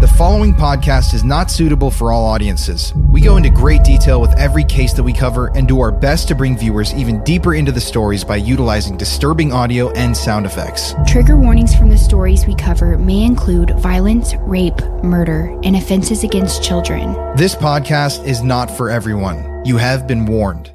The 0.00 0.08
following 0.08 0.54
podcast 0.54 1.12
is 1.12 1.24
not 1.24 1.50
suitable 1.50 1.90
for 1.90 2.10
all 2.10 2.24
audiences. 2.24 2.94
We 3.10 3.20
go 3.20 3.36
into 3.36 3.50
great 3.50 3.84
detail 3.84 4.18
with 4.18 4.34
every 4.38 4.64
case 4.64 4.94
that 4.94 5.02
we 5.02 5.12
cover 5.12 5.48
and 5.54 5.68
do 5.68 5.78
our 5.80 5.92
best 5.92 6.26
to 6.28 6.34
bring 6.34 6.56
viewers 6.56 6.94
even 6.94 7.22
deeper 7.22 7.54
into 7.54 7.70
the 7.70 7.82
stories 7.82 8.24
by 8.24 8.36
utilizing 8.36 8.96
disturbing 8.96 9.52
audio 9.52 9.90
and 9.90 10.16
sound 10.16 10.46
effects. 10.46 10.94
Trigger 11.06 11.36
warnings 11.36 11.74
from 11.74 11.90
the 11.90 11.98
stories 11.98 12.46
we 12.46 12.54
cover 12.54 12.96
may 12.96 13.22
include 13.24 13.78
violence, 13.78 14.32
rape, 14.36 14.80
murder, 15.02 15.54
and 15.64 15.76
offenses 15.76 16.24
against 16.24 16.62
children. 16.62 17.12
This 17.36 17.54
podcast 17.54 18.26
is 18.26 18.42
not 18.42 18.74
for 18.74 18.88
everyone. 18.88 19.66
You 19.66 19.76
have 19.76 20.06
been 20.06 20.24
warned. 20.24 20.70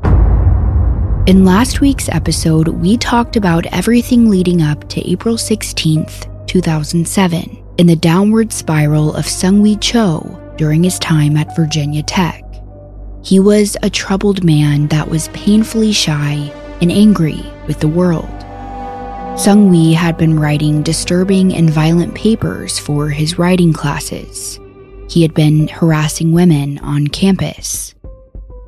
In 1.28 1.46
last 1.46 1.82
week's 1.82 2.10
episode, 2.10 2.68
we 2.68 2.96
talked 2.96 3.38
about 3.38 3.66
everything 3.72 4.30
leading 4.30 4.62
up 4.62 4.88
to 4.90 5.02
April 5.10 5.36
16th, 5.36 6.28
2007, 6.46 7.65
in 7.78 7.88
the 7.88 7.96
downward 7.96 8.54
spiral 8.54 9.14
of 9.16 9.26
Seung-Hui 9.26 9.76
Cho 9.78 10.42
during 10.58 10.84
his 10.84 10.98
time 11.00 11.36
at 11.36 11.56
Virginia 11.56 12.04
Tech. 12.04 12.44
He 13.24 13.40
was 13.40 13.76
a 13.84 13.90
troubled 13.90 14.44
man 14.44 14.88
that 14.88 15.10
was 15.10 15.30
painfully 15.30 15.92
shy 15.92 16.52
and 16.82 16.92
angry 16.92 17.44
with 17.68 17.80
the 17.80 17.88
world. 17.88 18.30
Seung-Hui 19.36 19.94
had 19.94 20.18
been 20.18 20.40
writing 20.40 20.84
disturbing 20.84 21.54
and 21.54 21.70
violent 21.70 22.16
papers 22.16 22.80
for 22.80 23.10
his 23.10 23.38
writing 23.38 23.74
classes. 23.74 24.60
He 25.10 25.22
had 25.22 25.34
been 25.34 25.68
harassing 25.68 26.32
women 26.32 26.78
on 26.80 27.08
campus. 27.08 27.94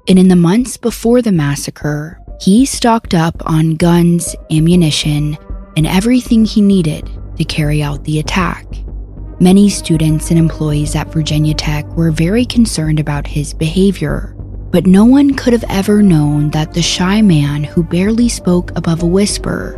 And 0.10 0.20
in 0.20 0.28
the 0.28 0.36
months 0.36 0.76
before 0.76 1.22
the 1.22 1.32
massacre, 1.32 2.20
he 2.42 2.66
stocked 2.66 3.14
up 3.14 3.36
on 3.46 3.76
guns, 3.76 4.36
ammunition, 4.52 5.38
and 5.78 5.88
everything 5.88 6.46
he 6.46 6.62
needed 6.62 7.10
to 7.38 7.44
carry 7.46 7.82
out 7.82 8.04
the 8.04 8.20
attack. 8.20 8.66
Many 9.40 9.70
students 9.70 10.32
and 10.32 10.40
employees 10.40 10.96
at 10.96 11.14
Virginia 11.14 11.54
Tech 11.54 11.86
were 11.96 12.10
very 12.10 12.44
concerned 12.44 13.00
about 13.00 13.28
his 13.28 13.54
behavior, 13.54 14.34
but 14.72 14.88
no 14.88 15.06
one 15.06 15.36
could 15.36 15.54
have 15.54 15.64
ever 15.70 16.02
known 16.02 16.50
that 16.50 16.74
the 16.74 16.82
shy 16.82 17.22
man 17.22 17.64
who 17.64 17.84
barely 17.84 18.30
spoke 18.30 18.76
above 18.76 19.04
a 19.04 19.06
whisper 19.06 19.78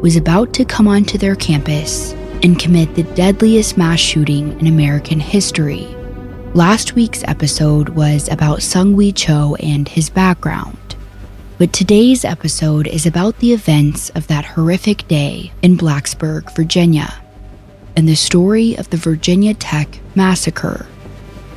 was 0.00 0.16
about 0.16 0.54
to 0.54 0.64
come 0.64 0.88
onto 0.88 1.18
their 1.18 1.36
campus 1.36 2.14
and 2.42 2.58
commit 2.58 2.94
the 2.94 3.02
deadliest 3.14 3.76
mass 3.76 4.00
shooting 4.00 4.58
in 4.58 4.68
American 4.68 5.20
history. 5.20 5.84
Last 6.54 6.94
week's 6.94 7.24
episode 7.24 7.90
was 7.90 8.30
about 8.30 8.60
Seung-Hui 8.60 9.12
Cho 9.12 9.54
and 9.56 9.86
his 9.86 10.08
background. 10.08 10.78
But 11.58 11.74
today's 11.74 12.24
episode 12.24 12.86
is 12.86 13.04
about 13.04 13.38
the 13.40 13.52
events 13.52 14.08
of 14.10 14.28
that 14.28 14.46
horrific 14.46 15.06
day 15.08 15.52
in 15.60 15.76
Blacksburg, 15.76 16.56
Virginia, 16.56 17.20
and 17.96 18.08
the 18.08 18.14
story 18.16 18.74
of 18.76 18.90
the 18.90 18.96
Virginia 18.96 19.54
Tech 19.54 20.00
massacre. 20.14 20.86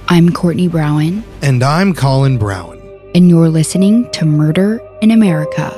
I'm 0.08 0.32
Courtney 0.32 0.68
Brown, 0.68 1.24
And 1.42 1.64
I'm 1.64 1.94
Colin 1.94 2.38
Brown. 2.38 2.78
and 3.16 3.30
you're 3.30 3.50
listening 3.50 4.10
to 4.12 4.26
Murder 4.26 4.80
in 5.02 5.12
America. 5.12 5.72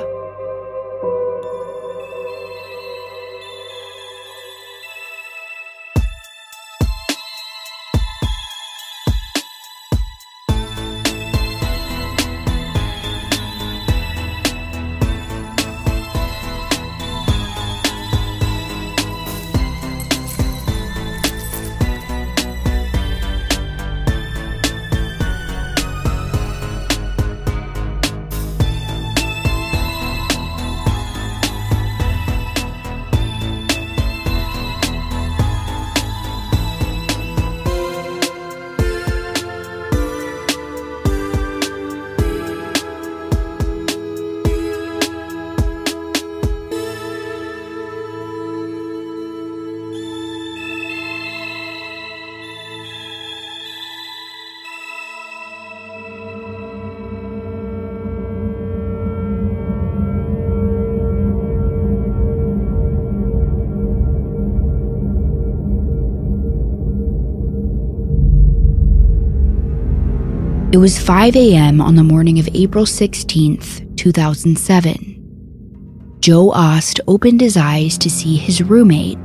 Was 70.80 70.98
5 70.98 71.36
a.m. 71.36 71.80
on 71.82 71.96
the 71.96 72.02
morning 72.02 72.38
of 72.38 72.48
April 72.54 72.86
16th, 72.86 73.98
2007. 73.98 76.16
Joe 76.20 76.50
Aust 76.52 77.00
opened 77.06 77.42
his 77.42 77.58
eyes 77.58 77.98
to 77.98 78.08
see 78.08 78.38
his 78.38 78.62
roommate, 78.62 79.22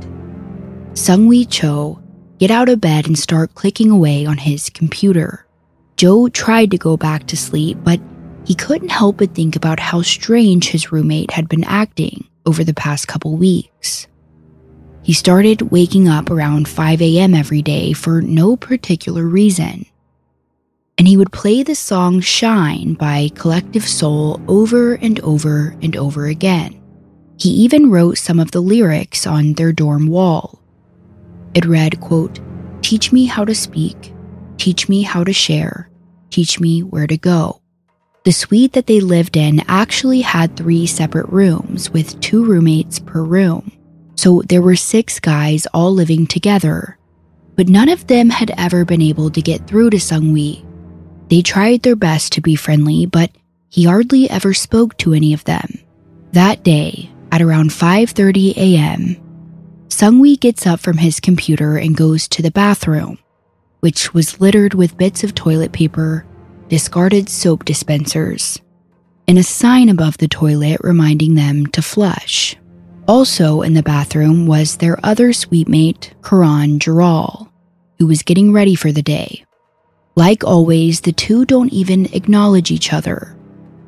Seung-Hui 0.92 1.46
Cho, 1.46 1.98
get 2.36 2.50
out 2.50 2.68
of 2.68 2.82
bed 2.82 3.06
and 3.06 3.18
start 3.18 3.54
clicking 3.54 3.90
away 3.90 4.26
on 4.26 4.36
his 4.36 4.68
computer. 4.68 5.46
Joe 5.96 6.28
tried 6.28 6.70
to 6.72 6.76
go 6.76 6.98
back 6.98 7.26
to 7.28 7.38
sleep, 7.38 7.78
but 7.82 8.02
he 8.44 8.54
couldn't 8.54 8.90
help 8.90 9.16
but 9.16 9.34
think 9.34 9.56
about 9.56 9.80
how 9.80 10.02
strange 10.02 10.68
his 10.68 10.92
roommate 10.92 11.30
had 11.30 11.48
been 11.48 11.64
acting 11.64 12.28
over 12.44 12.64
the 12.64 12.74
past 12.74 13.08
couple 13.08 13.34
weeks. 13.34 14.06
He 15.02 15.14
started 15.14 15.72
waking 15.72 16.06
up 16.06 16.28
around 16.28 16.68
5 16.68 17.00
a.m. 17.00 17.34
every 17.34 17.62
day 17.62 17.94
for 17.94 18.20
no 18.20 18.58
particular 18.58 19.24
reason 19.24 19.86
and 20.98 21.06
he 21.06 21.16
would 21.16 21.32
play 21.32 21.62
the 21.62 21.74
song 21.74 22.20
Shine 22.20 22.94
by 22.94 23.30
Collective 23.34 23.86
Soul 23.86 24.40
over 24.48 24.94
and 24.94 25.20
over 25.20 25.76
and 25.82 25.96
over 25.96 26.26
again. 26.26 26.80
He 27.38 27.50
even 27.50 27.90
wrote 27.90 28.16
some 28.16 28.40
of 28.40 28.50
the 28.50 28.62
lyrics 28.62 29.26
on 29.26 29.52
their 29.52 29.72
dorm 29.72 30.06
wall. 30.06 30.62
It 31.54 31.66
read, 31.66 32.00
quote, 32.00 32.40
Teach 32.80 33.12
me 33.12 33.26
how 33.26 33.44
to 33.44 33.54
speak, 33.54 34.14
teach 34.56 34.88
me 34.88 35.02
how 35.02 35.22
to 35.24 35.32
share, 35.32 35.90
teach 36.30 36.60
me 36.60 36.82
where 36.82 37.06
to 37.06 37.18
go. 37.18 37.60
The 38.24 38.32
suite 38.32 38.72
that 38.72 38.86
they 38.86 39.00
lived 39.00 39.36
in 39.36 39.62
actually 39.68 40.22
had 40.22 40.56
three 40.56 40.86
separate 40.86 41.28
rooms 41.28 41.90
with 41.90 42.18
two 42.20 42.44
roommates 42.44 42.98
per 42.98 43.22
room. 43.22 43.70
So 44.16 44.42
there 44.48 44.62
were 44.62 44.76
six 44.76 45.20
guys 45.20 45.66
all 45.74 45.92
living 45.92 46.26
together. 46.26 46.98
But 47.54 47.68
none 47.68 47.88
of 47.88 48.06
them 48.06 48.30
had 48.30 48.52
ever 48.58 48.84
been 48.84 49.02
able 49.02 49.30
to 49.30 49.40
get 49.40 49.66
through 49.66 49.90
to 49.90 49.98
Seung-Hui. 49.98 50.65
They 51.28 51.42
tried 51.42 51.82
their 51.82 51.96
best 51.96 52.32
to 52.32 52.40
be 52.40 52.54
friendly, 52.56 53.06
but 53.06 53.30
he 53.68 53.84
hardly 53.84 54.30
ever 54.30 54.54
spoke 54.54 54.96
to 54.98 55.12
any 55.12 55.32
of 55.32 55.44
them. 55.44 55.78
That 56.32 56.62
day, 56.62 57.10
at 57.32 57.42
around 57.42 57.70
5:30 57.70 58.56
a.m., 58.56 59.16
Seung-Hui 59.88 60.36
gets 60.36 60.66
up 60.66 60.80
from 60.80 60.98
his 60.98 61.20
computer 61.20 61.78
and 61.78 61.96
goes 61.96 62.28
to 62.28 62.42
the 62.42 62.50
bathroom, 62.50 63.18
which 63.80 64.12
was 64.12 64.40
littered 64.40 64.74
with 64.74 64.98
bits 64.98 65.24
of 65.24 65.34
toilet 65.34 65.72
paper, 65.72 66.26
discarded 66.68 67.28
soap 67.28 67.64
dispensers, 67.64 68.60
and 69.26 69.38
a 69.38 69.42
sign 69.42 69.88
above 69.88 70.18
the 70.18 70.28
toilet 70.28 70.78
reminding 70.82 71.34
them 71.34 71.66
to 71.66 71.80
flush. 71.80 72.56
Also 73.08 73.62
in 73.62 73.74
the 73.74 73.82
bathroom 73.82 74.46
was 74.46 74.76
their 74.76 74.98
other 75.02 75.32
suite 75.32 75.68
mate, 75.68 76.12
Karan 76.22 76.78
Grewal, 76.78 77.48
who 77.98 78.06
was 78.06 78.22
getting 78.22 78.52
ready 78.52 78.74
for 78.74 78.92
the 78.92 79.02
day. 79.02 79.45
Like 80.16 80.44
always, 80.44 81.02
the 81.02 81.12
two 81.12 81.44
don't 81.44 81.72
even 81.72 82.06
acknowledge 82.14 82.70
each 82.70 82.92
other. 82.92 83.36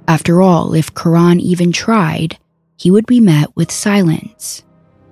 After 0.07 0.43
all, 0.43 0.75
if 0.75 0.95
Karan 0.95 1.41
even 1.41 1.73
tried, 1.73 2.39
he 2.77 2.91
would 2.91 3.07
be 3.07 3.19
met 3.19 3.57
with 3.57 3.73
silence. 3.73 4.63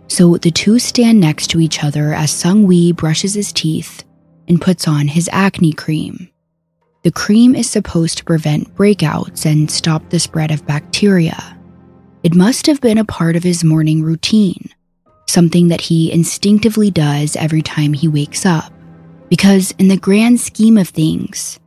So 0.08 0.36
the 0.36 0.50
two 0.50 0.78
stand 0.78 1.18
next 1.18 1.48
to 1.48 1.60
each 1.60 1.82
other 1.82 2.12
as 2.12 2.30
Seung-Hui 2.30 2.92
brushes 2.92 3.34
his 3.34 3.52
teeth 3.52 4.04
and 4.46 4.60
puts 4.60 4.86
on 4.86 5.08
his 5.08 5.28
acne 5.32 5.72
cream. 5.72 6.28
The 7.02 7.10
cream 7.10 7.54
is 7.54 7.68
supposed 7.68 8.18
to 8.18 8.24
prevent 8.24 8.74
breakouts 8.74 9.46
and 9.46 9.70
stop 9.70 10.08
the 10.10 10.20
spread 10.20 10.50
of 10.50 10.66
bacteria. 10.66 11.58
It 12.22 12.34
must 12.34 12.66
have 12.66 12.80
been 12.80 12.98
a 12.98 13.04
part 13.04 13.36
of 13.36 13.42
his 13.42 13.64
morning 13.64 14.02
routine, 14.02 14.68
something 15.28 15.68
that 15.68 15.80
he 15.80 16.12
instinctively 16.12 16.90
does 16.90 17.36
every 17.36 17.62
time 17.62 17.92
he 17.92 18.06
wakes 18.06 18.44
up. 18.44 18.72
Because, 19.28 19.73
in 19.78 19.88
the 19.88 19.96
grand 19.96 20.40
scheme 20.40 20.78
of 20.78 20.88
things, 20.88 21.58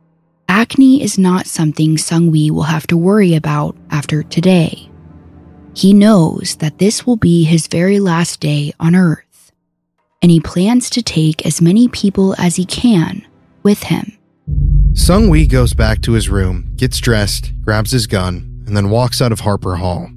acne 0.48 1.02
is 1.02 1.18
not 1.18 1.46
something 1.46 1.96
Seung-Hui 1.96 2.50
will 2.50 2.64
have 2.64 2.86
to 2.88 2.96
worry 2.96 3.34
about 3.34 3.76
after 3.90 4.22
today. 4.22 4.90
He 5.74 5.92
knows 5.92 6.56
that 6.56 6.78
this 6.78 7.06
will 7.06 7.16
be 7.16 7.44
his 7.44 7.66
very 7.66 8.00
last 8.00 8.40
day 8.40 8.72
on 8.80 8.96
Earth, 8.96 9.52
and 10.22 10.30
he 10.30 10.40
plans 10.40 10.90
to 10.90 11.02
take 11.02 11.46
as 11.46 11.60
many 11.60 11.86
people 11.88 12.34
as 12.38 12.56
he 12.56 12.64
can 12.64 13.26
with 13.62 13.84
him. 13.84 14.16
Seung-Hui 14.92 15.46
goes 15.46 15.74
back 15.74 16.00
to 16.02 16.12
his 16.12 16.28
room, 16.28 16.72
gets 16.76 16.98
dressed, 16.98 17.52
grabs 17.62 17.92
his 17.92 18.06
gun, 18.06 18.64
and 18.66 18.76
then 18.76 18.90
walks 18.90 19.22
out 19.22 19.32
of 19.32 19.40
Harper 19.40 19.76
Hall. 19.76 20.10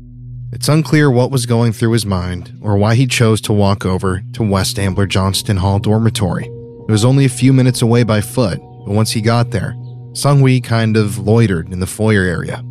It's 0.52 0.70
unclear 0.70 1.12
what 1.12 1.32
was 1.32 1.46
going 1.46 1.74
through 1.74 1.92
his 1.92 2.06
mind 2.06 2.58
or 2.62 2.78
why 2.78 2.96
he 2.96 3.06
chose 3.06 3.42
to 3.42 3.54
walk 3.54 3.86
over 3.86 4.24
to 4.34 4.44
West 4.44 4.80
Ambler 4.80 5.08
Johnston 5.08 5.58
Hall 5.58 5.80
dormitory. 5.80 6.50
It 6.88 6.92
was 6.92 7.06
only 7.06 7.26
a 7.26 7.30
few 7.30 7.54
minutes 7.54 7.82
away 7.82 8.04
by 8.04 8.22
foot, 8.22 8.60
but 8.60 8.94
once 8.94 9.12
he 9.12 9.22
got 9.22 9.52
there, 9.52 9.74
Seung-Hui 10.14 10.62
kind 10.62 10.98
of 10.98 11.18
loitered 11.18 11.72
in 11.72 11.80
the 11.80 11.88
foyer 11.88 12.24
area. 12.24 12.64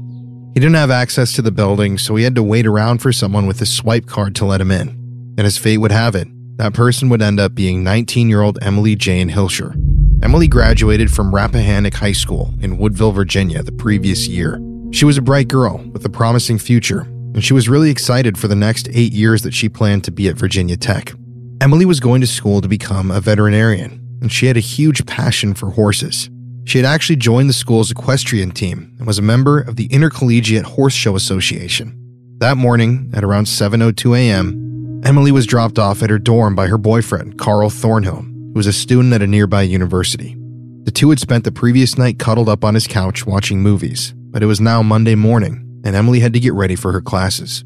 He 0.55 0.61
didn't 0.61 0.75
have 0.75 0.91
access 0.91 1.33
to 1.33 1.43
the 1.43 1.51
building, 1.51 1.97
so 1.97 2.15
he 2.15 2.25
had 2.25 2.35
to 2.35 2.43
wait 2.43 2.67
around 2.67 2.99
for 2.99 3.13
someone 3.13 3.47
with 3.47 3.63
a 3.63 3.67
swipe 3.67 4.07
card 4.07 4.35
to 4.37 4.45
let 4.45 4.61
him 4.61 4.71
in. 4.71 4.91
And 5.39 5.41
as 5.41 5.57
fate 5.57 5.79
would 5.79 5.93
have 5.93 6.15
it, 6.15 6.29
that 6.59 6.75
person 6.75 7.09
would 7.09 7.23
end 7.23 7.41
up 7.41 7.55
being 7.55 7.83
19 7.83 8.29
year 8.29 8.43
old 8.43 8.59
Emily 8.61 8.95
Jane 8.95 9.31
Hilscher. 9.31 9.75
Emily 10.23 10.47
graduated 10.47 11.11
from 11.11 11.35
Rappahannock 11.35 11.95
High 11.95 12.13
School 12.13 12.55
in 12.61 12.77
Woodville, 12.77 13.13
Virginia 13.13 13.63
the 13.63 13.73
previous 13.73 14.29
year. 14.29 14.61
She 14.93 15.07
was 15.07 15.17
a 15.17 15.23
bright 15.23 15.49
girl 15.49 15.79
with 15.93 16.05
a 16.05 16.11
promising 16.11 16.59
future, 16.59 17.01
and 17.01 17.43
she 17.43 17.55
was 17.55 17.69
really 17.69 17.91
excited 17.91 18.37
for 18.37 18.47
the 18.47 18.55
next 18.55 18.89
eight 18.93 19.13
years 19.13 19.43
that 19.43 19.55
she 19.55 19.71
planned 19.71 20.05
to 20.05 20.13
be 20.13 20.29
at 20.29 20.37
Virginia 20.37 20.77
Tech. 20.77 21.15
Emily 21.63 21.87
was 21.87 21.99
going 21.99 22.21
to 22.21 22.27
school 22.27 22.61
to 22.61 22.69
become 22.69 23.11
a 23.11 23.21
veterinarian, 23.21 24.02
and 24.23 24.33
she 24.33 24.47
had 24.47 24.57
a 24.57 24.61
huge 24.61 25.05
passion 25.05 25.53
for 25.53 25.71
horses. 25.71 26.31
She 26.65 26.79
had 26.79 26.87
actually 26.87 27.17
joined 27.17 27.49
the 27.49 27.55
school's 27.55 27.91
equestrian 27.91 28.53
team 28.53 28.95
and 28.99 29.07
was 29.07 29.19
a 29.19 29.23
member 29.23 29.61
of 29.61 29.77
the 29.77 29.87
Intercollegiate 29.87 30.65
Horse 30.65 30.95
Show 30.95 31.17
Association. 31.17 31.99
That 32.39 32.57
morning, 32.57 33.11
at 33.15 33.25
around 33.25 33.47
7:02 33.47 34.17
a.m., 34.17 35.03
Emily 35.05 35.33
was 35.33 35.47
dropped 35.47 35.79
off 35.79 36.03
at 36.03 36.11
her 36.11 36.19
dorm 36.19 36.55
by 36.55 36.69
her 36.69 36.79
boyfriend, 36.79 37.37
Carl 37.37 37.69
Thornhill, 37.69 38.23
who 38.23 38.53
was 38.55 38.69
a 38.69 38.73
student 38.73 39.13
at 39.13 39.23
a 39.23 39.27
nearby 39.27 39.63
university. 39.63 40.37
The 40.85 40.93
two 40.93 41.11
had 41.11 41.19
spent 41.19 41.43
the 41.43 41.53
previous 41.53 41.99
night 41.99 42.21
cuddled 42.21 42.49
up 42.49 42.65
on 42.65 42.75
his 42.75 42.87
couch 42.87 43.27
watching 43.27 43.61
movies, 43.61 44.15
but 44.17 44.43
it 44.43 44.47
was 44.47 44.61
now 44.61 44.83
Monday 44.83 45.17
morning, 45.17 45.81
and 45.85 45.97
Emily 45.97 46.21
had 46.21 46.33
to 46.35 46.41
get 46.41 46.55
ready 46.55 46.77
for 46.77 46.93
her 46.93 47.01
classes. 47.01 47.65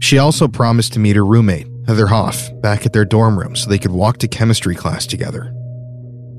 She 0.00 0.18
also 0.18 0.48
promised 0.48 0.92
to 0.94 0.98
meet 0.98 1.14
her 1.14 1.24
roommate, 1.24 1.68
Heather 1.86 2.06
Haugh, 2.06 2.60
back 2.60 2.84
at 2.84 2.92
their 2.92 3.04
dorm 3.04 3.38
room 3.38 3.54
so 3.54 3.70
they 3.70 3.78
could 3.78 3.92
walk 3.92 4.18
to 4.18 4.28
chemistry 4.28 4.74
class 4.74 5.06
together. 5.06 5.54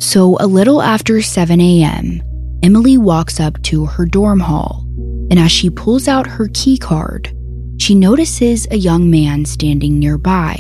So, 0.04 0.36
a 0.42 0.48
little 0.48 0.82
after 0.82 1.22
7 1.22 1.62
a.m., 1.62 2.22
Emily 2.62 2.98
walks 2.98 3.40
up 3.40 3.60
to 3.64 3.86
her 3.86 4.06
dorm 4.06 4.42
hall, 4.42 4.86
and 5.32 5.40
as 5.40 5.50
she 5.50 5.70
pulls 5.70 6.10
out 6.10 6.28
her 6.28 6.50
key 6.54 6.78
card, 6.78 7.34
she 7.78 7.96
notices 7.96 8.68
a 8.70 8.76
young 8.76 9.10
man 9.10 9.46
standing 9.46 9.98
nearby. 9.98 10.60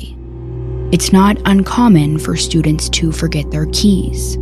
It's 0.93 1.11
not 1.11 1.41
uncommon 1.43 2.19
for 2.19 2.37
students 2.37 2.87
to 2.91 3.11
forget 3.11 3.51
their 3.51 3.65
keys. 3.73 4.35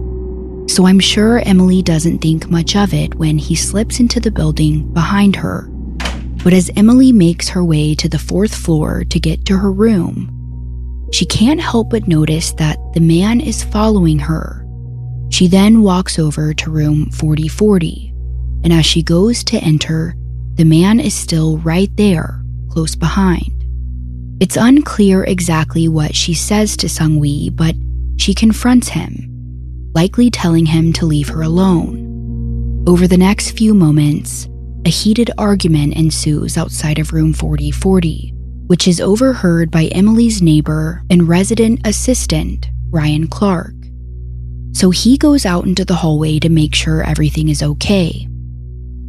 So 0.71 0.85
I'm 0.85 0.99
sure 0.99 1.39
Emily 1.39 1.81
doesn't 1.81 2.19
think 2.19 2.51
much 2.51 2.75
of 2.75 2.93
it 2.93 3.15
when 3.15 3.39
he 3.39 3.55
slips 3.55 3.99
into 3.99 4.19
the 4.19 4.31
building 4.31 4.93
behind 4.93 5.35
her. 5.35 5.67
But 6.43 6.53
as 6.53 6.69
Emily 6.75 7.11
makes 7.11 7.49
her 7.49 7.65
way 7.65 7.95
to 7.95 8.07
the 8.07 8.19
fourth 8.19 8.53
floor 8.53 9.03
to 9.05 9.19
get 9.19 9.45
to 9.45 9.57
her 9.57 9.71
room, 9.71 11.09
she 11.11 11.25
can't 11.25 11.59
help 11.59 11.89
but 11.89 12.07
notice 12.07 12.53
that 12.53 12.77
the 12.93 13.01
man 13.01 13.41
is 13.41 13.63
following 13.63 14.19
her 14.19 14.60
she 15.31 15.47
then 15.47 15.81
walks 15.81 16.19
over 16.19 16.53
to 16.53 16.69
room 16.69 17.09
4040, 17.11 18.13
and 18.63 18.73
as 18.73 18.85
she 18.85 19.01
goes 19.01 19.43
to 19.45 19.57
enter, 19.57 20.13
the 20.55 20.65
man 20.65 20.99
is 20.99 21.13
still 21.13 21.57
right 21.59 21.89
there, 21.95 22.43
close 22.69 22.95
behind. 22.95 23.51
It's 24.41 24.57
unclear 24.57 25.23
exactly 25.23 25.87
what 25.87 26.15
she 26.15 26.33
says 26.33 26.75
to 26.77 26.87
Seung-Hui, 26.87 27.51
but 27.51 27.75
she 28.17 28.33
confronts 28.33 28.89
him, 28.89 29.91
likely 29.95 30.29
telling 30.29 30.65
him 30.65 30.91
to 30.93 31.05
leave 31.05 31.29
her 31.29 31.41
alone. 31.41 32.83
Over 32.87 33.07
the 33.07 33.17
next 33.17 33.51
few 33.51 33.73
moments, 33.73 34.49
a 34.85 34.89
heated 34.89 35.31
argument 35.37 35.93
ensues 35.93 36.57
outside 36.57 36.99
of 36.99 37.13
room 37.13 37.33
4040, 37.33 38.33
which 38.67 38.87
is 38.87 38.99
overheard 38.99 39.71
by 39.71 39.85
Emily's 39.85 40.41
neighbor 40.41 41.03
and 41.09 41.27
resident 41.27 41.85
assistant, 41.85 42.69
Ryan 42.89 43.27
Clark. 43.27 43.73
So 44.73 44.89
he 44.89 45.17
goes 45.17 45.45
out 45.45 45.65
into 45.65 45.85
the 45.85 45.95
hallway 45.95 46.39
to 46.39 46.49
make 46.49 46.73
sure 46.73 47.03
everything 47.03 47.49
is 47.49 47.61
okay. 47.61 48.27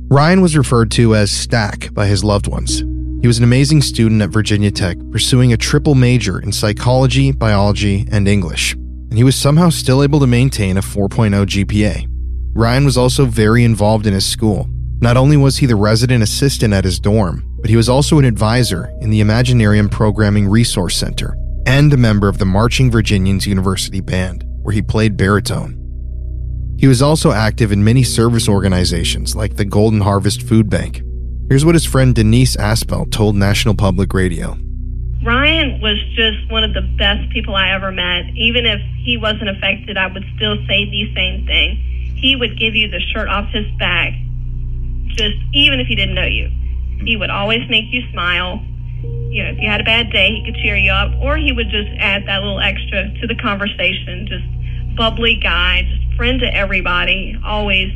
Ryan 0.09 0.43
was 0.43 0.57
referred 0.57 0.91
to 0.93 1.15
as 1.15 1.31
Stack 1.31 1.95
by 1.95 2.07
his 2.07 2.23
loved 2.25 2.47
ones. 2.47 2.81
He 3.23 3.29
was 3.29 3.39
an 3.39 3.45
amazing 3.45 3.83
student 3.83 4.21
at 4.21 4.31
Virginia 4.31 4.71
Tech, 4.71 4.99
pursuing 5.11 5.53
a 5.53 5.57
triple 5.57 5.95
major 5.95 6.41
in 6.41 6.51
psychology, 6.51 7.31
biology, 7.31 8.07
and 8.11 8.27
English, 8.27 8.75
and 8.75 9.15
he 9.15 9.25
was 9.25 9.37
somehow 9.37 9.71
still 9.71 10.03
able 10.03 10.19
to 10.21 10.27
maintain 10.27 10.77
a 10.77 10.83
4.0 10.83 11.47
GPA. 11.47 12.07
Ryan 12.55 12.85
was 12.85 12.99
also 12.99 13.25
very 13.25 13.65
involved 13.65 14.07
in 14.07 14.13
his 14.13 14.27
school. 14.27 14.67
Not 15.01 15.17
only 15.17 15.37
was 15.37 15.57
he 15.57 15.67
the 15.67 15.77
resident 15.77 16.23
assistant 16.23 16.75
at 16.75 16.85
his 16.85 17.01
dorm, 17.01 17.45
but 17.61 17.71
he 17.71 17.77
was 17.77 17.89
also 17.89 18.19
an 18.19 18.25
advisor 18.25 18.93
in 19.01 19.11
the 19.11 19.21
Imaginarium 19.21 19.91
Programming 19.91 20.49
Resource 20.49 20.97
Center 20.97 21.37
and 21.65 21.93
a 21.93 21.97
member 21.97 22.29
of 22.29 22.39
the 22.39 22.45
Marching 22.45 22.91
Virginians 22.91 23.47
University 23.47 24.01
Band 24.01 24.45
where 24.63 24.75
he 24.75 24.83
played 24.83 25.17
baritone. 25.17 25.79
He 26.79 26.89
was 26.89 27.03
also 27.03 27.31
active 27.31 27.71
in 27.71 27.85
many 27.85 28.03
service 28.03 28.49
organizations 28.49 29.37
like 29.37 29.57
the 29.57 29.65
Golden 29.65 30.01
Harvest 30.01 30.43
Food 30.43 30.69
Bank. 30.69 31.03
Here's 31.49 31.65
what 31.65 31.75
his 31.75 31.85
friend 31.85 32.15
Denise 32.15 32.57
Aspel 32.57 33.11
told 33.11 33.37
National 33.37 33.75
Public 33.75 34.15
Radio. 34.15 34.57
Ryan 35.25 35.81
was 35.81 35.99
just 36.17 36.51
one 36.51 36.65
of 36.65 36.75
the 36.75 36.83
best 36.99 37.31
people 37.31 37.55
I 37.55 37.71
ever 37.73 37.93
met. 37.93 38.25
Even 38.35 38.67
if 38.67 38.81
he 39.05 39.17
wasn't 39.17 39.49
affected, 39.51 39.97
I 39.97 40.09
would 40.09 40.25
still 40.35 40.57
say 40.67 40.91
the 40.91 41.15
same 41.15 41.47
thing. 41.47 41.77
He 42.17 42.35
would 42.35 42.59
give 42.59 42.75
you 42.75 42.89
the 42.89 43.01
shirt 43.13 43.29
off 43.29 43.49
his 43.51 43.67
back, 43.79 44.13
just 45.07 45.37
even 45.53 45.79
if 45.79 45.87
he 45.87 45.95
didn't 45.95 46.15
know 46.15 46.27
you. 46.27 46.51
He 47.05 47.17
would 47.17 47.31
always 47.31 47.69
make 47.69 47.87
you 47.91 48.03
smile 48.11 48.65
you 49.03 49.43
know, 49.43 49.51
if 49.51 49.59
you 49.59 49.69
had 49.69 49.81
a 49.81 49.85
bad 49.85 50.11
day, 50.11 50.29
he 50.29 50.45
could 50.45 50.57
cheer 50.63 50.77
you 50.77 50.93
up, 50.93 51.13
or 51.21 51.37
he 51.37 51.53
would 51.53 51.71
just 51.71 51.91
add 51.99 52.27
that 52.27 52.43
little 52.43 52.61
extra 52.61 53.13
to 53.21 53.27
the 53.27 53.35
conversation. 53.37 54.27
Just 54.29 54.97
bubbly 54.97 55.37
guy, 55.43 55.83
just 55.83 56.17
friend 56.17 56.41
to 56.41 56.55
everybody, 56.55 57.37
always 57.45 57.91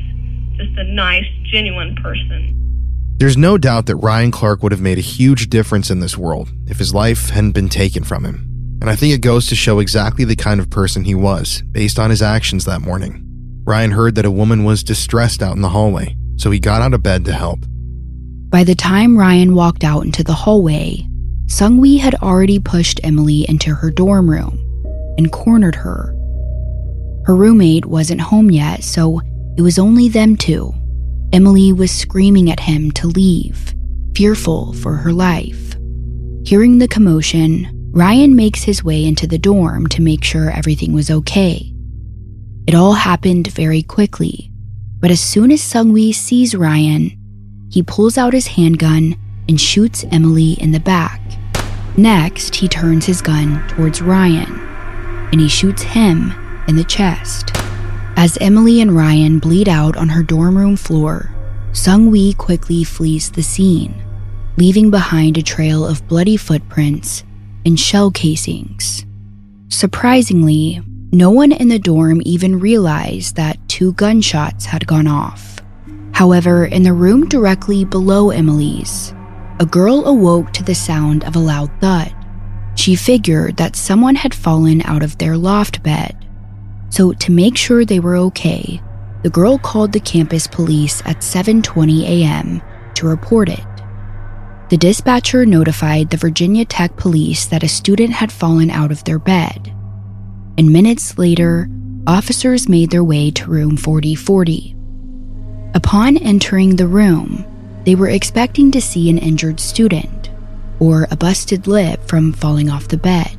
just 0.56 0.76
a 0.78 0.84
nice, 0.84 1.26
genuine 1.52 1.94
person. 2.02 2.52
There's 3.18 3.36
no 3.36 3.56
doubt 3.56 3.86
that 3.86 3.96
Ryan 3.96 4.30
Clark 4.30 4.62
would 4.62 4.72
have 4.72 4.80
made 4.80 4.98
a 4.98 5.02
huge 5.02 5.48
difference 5.48 5.90
in 5.90 6.00
this 6.00 6.18
world 6.18 6.50
if 6.66 6.78
his 6.78 6.92
life 6.92 7.30
hadn't 7.30 7.52
been 7.52 7.68
taken 7.68 8.04
from 8.04 8.24
him. 8.24 8.78
And 8.80 8.90
I 8.90 8.96
think 8.96 9.14
it 9.14 9.22
goes 9.22 9.46
to 9.46 9.54
show 9.56 9.78
exactly 9.78 10.24
the 10.24 10.36
kind 10.36 10.60
of 10.60 10.68
person 10.68 11.04
he 11.04 11.14
was, 11.14 11.62
based 11.72 11.98
on 11.98 12.10
his 12.10 12.20
actions 12.20 12.66
that 12.66 12.82
morning. 12.82 13.22
Ryan 13.64 13.90
heard 13.90 14.14
that 14.16 14.26
a 14.26 14.30
woman 14.30 14.64
was 14.64 14.84
distressed 14.84 15.42
out 15.42 15.56
in 15.56 15.62
the 15.62 15.70
hallway, 15.70 16.16
so 16.36 16.50
he 16.50 16.60
got 16.60 16.82
out 16.82 16.94
of 16.94 17.02
bed 17.02 17.24
to 17.24 17.32
help. 17.32 17.60
By 18.48 18.62
the 18.62 18.76
time 18.76 19.18
Ryan 19.18 19.54
walked 19.54 19.82
out 19.82 20.04
into 20.04 20.22
the 20.22 20.32
hallway, 20.32 21.06
Seung-Hui 21.46 21.98
had 21.98 22.14
already 22.16 22.60
pushed 22.60 23.00
Emily 23.02 23.44
into 23.48 23.74
her 23.74 23.90
dorm 23.90 24.30
room 24.30 24.58
and 25.18 25.32
cornered 25.32 25.74
her. 25.74 26.14
Her 27.24 27.34
roommate 27.34 27.86
wasn't 27.86 28.20
home 28.20 28.52
yet, 28.52 28.84
so 28.84 29.20
it 29.56 29.62
was 29.62 29.80
only 29.80 30.08
them 30.08 30.36
two. 30.36 30.72
Emily 31.32 31.72
was 31.72 31.90
screaming 31.90 32.48
at 32.48 32.60
him 32.60 32.92
to 32.92 33.08
leave, 33.08 33.74
fearful 34.14 34.72
for 34.74 34.94
her 34.94 35.12
life. 35.12 35.74
Hearing 36.44 36.78
the 36.78 36.88
commotion, 36.88 37.90
Ryan 37.92 38.36
makes 38.36 38.62
his 38.62 38.84
way 38.84 39.04
into 39.04 39.26
the 39.26 39.38
dorm 39.38 39.88
to 39.88 40.02
make 40.02 40.22
sure 40.22 40.50
everything 40.50 40.92
was 40.92 41.10
okay. 41.10 41.72
It 42.68 42.76
all 42.76 42.92
happened 42.92 43.48
very 43.48 43.82
quickly, 43.82 44.52
but 45.00 45.10
as 45.10 45.20
soon 45.20 45.50
as 45.50 45.60
Seung-Hui 45.60 46.12
sees 46.12 46.54
Ryan, 46.54 47.10
he 47.76 47.82
pulls 47.82 48.16
out 48.16 48.32
his 48.32 48.46
handgun 48.46 49.14
and 49.50 49.60
shoots 49.60 50.02
Emily 50.10 50.52
in 50.52 50.72
the 50.72 50.80
back. 50.80 51.20
Next, 51.98 52.54
he 52.54 52.68
turns 52.68 53.04
his 53.04 53.20
gun 53.20 53.62
towards 53.68 54.00
Ryan 54.00 54.50
and 55.30 55.38
he 55.38 55.48
shoots 55.50 55.82
him 55.82 56.32
in 56.68 56.76
the 56.76 56.84
chest. 56.84 57.50
As 58.16 58.38
Emily 58.40 58.80
and 58.80 58.96
Ryan 58.96 59.40
bleed 59.40 59.68
out 59.68 59.94
on 59.94 60.08
her 60.08 60.22
dorm 60.22 60.56
room 60.56 60.74
floor, 60.74 61.30
Seung-Hui 61.72 62.32
quickly 62.38 62.82
flees 62.82 63.30
the 63.30 63.42
scene, 63.42 63.94
leaving 64.56 64.90
behind 64.90 65.36
a 65.36 65.42
trail 65.42 65.86
of 65.86 66.08
bloody 66.08 66.38
footprints 66.38 67.24
and 67.66 67.78
shell 67.78 68.10
casings. 68.10 69.04
Surprisingly, 69.68 70.80
no 71.12 71.30
one 71.30 71.52
in 71.52 71.68
the 71.68 71.78
dorm 71.78 72.22
even 72.24 72.58
realized 72.58 73.36
that 73.36 73.58
two 73.68 73.92
gunshots 73.92 74.64
had 74.64 74.86
gone 74.86 75.06
off. 75.06 75.56
However, 76.16 76.64
in 76.64 76.82
the 76.82 76.94
room 76.94 77.28
directly 77.28 77.84
below 77.84 78.30
Emily's, 78.30 79.12
a 79.60 79.66
girl 79.66 80.06
awoke 80.06 80.50
to 80.54 80.64
the 80.64 80.74
sound 80.74 81.22
of 81.24 81.36
a 81.36 81.38
loud 81.38 81.70
thud. 81.78 82.10
She 82.74 82.96
figured 82.96 83.58
that 83.58 83.76
someone 83.76 84.14
had 84.14 84.34
fallen 84.34 84.80
out 84.86 85.02
of 85.02 85.18
their 85.18 85.36
loft 85.36 85.82
bed. 85.82 86.16
So 86.88 87.12
to 87.12 87.30
make 87.30 87.58
sure 87.58 87.84
they 87.84 88.00
were 88.00 88.16
okay, 88.16 88.80
the 89.24 89.28
girl 89.28 89.58
called 89.58 89.92
the 89.92 90.00
campus 90.00 90.46
police 90.46 91.02
at 91.04 91.20
7:20 91.20 92.04
a.m. 92.04 92.62
to 92.94 93.06
report 93.06 93.50
it. 93.50 93.66
The 94.70 94.78
dispatcher 94.78 95.44
notified 95.44 96.08
the 96.08 96.16
Virginia 96.16 96.64
Tech 96.64 96.96
police 96.96 97.44
that 97.44 97.62
a 97.62 97.68
student 97.68 98.14
had 98.14 98.32
fallen 98.32 98.70
out 98.70 98.90
of 98.90 99.04
their 99.04 99.18
bed. 99.18 99.70
And 100.56 100.72
minutes 100.72 101.18
later, 101.18 101.68
officers 102.06 102.70
made 102.70 102.90
their 102.90 103.04
way 103.04 103.30
to 103.32 103.50
room 103.50 103.76
4040. 103.76 104.75
Upon 105.76 106.16
entering 106.16 106.76
the 106.76 106.86
room, 106.86 107.44
they 107.84 107.94
were 107.94 108.08
expecting 108.08 108.70
to 108.70 108.80
see 108.80 109.10
an 109.10 109.18
injured 109.18 109.60
student 109.60 110.30
or 110.80 111.06
a 111.10 111.16
busted 111.16 111.66
lip 111.66 112.00
from 112.08 112.32
falling 112.32 112.70
off 112.70 112.88
the 112.88 112.96
bed. 112.96 113.36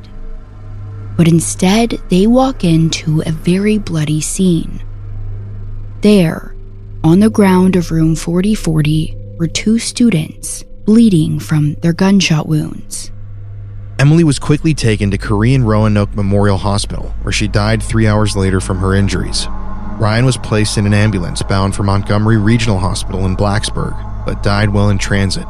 But 1.16 1.26
instead, 1.26 2.00
they 2.10 2.28
walk 2.28 2.62
into 2.62 3.24
a 3.26 3.32
very 3.32 3.76
bloody 3.76 4.20
scene. 4.20 4.80
There, 6.02 6.54
on 7.02 7.18
the 7.18 7.28
ground 7.28 7.74
of 7.74 7.90
room 7.90 8.14
4040, 8.14 9.16
were 9.36 9.48
two 9.48 9.80
students 9.80 10.62
bleeding 10.84 11.40
from 11.40 11.74
their 11.82 11.92
gunshot 11.92 12.46
wounds. 12.46 13.10
Emily 13.98 14.22
was 14.22 14.38
quickly 14.38 14.74
taken 14.74 15.10
to 15.10 15.18
Carilion 15.18 15.64
Roanoke 15.64 16.14
Memorial 16.14 16.58
Hospital, 16.58 17.12
where 17.22 17.32
she 17.32 17.48
died 17.48 17.82
three 17.82 18.06
hours 18.06 18.36
later 18.36 18.60
from 18.60 18.78
her 18.78 18.94
injuries. 18.94 19.48
Ryan 19.98 20.24
was 20.24 20.36
placed 20.36 20.78
in 20.78 20.86
an 20.86 20.94
ambulance 20.94 21.42
bound 21.42 21.74
for 21.74 21.82
Montgomery 21.82 22.36
Regional 22.36 22.78
Hospital 22.78 23.26
in 23.26 23.36
Blacksburg, 23.36 23.96
but 24.24 24.44
died 24.44 24.70
while 24.70 24.90
in 24.90 24.98
transit. 24.98 25.44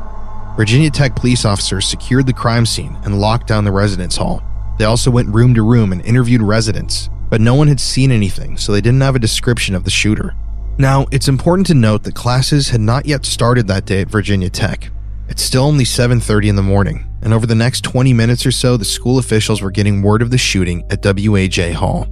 Virginia 0.57 0.89
Tech 0.89 1.15
police 1.15 1.45
officers 1.45 1.87
secured 1.87 2.27
the 2.27 2.33
crime 2.33 2.65
scene 2.65 2.97
and 3.05 3.21
locked 3.21 3.47
down 3.47 3.65
the 3.65 3.71
residence 3.71 4.17
hall. 4.17 4.43
They 4.79 4.87
also 4.87 5.11
went 5.11 5.35
room 5.35 5.55
to 5.55 5.63
room 5.63 5.93
and 5.93 6.01
interviewed 6.01 6.41
residents, 6.41 7.11
but 7.29 7.43
no 7.43 7.55
one 7.55 7.69
had 7.69 7.79
seen 7.79 8.11
anything, 8.11 8.57
so 8.57 8.73
they 8.73 8.81
didn't 8.81 9.03
have 9.03 9.15
a 9.15 9.19
description 9.19 9.75
of 9.75 9.85
the 9.85 9.91
shooter. 9.91 10.35
Now, 10.79 11.07
it's 11.13 11.29
important 11.29 11.67
to 11.67 11.75
note 11.75 12.05
that 12.05 12.15
classes 12.15 12.71
had 12.71 12.81
not 12.81 13.05
yet 13.05 13.27
started 13.27 13.67
that 13.67 13.85
day 13.85 14.01
at 14.01 14.09
Virginia 14.09 14.49
Tech. 14.49 14.91
It's 15.29 15.43
still 15.43 15.65
only 15.65 15.85
7:30 15.85 16.49
in 16.49 16.57
the 16.57 16.63
morning, 16.63 17.07
and 17.21 17.35
over 17.35 17.45
the 17.45 17.55
next 17.55 17.83
20 17.83 18.15
minutes 18.15 18.47
or 18.47 18.53
so, 18.53 18.79
the 18.79 18.87
school 18.87 19.19
officials 19.19 19.61
were 19.61 19.71
getting 19.71 20.01
word 20.01 20.23
of 20.23 20.31
the 20.31 20.39
shooting 20.39 20.85
at 20.89 21.03
WAJ 21.03 21.75
Hall. 21.75 22.09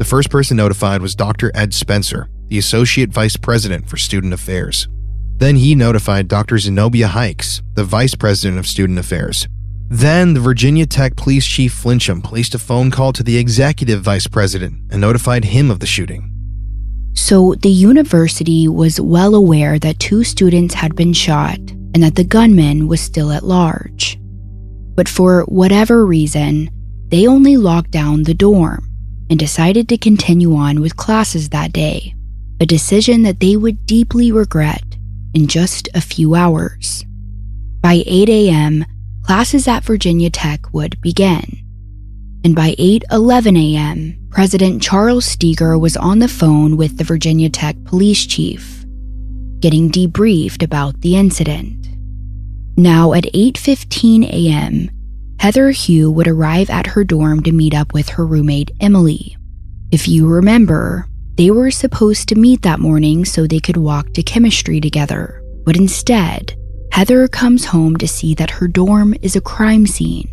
The 0.00 0.06
first 0.06 0.30
person 0.30 0.56
notified 0.56 1.02
was 1.02 1.14
Dr. 1.14 1.52
Ed 1.54 1.74
Spencer, 1.74 2.30
the 2.48 2.56
associate 2.56 3.10
vice 3.10 3.36
president 3.36 3.86
for 3.86 3.98
student 3.98 4.32
affairs. 4.32 4.88
Then 5.36 5.56
he 5.56 5.74
notified 5.74 6.26
Dr. 6.26 6.56
Zenobia 6.56 7.08
Hikes, 7.08 7.60
the 7.74 7.84
vice 7.84 8.14
president 8.14 8.58
of 8.58 8.66
student 8.66 8.98
affairs. 8.98 9.46
Then 9.90 10.32
the 10.32 10.40
Virginia 10.40 10.86
Tech 10.86 11.16
police 11.16 11.46
chief 11.46 11.74
Flinchum 11.74 12.24
placed 12.24 12.54
a 12.54 12.58
phone 12.58 12.90
call 12.90 13.12
to 13.12 13.22
the 13.22 13.36
executive 13.36 14.00
vice 14.00 14.26
president 14.26 14.80
and 14.90 15.02
notified 15.02 15.44
him 15.44 15.70
of 15.70 15.80
the 15.80 15.86
shooting. 15.86 16.32
So 17.12 17.54
the 17.56 17.68
university 17.68 18.68
was 18.68 19.02
well 19.02 19.34
aware 19.34 19.78
that 19.80 19.98
two 19.98 20.24
students 20.24 20.72
had 20.72 20.96
been 20.96 21.12
shot 21.12 21.58
and 21.92 22.02
that 22.02 22.14
the 22.14 22.24
gunman 22.24 22.88
was 22.88 23.02
still 23.02 23.30
at 23.32 23.42
large. 23.42 24.18
But 24.94 25.10
for 25.10 25.42
whatever 25.42 26.06
reason, 26.06 26.70
they 27.08 27.26
only 27.26 27.58
locked 27.58 27.90
down 27.90 28.22
the 28.22 28.32
dorm 28.32 28.89
and 29.30 29.38
decided 29.38 29.88
to 29.88 29.96
continue 29.96 30.54
on 30.56 30.80
with 30.80 30.96
classes 30.96 31.48
that 31.48 31.72
day, 31.72 32.14
a 32.60 32.66
decision 32.66 33.22
that 33.22 33.38
they 33.38 33.56
would 33.56 33.86
deeply 33.86 34.32
regret 34.32 34.82
in 35.34 35.46
just 35.46 35.88
a 35.94 36.00
few 36.00 36.34
hours. 36.34 37.04
By 37.80 38.02
8 38.04 38.28
a.m., 38.28 38.84
classes 39.22 39.68
at 39.68 39.84
Virginia 39.84 40.28
Tech 40.28 40.72
would 40.74 41.00
begin. 41.00 41.44
And 42.42 42.56
by 42.56 42.74
8:11 42.78 43.56
a.m., 43.56 44.16
President 44.30 44.82
Charles 44.82 45.24
Steger 45.24 45.78
was 45.78 45.96
on 45.96 46.18
the 46.18 46.28
phone 46.28 46.76
with 46.76 46.96
the 46.96 47.04
Virginia 47.04 47.50
Tech 47.50 47.76
police 47.84 48.26
chief, 48.26 48.84
getting 49.60 49.90
debriefed 49.90 50.62
about 50.62 51.00
the 51.02 51.16
incident. 51.16 51.86
Now 52.76 53.12
at 53.12 53.24
8:15 53.34 54.24
a.m., 54.32 54.90
Heather 55.40 55.72
Haugh 55.72 56.12
would 56.12 56.28
arrive 56.28 56.68
at 56.68 56.88
her 56.88 57.02
dorm 57.02 57.42
to 57.44 57.50
meet 57.50 57.72
up 57.72 57.94
with 57.94 58.10
her 58.10 58.26
roommate 58.26 58.72
Emily. 58.78 59.38
If 59.90 60.06
you 60.06 60.28
remember, 60.28 61.08
they 61.36 61.50
were 61.50 61.70
supposed 61.70 62.28
to 62.28 62.34
meet 62.34 62.60
that 62.60 62.78
morning 62.78 63.24
so 63.24 63.46
they 63.46 63.58
could 63.58 63.78
walk 63.78 64.12
to 64.12 64.22
chemistry 64.22 64.82
together, 64.82 65.42
but 65.64 65.78
instead, 65.78 66.54
Heather 66.92 67.26
comes 67.26 67.64
home 67.64 67.96
to 67.96 68.06
see 68.06 68.34
that 68.34 68.50
her 68.50 68.68
dorm 68.68 69.14
is 69.22 69.34
a 69.34 69.40
crime 69.40 69.86
scene. 69.86 70.28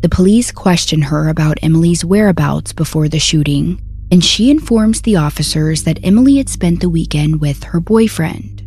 The 0.00 0.08
police 0.08 0.50
question 0.50 1.02
her 1.02 1.28
about 1.28 1.62
Emily's 1.62 2.04
whereabouts 2.04 2.72
before 2.72 3.08
the 3.08 3.20
shooting, 3.20 3.80
and 4.10 4.24
she 4.24 4.50
informs 4.50 5.02
the 5.02 5.14
officers 5.14 5.84
that 5.84 6.00
Emily 6.02 6.38
had 6.38 6.48
spent 6.48 6.80
the 6.80 6.90
weekend 6.90 7.40
with 7.40 7.62
her 7.62 7.78
boyfriend. 7.78 8.64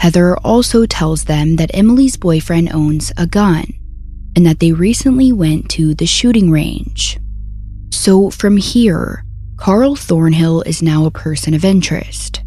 Heather 0.00 0.36
also 0.40 0.84
tells 0.84 1.24
them 1.24 1.56
that 1.56 1.70
Emily's 1.72 2.18
boyfriend 2.18 2.74
owns 2.74 3.10
a 3.16 3.26
gun 3.26 3.72
and 4.38 4.46
that 4.46 4.60
they 4.60 4.70
recently 4.70 5.32
went 5.32 5.68
to 5.68 5.94
the 5.94 6.06
shooting 6.06 6.48
range. 6.48 7.18
So 7.90 8.30
from 8.30 8.56
here, 8.56 9.24
Carl 9.56 9.96
Thornhill 9.96 10.62
is 10.62 10.80
now 10.80 11.06
a 11.06 11.10
person 11.10 11.54
of 11.54 11.64
interest. 11.64 12.44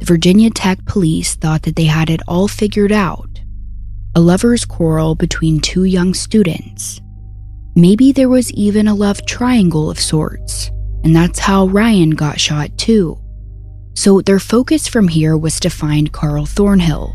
The 0.00 0.04
Virginia 0.06 0.50
Tech 0.50 0.84
police 0.84 1.36
thought 1.36 1.62
that 1.62 1.76
they 1.76 1.84
had 1.84 2.10
it 2.10 2.22
all 2.26 2.48
figured 2.48 2.90
out 2.90 3.28
a 4.16 4.20
lover's 4.20 4.64
quarrel 4.64 5.14
between 5.14 5.60
two 5.60 5.84
young 5.84 6.12
students. 6.12 7.00
Maybe 7.76 8.10
there 8.10 8.28
was 8.28 8.50
even 8.54 8.88
a 8.88 8.94
love 8.94 9.24
triangle 9.24 9.92
of 9.92 10.00
sorts, 10.00 10.72
and 11.04 11.14
that's 11.14 11.38
how 11.38 11.66
Ryan 11.66 12.10
got 12.10 12.40
shot 12.40 12.76
too. 12.76 13.16
So 13.94 14.22
their 14.22 14.40
focus 14.40 14.88
from 14.88 15.06
here 15.06 15.36
was 15.36 15.60
to 15.60 15.70
find 15.70 16.10
Carl 16.10 16.46
Thornhill. 16.46 17.14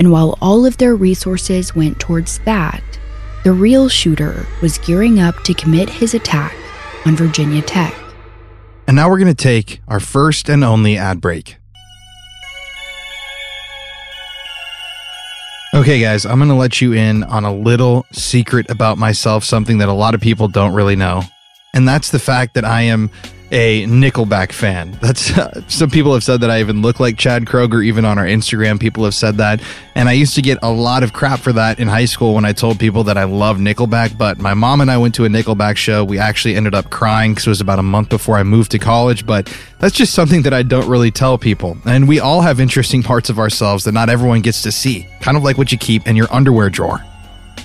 And 0.00 0.10
while 0.10 0.38
all 0.40 0.64
of 0.64 0.78
their 0.78 0.96
resources 0.96 1.74
went 1.74 2.00
towards 2.00 2.38
that, 2.46 2.82
the 3.46 3.52
real 3.52 3.88
shooter 3.88 4.44
was 4.60 4.76
gearing 4.78 5.20
up 5.20 5.44
to 5.44 5.54
commit 5.54 5.88
his 5.88 6.14
attack 6.14 6.52
on 7.04 7.14
Virginia 7.14 7.62
Tech. 7.62 7.94
And 8.88 8.96
now 8.96 9.08
we're 9.08 9.20
going 9.20 9.32
to 9.32 9.40
take 9.40 9.80
our 9.86 10.00
first 10.00 10.48
and 10.48 10.64
only 10.64 10.98
ad 10.98 11.20
break. 11.20 11.56
Okay, 15.72 16.00
guys, 16.00 16.26
I'm 16.26 16.40
going 16.40 16.48
to 16.48 16.56
let 16.56 16.80
you 16.80 16.92
in 16.92 17.22
on 17.22 17.44
a 17.44 17.54
little 17.54 18.04
secret 18.10 18.68
about 18.68 18.98
myself, 18.98 19.44
something 19.44 19.78
that 19.78 19.88
a 19.88 19.92
lot 19.92 20.16
of 20.16 20.20
people 20.20 20.48
don't 20.48 20.74
really 20.74 20.96
know. 20.96 21.22
And 21.72 21.86
that's 21.86 22.10
the 22.10 22.18
fact 22.18 22.54
that 22.54 22.64
I 22.64 22.82
am 22.82 23.12
a 23.50 23.86
Nickelback 23.86 24.52
fan. 24.52 24.98
That's 25.00 25.36
uh, 25.36 25.60
some 25.68 25.90
people 25.90 26.12
have 26.14 26.24
said 26.24 26.40
that 26.40 26.50
I 26.50 26.60
even 26.60 26.82
look 26.82 27.00
like 27.00 27.16
Chad 27.16 27.44
Kroeger. 27.44 27.84
Even 27.84 28.04
on 28.04 28.18
our 28.18 28.24
Instagram, 28.24 28.80
people 28.80 29.04
have 29.04 29.14
said 29.14 29.36
that, 29.36 29.62
and 29.94 30.08
I 30.08 30.12
used 30.12 30.34
to 30.34 30.42
get 30.42 30.58
a 30.62 30.70
lot 30.70 31.02
of 31.02 31.12
crap 31.12 31.40
for 31.40 31.52
that 31.52 31.78
in 31.78 31.88
high 31.88 32.04
school 32.04 32.34
when 32.34 32.44
I 32.44 32.52
told 32.52 32.78
people 32.78 33.04
that 33.04 33.16
I 33.16 33.24
love 33.24 33.58
Nickelback. 33.58 34.18
But 34.18 34.38
my 34.38 34.54
mom 34.54 34.80
and 34.80 34.90
I 34.90 34.98
went 34.98 35.14
to 35.16 35.24
a 35.24 35.28
Nickelback 35.28 35.76
show. 35.76 36.04
We 36.04 36.18
actually 36.18 36.56
ended 36.56 36.74
up 36.74 36.90
crying 36.90 37.32
because 37.32 37.46
it 37.46 37.50
was 37.50 37.60
about 37.60 37.78
a 37.78 37.84
month 37.84 38.08
before 38.08 38.36
I 38.36 38.42
moved 38.42 38.72
to 38.72 38.78
college. 38.78 39.26
But 39.26 39.52
that's 39.78 39.94
just 39.94 40.14
something 40.14 40.42
that 40.42 40.54
I 40.54 40.62
don't 40.62 40.88
really 40.88 41.10
tell 41.10 41.38
people. 41.38 41.76
And 41.84 42.08
we 42.08 42.20
all 42.20 42.40
have 42.40 42.60
interesting 42.60 43.02
parts 43.02 43.30
of 43.30 43.38
ourselves 43.38 43.84
that 43.84 43.92
not 43.92 44.08
everyone 44.08 44.40
gets 44.40 44.62
to 44.62 44.72
see, 44.72 45.08
kind 45.20 45.36
of 45.36 45.44
like 45.44 45.58
what 45.58 45.72
you 45.72 45.78
keep 45.78 46.06
in 46.06 46.16
your 46.16 46.28
underwear 46.32 46.70
drawer. 46.70 47.04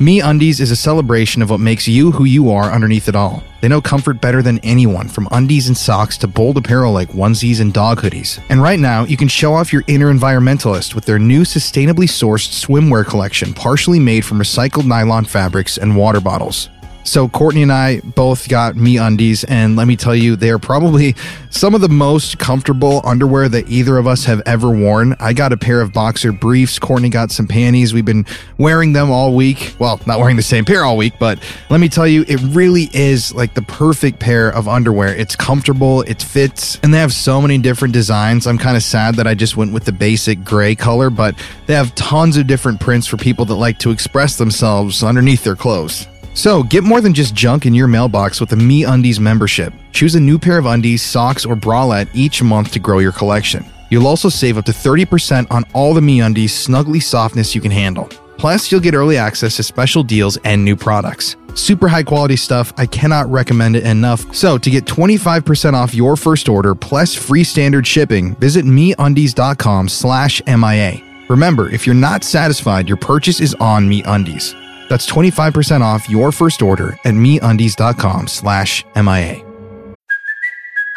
MeUndies 0.02 0.60
is 0.60 0.72
a 0.72 0.76
celebration 0.76 1.44
of 1.44 1.52
what 1.52 1.60
makes 1.60 1.88
you 1.88 2.10
who 2.10 2.24
you 2.24 2.50
are 2.50 2.72
underneath 2.72 3.08
it 3.08 3.16
all. 3.16 3.44
They 3.62 3.68
know 3.68 3.82
comfort 3.82 4.20
better 4.20 4.42
than 4.42 4.58
anyone, 4.64 5.08
from 5.08 5.28
undies 5.30 5.68
and 5.68 5.78
socks 5.78 6.18
to 6.18 6.28
bold 6.28 6.58
apparel 6.58 6.92
like 6.92 7.10
onesies 7.10 7.62
and 7.62 7.72
dog 7.72 8.00
hoodies. 8.00 8.40
And 8.50 8.64
right 8.64 8.80
now, 8.80 9.04
you 9.04 9.16
can 9.16 9.28
show 9.28 9.54
off 9.54 9.72
your 9.72 9.84
inner 9.86 10.12
environmentalist 10.12 10.96
with 10.96 11.06
their 11.06 11.20
new 11.20 11.42
sustainably 11.42 12.10
sourced 12.10 12.50
swimwear 12.50 13.06
collection, 13.06 13.54
partially 13.54 14.00
made 14.00 14.26
from 14.26 14.40
recycled 14.40 14.86
nylon 14.86 15.24
fabrics 15.24 15.78
and 15.78 15.96
water 15.96 16.20
bottles. 16.20 16.70
So 17.04 17.28
Courtney 17.28 17.64
and 17.64 17.72
I 17.72 18.00
both 18.02 18.48
got 18.48 18.76
MeUndies, 18.76 19.44
and 19.48 19.76
let 19.76 19.88
me 19.88 19.96
tell 19.96 20.16
you, 20.16 20.36
they 20.36 20.50
are 20.52 20.60
probably 20.60 21.16
some 21.50 21.76
of 21.76 21.82
the 21.82 21.90
most 21.90 22.38
comfortable 22.38 23.02
underwear 23.04 23.50
that 23.50 23.70
either 23.70 23.98
of 23.98 24.08
us 24.08 24.26
have 24.26 24.42
ever 24.46 24.70
worn. 24.70 25.16
I 25.20 25.34
got 25.34 25.52
a 25.52 25.58
pair 25.58 25.82
of 25.82 25.94
boxer 25.94 26.32
briefs. 26.32 26.80
Courtney 26.80 27.10
got 27.10 27.32
some 27.32 27.48
panties. 27.48 27.94
We've 27.94 28.06
been 28.06 28.26
wearing 28.58 28.94
them 28.94 29.12
all 29.12 29.34
week. 29.34 29.76
Well, 29.80 30.00
not 30.06 30.20
wearing 30.20 30.36
the 30.36 30.44
same 30.44 30.64
pair 30.64 30.84
all 30.84 30.96
week, 30.96 31.14
but 31.20 31.40
let 31.70 31.80
me 31.80 31.90
tell 31.90 32.08
you, 32.08 32.24
it 32.28 32.40
really 32.56 32.90
is 32.94 33.34
like 33.34 33.56
the 33.56 33.64
perfect 33.64 34.20
pair 34.20 34.50
of 34.50 34.68
underwear. 34.68 35.16
It's 35.16 35.36
comfortable, 35.36 36.04
it 36.04 36.22
fits, 36.22 36.80
and 36.84 36.94
they 36.94 37.00
have 37.00 37.14
so 37.14 37.42
many 37.42 37.58
different 37.58 37.94
designs. 37.94 38.48
I'm 38.48 38.58
kind 38.58 38.78
of 38.78 38.84
sad 38.84 39.16
that 39.16 39.28
I 39.28 39.34
just 39.34 39.58
went 39.58 39.74
with 39.74 39.86
the 39.86 39.92
basic 39.92 40.44
gray 40.44 40.76
color, 40.76 41.10
but 41.10 41.36
they 41.66 41.74
have 41.74 41.94
tons 41.96 42.38
of 42.38 42.48
different 42.48 42.80
prints 42.80 43.08
for 43.08 43.18
people 43.18 43.46
that 43.46 43.56
like 43.56 43.80
to 43.80 43.92
express 43.92 44.38
themselves 44.38 45.04
underneath 45.04 45.44
their 45.44 45.56
clothes. 45.56 46.08
So, 46.34 46.64
get 46.64 46.84
more 46.84 47.02
than 47.02 47.14
just 47.14 47.36
junk 47.36 47.66
in 47.66 47.74
your 47.74 47.88
mailbox 47.88 48.40
with 48.40 48.50
the 48.50 48.56
MeUndies 48.56 49.20
membership. 49.20 49.74
Choose 49.92 50.16
a 50.16 50.20
new 50.20 50.40
pair 50.40 50.58
of 50.58 50.66
undies, 50.66 51.02
socks, 51.02 51.46
or 51.46 51.56
bralette 51.56 52.08
each 52.14 52.42
month 52.42 52.72
to 52.72 52.80
grow 52.80 53.00
your 53.00 53.12
collection. 53.12 53.66
You'll 53.90 54.08
also 54.08 54.30
save 54.30 54.58
up 54.58 54.66
to 54.66 54.72
30% 54.72 55.52
on 55.52 55.66
all 55.74 55.94
the 55.94 56.02
MeUndies 56.02 56.50
snuggly 56.50 57.04
softness 57.04 57.54
you 57.54 57.60
can 57.60 57.72
handle. 57.72 58.08
Plus, 58.38 58.72
you'll 58.72 58.80
get 58.80 58.96
early 58.96 59.18
access 59.18 59.58
to 59.58 59.64
special 59.64 60.04
deals 60.04 60.38
and 60.46 60.64
new 60.64 60.76
products. 60.76 61.36
Super 61.54 61.90
high 61.90 62.04
quality 62.04 62.38
stuff. 62.38 62.72
I 62.78 62.86
cannot 62.86 63.30
recommend 63.30 63.76
it 63.76 63.84
enough. 63.84 64.34
So, 64.34 64.58
to 64.58 64.70
get 64.70 64.86
25% 64.86 65.74
off 65.74 65.94
your 65.94 66.16
first 66.16 66.48
order 66.48 66.74
plus 66.74 67.14
free 67.14 67.44
standard 67.44 67.86
shipping, 67.86 68.36
visit 68.36 68.66
meundies.com/MIA. 68.66 71.04
Remember, 71.28 71.70
if 71.70 71.86
you're 71.86 71.94
not 71.94 72.24
satisfied, 72.24 72.88
your 72.88 72.98
purchase 72.98 73.42
is 73.42 73.54
on 73.56 73.90
MeUndies. 73.90 74.56
That's 74.92 75.10
25% 75.10 75.80
off 75.80 76.10
your 76.10 76.34
first 76.34 76.62
order 76.62 77.00
at 77.06 77.14
meundies.com 77.14 78.28
slash 78.28 78.84
MIA. 78.94 79.42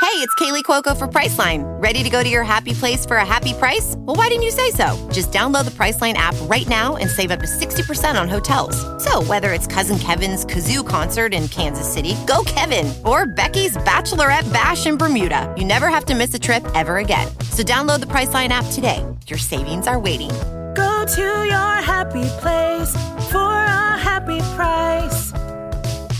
Hey, 0.00 0.20
it's 0.20 0.34
Kaley 0.34 0.64
Cuoco 0.64 0.96
for 0.96 1.06
Priceline. 1.06 1.62
Ready 1.80 2.02
to 2.02 2.10
go 2.10 2.20
to 2.24 2.28
your 2.28 2.42
happy 2.42 2.72
place 2.72 3.06
for 3.06 3.18
a 3.18 3.24
happy 3.24 3.52
price? 3.52 3.94
Well, 3.98 4.16
why 4.16 4.26
didn't 4.26 4.42
you 4.42 4.50
say 4.50 4.72
so? 4.72 4.98
Just 5.12 5.30
download 5.30 5.64
the 5.64 5.70
Priceline 5.70 6.14
app 6.14 6.34
right 6.42 6.66
now 6.66 6.96
and 6.96 7.08
save 7.08 7.30
up 7.30 7.38
to 7.38 7.46
60% 7.46 8.20
on 8.20 8.28
hotels. 8.28 8.74
So, 9.02 9.22
whether 9.24 9.52
it's 9.52 9.68
Cousin 9.68 10.00
Kevin's 10.00 10.44
Kazoo 10.44 10.86
concert 10.86 11.32
in 11.32 11.46
Kansas 11.46 11.90
City, 11.90 12.16
go 12.26 12.42
Kevin, 12.46 12.92
or 13.04 13.26
Becky's 13.26 13.76
Bachelorette 13.78 14.52
Bash 14.52 14.86
in 14.86 14.96
Bermuda, 14.96 15.54
you 15.56 15.64
never 15.64 15.88
have 15.88 16.04
to 16.06 16.16
miss 16.16 16.34
a 16.34 16.38
trip 16.40 16.66
ever 16.74 16.96
again. 16.96 17.28
So, 17.52 17.62
download 17.62 18.00
the 18.00 18.06
Priceline 18.06 18.48
app 18.48 18.66
today. 18.72 19.06
Your 19.28 19.38
savings 19.38 19.86
are 19.86 20.00
waiting 20.00 20.32
Go 20.74 21.04
to 21.06 21.22
your 21.22 21.74
happy 21.82 22.28
place 22.40 22.92
for 23.30 23.38
a 23.38 23.98
happy 23.98 24.40
price. 24.56 25.32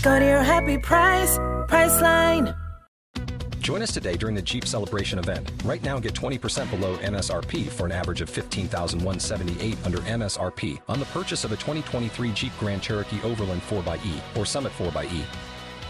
Go 0.01 0.19
to 0.19 0.25
your 0.25 0.43
happy 0.43 0.77
price, 0.77 1.37
Priceline. 1.67 2.55
Join 3.59 3.81
us 3.81 3.91
today 3.91 4.15
during 4.15 4.35
the 4.35 4.43
Jeep 4.43 4.65
Celebration 4.65 5.17
event. 5.17 5.51
Right 5.63 5.83
now, 5.83 5.99
get 5.99 6.13
20% 6.13 6.69
below 6.69 6.97
MSRP 6.97 7.67
for 7.67 7.87
an 7.87 7.91
average 7.91 8.21
of 8.21 8.29
15178 8.29 9.77
under 9.83 9.97
MSRP 9.97 10.79
on 10.87 10.99
the 10.99 11.05
purchase 11.05 11.43
of 11.43 11.51
a 11.51 11.55
2023 11.55 12.31
Jeep 12.33 12.51
Grand 12.59 12.83
Cherokee 12.83 13.19
Overland 13.23 13.63
4xE 13.63 14.37
or 14.37 14.45
Summit 14.45 14.71
4xE. 14.73 15.23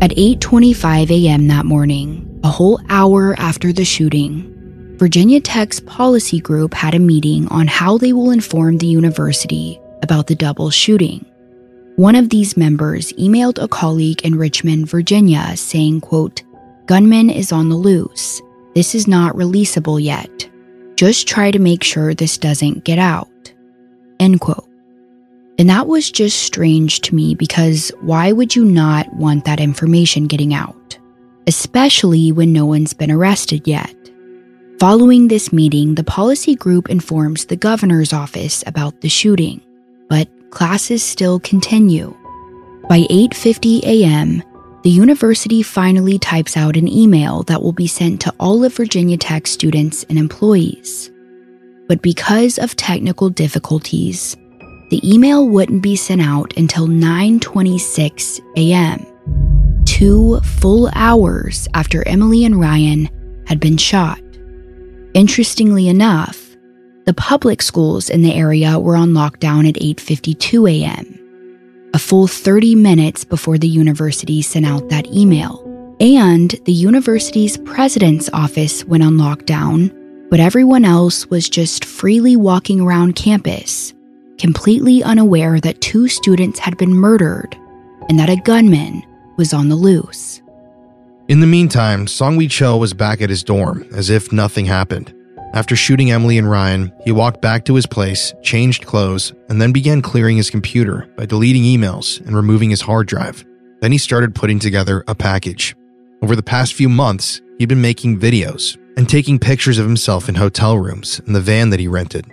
At 0.00 0.12
8:25 0.12 1.10
a.m. 1.10 1.48
that 1.48 1.66
morning, 1.66 2.40
a 2.44 2.48
whole 2.48 2.80
hour 2.88 3.34
after 3.36 3.72
the 3.72 3.84
shooting, 3.84 4.54
Virginia 4.96 5.40
Tech's 5.40 5.80
policy 5.80 6.38
group 6.38 6.72
had 6.72 6.94
a 6.94 7.00
meeting 7.00 7.48
on 7.48 7.66
how 7.66 7.98
they 7.98 8.12
will 8.12 8.30
inform 8.30 8.78
the 8.78 8.86
university 8.86 9.80
about 10.04 10.28
the 10.28 10.36
double 10.36 10.70
shooting. 10.70 11.24
One 11.96 12.14
of 12.14 12.28
these 12.28 12.56
members 12.56 13.12
emailed 13.14 13.60
a 13.60 13.66
colleague 13.66 14.20
in 14.22 14.36
Richmond, 14.36 14.88
Virginia, 14.88 15.56
saying, 15.56 16.02
quote, 16.02 16.44
Gunman 16.86 17.28
is 17.28 17.50
on 17.50 17.68
the 17.68 17.74
loose. 17.74 18.40
This 18.76 18.94
is 18.94 19.08
not 19.08 19.34
releasable 19.34 20.00
yet. 20.00 20.48
Just 20.94 21.26
try 21.26 21.50
to 21.50 21.58
make 21.58 21.82
sure 21.82 22.14
this 22.14 22.38
doesn't 22.38 22.84
get 22.84 23.00
out. 23.00 23.52
End 24.20 24.40
quote. 24.40 24.67
And 25.58 25.68
that 25.68 25.88
was 25.88 26.10
just 26.10 26.42
strange 26.42 27.00
to 27.00 27.14
me 27.14 27.34
because 27.34 27.90
why 28.00 28.30
would 28.30 28.54
you 28.54 28.64
not 28.64 29.12
want 29.14 29.44
that 29.44 29.58
information 29.58 30.28
getting 30.28 30.54
out? 30.54 30.96
Especially 31.48 32.30
when 32.30 32.52
no 32.52 32.64
one's 32.64 32.92
been 32.94 33.10
arrested 33.10 33.66
yet. 33.66 33.94
Following 34.78 35.26
this 35.26 35.52
meeting, 35.52 35.96
the 35.96 36.04
policy 36.04 36.54
group 36.54 36.88
informs 36.88 37.46
the 37.46 37.56
governor's 37.56 38.12
office 38.12 38.62
about 38.68 39.00
the 39.00 39.08
shooting, 39.08 39.60
but 40.08 40.28
classes 40.50 41.02
still 41.02 41.40
continue. 41.40 42.16
By 42.88 43.00
8:50 43.10 43.82
a.m., 43.82 44.42
the 44.84 44.90
university 44.90 45.64
finally 45.64 46.20
types 46.20 46.56
out 46.56 46.76
an 46.76 46.86
email 46.86 47.42
that 47.44 47.60
will 47.60 47.72
be 47.72 47.88
sent 47.88 48.20
to 48.20 48.34
all 48.38 48.64
of 48.64 48.76
Virginia 48.76 49.16
Tech 49.16 49.48
students 49.48 50.04
and 50.04 50.16
employees. 50.16 51.10
But 51.88 52.00
because 52.00 52.58
of 52.58 52.76
technical 52.76 53.28
difficulties, 53.28 54.36
the 54.90 55.00
email 55.06 55.46
wouldn't 55.46 55.82
be 55.82 55.96
sent 55.96 56.22
out 56.22 56.56
until 56.56 56.86
9:26 56.86 58.40
a.m. 58.56 59.04
2 59.84 60.40
full 60.40 60.88
hours 60.94 61.68
after 61.74 62.06
Emily 62.06 62.44
and 62.44 62.58
Ryan 62.58 63.08
had 63.46 63.60
been 63.60 63.76
shot. 63.76 64.20
Interestingly 65.14 65.88
enough, 65.88 66.56
the 67.04 67.14
public 67.14 67.62
schools 67.62 68.08
in 68.08 68.22
the 68.22 68.34
area 68.34 68.78
were 68.78 68.96
on 68.96 69.10
lockdown 69.12 69.68
at 69.68 69.74
8:52 69.74 70.70
a.m. 70.70 71.14
A 71.94 71.98
full 71.98 72.26
30 72.26 72.74
minutes 72.74 73.24
before 73.24 73.58
the 73.58 73.68
university 73.68 74.40
sent 74.42 74.66
out 74.66 74.88
that 74.88 75.06
email. 75.12 75.64
And 76.00 76.50
the 76.64 76.72
university's 76.72 77.56
president's 77.58 78.30
office 78.32 78.84
went 78.84 79.02
on 79.02 79.14
lockdown, 79.14 79.90
but 80.30 80.38
everyone 80.38 80.84
else 80.84 81.26
was 81.26 81.48
just 81.48 81.84
freely 81.84 82.36
walking 82.36 82.80
around 82.80 83.16
campus 83.16 83.94
completely 84.38 85.02
unaware 85.02 85.60
that 85.60 85.80
two 85.80 86.08
students 86.08 86.58
had 86.58 86.76
been 86.76 86.94
murdered 86.94 87.56
and 88.08 88.18
that 88.18 88.30
a 88.30 88.36
gunman 88.36 89.02
was 89.36 89.52
on 89.52 89.68
the 89.68 89.76
loose. 89.76 90.40
In 91.28 91.40
the 91.40 91.46
meantime, 91.46 92.06
Seung-Hui 92.06 92.48
Cho 92.48 92.76
was 92.78 92.94
back 92.94 93.20
at 93.20 93.28
his 93.28 93.44
dorm, 93.44 93.86
as 93.92 94.08
if 94.08 94.32
nothing 94.32 94.64
happened. 94.64 95.14
After 95.52 95.76
shooting 95.76 96.10
Emily 96.10 96.38
and 96.38 96.50
Ryan, 96.50 96.92
he 97.04 97.12
walked 97.12 97.42
back 97.42 97.64
to 97.66 97.74
his 97.74 97.86
place, 97.86 98.32
changed 98.42 98.86
clothes, 98.86 99.32
and 99.48 99.60
then 99.60 99.72
began 99.72 100.02
clearing 100.02 100.36
his 100.36 100.50
computer 100.50 101.08
by 101.16 101.26
deleting 101.26 101.62
emails 101.62 102.24
and 102.26 102.34
removing 102.34 102.70
his 102.70 102.80
hard 102.80 103.06
drive. 103.06 103.44
Then 103.80 103.92
he 103.92 103.98
started 103.98 104.34
putting 104.34 104.58
together 104.58 105.04
a 105.06 105.14
package. 105.14 105.74
Over 106.22 106.34
the 106.34 106.42
past 106.42 106.74
few 106.74 106.88
months, 106.88 107.40
he'd 107.58 107.68
been 107.68 107.80
making 107.80 108.20
videos 108.20 108.76
and 108.96 109.08
taking 109.08 109.38
pictures 109.38 109.78
of 109.78 109.86
himself 109.86 110.28
in 110.28 110.34
hotel 110.34 110.78
rooms 110.78 111.20
in 111.26 111.32
the 111.32 111.40
van 111.40 111.70
that 111.70 111.80
he 111.80 111.88
rented. 111.88 112.26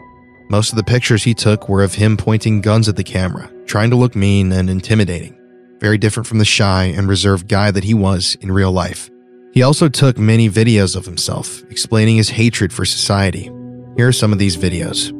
Most 0.48 0.72
of 0.72 0.78
the 0.78 0.84
pictures 0.84 1.24
he 1.24 1.34
took 1.34 1.68
were 1.68 1.84
of 1.84 1.96
him 1.96 2.18
pointing 2.18 2.62
guns 2.62 2.88
at 2.88 2.96
the 2.96 3.04
camera, 3.04 3.52
trying 3.66 3.90
to 3.90 3.96
look 3.96 4.16
mean 4.16 4.52
and 4.52 4.70
intimidating. 4.70 5.36
very 5.80 5.98
different 5.98 6.28
from 6.28 6.38
the 6.40 6.46
shy 6.46 6.86
and 6.86 7.08
reserved 7.08 7.48
guy 7.48 7.72
that 7.72 7.84
he 7.84 7.94
was 7.94 8.36
in 8.42 8.52
real 8.52 8.72
life. 8.72 9.10
He 9.54 9.62
also 9.62 9.88
took 9.88 10.18
many 10.18 10.50
videos 10.50 10.96
of 10.96 11.06
himself, 11.06 11.64
explaining 11.70 12.18
his 12.18 12.30
hatred 12.30 12.74
for 12.74 12.86
society. 12.86 13.52
Here 13.96 14.08
are 14.08 14.12
some 14.12 14.34
of 14.34 14.40
these 14.40 14.58
videos. 14.58 15.12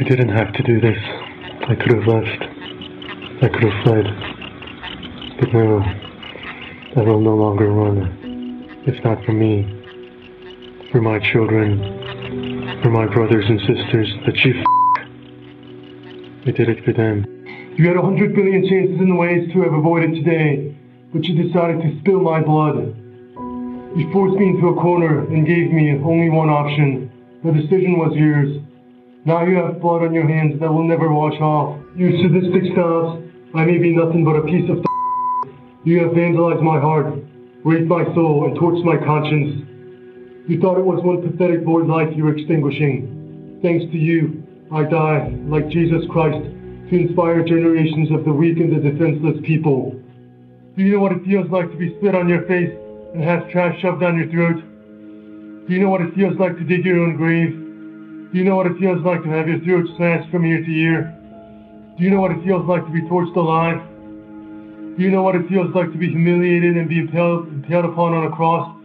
I 0.00 0.02
didn't 0.02 0.30
have 0.30 0.52
to 0.54 0.62
do 0.62 0.80
this. 0.80 0.98
I 1.68 1.74
could 1.74 1.92
have 1.92 2.06
left. 2.06 2.42
I 3.42 3.48
could 3.48 3.62
have 3.62 3.84
fled. 3.84 4.06
But 5.38 5.52
no, 5.52 5.80
I 6.96 7.02
will 7.02 7.20
no 7.20 7.34
longer 7.34 7.70
run. 7.70 8.82
It's 8.86 9.04
not 9.04 9.24
for 9.24 9.32
me. 9.32 9.72
For 10.90 11.00
my 11.00 11.18
children. 11.18 11.95
For 12.82 12.90
my 12.90 13.06
brothers 13.06 13.44
and 13.48 13.58
sisters 13.60 14.12
that 14.26 14.36
you 14.44 14.60
f- 14.60 14.66
I 16.46 16.50
did 16.50 16.68
it 16.68 16.84
for 16.84 16.92
them. 16.92 17.24
You 17.76 17.88
had 17.88 17.96
a 17.96 18.02
hundred 18.02 18.34
billion 18.34 18.68
chances 18.68 19.00
in 19.00 19.08
the 19.08 19.16
ways 19.16 19.50
to 19.52 19.62
have 19.62 19.72
avoided 19.72 20.14
today, 20.14 20.76
but 21.12 21.24
you 21.24 21.42
decided 21.42 21.80
to 21.82 21.98
spill 22.00 22.20
my 22.20 22.40
blood. 22.42 22.94
You 23.96 24.10
forced 24.12 24.36
me 24.38 24.50
into 24.50 24.68
a 24.68 24.74
corner 24.74 25.26
and 25.26 25.46
gave 25.46 25.72
me 25.72 25.92
only 26.04 26.30
one 26.30 26.50
option. 26.50 27.10
The 27.42 27.52
decision 27.52 27.98
was 27.98 28.14
yours. 28.14 28.60
Now 29.24 29.44
you 29.44 29.56
have 29.56 29.80
blood 29.80 30.02
on 30.02 30.12
your 30.14 30.28
hands 30.28 30.60
that 30.60 30.72
will 30.72 30.86
never 30.86 31.12
wash 31.12 31.40
off. 31.40 31.80
You 31.96 32.22
sadistic 32.22 32.74
snobs, 32.74 33.24
I 33.54 33.64
may 33.64 33.78
be 33.78 33.96
nothing 33.96 34.24
but 34.24 34.36
a 34.36 34.42
piece 34.42 34.68
of 34.70 34.78
f 34.78 34.84
You 35.84 36.04
have 36.04 36.12
vandalized 36.12 36.62
my 36.62 36.78
heart, 36.78 37.06
raped 37.64 37.88
my 37.88 38.04
soul, 38.14 38.44
and 38.46 38.56
torched 38.58 38.84
my 38.84 38.98
conscience. 38.98 39.65
You 40.46 40.60
thought 40.60 40.78
it 40.78 40.86
was 40.86 41.02
one 41.02 41.26
pathetic 41.26 41.64
void 41.64 41.88
life 41.88 42.06
you 42.14 42.22
were 42.22 42.36
extinguishing. 42.36 43.58
Thanks 43.62 43.84
to 43.90 43.98
you, 43.98 44.46
I 44.70 44.84
die, 44.84 45.34
like 45.50 45.68
Jesus 45.70 46.06
Christ, 46.08 46.38
to 46.38 46.94
inspire 46.94 47.42
generations 47.42 48.12
of 48.12 48.24
the 48.24 48.32
weak 48.32 48.58
and 48.58 48.70
the 48.70 48.78
defenseless 48.78 49.42
people. 49.42 49.90
Do 50.76 50.84
you 50.84 50.94
know 50.94 51.00
what 51.00 51.10
it 51.10 51.24
feels 51.26 51.50
like 51.50 51.68
to 51.72 51.76
be 51.76 51.98
spit 51.98 52.14
on 52.14 52.28
your 52.28 52.46
face 52.46 52.70
and 53.12 53.24
have 53.24 53.50
trash 53.50 53.74
shoved 53.82 54.00
down 54.00 54.14
your 54.14 54.30
throat? 54.30 54.62
Do 55.66 55.74
you 55.74 55.82
know 55.82 55.90
what 55.90 56.02
it 56.02 56.14
feels 56.14 56.38
like 56.38 56.56
to 56.58 56.62
dig 56.62 56.84
your 56.84 57.02
own 57.02 57.16
grave? 57.16 57.50
Do 58.30 58.38
you 58.38 58.44
know 58.44 58.54
what 58.54 58.70
it 58.70 58.78
feels 58.78 59.02
like 59.02 59.24
to 59.24 59.28
have 59.28 59.48
your 59.48 59.58
throat 59.66 59.90
slashed 59.96 60.30
from 60.30 60.46
ear 60.46 60.62
to 60.62 60.70
ear? 60.70 61.10
Do 61.98 62.04
you 62.04 62.10
know 62.10 62.20
what 62.20 62.30
it 62.30 62.44
feels 62.44 62.62
like 62.70 62.86
to 62.86 62.92
be 62.92 63.02
torched 63.10 63.34
alive? 63.34 63.82
Do 64.94 65.02
you 65.02 65.10
know 65.10 65.24
what 65.24 65.34
it 65.34 65.48
feels 65.48 65.74
like 65.74 65.90
to 65.90 65.98
be 65.98 66.10
humiliated 66.10 66.76
and 66.76 66.88
be 66.88 67.00
impaled, 67.00 67.48
impaled 67.48 67.86
upon 67.86 68.14
on 68.14 68.30
a 68.30 68.36
cross 68.36 68.75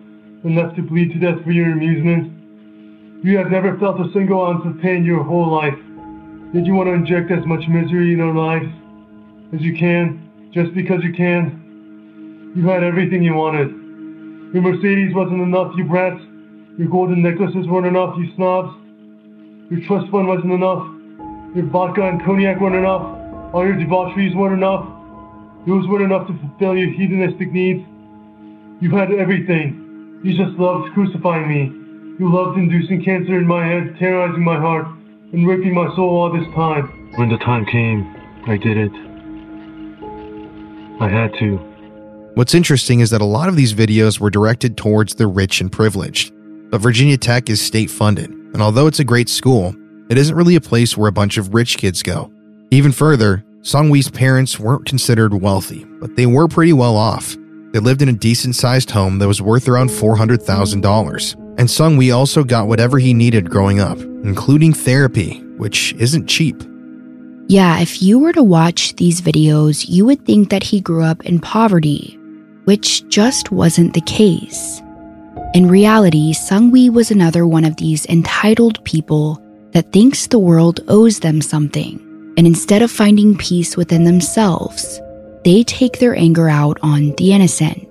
left 0.49 0.75
to 0.75 0.81
bleed 0.81 1.13
to 1.13 1.19
death 1.19 1.43
for 1.43 1.51
your 1.51 1.71
amusement? 1.71 3.23
You 3.23 3.37
have 3.37 3.51
never 3.51 3.77
felt 3.77 3.99
a 4.01 4.11
single 4.13 4.43
ounce 4.43 4.65
of 4.65 4.81
pain 4.81 5.05
your 5.05 5.23
whole 5.23 5.51
life. 5.51 5.77
Did 6.53 6.65
you 6.65 6.73
want 6.73 6.87
to 6.87 6.93
inject 6.93 7.31
as 7.31 7.45
much 7.45 7.61
misery 7.69 8.13
in 8.13 8.19
our 8.21 8.33
lives 8.33 8.65
as 9.53 9.61
you 9.61 9.77
can, 9.77 10.49
just 10.51 10.73
because 10.73 11.03
you 11.03 11.13
can? 11.13 12.53
You 12.55 12.67
had 12.67 12.83
everything 12.83 13.23
you 13.23 13.35
wanted. 13.35 13.69
Your 14.53 14.63
Mercedes 14.63 15.15
wasn't 15.15 15.41
enough, 15.41 15.71
you 15.77 15.85
brats. 15.85 16.19
Your 16.77 16.89
golden 16.89 17.21
necklaces 17.21 17.67
weren't 17.67 17.85
enough, 17.85 18.15
you 18.17 18.33
snobs. 18.35 18.75
Your 19.71 19.79
trust 19.87 20.11
fund 20.11 20.27
wasn't 20.27 20.51
enough. 20.51 20.83
Your 21.55 21.65
vodka 21.67 22.01
and 22.01 22.21
cognac 22.25 22.59
weren't 22.59 22.75
enough. 22.75 23.03
All 23.53 23.63
your 23.63 23.77
debaucheries 23.77 24.35
weren't 24.35 24.55
enough. 24.55 24.87
Those 25.67 25.87
weren't 25.87 26.03
enough 26.03 26.27
to 26.27 26.33
fulfill 26.39 26.75
your 26.75 26.89
hedonistic 26.89 27.51
needs. 27.53 27.85
You 28.81 28.89
had 28.91 29.11
everything. 29.11 29.80
You 30.23 30.37
just 30.37 30.57
loved 30.59 30.93
crucifying 30.93 31.47
me. 31.47 31.63
You 32.19 32.31
loved 32.31 32.55
inducing 32.55 33.03
cancer 33.03 33.39
in 33.39 33.47
my 33.47 33.65
head, 33.65 33.95
terrorizing 33.97 34.43
my 34.43 34.59
heart, 34.59 34.85
and 35.33 35.47
raping 35.47 35.73
my 35.73 35.87
soul 35.95 36.09
all 36.09 36.31
this 36.31 36.45
time. 36.53 37.11
When 37.15 37.29
the 37.29 37.37
time 37.37 37.65
came, 37.65 38.15
I 38.45 38.57
did 38.57 38.77
it. 38.77 38.91
I 41.01 41.09
had 41.09 41.33
to. 41.39 41.57
What's 42.35 42.53
interesting 42.53 42.99
is 42.99 43.09
that 43.09 43.21
a 43.21 43.25
lot 43.25 43.49
of 43.49 43.55
these 43.55 43.73
videos 43.73 44.19
were 44.19 44.29
directed 44.29 44.77
towards 44.77 45.15
the 45.15 45.25
rich 45.25 45.59
and 45.59 45.71
privileged. 45.71 46.31
But 46.69 46.81
Virginia 46.81 47.17
Tech 47.17 47.49
is 47.49 47.59
state 47.59 47.89
funded, 47.89 48.29
and 48.29 48.61
although 48.61 48.85
it's 48.85 48.99
a 48.99 49.03
great 49.03 49.27
school, 49.27 49.75
it 50.11 50.19
isn't 50.19 50.35
really 50.35 50.55
a 50.55 50.61
place 50.61 50.95
where 50.95 51.09
a 51.09 51.11
bunch 51.11 51.37
of 51.37 51.55
rich 51.55 51.77
kids 51.77 52.03
go. 52.03 52.31
Even 52.69 52.91
further, 52.91 53.43
Seung-Hui's 53.61 54.11
parents 54.11 54.59
weren't 54.59 54.85
considered 54.85 55.33
wealthy, 55.41 55.83
but 55.99 56.15
they 56.15 56.27
were 56.27 56.47
pretty 56.47 56.73
well 56.73 56.95
off. 56.95 57.35
They 57.71 57.79
lived 57.79 58.01
in 58.01 58.09
a 58.09 58.13
decent 58.13 58.55
sized 58.55 58.91
home 58.91 59.19
that 59.19 59.27
was 59.27 59.41
worth 59.41 59.67
around 59.67 59.89
$400,000. 59.89 61.35
And 61.57 61.69
Seung-Hui 61.69 62.11
also 62.11 62.43
got 62.43 62.67
whatever 62.67 62.99
he 62.99 63.13
needed 63.13 63.49
growing 63.49 63.79
up, 63.79 63.99
including 63.99 64.73
therapy, 64.73 65.41
which 65.57 65.93
isn't 65.93 66.27
cheap. 66.27 66.61
Yeah, 67.47 67.79
if 67.79 68.01
you 68.01 68.19
were 68.19 68.33
to 68.33 68.43
watch 68.43 68.95
these 68.95 69.21
videos, 69.21 69.85
you 69.87 70.05
would 70.05 70.25
think 70.25 70.49
that 70.49 70.63
he 70.63 70.79
grew 70.81 71.03
up 71.03 71.25
in 71.25 71.39
poverty, 71.39 72.17
which 72.65 73.07
just 73.09 73.51
wasn't 73.51 73.93
the 73.93 74.01
case. 74.01 74.81
In 75.53 75.67
reality, 75.67 76.33
Seung-Hui 76.33 76.89
was 76.89 77.11
another 77.11 77.45
one 77.45 77.65
of 77.65 77.77
these 77.77 78.05
entitled 78.05 78.83
people 78.85 79.41
that 79.71 79.91
thinks 79.91 80.27
the 80.27 80.39
world 80.39 80.79
owes 80.87 81.19
them 81.19 81.41
something 81.41 81.99
and 82.37 82.47
instead 82.47 82.81
of 82.81 82.89
finding 82.89 83.37
peace 83.37 83.75
within 83.75 84.03
themselves, 84.05 85.01
they 85.43 85.63
take 85.63 85.99
their 85.99 86.15
anger 86.15 86.49
out 86.49 86.77
on 86.81 87.13
the 87.17 87.33
innocent. 87.33 87.87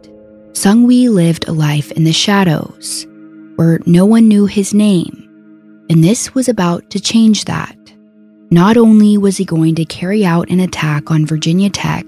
Seung-Hui 0.53 1.09
lived 1.09 1.49
a 1.49 1.53
life 1.53 1.91
in 1.93 2.05
the 2.05 2.13
shadows, 2.13 3.07
where 3.57 3.81
no 3.87 4.05
one 4.05 4.29
knew 4.29 4.47
his 4.47 4.75
name, 4.75 5.29
and 5.89 6.03
this 6.03 6.35
was 6.35 6.49
about 6.49 6.89
to 6.91 7.01
change 7.01 7.45
that. 7.47 7.77
Not 8.51 8.77
only 8.77 9.17
was 9.17 9.37
he 9.37 9.45
going 9.45 9.75
to 9.77 9.85
carry 9.85 10.25
out 10.25 10.51
an 10.51 10.61
attack 10.61 11.11
on 11.11 11.27
Virginia 11.27 11.71
Tech, 11.71 12.05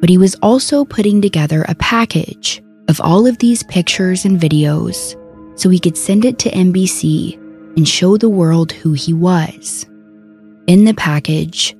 but 0.00 0.08
he 0.08 0.18
was 0.18 0.36
also 0.42 0.84
putting 0.84 1.22
together 1.22 1.64
a 1.68 1.74
package 1.76 2.62
of 2.88 3.00
all 3.00 3.26
of 3.26 3.38
these 3.38 3.62
pictures 3.64 4.24
and 4.24 4.40
videos 4.40 5.16
so 5.58 5.68
he 5.68 5.78
could 5.78 5.96
send 5.96 6.24
it 6.24 6.38
to 6.38 6.50
NBC 6.50 7.34
and 7.76 7.88
show 7.88 8.16
the 8.16 8.28
world 8.28 8.72
who 8.72 8.92
he 8.92 9.12
was. 9.12 9.86
In 10.66 10.84
the 10.84 10.94
package, 10.94 11.76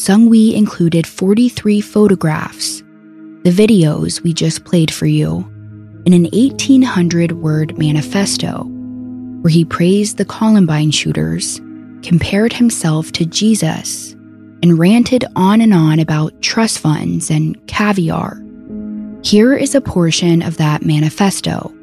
Seung-Hui 0.00 0.56
included 0.56 1.06
43 1.06 1.82
photographs, 1.82 2.78
the 3.42 3.50
videos 3.50 4.22
we 4.22 4.32
just 4.32 4.64
played 4.64 4.90
for 4.90 5.04
you, 5.04 5.40
in 6.06 6.14
an 6.14 6.22
1800 6.32 7.32
word 7.32 7.76
manifesto 7.76 8.64
where 9.42 9.50
he 9.50 9.62
praised 9.62 10.16
the 10.16 10.24
Columbine 10.24 10.90
shooters, 10.90 11.60
compared 12.02 12.54
himself 12.54 13.12
to 13.12 13.26
Jesus, 13.26 14.12
and 14.62 14.78
ranted 14.78 15.26
on 15.36 15.60
and 15.60 15.74
on 15.74 15.98
about 15.98 16.40
trust 16.40 16.78
funds 16.78 17.30
and 17.30 17.54
caviar. 17.66 18.42
Here 19.22 19.54
is 19.54 19.74
a 19.74 19.82
portion 19.82 20.40
of 20.40 20.56
that 20.56 20.82
manifesto. 20.82 21.74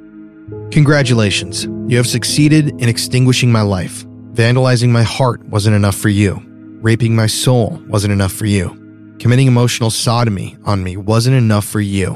Congratulations, 0.72 1.66
you 1.86 1.98
have 1.98 2.08
succeeded 2.08 2.70
in 2.82 2.90
extinguishing 2.90 3.52
my 3.52 3.62
life. 3.62 4.06
Vandalizing 4.34 4.90
my 4.90 5.04
heart 5.04 5.44
wasn't 5.50 5.76
enough 5.76 5.96
for 5.96 6.10
you. 6.10 6.47
Raping 6.82 7.16
my 7.16 7.26
soul 7.26 7.82
wasn't 7.88 8.14
enough 8.14 8.32
for 8.32 8.46
you. 8.46 9.16
Committing 9.20 9.48
emotional 9.48 9.90
sodomy 9.90 10.58
on 10.64 10.84
me 10.84 10.96
wasn't 10.96 11.36
enough 11.36 11.66
for 11.66 11.82
you. 11.82 12.16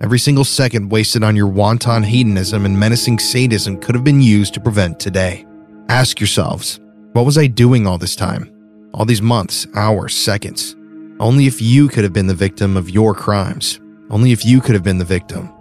Every 0.00 0.18
single 0.18 0.44
second 0.44 0.88
wasted 0.88 1.22
on 1.22 1.36
your 1.36 1.46
wanton 1.46 2.02
hedonism 2.02 2.66
and 2.66 2.78
menacing 2.78 3.20
sadism 3.20 3.78
could 3.78 3.94
have 3.94 4.02
been 4.02 4.20
used 4.20 4.52
to 4.54 4.60
prevent 4.60 4.98
today. 4.98 5.46
Ask 5.88 6.18
yourselves, 6.18 6.80
what 7.12 7.24
was 7.24 7.38
I 7.38 7.46
doing 7.46 7.86
all 7.86 7.98
this 7.98 8.16
time? 8.16 8.50
All 8.94 9.04
these 9.04 9.22
months, 9.22 9.68
hours, 9.76 10.16
seconds? 10.16 10.74
Only 11.20 11.46
if 11.46 11.62
you 11.62 11.86
could 11.86 12.02
have 12.02 12.12
been 12.12 12.26
the 12.26 12.34
victim 12.34 12.76
of 12.76 12.90
your 12.90 13.14
crimes. 13.14 13.78
Only 14.10 14.32
if 14.32 14.44
you 14.44 14.60
could 14.60 14.74
have 14.74 14.82
been 14.82 14.98
the 14.98 15.04
victim. 15.04 15.52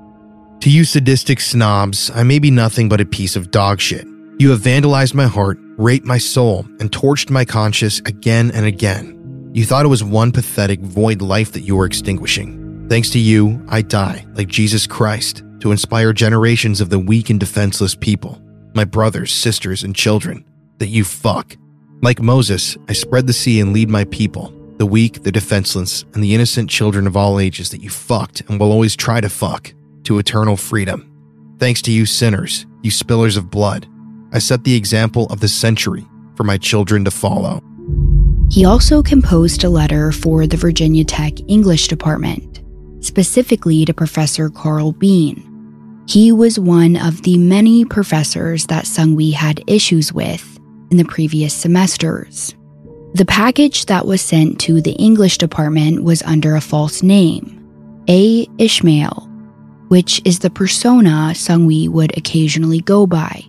To 0.62 0.72
you 0.72 0.86
sadistic 0.86 1.40
snobs, 1.40 2.10
I 2.16 2.24
may 2.24 2.40
be 2.40 2.50
nothing 2.50 2.90
but 2.90 3.00
a 3.00 3.06
piece 3.06 3.36
of 3.36 3.52
dog 3.52 3.80
shit. 3.80 4.08
You 4.40 4.50
have 4.50 4.62
vandalized 4.62 5.14
my 5.14 5.28
heart, 5.28 5.60
raped 5.80 6.06
my 6.06 6.18
soul, 6.18 6.66
and 6.80 6.92
torched 6.92 7.30
my 7.30 7.46
conscience 7.46 8.00
again 8.00 8.52
and 8.52 8.66
again. 8.66 9.50
You 9.54 9.64
thought 9.64 9.86
it 9.86 9.90
was 9.90 10.04
one 10.04 10.32
pathetic 10.32 10.82
void 10.82 11.22
life 11.22 11.54
that 11.54 11.62
you 11.62 11.78
were 11.78 11.86
extinguishing. 11.86 12.88
Thanks 12.90 13.10
to 13.12 13.20
you, 13.20 13.66
I 13.70 13.82
die, 13.82 14.26
like 14.34 14.50
Jesus 14.50 14.86
Christ, 14.86 15.42
to 15.62 15.72
inspire 15.72 16.12
generations 16.12 16.82
of 16.82 16.90
the 16.90 17.00
weak 17.00 17.30
and 17.30 17.40
defenseless 17.40 17.96
people, 17.96 18.42
my 18.74 18.84
brothers, 18.84 19.34
sisters, 19.34 19.84
and 19.84 19.96
children, 19.96 20.44
that 20.80 20.88
you 20.88 21.06
fuck. 21.06 21.56
Like 22.02 22.22
Moses, 22.22 22.78
I 22.90 22.94
spread 22.94 23.26
the 23.26 23.34
sea 23.34 23.62
and 23.62 23.72
lead 23.72 23.90
my 23.90 24.04
people, 24.06 24.54
the 24.78 24.86
weak, 24.86 25.24
the 25.24 25.32
defenseless, 25.32 26.04
and 26.14 26.22
the 26.22 26.36
innocent 26.36 26.70
children 26.70 27.08
of 27.08 27.16
all 27.16 27.40
ages 27.40 27.70
that 27.72 27.82
you 27.82 27.90
fucked 27.90 28.42
and 28.50 28.60
will 28.60 28.72
always 28.72 28.98
try 28.98 29.22
to 29.22 29.30
fuck, 29.30 29.74
to 30.04 30.20
eternal 30.20 30.58
freedom. 30.58 31.06
Thanks 31.58 31.82
to 31.84 31.92
you 31.92 32.06
sinners, 32.06 32.66
you 32.82 32.92
spillers 32.92 33.38
of 33.38 33.50
blood, 33.50 33.88
I 34.32 34.40
set 34.40 34.64
the 34.64 34.76
example 34.76 35.26
of 35.28 35.40
the 35.40 35.48
century 35.48 36.06
for 36.36 36.44
my 36.44 36.58
children 36.58 37.04
to 37.06 37.12
follow. 37.12 37.62
He 38.52 38.66
also 38.66 39.04
composed 39.04 39.64
a 39.64 39.70
letter 39.70 40.12
for 40.12 40.48
the 40.48 40.58
Virginia 40.58 41.04
Tech 41.04 41.34
English 41.48 41.88
department, 41.88 42.62
specifically 43.00 43.86
to 43.86 43.94
Professor 43.94 44.50
Carl 44.50 44.92
Bean. 44.92 45.46
He 46.08 46.32
was 46.32 46.60
one 46.60 46.96
of 46.96 47.22
the 47.22 47.38
many 47.38 47.86
professors 47.86 48.66
that 48.68 48.86
Seung-Hui 48.86 49.32
had 49.32 49.64
issues 49.68 50.12
with 50.12 50.60
in 50.90 50.98
the 50.98 51.06
previous 51.06 51.54
semesters. 51.54 52.56
The 53.14 53.26
package 53.26 53.86
that 53.86 54.08
was 54.08 54.22
sent 54.22 54.60
to 54.62 54.82
the 54.82 54.94
English 54.94 55.38
department 55.38 56.04
was 56.04 56.24
under 56.24 56.56
a 56.56 56.62
false 56.62 57.04
name. 57.04 57.56
A. 58.08 58.48
Ishmael, 58.58 59.28
which 59.90 60.22
is 60.26 60.40
the 60.40 60.50
persona 60.50 61.34
Seung-Hui 61.34 61.88
would 61.90 62.18
occasionally 62.18 62.82
go 62.82 63.06
by. 63.06 63.44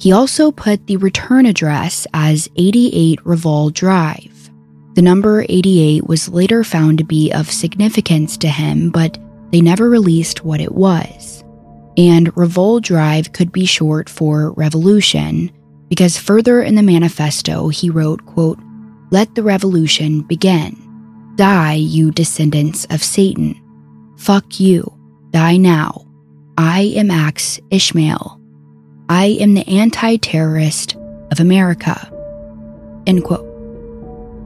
He 0.00 0.12
also 0.12 0.52
put 0.52 0.86
the 0.86 0.96
return 0.96 1.44
address 1.46 2.06
as 2.14 2.48
88 2.56 3.24
Revolve 3.26 3.74
Drive. 3.74 4.50
The 4.94 5.02
number 5.02 5.44
88 5.48 6.06
was 6.06 6.28
later 6.28 6.62
found 6.64 6.98
to 6.98 7.04
be 7.04 7.32
of 7.32 7.50
significance 7.50 8.36
to 8.38 8.48
him, 8.48 8.90
but 8.90 9.18
they 9.50 9.60
never 9.60 9.88
released 9.88 10.44
what 10.44 10.60
it 10.60 10.72
was. 10.72 11.42
And 11.96 12.36
Revolve 12.36 12.82
Drive 12.82 13.32
could 13.32 13.50
be 13.50 13.64
short 13.66 14.08
for 14.08 14.52
revolution, 14.52 15.50
because 15.88 16.16
further 16.16 16.62
in 16.62 16.76
the 16.76 16.82
manifesto 16.82 17.68
he 17.68 17.90
wrote, 17.90 18.24
quote, 18.26 18.58
Let 19.10 19.34
the 19.34 19.42
revolution 19.42 20.22
begin. 20.22 20.76
Die, 21.36 21.74
you 21.74 22.12
descendants 22.12 22.84
of 22.90 23.02
Satan. 23.02 23.60
Fuck 24.16 24.60
you. 24.60 24.92
Die 25.30 25.56
now. 25.56 26.06
I 26.56 26.92
am 26.96 27.10
Axe 27.10 27.60
Ishmael. 27.70 28.37
I 29.08 29.38
am 29.40 29.54
the 29.54 29.66
anti 29.68 30.16
terrorist 30.16 30.96
of 31.30 31.38
America. 31.40 32.12
End 33.06 33.24
quote. 33.24 33.46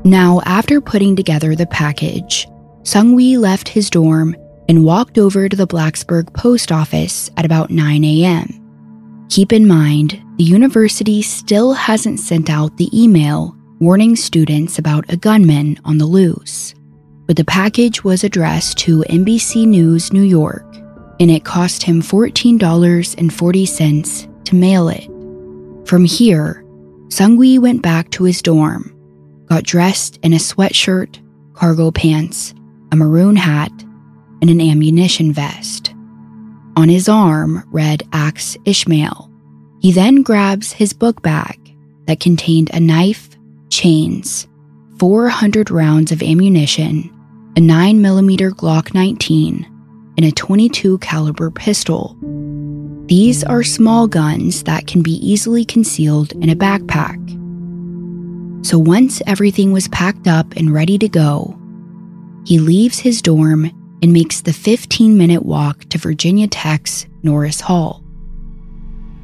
Now, 0.05 0.41
after 0.45 0.81
putting 0.81 1.17
together 1.17 1.55
the 1.55 1.67
package, 1.67 2.47
Seung-Hui 2.83 3.39
left 3.39 3.69
his 3.69 3.91
dorm 3.91 4.37
and 4.69 4.85
walked 4.85 5.19
over 5.19 5.49
to 5.49 5.57
the 5.57 5.67
Blacksburg 5.67 6.33
post 6.35 6.71
office 6.71 7.31
at 7.37 7.45
about 7.45 7.71
9 7.71 8.05
a.m. 8.05 9.27
Keep 9.31 9.53
in 9.53 9.67
mind, 9.67 10.23
the 10.39 10.45
university 10.45 11.23
still 11.23 11.73
hasn't 11.73 12.21
sent 12.21 12.51
out 12.51 12.77
the 12.77 12.89
email 12.93 13.57
warning 13.81 14.15
students 14.15 14.79
about 14.79 15.13
a 15.13 15.17
gunman 15.17 15.81
on 15.85 15.99
the 15.99 16.07
loose, 16.07 16.73
but 17.27 17.37
the 17.37 17.45
package 17.45 18.05
was 18.05 18.23
addressed 18.23 18.79
to 18.79 19.05
NBC 19.09 19.67
News 19.67 20.13
New 20.13 20.23
York, 20.23 20.65
and 21.19 21.33
it 21.33 21.45
cost 21.45 21.83
him 21.83 22.01
$14.40 22.01 24.32
to 24.47 24.55
mail 24.55 24.89
it. 24.89 25.07
From 25.87 26.05
here, 26.05 26.65
Seung-Hui 27.09 27.59
went 27.59 27.83
back 27.83 28.11
to 28.11 28.25
his 28.25 28.41
dorm, 28.41 28.95
got 29.47 29.65
dressed 29.65 30.19
in 30.23 30.33
a 30.33 30.37
sweatshirt, 30.37 31.21
cargo 31.55 31.91
pants, 31.91 32.55
a 32.91 32.97
maroon 32.97 33.37
hat, 33.37 33.73
and 34.41 34.51
an 34.51 34.61
ammunition 34.61 35.33
vest. 35.33 35.95
On 36.77 36.89
his 36.89 37.09
arm 37.09 37.63
read 37.71 38.03
Axe 38.13 38.57
Ishmael. 38.65 39.31
He 39.81 39.93
then 39.93 40.23
grabs 40.23 40.73
his 40.73 40.93
book 40.93 41.23
bag 41.23 41.59
that 42.07 42.21
contained 42.21 42.71
a 42.73 42.81
knife, 42.81 43.29
chains, 43.69 44.49
400 44.99 45.71
rounds 45.71 46.13
of 46.13 46.23
ammunition, 46.23 47.11
a 47.57 47.61
9mm 47.61 48.51
Glock 48.53 48.95
19, 48.95 49.67
and 50.17 50.27
a 50.27 50.33
22 50.33 50.99
caliber 50.99 51.51
pistol. 51.51 52.17
These 53.07 53.43
are 53.43 53.63
small 53.63 54.07
guns 54.07 54.63
that 54.63 54.87
can 54.87 55.03
be 55.03 55.15
easily 55.27 55.65
concealed 55.65 56.33
in 56.33 56.49
a 56.49 56.57
backpack. 56.57 57.19
So 58.65 58.79
once 58.79 59.21
everything 59.27 59.73
was 59.73 59.89
packed 59.89 60.29
up 60.29 60.55
and 60.57 60.73
ready 60.73 60.99
to 60.99 61.09
go, 61.09 61.59
he 62.47 62.59
leaves 62.61 63.01
his 63.01 63.21
dorm 63.21 63.71
and 64.03 64.13
makes 64.13 64.41
the 64.41 64.53
15 64.53 65.19
minute 65.19 65.45
walk 65.45 65.81
to 65.91 65.99
Virginia 65.99 66.47
Tech's 66.47 67.07
Norris 67.23 67.61
Hall. 67.61 68.03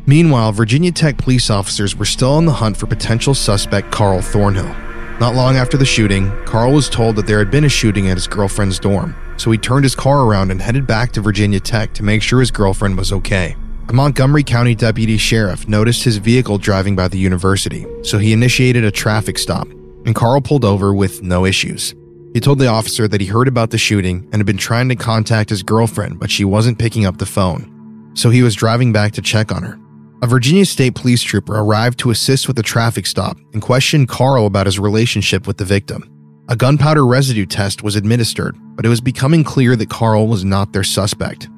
Meanwhile, 0.06 0.52
Virginia 0.52 0.90
Tech 0.90 1.16
police 1.16 1.48
officers 1.48 1.94
were 1.94 2.04
still 2.04 2.32
on 2.32 2.46
the 2.46 2.52
hunt 2.52 2.76
for 2.76 2.86
potential 2.86 3.34
suspect 3.34 3.92
Carl 3.92 4.22
Thornhill. 4.22 4.74
Not 5.20 5.34
long 5.34 5.56
after 5.56 5.76
the 5.76 5.84
shooting, 5.84 6.30
Carl 6.44 6.72
was 6.72 6.88
told 6.88 7.16
that 7.16 7.26
there 7.26 7.38
had 7.38 7.50
been 7.50 7.64
a 7.64 7.68
shooting 7.68 8.08
at 8.08 8.16
his 8.16 8.26
girlfriend's 8.26 8.78
dorm, 8.78 9.14
so 9.36 9.50
he 9.50 9.58
turned 9.58 9.84
his 9.84 9.94
car 9.94 10.24
around 10.24 10.50
and 10.50 10.62
headed 10.62 10.86
back 10.86 11.12
to 11.12 11.20
Virginia 11.20 11.60
Tech 11.60 11.92
to 11.94 12.02
make 12.02 12.22
sure 12.22 12.40
his 12.40 12.50
girlfriend 12.50 12.96
was 12.96 13.12
okay. 13.12 13.54
A 13.88 13.92
Montgomery 13.94 14.44
County 14.44 14.74
deputy 14.74 15.16
sheriff 15.16 15.66
noticed 15.66 16.04
his 16.04 16.18
vehicle 16.18 16.58
driving 16.58 16.94
by 16.94 17.08
the 17.08 17.16
university, 17.16 17.86
so 18.02 18.18
he 18.18 18.34
initiated 18.34 18.84
a 18.84 18.90
traffic 18.90 19.38
stop, 19.38 19.66
and 20.04 20.14
Carl 20.14 20.42
pulled 20.42 20.66
over 20.66 20.92
with 20.92 21.22
no 21.22 21.46
issues. 21.46 21.94
He 22.34 22.40
told 22.40 22.58
the 22.58 22.66
officer 22.66 23.08
that 23.08 23.22
he 23.22 23.26
heard 23.26 23.48
about 23.48 23.70
the 23.70 23.78
shooting 23.78 24.28
and 24.30 24.34
had 24.34 24.44
been 24.44 24.58
trying 24.58 24.90
to 24.90 24.94
contact 24.94 25.48
his 25.48 25.62
girlfriend, 25.62 26.20
but 26.20 26.30
she 26.30 26.44
wasn't 26.44 26.78
picking 26.78 27.06
up 27.06 27.16
the 27.16 27.24
phone. 27.24 28.12
So 28.12 28.28
he 28.28 28.42
was 28.42 28.54
driving 28.54 28.92
back 28.92 29.12
to 29.12 29.22
check 29.22 29.50
on 29.50 29.62
her. 29.62 29.78
A 30.20 30.26
Virginia 30.26 30.66
State 30.66 30.94
police 30.94 31.22
trooper 31.22 31.58
arrived 31.58 31.98
to 32.00 32.10
assist 32.10 32.46
with 32.46 32.56
the 32.56 32.62
traffic 32.62 33.06
stop 33.06 33.38
and 33.54 33.62
questioned 33.62 34.10
Carl 34.10 34.44
about 34.44 34.66
his 34.66 34.78
relationship 34.78 35.46
with 35.46 35.56
the 35.56 35.64
victim. 35.64 36.10
A 36.50 36.56
gunpowder 36.56 37.06
residue 37.06 37.46
test 37.46 37.82
was 37.82 37.96
administered, 37.96 38.54
but 38.76 38.84
it 38.84 38.90
was 38.90 39.00
becoming 39.00 39.44
clear 39.44 39.76
that 39.76 39.88
Carl 39.88 40.26
was 40.26 40.44
not 40.44 40.74
their 40.74 40.84
suspect. 40.84 41.48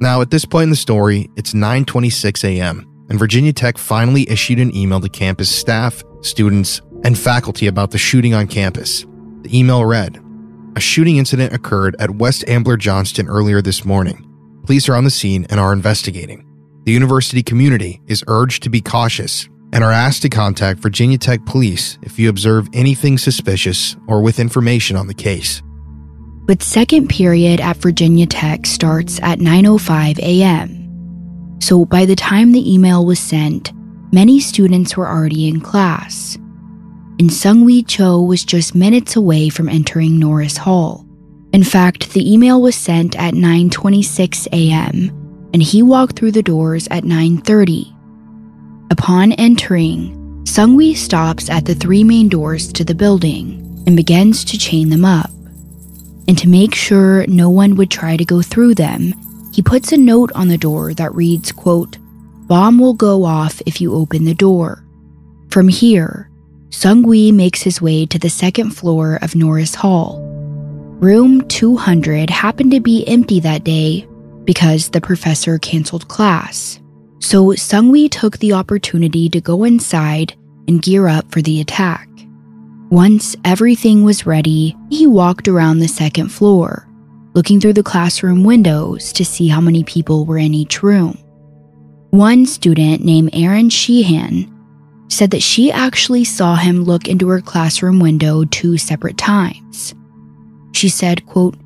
Now, 0.00 0.20
at 0.20 0.30
this 0.30 0.44
point 0.44 0.64
in 0.64 0.70
the 0.70 0.76
story, 0.76 1.30
it's 1.36 1.54
9:26 1.54 2.44
a.m., 2.44 2.86
and 3.08 3.18
Virginia 3.18 3.52
Tech 3.52 3.78
finally 3.78 4.28
issued 4.28 4.58
an 4.58 4.74
email 4.74 5.00
to 5.00 5.08
campus 5.08 5.50
staff, 5.50 6.02
students, 6.22 6.80
and 7.04 7.18
faculty 7.18 7.66
about 7.66 7.90
the 7.90 7.98
shooting 7.98 8.34
on 8.34 8.46
campus. 8.46 9.06
The 9.42 9.58
email 9.58 9.84
read 9.84 10.20
A 10.76 10.80
shooting 10.80 11.18
incident 11.18 11.52
occurred 11.52 11.96
at 11.98 12.16
West 12.16 12.44
Ambler 12.48 12.76
Johnston 12.76 13.28
earlier 13.28 13.62
this 13.62 13.84
morning. 13.84 14.28
Police 14.64 14.88
are 14.88 14.94
on 14.94 15.04
the 15.04 15.10
scene 15.10 15.46
and 15.50 15.60
are 15.60 15.72
investigating. 15.72 16.46
The 16.84 16.92
university 16.92 17.42
community 17.42 18.00
is 18.06 18.24
urged 18.26 18.62
to 18.62 18.70
be 18.70 18.80
cautious 18.80 19.48
and 19.72 19.84
are 19.84 19.92
asked 19.92 20.22
to 20.22 20.28
contact 20.28 20.80
Virginia 20.80 21.18
Tech 21.18 21.44
Police 21.44 21.98
if 22.02 22.18
you 22.18 22.28
observe 22.28 22.68
anything 22.72 23.18
suspicious 23.18 23.96
or 24.06 24.22
with 24.22 24.38
information 24.38 24.96
on 24.96 25.06
the 25.06 25.14
case. 25.14 25.62
But 26.46 26.62
second 26.62 27.08
period 27.08 27.60
at 27.60 27.78
Virginia 27.78 28.26
Tech 28.26 28.66
starts 28.66 29.18
at 29.22 29.38
9:05 29.38 30.18
a.m. 30.18 31.58
So 31.60 31.84
by 31.84 32.04
the 32.04 32.16
time 32.16 32.52
the 32.52 32.72
email 32.72 33.06
was 33.06 33.18
sent, 33.18 33.72
many 34.12 34.40
students 34.40 34.96
were 34.96 35.08
already 35.08 35.48
in 35.48 35.60
class 35.60 36.38
and 37.18 37.30
Seung-Hui 37.30 37.82
Cho 37.82 38.20
was 38.20 38.44
just 38.44 38.74
minutes 38.74 39.14
away 39.14 39.48
from 39.48 39.68
entering 39.68 40.18
Norris 40.18 40.56
Hall. 40.56 41.06
In 41.52 41.62
fact, 41.62 42.12
the 42.12 42.32
email 42.32 42.60
was 42.60 42.74
sent 42.74 43.16
at 43.16 43.34
9:26 43.34 44.48
a.m. 44.52 45.10
and 45.52 45.62
he 45.62 45.82
walked 45.82 46.16
through 46.16 46.32
the 46.32 46.42
doors 46.42 46.88
at 46.90 47.04
9:30. 47.04 47.92
Upon 48.90 49.32
entering, 49.32 50.12
Seung-Hui 50.44 50.94
stops 50.94 51.48
at 51.48 51.64
the 51.64 51.74
three 51.74 52.02
main 52.02 52.28
doors 52.28 52.72
to 52.72 52.84
the 52.84 52.94
building 52.94 53.60
and 53.86 53.96
begins 53.96 54.44
to 54.46 54.58
chain 54.58 54.88
them 54.88 55.04
up. 55.04 55.30
And 56.26 56.38
to 56.38 56.48
make 56.48 56.74
sure 56.74 57.26
no 57.26 57.50
one 57.50 57.76
would 57.76 57.90
try 57.90 58.16
to 58.16 58.24
go 58.24 58.42
through 58.42 58.74
them, 58.74 59.14
he 59.52 59.62
puts 59.62 59.92
a 59.92 59.96
note 59.96 60.32
on 60.34 60.48
the 60.48 60.58
door 60.58 60.94
that 60.94 61.14
reads, 61.14 61.52
quote, 61.52 61.98
Bomb 62.46 62.78
will 62.78 62.94
go 62.94 63.24
off 63.24 63.62
if 63.66 63.80
you 63.80 63.94
open 63.94 64.24
the 64.24 64.34
door. 64.34 64.84
From 65.48 65.68
here, 65.68 66.30
Seung-Hui 66.70 67.30
makes 67.32 67.62
his 67.62 67.80
way 67.80 68.04
to 68.06 68.18
the 68.18 68.28
second 68.28 68.70
floor 68.70 69.18
of 69.22 69.36
Norris 69.36 69.74
Hall. 69.74 70.20
Room 70.98 71.46
200 71.48 72.30
happened 72.30 72.72
to 72.72 72.80
be 72.80 73.06
empty 73.06 73.40
that 73.40 73.64
day 73.64 74.06
because 74.44 74.90
the 74.90 75.00
professor 75.00 75.58
canceled 75.58 76.08
class. 76.08 76.80
So 77.20 77.46
Seung-Hui 77.48 78.08
took 78.08 78.38
the 78.38 78.52
opportunity 78.52 79.28
to 79.28 79.40
go 79.40 79.64
inside 79.64 80.34
and 80.66 80.82
gear 80.82 81.06
up 81.06 81.30
for 81.30 81.40
the 81.40 81.60
attack. 81.60 82.08
Once 82.90 83.34
everything 83.44 84.04
was 84.04 84.26
ready, 84.26 84.76
he 84.90 85.06
walked 85.06 85.48
around 85.48 85.78
the 85.78 85.88
second 85.88 86.28
floor, 86.28 86.86
looking 87.34 87.58
through 87.58 87.72
the 87.72 87.82
classroom 87.82 88.44
windows 88.44 89.12
to 89.12 89.24
see 89.24 89.48
how 89.48 89.60
many 89.60 89.82
people 89.84 90.26
were 90.26 90.38
in 90.38 90.54
each 90.54 90.82
room. 90.82 91.18
One 92.10 92.46
student 92.46 93.04
named 93.04 93.30
Erin 93.32 93.70
Sheehan 93.70 94.50
said 95.08 95.30
that 95.30 95.42
she 95.42 95.72
actually 95.72 96.24
saw 96.24 96.56
him 96.56 96.84
look 96.84 97.08
into 97.08 97.28
her 97.28 97.40
classroom 97.40 97.98
window 97.98 98.44
two 98.44 98.76
separate 98.76 99.18
times. 99.18 99.94
She 100.72 100.88
said, 100.88 101.26
quote, 101.26 101.56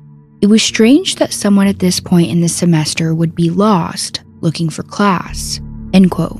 It 0.41 0.47
was 0.47 0.63
strange 0.63 1.15
that 1.15 1.33
someone 1.33 1.67
at 1.67 1.79
this 1.79 1.99
point 1.99 2.31
in 2.31 2.41
the 2.41 2.49
semester 2.49 3.13
would 3.13 3.35
be 3.35 3.49
lost 3.49 4.23
looking 4.41 4.69
for 4.69 4.83
class, 4.83 5.59
end 5.93 6.11
quote. 6.11 6.39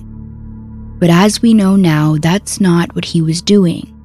But 0.99 1.09
as 1.09 1.41
we 1.41 1.53
know 1.53 1.75
now, 1.75 2.15
that's 2.17 2.61
not 2.61 2.95
what 2.95 3.05
he 3.05 3.21
was 3.21 3.41
doing. 3.41 3.98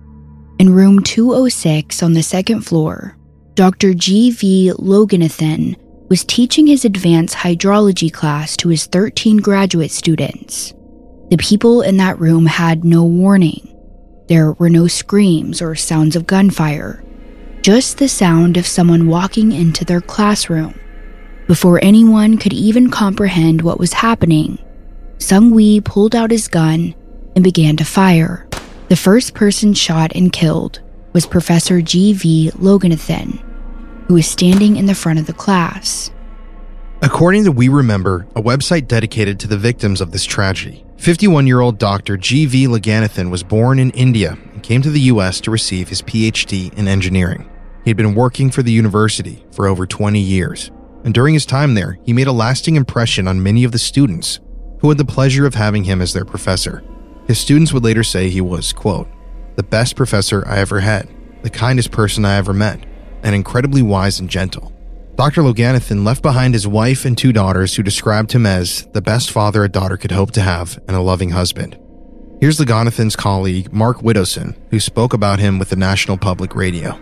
In 0.58 0.72
room 0.72 1.02
206 1.02 2.00
on 2.02 2.12
the 2.12 2.22
second 2.22 2.60
floor, 2.60 3.16
Dr. 3.54 3.92
G.V. 3.92 4.72
Loganathan 4.78 5.76
was 6.08 6.24
teaching 6.24 6.68
his 6.68 6.84
advanced 6.84 7.34
hydrology 7.34 8.12
class 8.12 8.56
to 8.58 8.68
his 8.68 8.86
13 8.86 9.38
graduate 9.38 9.90
students. 9.90 10.72
The 11.30 11.38
people 11.38 11.82
in 11.82 11.96
that 11.96 12.20
room 12.20 12.46
had 12.46 12.84
no 12.84 13.04
warning. 13.04 13.68
There 14.28 14.52
were 14.52 14.70
no 14.70 14.86
screams 14.86 15.60
or 15.60 15.74
sounds 15.74 16.14
of 16.14 16.26
gunfire, 16.26 17.04
just 17.62 17.98
the 17.98 18.08
sound 18.08 18.56
of 18.56 18.66
someone 18.66 19.08
walking 19.08 19.50
into 19.50 19.84
their 19.84 20.00
classroom. 20.00 20.78
Before 21.48 21.82
anyone 21.82 22.38
could 22.38 22.52
even 22.52 22.90
comprehend 22.90 23.62
what 23.62 23.80
was 23.80 23.92
happening, 23.92 24.58
Seung-Hui 25.18 25.80
pulled 25.80 26.14
out 26.14 26.30
his 26.30 26.46
gun 26.46 26.94
and 27.34 27.42
began 27.42 27.76
to 27.78 27.84
fire. 27.84 28.43
The 28.94 29.00
first 29.00 29.34
person 29.34 29.74
shot 29.74 30.12
and 30.14 30.30
killed 30.32 30.80
was 31.12 31.26
Professor 31.26 31.82
G.V. 31.82 32.52
Loganathan. 32.54 33.42
who 34.06 34.14
was 34.14 34.28
standing 34.28 34.76
in 34.76 34.86
the 34.86 34.94
front 34.94 35.18
of 35.18 35.26
the 35.26 35.32
class. 35.32 36.12
According 37.02 37.42
to 37.42 37.50
We 37.50 37.66
Remember, 37.68 38.28
a 38.36 38.40
website 38.40 38.86
dedicated 38.86 39.40
to 39.40 39.48
the 39.48 39.58
victims 39.58 40.00
of 40.00 40.12
this 40.12 40.24
tragedy, 40.24 40.84
51 40.98 41.44
year 41.48 41.58
old 41.58 41.76
Dr. 41.76 42.16
G.V. 42.16 42.68
Loganathan 42.68 43.32
was 43.32 43.42
born 43.42 43.80
in 43.80 43.90
India 43.90 44.38
and 44.52 44.62
came 44.62 44.80
to 44.82 44.90
the 44.90 45.00
U.S. 45.00 45.40
to 45.40 45.50
receive 45.50 45.88
his 45.88 46.00
PhD 46.00 46.72
in 46.74 46.86
engineering. 46.86 47.50
He 47.82 47.90
had 47.90 47.96
been 47.96 48.14
working 48.14 48.48
for 48.48 48.62
the 48.62 48.70
university 48.70 49.44
for 49.50 49.66
over 49.66 49.88
20 49.88 50.20
years, 50.20 50.70
and 51.02 51.12
during 51.12 51.34
his 51.34 51.46
time 51.46 51.74
there, 51.74 51.98
he 52.04 52.12
made 52.12 52.28
a 52.28 52.32
lasting 52.32 52.76
impression 52.76 53.26
on 53.26 53.42
many 53.42 53.64
of 53.64 53.72
the 53.72 53.78
students 53.80 54.38
who 54.78 54.88
had 54.88 54.98
the 54.98 55.04
pleasure 55.04 55.46
of 55.46 55.56
having 55.56 55.82
him 55.82 56.00
as 56.00 56.12
their 56.12 56.24
professor. 56.24 56.84
His 57.26 57.38
students 57.38 57.72
would 57.72 57.84
later 57.84 58.02
say 58.02 58.28
he 58.28 58.40
was, 58.40 58.72
quote, 58.72 59.08
the 59.56 59.62
best 59.62 59.96
professor 59.96 60.46
I 60.46 60.58
ever 60.58 60.80
had, 60.80 61.08
the 61.42 61.50
kindest 61.50 61.90
person 61.90 62.24
I 62.24 62.36
ever 62.36 62.52
met, 62.52 62.84
and 63.22 63.34
incredibly 63.34 63.82
wise 63.82 64.20
and 64.20 64.28
gentle. 64.28 64.72
Dr. 65.16 65.42
Loganathan 65.42 66.04
left 66.04 66.22
behind 66.22 66.54
his 66.54 66.66
wife 66.66 67.04
and 67.04 67.16
two 67.16 67.32
daughters 67.32 67.76
who 67.76 67.84
described 67.84 68.32
him 68.32 68.46
as 68.46 68.86
the 68.92 69.00
best 69.00 69.30
father 69.30 69.62
a 69.62 69.68
daughter 69.68 69.96
could 69.96 70.10
hope 70.10 70.32
to 70.32 70.40
have 70.40 70.78
and 70.88 70.96
a 70.96 71.00
loving 71.00 71.30
husband. 71.30 71.78
Here's 72.40 72.58
Loganathan's 72.58 73.14
colleague, 73.14 73.72
Mark 73.72 73.98
Widdowson, 73.98 74.56
who 74.70 74.80
spoke 74.80 75.14
about 75.14 75.38
him 75.38 75.58
with 75.58 75.70
the 75.70 75.76
National 75.76 76.18
Public 76.18 76.56
Radio. 76.56 76.98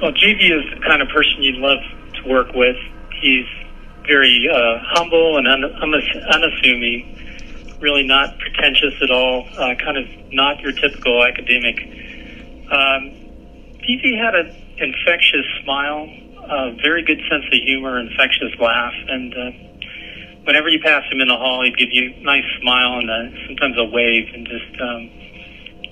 Well, 0.00 0.12
JV 0.12 0.50
is 0.50 0.64
the 0.74 0.80
kind 0.84 1.02
of 1.02 1.08
person 1.08 1.42
you'd 1.42 1.56
love 1.56 1.78
to 2.14 2.28
work 2.28 2.48
with. 2.54 2.76
He's 3.20 3.46
very 4.06 4.48
uh, 4.52 4.78
humble 4.82 5.36
and 5.36 5.46
un- 5.46 5.64
unassuming, 5.64 7.31
really 7.82 8.06
not 8.06 8.38
pretentious 8.38 8.94
at 9.02 9.10
all, 9.10 9.46
uh, 9.58 9.74
kind 9.74 9.98
of 9.98 10.06
not 10.32 10.60
your 10.60 10.72
typical 10.72 11.22
academic. 11.22 11.76
Um, 12.70 13.18
had 14.16 14.34
an 14.34 14.54
infectious 14.78 15.44
smile 15.62 16.08
a 16.48 16.72
very 16.82 17.02
good 17.02 17.20
sense 17.30 17.44
of 17.46 17.52
humor, 17.52 17.98
infectious 17.98 18.52
laugh, 18.58 18.92
and 19.08 19.32
uh, 19.34 19.50
whenever 20.44 20.68
you 20.68 20.80
pass 20.82 21.04
him 21.10 21.20
in 21.20 21.28
the 21.28 21.36
hall, 21.36 21.62
he'd 21.64 21.76
give 21.76 21.88
you 21.92 22.14
a 22.14 22.22
nice 22.22 22.44
smile 22.60 22.98
and 22.98 23.10
uh, 23.10 23.46
sometimes 23.46 23.76
a 23.78 23.84
wave, 23.84 24.28
and 24.34 24.46
just 24.46 24.80
um, 24.80 25.10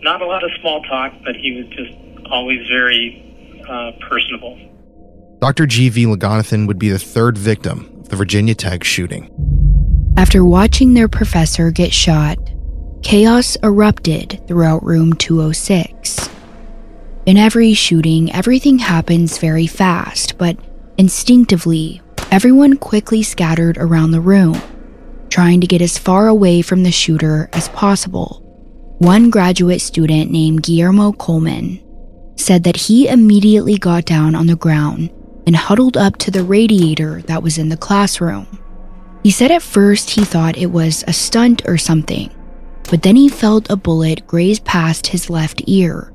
not 0.03 0.23
a 0.23 0.27
lot 0.27 0.43
of 0.43 0.51
small 0.61 0.83
talk, 0.83 1.13
but 1.25 1.37
he 1.37 1.53
was 1.53 1.67
just 1.69 1.93
always 2.31 2.67
very 2.69 3.63
uh, 3.69 3.93
personable. 4.09 4.59
Dr. 5.41 5.67
G.V. 5.67 6.07
Loganathan 6.07 6.67
would 6.67 6.79
be 6.79 6.91
the 6.91 6.99
third 6.99 7.39
victim 7.39 8.01
of 8.01 8.09
the 8.09 8.17
Virginia 8.17 8.55
Tech 8.55 8.85
shooting. 8.85 9.70
After 10.21 10.45
watching 10.45 10.93
their 10.93 11.09
professor 11.09 11.71
get 11.71 11.95
shot, 11.95 12.37
chaos 13.03 13.57
erupted 13.63 14.43
throughout 14.47 14.85
room 14.85 15.15
206. 15.15 16.29
In 17.25 17.39
every 17.39 17.73
shooting, 17.73 18.31
everything 18.31 18.81
happens 18.81 19.39
very 19.39 19.67
fast, 19.67 20.37
but 20.37 20.59
instinctively, 20.99 22.03
everyone 22.31 22.77
quickly 22.77 23.23
scattered 23.23 23.79
around 23.79 24.11
the 24.11 24.21
room, 24.21 24.61
trying 25.31 25.59
to 25.63 25.67
get 25.67 25.81
as 25.81 25.97
far 25.97 26.29
away 26.29 26.61
from 26.61 26.83
the 26.83 26.93
shooter 26.93 27.49
as 27.55 27.71
possible. 27.71 28.43
One 28.99 29.31
graduate 29.31 29.81
student 29.81 30.31
named 30.31 30.63
Guillermo 30.65 31.13
Colman 31.13 31.83
said 32.37 32.65
that 32.65 32.77
he 32.77 33.09
immediately 33.09 33.79
got 33.79 34.05
down 34.05 34.35
on 34.35 34.49
the 34.49 34.55
ground 34.55 35.09
and 35.47 35.57
huddled 35.57 35.97
up 35.97 36.19
to 36.19 36.31
the 36.31 36.45
radiator 36.45 37.23
that 37.23 37.43
was 37.43 37.57
in 37.57 37.71
the 37.71 37.77
classroom. 37.79 38.60
He 39.23 39.31
said 39.31 39.51
at 39.51 39.63
first 39.63 40.11
he 40.11 40.25
thought 40.25 40.57
it 40.57 40.73
was 40.73 41.05
a 41.07 41.13
stunt 41.13 41.63
or 41.67 41.77
something, 41.77 42.31
but 42.91 43.03
then 43.03 43.17
he 43.17 43.29
felt 43.29 43.71
a 43.71 43.77
bullet 43.77 44.27
graze 44.27 44.61
past 44.61 45.09
his 45.09 45.29
left 45.29 45.63
ear 45.67 46.13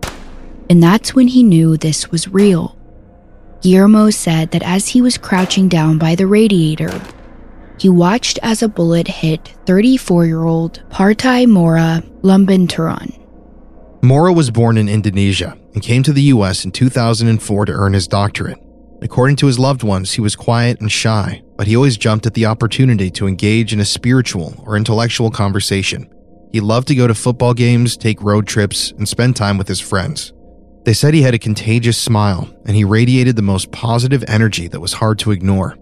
and 0.69 0.81
that's 0.81 1.13
when 1.13 1.27
he 1.27 1.43
knew 1.43 1.77
this 1.77 2.11
was 2.11 2.27
real. 2.27 2.77
Guillermo 3.61 4.09
said 4.09 4.51
that 4.51 4.63
as 4.63 4.89
he 4.89 5.01
was 5.01 5.17
crouching 5.17 5.67
down 5.67 5.97
by 5.97 6.15
the 6.15 6.27
radiator, 6.27 7.01
he 7.77 7.89
watched 7.89 8.39
as 8.41 8.61
a 8.61 8.67
bullet 8.67 9.07
hit 9.07 9.53
34 9.65 10.25
year 10.25 10.43
old 10.43 10.83
Partahi 10.89 11.47
Mora 11.47 12.03
Lumbantoruan. 12.21 13.21
Mora 14.01 14.33
was 14.33 14.51
born 14.51 14.77
in 14.77 14.87
Indonesia 14.87 15.57
and 15.73 15.81
came 15.81 16.03
to 16.03 16.13
the 16.13 16.21
US 16.23 16.63
in 16.63 16.71
2004 16.71 17.65
to 17.65 17.71
earn 17.71 17.93
his 17.93 18.07
doctorate. 18.07 18.59
According 19.01 19.35
to 19.37 19.47
his 19.47 19.59
loved 19.59 19.83
ones, 19.83 20.13
he 20.13 20.21
was 20.21 20.35
quiet 20.35 20.79
and 20.79 20.91
shy, 20.91 21.41
but 21.57 21.67
he 21.67 21.75
always 21.75 21.97
jumped 21.97 22.25
at 22.25 22.33
the 22.33 22.45
opportunity 22.45 23.09
to 23.11 23.27
engage 23.27 23.73
in 23.73 23.79
a 23.79 23.85
spiritual 23.85 24.53
or 24.65 24.77
intellectual 24.77 25.31
conversation. 25.31 26.09
He 26.51 26.59
loved 26.59 26.87
to 26.89 26.95
go 26.95 27.07
to 27.07 27.15
football 27.15 27.53
games, 27.53 27.97
take 27.97 28.21
road 28.21 28.47
trips, 28.47 28.91
and 28.91 29.07
spend 29.07 29.35
time 29.35 29.57
with 29.57 29.67
his 29.67 29.79
friends. 29.79 30.33
They 30.85 30.93
said 30.93 31.13
he 31.13 31.23
had 31.23 31.33
a 31.33 31.39
contagious 31.39 31.97
smile 31.97 32.47
and 32.65 32.75
he 32.75 32.83
radiated 32.83 33.35
the 33.35 33.41
most 33.41 33.71
positive 33.71 34.23
energy 34.27 34.67
that 34.67 34.79
was 34.79 34.93
hard 34.93 35.17
to 35.19 35.31
ignore. 35.31 35.77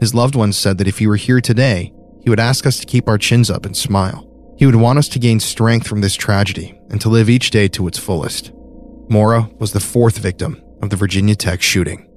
His 0.00 0.14
loved 0.14 0.34
ones 0.34 0.56
said 0.56 0.78
that 0.78 0.88
if 0.88 0.98
he 0.98 1.06
were 1.06 1.16
here 1.16 1.40
today, 1.40 1.92
he 2.22 2.30
would 2.30 2.40
ask 2.40 2.66
us 2.66 2.78
to 2.80 2.86
keep 2.86 3.08
our 3.08 3.18
chins 3.18 3.50
up 3.50 3.64
and 3.64 3.76
smile. 3.76 4.28
He 4.58 4.66
would 4.66 4.74
want 4.74 4.98
us 4.98 5.08
to 5.10 5.20
gain 5.20 5.38
strength 5.38 5.86
from 5.86 6.00
this 6.00 6.14
tragedy 6.14 6.78
and 6.90 7.00
to 7.00 7.08
live 7.08 7.30
each 7.30 7.50
day 7.50 7.68
to 7.68 7.86
its 7.86 7.98
fullest. 7.98 8.52
Mora 9.08 9.48
was 9.58 9.72
the 9.72 9.80
fourth 9.80 10.18
victim 10.18 10.60
of 10.82 10.90
the 10.90 10.96
Virginia 10.96 11.36
Tech 11.36 11.62
shooting. 11.62 12.08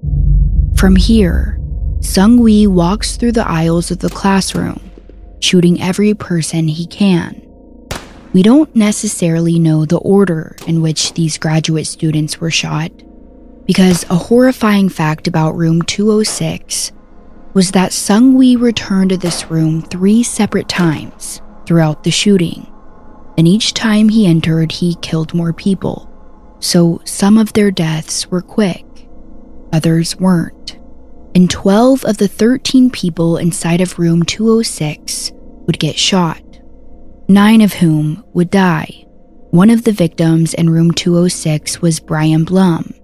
From 0.76 0.96
here, 0.96 1.58
Seung-Hui 2.02 2.66
walks 2.66 3.16
through 3.16 3.32
the 3.32 3.48
aisles 3.48 3.92
of 3.92 4.00
the 4.00 4.10
classroom, 4.10 4.80
shooting 5.40 5.80
every 5.80 6.14
person 6.14 6.66
he 6.66 6.84
can. 6.84 7.40
We 8.32 8.42
don't 8.42 8.74
necessarily 8.74 9.60
know 9.60 9.84
the 9.84 9.98
order 9.98 10.56
in 10.66 10.82
which 10.82 11.14
these 11.14 11.38
graduate 11.38 11.86
students 11.86 12.40
were 12.40 12.50
shot, 12.50 12.90
because 13.66 14.02
a 14.10 14.16
horrifying 14.16 14.88
fact 14.88 15.28
about 15.28 15.54
room 15.54 15.80
206 15.82 16.90
was 17.54 17.70
that 17.70 17.92
Seung-Hui 17.92 18.56
returned 18.56 19.10
to 19.10 19.16
this 19.16 19.48
room 19.48 19.80
three 19.80 20.24
separate 20.24 20.68
times 20.68 21.40
throughout 21.66 22.02
the 22.02 22.10
shooting, 22.10 22.66
and 23.38 23.46
each 23.46 23.74
time 23.74 24.08
he 24.08 24.26
entered, 24.26 24.72
he 24.72 24.96
killed 24.96 25.34
more 25.34 25.52
people. 25.52 26.08
So 26.58 27.00
some 27.04 27.38
of 27.38 27.52
their 27.52 27.70
deaths 27.70 28.28
were 28.28 28.42
quick, 28.42 28.84
others 29.72 30.16
weren't. 30.16 30.78
And 31.34 31.50
12 31.50 32.04
of 32.04 32.18
the 32.18 32.28
13 32.28 32.90
people 32.90 33.38
inside 33.38 33.80
of 33.80 33.98
room 33.98 34.22
206 34.22 35.32
would 35.66 35.78
get 35.78 35.98
shot 35.98 36.42
nine 37.32 37.62
of 37.62 37.72
whom 37.72 38.22
would 38.34 38.50
die. 38.50 39.06
One 39.50 39.70
of 39.70 39.84
the 39.84 39.92
victims 39.92 40.54
in 40.54 40.68
room 40.68 40.92
206 40.92 41.80
was 41.80 42.00
Brian 42.00 42.44
Bluhm. 42.44 42.98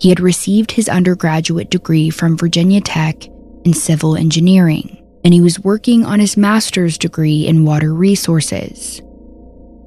He 0.00 0.08
had 0.08 0.20
received 0.20 0.72
his 0.72 0.88
undergraduate 0.88 1.70
degree 1.70 2.10
from 2.10 2.38
Virginia 2.38 2.80
Tech 2.80 3.26
in 3.64 3.72
civil 3.72 4.16
engineering, 4.16 5.02
and 5.24 5.34
he 5.34 5.40
was 5.40 5.60
working 5.60 6.04
on 6.04 6.20
his 6.20 6.36
master's 6.36 6.98
degree 6.98 7.46
in 7.46 7.64
water 7.64 7.94
resources. 7.94 9.00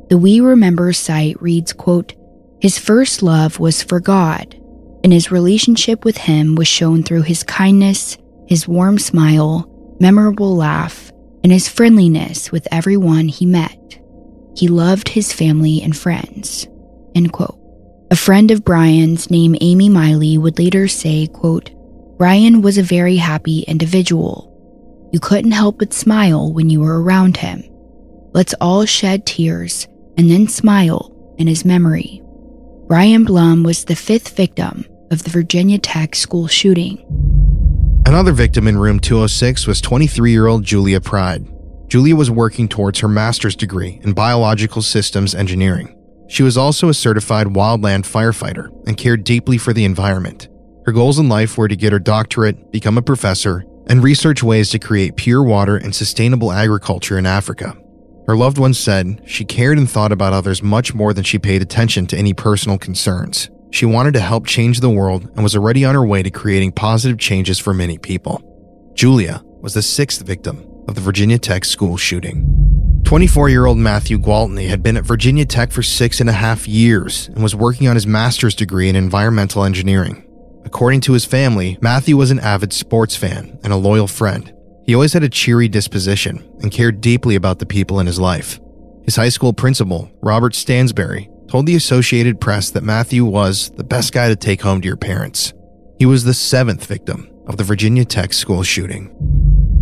The 0.10 0.18
We 0.18 0.40
Remember 0.40 0.94
site 0.94 1.42
reads, 1.42 1.74
quote, 1.74 2.14
His 2.60 2.78
first 2.78 3.22
love 3.24 3.60
was 3.60 3.84
for 3.84 4.00
God, 4.00 4.59
and 5.04 5.14
his 5.14 5.32
relationship 5.32 6.06
with 6.06 6.18
him 6.18 6.56
was 6.56 6.68
shown 6.68 7.04
through 7.04 7.24
his 7.24 7.44
kindness, 7.44 8.18
his 8.48 8.68
warm 8.68 8.98
smile, 8.98 9.66
memorable 10.00 10.56
laugh, 10.56 11.12
and 11.44 11.52
his 11.52 11.68
friendliness 11.68 12.52
with 12.52 12.68
everyone 12.72 13.28
he 13.28 13.46
met. 13.46 14.00
He 14.56 14.68
loved 14.68 15.10
his 15.10 15.32
family 15.32 15.82
and 15.82 15.96
friends. 15.96 16.68
End 17.16 17.32
quote. 17.32 17.58
A 18.12 18.16
friend 18.16 18.52
of 18.52 18.66
Brian's 18.66 19.30
named 19.30 19.58
Amy 19.62 19.88
Miley 19.88 20.38
would 20.38 20.58
later 20.58 20.88
say, 20.88 21.28
quote, 21.28 21.72
Brian 22.18 22.62
was 22.62 22.78
a 22.78 22.84
very 22.84 23.16
happy 23.16 23.60
individual. 23.62 24.48
You 25.14 25.20
couldn't 25.20 25.52
help 25.52 25.80
but 25.80 25.94
smile 25.94 26.52
when 26.52 26.70
you 26.70 26.82
were 26.82 27.02
around 27.02 27.38
him. 27.38 27.64
Let's 28.34 28.54
all 28.60 28.86
shed 28.86 29.26
tears 29.26 29.88
and 30.18 30.30
then 30.30 30.48
smile 30.48 31.16
in 31.38 31.48
his 31.48 31.64
memory. 31.64 32.22
Brian 32.90 33.24
Bluhm 33.24 33.64
was 33.64 33.86
the 33.86 33.96
fifth 33.96 34.30
victim 34.30 34.84
of 35.12 35.22
the 35.22 35.30
Virginia 35.30 35.78
Tech 35.78 36.16
school 36.16 36.48
shooting. 36.48 36.98
Another 38.08 38.32
victim 38.32 38.68
in 38.68 38.80
room 38.80 39.00
206 39.00 39.68
was 39.68 39.80
23 39.80 40.32
year 40.32 40.48
old 40.48 40.64
Julia 40.64 41.00
Pryde. 41.00 41.48
Julia 41.88 42.16
was 42.16 42.32
working 42.32 42.68
towards 42.68 42.98
her 42.98 43.08
master's 43.08 43.56
degree 43.56 44.00
in 44.02 44.14
biological 44.14 44.82
systems 44.82 45.36
engineering. 45.36 45.96
She 46.30 46.42
was 46.42 46.58
also 46.58 46.90
a 46.90 46.96
certified 46.96 47.46
wildland 47.46 48.12
firefighter 48.12 48.70
and 48.88 48.98
cared 48.98 49.24
deeply 49.24 49.60
for 49.60 49.72
the 49.72 49.86
environment. 49.86 50.48
Her 50.88 50.92
goals 50.92 51.20
in 51.20 51.30
life 51.30 51.60
were 51.60 51.68
to 51.68 51.76
get 51.76 51.94
her 51.94 52.00
doctorate, 52.00 52.72
become 52.72 52.98
a 52.98 53.04
professor, 53.04 53.66
and 53.86 54.04
research 54.04 54.42
ways 54.42 54.72
to 54.72 54.80
create 54.80 55.16
pure 55.16 55.44
water 55.44 55.78
and 55.78 55.94
sustainable 55.94 56.52
agriculture 56.52 57.20
in 57.20 57.28
Africa. 57.28 57.78
Her 58.30 58.38
loved 58.38 58.60
ones 58.60 58.78
said 58.78 59.24
she 59.26 59.44
cared 59.44 59.80
and 59.80 59.90
thought 59.90 60.12
about 60.12 60.34
others 60.34 60.62
much 60.62 60.94
more 60.94 61.16
than 61.16 61.24
she 61.24 61.40
paid 61.40 61.64
attention 61.64 62.06
to 62.06 62.16
any 62.16 62.32
personal 62.32 62.78
concerns. 62.78 63.50
She 63.72 63.88
wanted 63.88 64.14
to 64.14 64.20
help 64.20 64.46
change 64.46 64.82
the 64.82 64.90
world 64.92 65.28
and 65.34 65.42
was 65.42 65.56
already 65.56 65.84
on 65.84 65.96
her 65.96 66.06
way 66.06 66.22
to 66.22 66.30
creating 66.30 66.74
positive 66.74 67.18
changes 67.18 67.58
for 67.58 67.74
many 67.74 67.98
people. 67.98 68.94
Julia 68.94 69.42
was 69.62 69.74
the 69.74 69.82
sixth 69.82 70.22
victim 70.22 70.64
of 70.88 70.94
the 70.94 71.02
Virginia 71.02 71.40
Tech 71.40 71.66
school 71.66 71.98
shooting. 71.98 73.02
24 73.04 73.50
year 73.50 73.66
old 73.66 73.80
Matthew 73.80 74.20
Gwaltney 74.20 74.70
had 74.70 74.84
been 74.84 74.98
at 74.98 75.06
Virginia 75.06 75.48
Tech 75.48 75.72
for 75.72 75.82
six 75.82 76.22
and 76.22 76.30
a 76.30 76.34
half 76.34 76.68
years 76.68 77.30
and 77.30 77.42
was 77.42 77.56
working 77.56 77.88
on 77.88 77.96
his 77.96 78.06
master's 78.06 78.54
degree 78.54 78.90
in 78.90 78.96
environmental 78.96 79.64
engineering. 79.64 80.24
According 80.66 81.02
to 81.02 81.14
his 81.14 81.26
family, 81.26 81.80
Matthew 81.82 82.16
was 82.16 82.30
an 82.30 82.42
avid 82.42 82.74
sports 82.74 83.16
fan 83.16 83.58
and 83.64 83.74
a 83.74 83.76
loyal 83.76 84.06
friend. 84.06 84.54
He 84.90 84.96
always 84.96 85.14
had 85.14 85.22
a 85.22 85.30
cheery 85.30 85.68
disposition 85.68 86.44
and 86.64 86.72
cared 86.72 87.00
deeply 87.00 87.36
about 87.36 87.60
the 87.60 87.68
people 87.68 88.00
in 88.00 88.08
his 88.08 88.20
life. 88.20 88.60
His 89.04 89.16
high 89.16 89.30
school 89.30 89.54
principal, 89.54 90.10
Robert 90.24 90.54
Stansberry, 90.54 91.30
told 91.48 91.68
the 91.68 91.76
Associated 91.76 92.42
Press 92.42 92.72
that 92.72 92.82
Matthew 92.82 93.24
was 93.24 93.70
the 93.76 93.84
best 93.84 94.14
guy 94.14 94.30
to 94.30 94.36
take 94.36 94.64
home 94.64 94.82
to 94.82 94.88
your 94.88 94.98
parents. 94.98 95.54
He 96.00 96.08
was 96.08 96.24
the 96.24 96.34
seventh 96.34 96.88
victim 96.88 97.30
of 97.46 97.58
the 97.58 97.64
Virginia 97.64 98.04
Tech 98.04 98.34
school 98.34 98.64
shooting. 98.64 99.16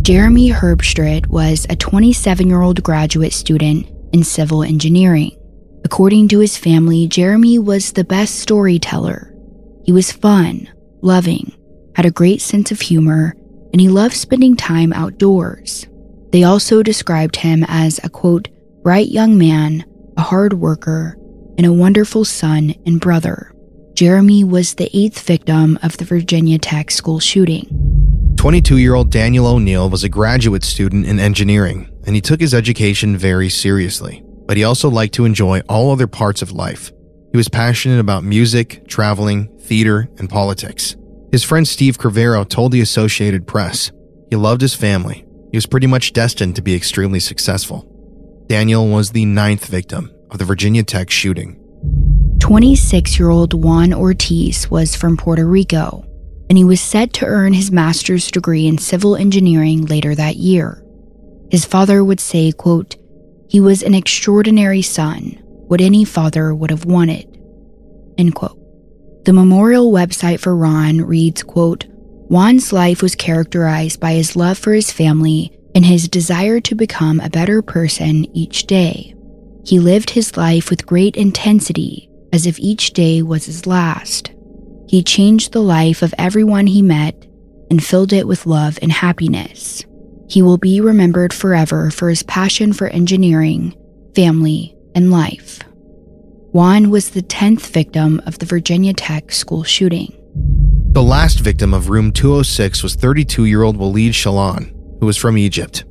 Jeremy 0.02 0.50
Herbstritt 0.50 1.28
was 1.28 1.66
a 1.70 1.76
27 1.76 2.46
year 2.46 2.60
old 2.60 2.82
graduate 2.82 3.32
student 3.32 3.86
in 4.12 4.22
civil 4.22 4.62
engineering. 4.62 5.34
According 5.86 6.28
to 6.28 6.40
his 6.40 6.58
family, 6.58 7.08
Jeremy 7.08 7.58
was 7.58 7.92
the 7.92 8.04
best 8.04 8.40
storyteller. 8.40 9.34
He 9.86 9.92
was 9.92 10.12
fun, 10.12 10.68
loving, 11.00 11.54
had 11.96 12.04
a 12.04 12.10
great 12.10 12.42
sense 12.42 12.70
of 12.70 12.82
humor, 12.82 13.37
and 13.72 13.80
he 13.80 13.88
loved 13.88 14.14
spending 14.14 14.56
time 14.56 14.92
outdoors. 14.92 15.86
They 16.30 16.44
also 16.44 16.82
described 16.82 17.36
him 17.36 17.64
as 17.68 18.00
a 18.02 18.08
quote, 18.08 18.48
bright 18.82 19.08
young 19.08 19.38
man, 19.38 19.84
a 20.16 20.22
hard 20.22 20.54
worker, 20.54 21.16
and 21.56 21.66
a 21.66 21.72
wonderful 21.72 22.24
son 22.24 22.74
and 22.86 23.00
brother. 23.00 23.52
Jeremy 23.94 24.44
was 24.44 24.74
the 24.74 24.88
eighth 24.96 25.20
victim 25.20 25.78
of 25.82 25.96
the 25.96 26.04
Virginia 26.04 26.58
Tech 26.58 26.90
school 26.90 27.18
shooting. 27.18 27.66
22 28.36 28.76
year 28.76 28.94
old 28.94 29.10
Daniel 29.10 29.46
O'Neil 29.46 29.90
was 29.90 30.04
a 30.04 30.08
graduate 30.08 30.62
student 30.62 31.06
in 31.06 31.18
engineering, 31.18 31.90
and 32.06 32.14
he 32.14 32.20
took 32.20 32.40
his 32.40 32.54
education 32.54 33.16
very 33.16 33.48
seriously, 33.48 34.22
but 34.46 34.56
he 34.56 34.62
also 34.62 34.88
liked 34.88 35.14
to 35.14 35.24
enjoy 35.24 35.60
all 35.68 35.90
other 35.90 36.06
parts 36.06 36.42
of 36.42 36.52
life. 36.52 36.92
He 37.32 37.36
was 37.36 37.48
passionate 37.48 37.98
about 37.98 38.22
music, 38.22 38.86
traveling, 38.86 39.48
theater, 39.58 40.08
and 40.18 40.30
politics. 40.30 40.94
His 41.30 41.44
friend 41.44 41.68
Steve 41.68 41.98
Crivero 41.98 42.48
told 42.48 42.72
the 42.72 42.80
Associated 42.80 43.46
Press 43.46 43.92
he 44.30 44.36
loved 44.36 44.60
his 44.60 44.74
family. 44.74 45.26
He 45.50 45.56
was 45.56 45.66
pretty 45.66 45.86
much 45.86 46.12
destined 46.12 46.56
to 46.56 46.62
be 46.62 46.74
extremely 46.74 47.20
successful. 47.20 47.86
Daniel 48.46 48.88
was 48.88 49.10
the 49.10 49.24
ninth 49.24 49.66
victim 49.66 50.12
of 50.30 50.38
the 50.38 50.44
Virginia 50.44 50.82
Tech 50.82 51.10
shooting. 51.10 51.58
26 52.40 53.18
year 53.18 53.30
old 53.30 53.54
Juan 53.54 53.92
Ortiz 53.92 54.70
was 54.70 54.94
from 54.94 55.16
Puerto 55.16 55.46
Rico, 55.46 56.04
and 56.48 56.56
he 56.56 56.64
was 56.64 56.80
set 56.80 57.12
to 57.14 57.26
earn 57.26 57.52
his 57.52 57.70
master's 57.70 58.30
degree 58.30 58.66
in 58.66 58.78
civil 58.78 59.16
engineering 59.16 59.84
later 59.86 60.14
that 60.14 60.36
year. 60.36 60.84
His 61.50 61.64
father 61.64 62.04
would 62.04 62.20
say, 62.20 62.52
quote, 62.52 62.96
he 63.48 63.60
was 63.60 63.82
an 63.82 63.94
extraordinary 63.94 64.82
son, 64.82 65.42
what 65.68 65.80
any 65.80 66.04
father 66.04 66.54
would 66.54 66.70
have 66.70 66.84
wanted. 66.84 67.26
End 68.18 68.34
quote. 68.34 68.57
The 69.28 69.34
memorial 69.34 69.92
website 69.92 70.40
for 70.40 70.56
Juan 70.56 71.02
reads, 71.02 71.42
quote, 71.42 71.84
Juan's 72.30 72.72
life 72.72 73.02
was 73.02 73.14
characterized 73.14 74.00
by 74.00 74.12
his 74.12 74.36
love 74.36 74.56
for 74.56 74.72
his 74.72 74.90
family 74.90 75.52
and 75.74 75.84
his 75.84 76.08
desire 76.08 76.60
to 76.60 76.74
become 76.74 77.20
a 77.20 77.28
better 77.28 77.60
person 77.60 78.24
each 78.34 78.66
day. 78.66 79.14
He 79.66 79.80
lived 79.80 80.08
his 80.08 80.38
life 80.38 80.70
with 80.70 80.86
great 80.86 81.14
intensity, 81.14 82.08
as 82.32 82.46
if 82.46 82.58
each 82.58 82.94
day 82.94 83.20
was 83.20 83.44
his 83.44 83.66
last. 83.66 84.32
He 84.88 85.02
changed 85.02 85.52
the 85.52 85.60
life 85.60 86.00
of 86.00 86.14
everyone 86.16 86.66
he 86.66 86.80
met 86.80 87.26
and 87.70 87.84
filled 87.84 88.14
it 88.14 88.26
with 88.26 88.46
love 88.46 88.78
and 88.80 88.90
happiness. 88.90 89.84
He 90.30 90.40
will 90.40 90.56
be 90.56 90.80
remembered 90.80 91.34
forever 91.34 91.90
for 91.90 92.08
his 92.08 92.22
passion 92.22 92.72
for 92.72 92.86
engineering, 92.86 93.76
family, 94.14 94.74
and 94.94 95.10
life. 95.10 95.60
Juan 96.52 96.88
was 96.88 97.10
the 97.10 97.20
10th 97.20 97.66
victim 97.66 98.22
of 98.24 98.38
the 98.38 98.46
Virginia 98.46 98.94
Tech 98.94 99.32
school 99.32 99.64
shooting. 99.64 100.14
The 100.92 101.02
last 101.02 101.40
victim 101.40 101.74
of 101.74 101.90
room 101.90 102.10
206 102.10 102.82
was 102.82 102.94
32 102.94 103.44
year 103.44 103.62
old 103.62 103.76
Waleed 103.76 104.12
Shaalan, 104.12 104.72
who 104.98 105.04
was 105.04 105.18
from 105.18 105.36
Egypt. 105.36 105.84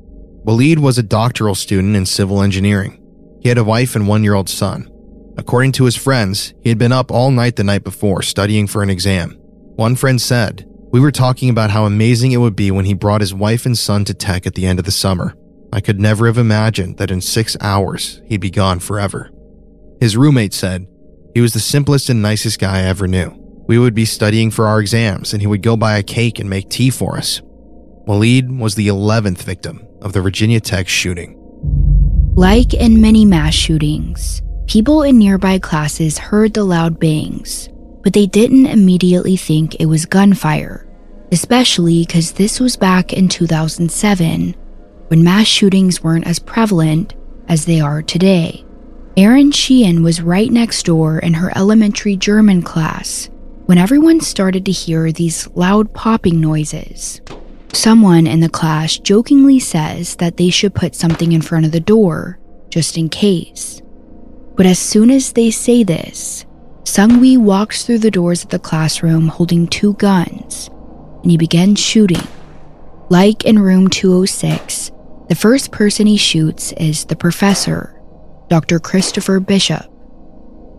Waleed 0.45 0.79
was 0.79 0.97
a 0.97 1.03
doctoral 1.03 1.53
student 1.53 1.95
in 1.95 2.07
civil 2.07 2.41
engineering. 2.41 2.99
He 3.39 3.49
had 3.49 3.59
a 3.59 3.63
wife 3.63 3.95
and 3.95 4.07
one 4.07 4.23
year 4.23 4.33
old 4.33 4.49
son. 4.49 4.91
According 5.37 5.73
to 5.73 5.85
his 5.85 5.95
friends, 5.95 6.55
he 6.61 6.69
had 6.69 6.79
been 6.79 6.91
up 6.91 7.11
all 7.11 7.29
night 7.29 7.55
the 7.55 7.63
night 7.63 7.83
before 7.83 8.23
studying 8.23 8.65
for 8.65 8.81
an 8.81 8.89
exam. 8.89 9.37
One 9.75 9.95
friend 9.95 10.19
said, 10.19 10.65
We 10.91 10.99
were 10.99 11.11
talking 11.11 11.51
about 11.51 11.69
how 11.69 11.85
amazing 11.85 12.31
it 12.31 12.37
would 12.37 12.55
be 12.55 12.71
when 12.71 12.85
he 12.85 12.95
brought 12.95 13.21
his 13.21 13.31
wife 13.31 13.67
and 13.67 13.77
son 13.77 14.05
to 14.05 14.15
tech 14.15 14.47
at 14.47 14.55
the 14.55 14.65
end 14.65 14.79
of 14.79 14.85
the 14.85 14.91
summer. 14.91 15.35
I 15.71 15.81
could 15.81 15.99
never 15.99 16.25
have 16.25 16.39
imagined 16.39 16.97
that 16.97 17.11
in 17.11 17.21
six 17.21 17.55
hours 17.61 18.23
he'd 18.25 18.41
be 18.41 18.49
gone 18.49 18.79
forever. 18.79 19.29
His 19.99 20.15
roommate 20.15 20.53
said, 20.53 20.87
He 21.33 21.41
was 21.41 21.53
the 21.53 21.59
simplest 21.59 22.09
and 22.09 22.21
nicest 22.21 22.59
guy 22.59 22.79
I 22.79 22.83
ever 22.83 23.07
knew. 23.07 23.33
We 23.67 23.79
would 23.79 23.93
be 23.93 24.05
studying 24.05 24.51
for 24.51 24.67
our 24.67 24.79
exams, 24.79 25.33
and 25.33 25.41
he 25.41 25.47
would 25.47 25.61
go 25.61 25.75
buy 25.75 25.97
a 25.97 26.03
cake 26.03 26.39
and 26.39 26.49
make 26.49 26.69
tea 26.69 26.89
for 26.89 27.17
us. 27.17 27.41
Waleed 28.07 28.59
was 28.59 28.75
the 28.75 28.87
11th 28.87 29.39
victim 29.39 29.85
of 30.01 30.13
the 30.13 30.21
Virginia 30.21 30.59
Tech 30.59 30.87
shooting. 30.87 31.35
Like 32.35 32.73
in 32.73 33.01
many 33.01 33.25
mass 33.25 33.53
shootings, 33.53 34.41
people 34.67 35.01
in 35.01 35.17
nearby 35.17 35.59
classes 35.59 36.17
heard 36.17 36.53
the 36.53 36.63
loud 36.63 36.99
bangs, 36.99 37.67
but 38.03 38.13
they 38.13 38.27
didn't 38.27 38.67
immediately 38.67 39.35
think 39.35 39.75
it 39.75 39.87
was 39.87 40.05
gunfire, 40.05 40.87
especially 41.31 42.05
because 42.05 42.33
this 42.33 42.59
was 42.59 42.77
back 42.77 43.11
in 43.11 43.27
2007 43.27 44.53
when 45.07 45.23
mass 45.23 45.47
shootings 45.47 46.03
weren't 46.03 46.27
as 46.27 46.39
prevalent 46.39 47.15
as 47.49 47.65
they 47.65 47.81
are 47.81 48.01
today. 48.01 48.63
Erin 49.17 49.51
Sheehan 49.51 50.03
was 50.03 50.21
right 50.21 50.51
next 50.51 50.85
door 50.85 51.17
in 51.17 51.33
her 51.33 51.51
elementary 51.57 52.15
German 52.15 52.61
class 52.61 53.31
when 53.65 53.79
everyone 53.79 54.21
started 54.21 54.63
to 54.65 54.71
hear 54.71 55.11
these 55.11 55.47
loud 55.55 55.91
popping 55.91 56.39
noises. 56.39 57.19
Someone 57.73 58.27
in 58.27 58.41
the 58.41 58.47
class 58.47 58.99
jokingly 58.99 59.57
says 59.57 60.17
that 60.17 60.37
they 60.37 60.51
should 60.51 60.75
put 60.75 60.93
something 60.93 61.31
in 61.31 61.41
front 61.41 61.65
of 61.65 61.71
the 61.71 61.79
door, 61.79 62.37
just 62.69 62.95
in 62.95 63.09
case. 63.09 63.81
But 64.55 64.67
as 64.67 64.77
soon 64.77 65.09
as 65.09 65.33
they 65.33 65.49
say 65.49 65.83
this, 65.83 66.45
Seung-Hui 66.83 67.37
walks 67.37 67.87
through 67.87 67.99
the 67.99 68.11
doors 68.11 68.43
of 68.43 68.51
the 68.51 68.59
classroom 68.59 69.29
holding 69.29 69.65
two 69.65 69.95
guns, 69.95 70.69
and 71.23 71.31
he 71.31 71.37
begins 71.37 71.79
shooting. 71.79 72.21
Like 73.09 73.45
in 73.45 73.57
room 73.57 73.87
206, 73.87 74.91
the 75.27 75.33
first 75.33 75.71
person 75.71 76.05
he 76.05 76.17
shoots 76.17 76.71
is 76.73 77.05
the 77.05 77.15
professor, 77.15 77.96
Dr. 78.49 78.79
Christopher 78.79 79.39
Bishop. 79.39 79.85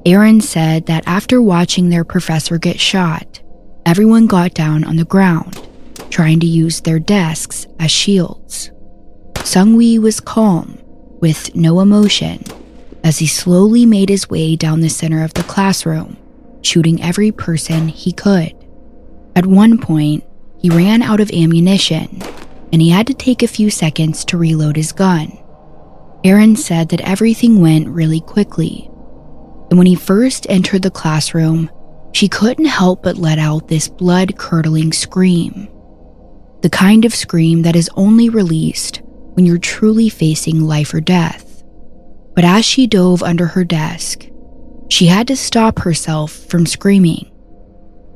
Erin 0.06 0.40
said 0.40 0.86
that 0.86 1.06
after 1.06 1.42
watching 1.42 1.88
their 1.88 2.04
professor 2.04 2.56
get 2.58 2.80
shot, 2.80 3.40
everyone 3.84 4.26
got 4.26 4.54
down 4.54 4.84
on 4.84 4.96
the 4.96 5.04
ground, 5.04 5.68
trying 6.10 6.40
to 6.40 6.46
use 6.46 6.80
their 6.80 6.98
desks 6.98 7.66
as 7.78 7.90
shields. 7.90 8.70
Seung-Hui 9.34 9.98
was 9.98 10.20
calm, 10.20 10.78
with 11.20 11.54
no 11.54 11.80
emotion, 11.80 12.42
as 13.04 13.18
he 13.18 13.26
slowly 13.26 13.84
made 13.86 14.08
his 14.08 14.30
way 14.30 14.56
down 14.56 14.80
the 14.80 14.88
center 14.88 15.22
of 15.22 15.34
the 15.34 15.42
classroom, 15.42 16.16
shooting 16.62 17.02
every 17.02 17.32
person 17.32 17.88
he 17.88 18.12
could. 18.12 18.54
At 19.36 19.46
one 19.46 19.78
point, 19.78 20.24
he 20.58 20.70
ran 20.70 21.02
out 21.02 21.20
of 21.20 21.30
ammunition, 21.30 22.22
and 22.72 22.82
he 22.82 22.90
had 22.90 23.06
to 23.06 23.14
take 23.14 23.42
a 23.42 23.48
few 23.48 23.70
seconds 23.70 24.24
to 24.26 24.38
reload 24.38 24.76
his 24.76 24.92
gun. 24.92 25.37
Erin 26.28 26.56
said 26.56 26.90
that 26.90 27.00
everything 27.00 27.58
went 27.58 27.88
really 27.88 28.20
quickly. 28.20 28.84
And 29.70 29.78
when 29.78 29.86
he 29.86 29.94
first 29.94 30.46
entered 30.50 30.82
the 30.82 30.90
classroom, 30.90 31.70
she 32.12 32.28
couldn't 32.28 32.66
help 32.66 33.02
but 33.02 33.16
let 33.16 33.38
out 33.38 33.68
this 33.68 33.88
blood 33.88 34.36
curdling 34.36 34.92
scream. 34.92 35.68
The 36.60 36.68
kind 36.68 37.06
of 37.06 37.14
scream 37.14 37.62
that 37.62 37.74
is 37.74 37.88
only 37.96 38.28
released 38.28 39.00
when 39.32 39.46
you're 39.46 39.56
truly 39.56 40.10
facing 40.10 40.60
life 40.60 40.92
or 40.92 41.00
death. 41.00 41.62
But 42.34 42.44
as 42.44 42.66
she 42.66 42.86
dove 42.86 43.22
under 43.22 43.46
her 43.46 43.64
desk, 43.64 44.26
she 44.90 45.06
had 45.06 45.28
to 45.28 45.36
stop 45.36 45.78
herself 45.78 46.30
from 46.30 46.66
screaming. 46.66 47.30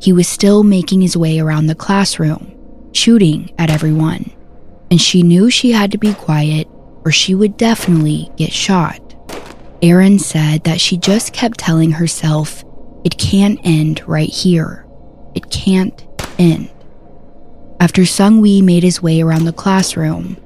He 0.03 0.13
was 0.13 0.29
still 0.29 0.65
making 0.65 1.01
his 1.01 1.17
way 1.17 1.39
around 1.39 1.67
the 1.67 1.75
classroom, 1.75 2.53
shooting 2.93 3.55
at 3.57 3.71
everyone, 3.71 4.31
and 4.91 5.01
she 5.01 5.23
knew 5.23 5.49
she 5.49 5.73
had 5.73 5.93
to 5.93 5.99
be 5.99 6.13
quiet 6.13 6.69
or 7.05 7.11
she 7.11 7.35
would 7.35 7.57
definitely 7.57 8.31
get 8.37 8.53
shot. 8.53 9.01
Erin 9.83 10.19
said 10.19 10.65
that 10.65 10.81
she 10.81 10.97
just 10.97 11.33
kept 11.33 11.59
telling 11.59 11.91
herself, 11.91 12.65
it 13.05 13.19
can't 13.19 13.59
end 13.65 14.07
right 14.07 14.29
here. 14.29 14.87
It 15.35 15.51
can't 15.51 16.07
end. 16.39 16.71
After 17.81 18.03
Seung-Hui 18.03 18.63
made 18.63 18.85
his 18.85 19.03
way 19.03 19.21
around 19.21 19.45
the 19.45 19.53
classroom, 19.53 20.37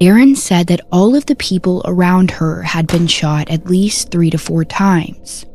Erin 0.00 0.36
said 0.36 0.66
that 0.66 0.80
all 0.90 1.14
of 1.14 1.26
the 1.26 1.36
people 1.36 1.80
around 1.84 2.30
her 2.32 2.62
had 2.62 2.88
been 2.88 3.06
shot 3.06 3.48
at 3.48 3.66
least 3.66 4.10
three 4.10 4.30
to 4.30 4.38
four 4.38 4.64
times. 4.64 5.46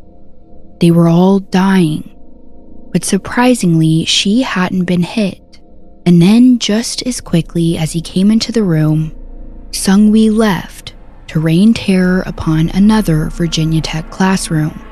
They 0.80 0.90
were 0.90 1.08
all 1.08 1.40
dying, 1.40 2.16
but 2.94 3.04
surprisingly, 3.04 4.06
she 4.06 4.42
hadn't 4.42 4.86
been 4.86 5.04
hit. 5.04 5.42
And 6.06 6.22
then, 6.22 6.60
just 6.60 7.06
as 7.06 7.20
quickly 7.20 7.78
as 7.78 7.92
he 7.92 8.00
came 8.00 8.32
into 8.32 8.54
the 8.54 8.64
room, 8.64 9.14
Seung-Hui 9.72 10.30
left 10.30 10.94
to 11.28 11.40
rain 11.40 11.74
terror 11.74 12.24
upon 12.26 12.70
another 12.70 13.30
Virginia 13.30 13.82
Tech 13.82 14.10
classroom. 14.10 14.84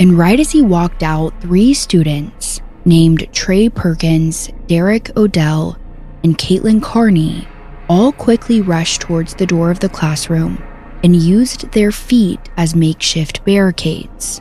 And 0.00 0.16
right 0.16 0.38
as 0.38 0.52
he 0.52 0.62
walked 0.62 1.02
out, 1.02 1.40
three 1.40 1.74
students, 1.74 2.60
named 2.84 3.26
Trey 3.32 3.68
Perkins, 3.68 4.48
Derek 4.66 5.16
O'Dell, 5.16 5.78
and 6.22 6.38
Caitlin 6.38 6.82
Carney 6.82 7.48
all 7.88 8.12
quickly 8.12 8.60
rushed 8.60 9.00
towards 9.00 9.34
the 9.34 9.46
door 9.46 9.70
of 9.70 9.80
the 9.80 9.88
classroom 9.88 10.62
and 11.02 11.16
used 11.16 11.72
their 11.72 11.92
feet 11.92 12.40
as 12.56 12.74
makeshift 12.74 13.44
barricades. 13.44 14.40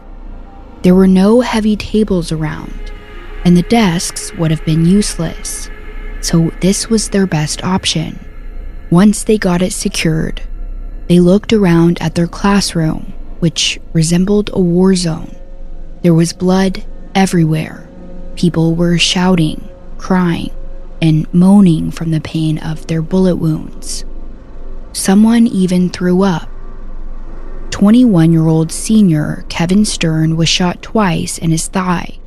There 0.84 0.96
were 0.96 1.08
no 1.08 1.42
heavy 1.42 1.76
tables 1.76 2.32
around, 2.32 2.92
and 3.46 3.56
the 3.56 3.64
desks 3.64 4.34
would 4.36 4.52
have 4.52 4.64
been 4.66 4.86
useless, 4.86 5.70
so 6.22 6.52
this 6.62 6.90
was 6.90 7.10
their 7.10 7.28
best 7.28 7.64
option. 7.64 8.20
Once 8.90 9.24
they 9.24 9.38
got 9.38 9.62
it 9.62 9.74
secured, 9.74 10.42
they 11.08 11.20
looked 11.20 11.52
around 11.52 12.02
at 12.02 12.16
their 12.16 12.28
classroom, 12.28 13.14
which 13.40 13.80
resembled 13.92 14.50
a 14.54 14.60
war 14.60 14.96
zone. 14.96 15.36
There 16.04 16.14
was 16.14 16.32
blood 16.32 16.86
everywhere. 17.14 17.90
People 18.36 18.76
were 18.76 18.98
shouting, 18.98 19.68
crying, 19.98 20.52
and 21.02 21.32
moaning 21.34 21.92
from 21.92 22.12
the 22.12 22.22
pain 22.22 22.60
of 22.60 22.88
their 22.88 23.02
bullet 23.02 23.36
wounds. 23.36 24.06
Someone 24.94 25.48
even 25.48 25.90
threw 25.90 26.24
up. 26.24 26.50
21 27.72 28.32
year 28.32 28.48
old 28.48 28.72
senior 28.72 29.46
Kevin 29.50 29.84
Sterne 29.86 30.38
was 30.38 30.48
shot 30.50 30.82
twice 30.82 31.38
in 31.38 31.52
his 31.52 31.68
thigh, 31.68 32.18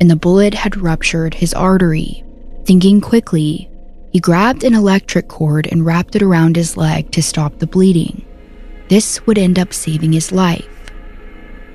and 0.00 0.10
the 0.10 0.16
bullet 0.16 0.54
had 0.54 0.76
ruptured 0.76 1.34
his 1.34 1.52
artery. 1.52 2.24
Thinking 2.64 3.00
quickly, 3.00 3.68
he 4.12 4.20
grabbed 4.20 4.62
an 4.62 4.74
electric 4.74 5.26
cord 5.28 5.66
and 5.72 5.86
wrapped 5.86 6.14
it 6.14 6.22
around 6.22 6.54
his 6.54 6.76
leg 6.76 7.10
to 7.12 7.22
stop 7.22 7.58
the 7.58 7.66
bleeding. 7.66 8.22
This 8.88 9.26
would 9.26 9.38
end 9.38 9.58
up 9.58 9.72
saving 9.72 10.12
his 10.12 10.30
life. 10.30 10.68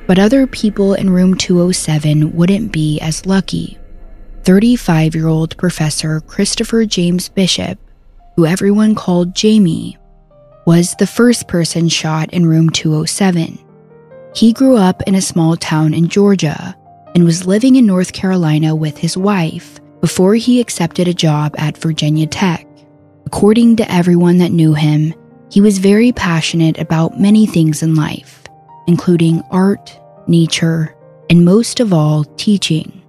But 0.05 0.19
other 0.19 0.45
people 0.45 0.93
in 0.93 1.09
room 1.09 1.35
207 1.35 2.33
wouldn't 2.33 2.71
be 2.71 2.99
as 2.99 3.25
lucky. 3.25 3.79
35 4.43 5.15
year 5.15 5.27
old 5.27 5.57
Professor 5.57 6.21
Christopher 6.21 6.85
James 6.85 7.27
Bishop, 7.27 7.79
who 8.35 8.45
everyone 8.45 8.93
called 8.93 9.35
Jamie, 9.35 9.97
was 10.67 10.95
the 10.95 11.07
first 11.07 11.47
person 11.47 11.89
shot 11.89 12.31
in 12.33 12.45
room 12.45 12.69
207. 12.69 13.57
He 14.35 14.53
grew 14.53 14.77
up 14.77 15.01
in 15.07 15.15
a 15.15 15.21
small 15.21 15.57
town 15.57 15.95
in 15.95 16.07
Georgia 16.07 16.77
and 17.15 17.25
was 17.25 17.47
living 17.47 17.77
in 17.77 17.87
North 17.87 18.13
Carolina 18.13 18.75
with 18.75 18.95
his 18.95 19.17
wife 19.17 19.79
before 20.07 20.35
he 20.35 20.61
accepted 20.61 21.05
a 21.05 21.13
job 21.13 21.53
at 21.57 21.77
Virginia 21.77 22.25
Tech. 22.25 22.65
According 23.25 23.75
to 23.75 23.91
everyone 23.91 24.37
that 24.37 24.53
knew 24.53 24.73
him, 24.73 25.13
he 25.51 25.59
was 25.59 25.79
very 25.79 26.13
passionate 26.13 26.79
about 26.79 27.19
many 27.19 27.45
things 27.45 27.83
in 27.83 27.93
life, 27.93 28.45
including 28.87 29.41
art, 29.51 29.99
nature, 30.25 30.95
and 31.29 31.43
most 31.43 31.81
of 31.81 31.91
all, 31.91 32.23
teaching. 32.37 33.01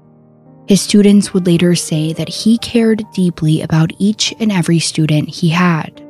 His 0.66 0.80
students 0.80 1.32
would 1.32 1.46
later 1.46 1.76
say 1.76 2.14
that 2.14 2.28
he 2.28 2.58
cared 2.58 3.04
deeply 3.14 3.62
about 3.62 3.92
each 4.00 4.34
and 4.40 4.50
every 4.50 4.80
student 4.80 5.28
he 5.28 5.48
had. 5.48 6.04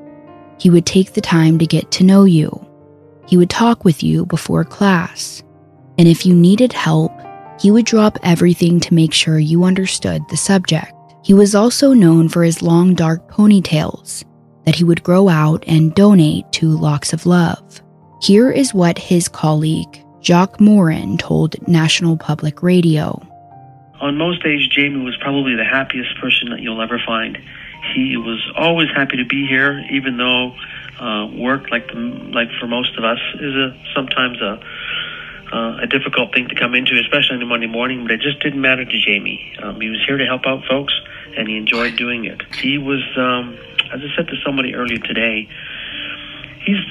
He 0.58 0.70
would 0.70 0.86
take 0.86 1.12
the 1.12 1.20
time 1.20 1.58
to 1.58 1.66
get 1.66 1.90
to 1.90 2.02
know 2.02 2.24
you. 2.24 2.48
He 3.26 3.36
would 3.36 3.50
talk 3.50 3.84
with 3.84 4.02
you 4.02 4.24
before 4.24 4.64
class. 4.64 5.42
And 5.98 6.08
if 6.08 6.24
you 6.24 6.34
needed 6.34 6.72
help, 6.72 7.12
he 7.58 7.70
would 7.70 7.84
drop 7.84 8.18
everything 8.22 8.80
to 8.80 8.94
make 8.94 9.12
sure 9.12 9.38
you 9.38 9.64
understood 9.64 10.22
the 10.28 10.36
subject. 10.36 10.92
He 11.24 11.34
was 11.34 11.54
also 11.54 11.92
known 11.92 12.28
for 12.28 12.42
his 12.42 12.62
long 12.62 12.94
dark 12.94 13.30
ponytails 13.30 14.24
that 14.64 14.74
he 14.74 14.84
would 14.84 15.02
grow 15.02 15.28
out 15.28 15.64
and 15.66 15.94
donate 15.94 16.50
to 16.52 16.68
Locks 16.68 17.12
of 17.12 17.26
Love. 17.26 17.80
Here 18.20 18.50
is 18.50 18.74
what 18.74 18.98
his 18.98 19.28
colleague, 19.28 20.04
Jacques 20.22 20.60
Morin, 20.60 21.18
told 21.18 21.56
National 21.68 22.16
Public 22.16 22.62
Radio. 22.62 23.22
On 24.00 24.16
most 24.16 24.42
days, 24.42 24.68
Jamie 24.68 25.04
was 25.04 25.16
probably 25.20 25.54
the 25.56 25.64
happiest 25.64 26.16
person 26.20 26.50
that 26.50 26.60
you'll 26.60 26.80
ever 26.80 27.00
find. 27.04 27.38
He 27.94 28.16
was 28.16 28.40
always 28.56 28.88
happy 28.94 29.16
to 29.16 29.24
be 29.24 29.46
here, 29.46 29.84
even 29.90 30.16
though 30.16 30.54
uh, 31.00 31.26
work, 31.34 31.70
like 31.70 31.88
like 31.94 32.48
for 32.60 32.66
most 32.66 32.96
of 32.96 33.04
us, 33.04 33.18
is 33.34 33.54
a 33.54 33.76
sometimes 33.94 34.40
a 34.40 34.60
uh, 35.52 35.78
a 35.82 35.86
difficult 35.86 36.32
thing 36.34 36.48
to 36.48 36.54
come 36.54 36.74
into, 36.74 36.98
especially 37.00 37.36
on 37.36 37.42
a 37.42 37.46
Monday 37.46 37.66
morning. 37.66 38.02
But 38.02 38.12
it 38.12 38.20
just 38.20 38.40
didn't 38.40 38.60
matter 38.60 38.84
to 38.84 38.98
Jamie. 39.00 39.54
Um, 39.62 39.80
he 39.80 39.88
was 39.88 40.02
here 40.06 40.18
to 40.18 40.26
help 40.26 40.46
out 40.46 40.64
folks, 40.68 40.94
and 41.36 41.48
he 41.48 41.56
enjoyed 41.56 41.96
doing 41.96 42.24
it. 42.24 42.40
He 42.56 42.78
was, 42.78 43.02
um, 43.16 43.58
as 43.92 44.00
I 44.00 44.16
said 44.16 44.28
to 44.28 44.36
somebody 44.44 44.74
earlier 44.74 44.98
today, 44.98 45.48
he's 46.64 46.82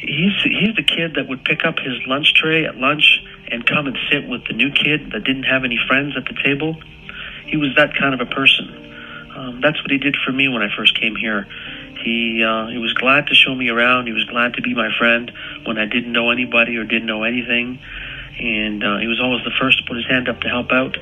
he's 0.00 0.34
he's 0.44 0.76
the 0.76 0.84
kid 0.84 1.14
that 1.16 1.28
would 1.28 1.44
pick 1.44 1.64
up 1.64 1.78
his 1.78 1.94
lunch 2.06 2.34
tray 2.34 2.64
at 2.64 2.76
lunch 2.76 3.22
and 3.50 3.66
come 3.66 3.86
and 3.86 3.96
sit 4.10 4.28
with 4.28 4.46
the 4.46 4.54
new 4.54 4.70
kid 4.70 5.12
that 5.12 5.24
didn't 5.24 5.44
have 5.44 5.64
any 5.64 5.78
friends 5.88 6.16
at 6.16 6.24
the 6.24 6.36
table. 6.42 6.76
He 7.46 7.56
was 7.56 7.70
that 7.76 7.94
kind 7.96 8.14
of 8.14 8.20
a 8.20 8.30
person. 8.30 8.82
Um, 9.36 9.60
that's 9.60 9.80
what 9.82 9.90
he 9.90 9.98
did 9.98 10.16
for 10.24 10.32
me 10.32 10.48
when 10.48 10.62
I 10.62 10.68
first 10.76 10.98
came 10.98 11.16
here. 11.16 11.46
He 12.02 12.42
uh, 12.42 12.68
he 12.68 12.78
was 12.78 12.92
glad 12.94 13.26
to 13.28 13.34
show 13.34 13.54
me 13.54 13.68
around. 13.68 14.06
He 14.06 14.12
was 14.12 14.24
glad 14.24 14.54
to 14.54 14.62
be 14.62 14.74
my 14.74 14.88
friend 14.98 15.30
when 15.64 15.78
I 15.78 15.86
didn't 15.86 16.12
know 16.12 16.30
anybody 16.30 16.76
or 16.76 16.84
didn't 16.84 17.06
know 17.06 17.24
anything, 17.24 17.78
and 18.38 18.82
uh, 18.82 18.98
he 18.98 19.06
was 19.06 19.20
always 19.20 19.44
the 19.44 19.52
first 19.60 19.78
to 19.78 19.84
put 19.84 19.96
his 19.96 20.06
hand 20.06 20.28
up 20.28 20.40
to 20.40 20.48
help 20.48 20.72
out, 20.72 20.96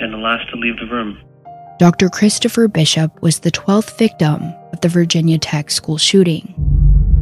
and 0.00 0.12
the 0.12 0.18
last 0.18 0.48
to 0.50 0.56
leave 0.56 0.78
the 0.78 0.86
room. 0.86 1.20
Dr. 1.78 2.08
Christopher 2.08 2.68
Bishop 2.68 3.20
was 3.22 3.40
the 3.40 3.50
12th 3.50 3.98
victim 3.98 4.54
of 4.72 4.80
the 4.82 4.88
Virginia 4.88 5.38
Tech 5.38 5.70
school 5.70 5.98
shooting. 5.98 6.54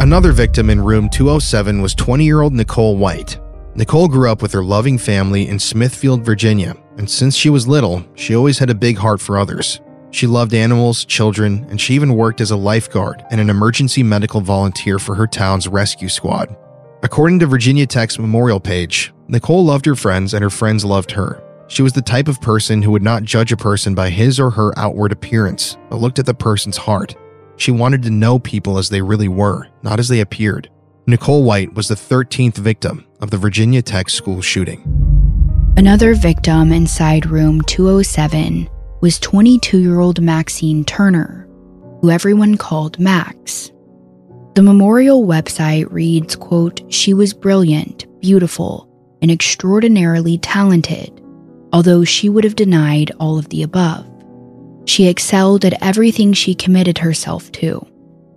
Another 0.01 0.33
victim 0.33 0.71
in 0.71 0.81
room 0.81 1.09
207 1.09 1.81
was 1.81 1.95
20 1.95 2.25
year 2.25 2.43
old 2.43 2.53
Nicole 2.53 2.97
White. 2.97 3.39
Nicole 3.75 4.09
grew 4.09 4.31
up 4.31 4.43
with 4.43 4.53
her 4.53 4.65
loving 4.65 4.99
family 4.99 5.49
in 5.49 5.59
Smithfield, 5.59 6.25
Virginia, 6.25 6.77
and 6.99 7.09
since 7.09 7.37
she 7.37 7.49
was 7.49 7.69
little, 7.69 8.05
she 8.17 8.35
always 8.35 8.59
had 8.59 8.69
a 8.69 8.75
big 8.75 8.99
heart 8.99 9.21
for 9.21 9.39
others. 9.39 9.81
She 10.13 10.27
loved 10.27 10.55
animals, 10.55 11.05
children, 11.05 11.67
and 11.71 11.81
she 11.81 11.95
even 11.95 12.17
worked 12.17 12.41
as 12.41 12.51
a 12.51 12.57
lifeguard 12.57 13.25
and 13.31 13.41
an 13.41 13.51
emergency 13.51 14.03
medical 14.03 14.41
volunteer 14.41 14.99
for 14.99 15.15
her 15.15 15.27
town's 15.27 15.69
rescue 15.69 16.09
squad. 16.09 16.57
According 17.03 17.39
to 17.39 17.47
Virginia 17.47 17.87
Tech's 17.87 18.19
memorial 18.19 18.61
page, 18.61 19.13
Nicole 19.29 19.65
loved 19.65 19.87
her 19.87 19.95
friends 19.95 20.35
and 20.35 20.43
her 20.43 20.51
friends 20.51 20.85
loved 20.85 21.13
her. 21.13 21.43
She 21.69 21.83
was 21.83 21.93
the 21.93 22.03
type 22.03 22.27
of 22.27 22.41
person 22.41 22.83
who 22.83 22.91
would 22.91 23.03
not 23.03 23.23
judge 23.23 23.53
a 23.53 23.57
person 23.57 23.95
by 23.95 24.11
his 24.11 24.41
or 24.41 24.51
her 24.51 24.77
outward 24.77 25.13
appearance, 25.13 25.79
but 25.89 26.01
looked 26.01 26.19
at 26.19 26.27
the 26.27 26.35
person's 26.35 26.77
heart. 26.77 27.15
She 27.57 27.71
wanted 27.71 28.03
to 28.03 28.11
know 28.11 28.39
people 28.39 28.77
as 28.77 28.89
they 28.89 29.01
really 29.01 29.29
were, 29.29 29.69
not 29.83 30.01
as 30.01 30.09
they 30.09 30.21
appeared. 30.21 30.69
Nicole 31.07 31.45
White 31.45 31.75
was 31.75 31.89
the 31.89 31.95
13th 31.95 32.59
victim 32.59 33.07
of 33.21 33.31
the 33.31 33.39
Virginia 33.39 33.83
Tech 33.83 34.11
school 34.11 34.43
shooting. 34.43 34.83
Another 35.77 36.15
victim 36.15 36.73
inside 36.73 37.27
room 37.27 37.63
207 37.63 38.69
was 39.01 39.19
22 39.19 39.79
year 39.79 40.01
old 40.01 40.21
Maxine 40.21 40.85
Turner, 40.85 41.49
who 42.01 42.11
everyone 42.11 42.57
called 42.57 42.99
Max. 42.99 43.71
The 44.55 44.63
memorial 44.63 45.27
website 45.27 45.91
reads, 45.91 46.37
quote, 46.37 46.81
She 46.93 47.15
was 47.15 47.33
brilliant, 47.33 48.07
beautiful, 48.21 48.89
and 49.23 49.31
extraordinarily 49.31 50.39
talented, 50.39 51.23
although 51.73 52.05
she 52.05 52.29
would 52.29 52.45
have 52.45 52.57
denied 52.57 53.13
all 53.21 53.39
of 53.39 53.49
the 53.49 53.63
above. 53.63 54.07
She 54.87 55.07
excelled 55.07 55.65
at 55.65 55.81
everything 55.83 56.33
she 56.33 56.55
committed 56.55 56.99
herself 56.99 57.51
to, 57.53 57.87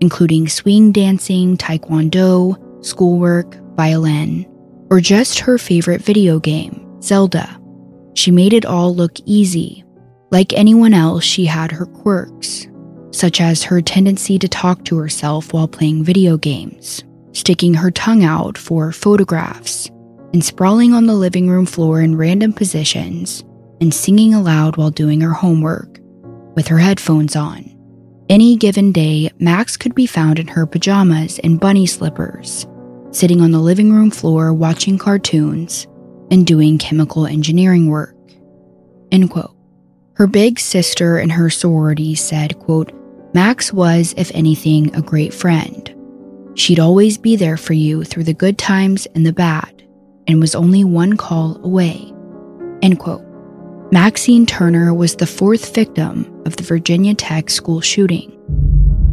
including 0.01 0.47
swing 0.47 0.91
dancing, 0.91 1.57
taekwondo, 1.57 2.85
schoolwork, 2.85 3.55
violin, 3.75 4.45
or 4.89 4.99
just 4.99 5.39
her 5.39 5.57
favorite 5.57 6.01
video 6.01 6.39
game, 6.39 7.01
Zelda. 7.01 7.59
She 8.13 8.29
made 8.29 8.53
it 8.53 8.65
all 8.65 8.93
look 8.93 9.17
easy. 9.25 9.83
Like 10.33 10.51
anyone 10.53 10.95
else, 10.95 11.23
she 11.23 11.45
had 11.45 11.71
her 11.71 11.85
quirks, 11.85 12.67
such 13.11 13.39
as 13.39 13.61
her 13.61 13.83
tendency 13.83 14.39
to 14.39 14.47
talk 14.47 14.83
to 14.85 14.97
herself 14.97 15.53
while 15.53 15.67
playing 15.67 16.03
video 16.03 16.37
games, 16.37 17.03
sticking 17.33 17.75
her 17.75 17.91
tongue 17.91 18.23
out 18.23 18.57
for 18.57 18.91
photographs, 18.91 19.91
and 20.33 20.43
sprawling 20.43 20.91
on 20.91 21.05
the 21.05 21.13
living 21.13 21.51
room 21.51 21.67
floor 21.67 22.01
in 22.01 22.17
random 22.17 22.51
positions 22.51 23.43
and 23.79 23.93
singing 23.93 24.33
aloud 24.33 24.75
while 24.75 24.89
doing 24.89 25.21
her 25.21 25.33
homework 25.33 25.99
with 26.55 26.67
her 26.67 26.79
headphones 26.79 27.35
on. 27.35 27.69
Any 28.27 28.55
given 28.55 28.91
day, 28.91 29.29
Max 29.37 29.77
could 29.77 29.93
be 29.93 30.07
found 30.07 30.39
in 30.39 30.47
her 30.47 30.65
pajamas 30.65 31.37
and 31.43 31.59
bunny 31.59 31.85
slippers, 31.85 32.65
sitting 33.11 33.39
on 33.39 33.51
the 33.51 33.59
living 33.59 33.93
room 33.93 34.09
floor 34.09 34.51
watching 34.51 34.97
cartoons 34.97 35.85
and 36.31 36.47
doing 36.47 36.79
chemical 36.79 37.27
engineering 37.27 37.87
work. 37.87 38.15
End 39.11 39.29
quote. 39.29 39.55
Her 40.15 40.27
big 40.27 40.59
sister 40.59 41.17
and 41.17 41.31
her 41.31 41.49
sorority 41.49 42.13
said, 42.13 42.59
quote, 42.59 42.91
Max 43.33 43.73
was, 43.73 44.13
if 44.15 44.31
anything, 44.35 44.93
a 44.95 45.01
great 45.01 45.33
friend. 45.33 45.91
She'd 46.53 46.79
always 46.79 47.17
be 47.17 47.35
there 47.35 47.57
for 47.57 47.73
you 47.73 48.03
through 48.03 48.25
the 48.25 48.33
good 48.33 48.59
times 48.59 49.07
and 49.15 49.25
the 49.25 49.33
bad, 49.33 49.83
and 50.27 50.39
was 50.39 50.53
only 50.53 50.83
one 50.83 51.17
call 51.17 51.59
away. 51.65 52.13
End 52.83 52.99
quote. 52.99 53.25
Maxine 53.91 54.45
Turner 54.45 54.93
was 54.93 55.15
the 55.15 55.25
fourth 55.25 55.73
victim 55.73 56.43
of 56.45 56.57
the 56.57 56.63
Virginia 56.63 57.15
Tech 57.15 57.49
school 57.49 57.81
shooting. 57.81 58.29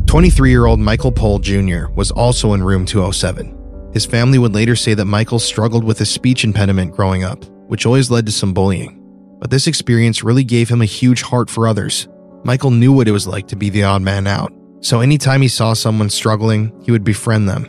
23 0.06 0.50
year 0.50 0.66
old 0.66 0.80
Michael 0.80 1.12
Pohl 1.12 1.38
Jr. 1.38 1.86
was 1.94 2.10
also 2.10 2.52
in 2.52 2.62
room 2.62 2.84
207. 2.84 3.56
His 3.94 4.04
family 4.04 4.38
would 4.38 4.54
later 4.54 4.76
say 4.76 4.92
that 4.92 5.06
Michael 5.06 5.38
struggled 5.38 5.84
with 5.84 6.02
a 6.02 6.06
speech 6.06 6.44
impediment 6.44 6.92
growing 6.92 7.24
up, 7.24 7.42
which 7.68 7.86
always 7.86 8.10
led 8.10 8.26
to 8.26 8.32
some 8.32 8.52
bullying. 8.52 8.99
But 9.40 9.50
this 9.50 9.66
experience 9.66 10.22
really 10.22 10.44
gave 10.44 10.68
him 10.68 10.82
a 10.82 10.86
huge 10.86 11.22
heart 11.22 11.50
for 11.50 11.66
others. 11.66 12.08
Michael 12.44 12.70
knew 12.70 12.92
what 12.92 13.08
it 13.08 13.12
was 13.12 13.26
like 13.26 13.48
to 13.48 13.56
be 13.56 13.70
the 13.70 13.82
odd 13.82 14.02
man 14.02 14.26
out, 14.26 14.52
so 14.80 15.00
anytime 15.00 15.42
he 15.42 15.48
saw 15.48 15.72
someone 15.72 16.10
struggling, 16.10 16.72
he 16.84 16.92
would 16.92 17.04
befriend 17.04 17.48
them. 17.48 17.66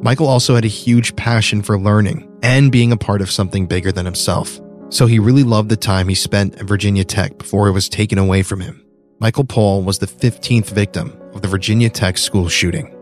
Michael 0.00 0.28
also 0.28 0.54
had 0.54 0.64
a 0.64 0.68
huge 0.68 1.16
passion 1.16 1.62
for 1.62 1.78
learning 1.78 2.30
and 2.42 2.70
being 2.70 2.92
a 2.92 2.96
part 2.96 3.22
of 3.22 3.30
something 3.30 3.66
bigger 3.66 3.90
than 3.90 4.04
himself, 4.04 4.60
so 4.90 5.06
he 5.06 5.18
really 5.18 5.42
loved 5.42 5.70
the 5.70 5.76
time 5.76 6.08
he 6.08 6.14
spent 6.14 6.56
at 6.56 6.66
Virginia 6.66 7.04
Tech 7.04 7.38
before 7.38 7.68
it 7.68 7.72
was 7.72 7.88
taken 7.88 8.18
away 8.18 8.42
from 8.42 8.60
him. 8.60 8.84
Michael 9.18 9.44
Pohl 9.44 9.82
was 9.82 9.98
the 9.98 10.06
15th 10.06 10.70
victim 10.70 11.18
of 11.32 11.40
the 11.40 11.48
Virginia 11.48 11.88
Tech 11.88 12.18
school 12.18 12.48
shooting. 12.48 12.94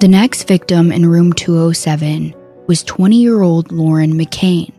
The 0.00 0.08
next 0.08 0.48
victim 0.48 0.90
in 0.90 1.06
room 1.06 1.32
207 1.32 2.34
was 2.66 2.82
20 2.82 3.16
year 3.16 3.42
old 3.42 3.70
Lauren 3.70 4.14
McCain. 4.14 4.72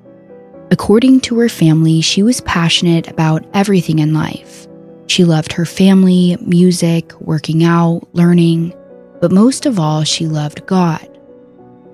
According 0.76 1.22
to 1.22 1.40
her 1.40 1.48
family, 1.48 2.02
she 2.02 2.22
was 2.22 2.42
passionate 2.42 3.08
about 3.08 3.46
everything 3.54 4.00
in 4.00 4.14
life. 4.14 4.68
She 5.08 5.24
loved 5.24 5.54
her 5.54 5.64
family, 5.64 6.36
music, 6.42 7.14
working 7.22 7.64
out, 7.64 8.06
learning, 8.12 8.74
but 9.22 9.32
most 9.32 9.66
of 9.66 9.80
all, 9.80 10.04
she 10.04 10.28
loved 10.28 10.66
God. 10.66 11.08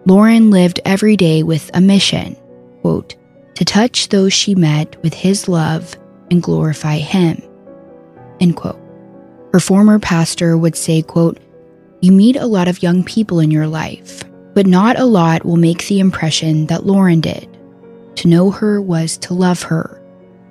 Lauren 0.08 0.50
lived 0.50 0.80
every 0.84 1.16
day 1.16 1.44
with 1.44 1.70
a 1.76 1.80
mission, 1.80 2.36
quote, 2.82 3.16
to 3.54 3.64
touch 3.64 4.10
those 4.10 4.34
she 4.34 4.56
met 4.56 5.00
with 5.04 5.14
his 5.14 5.48
love 5.48 5.96
and 6.32 6.42
glorify 6.42 6.98
him, 6.98 7.40
end 8.40 8.56
quote. 8.56 8.82
Her 9.54 9.60
former 9.60 10.00
pastor 10.00 10.58
would 10.58 10.76
say, 10.76 11.04
quote, 11.04 11.40
you 12.00 12.12
meet 12.12 12.36
a 12.36 12.48
lot 12.48 12.68
of 12.68 12.82
young 12.82 13.04
people 13.04 13.40
in 13.40 13.52
your 13.52 13.68
life, 13.68 14.24
but 14.56 14.66
not 14.66 15.00
a 15.00 15.06
lot 15.06 15.46
will 15.46 15.58
make 15.58 15.86
the 15.86 16.00
impression 16.00 16.66
that 16.66 16.88
Lauren 16.88 17.22
did. 17.22 17.48
To 18.16 18.28
know 18.28 18.52
her 18.52 18.82
was 18.82 19.18
to 19.20 19.34
love 19.34 19.64
her. 19.64 20.02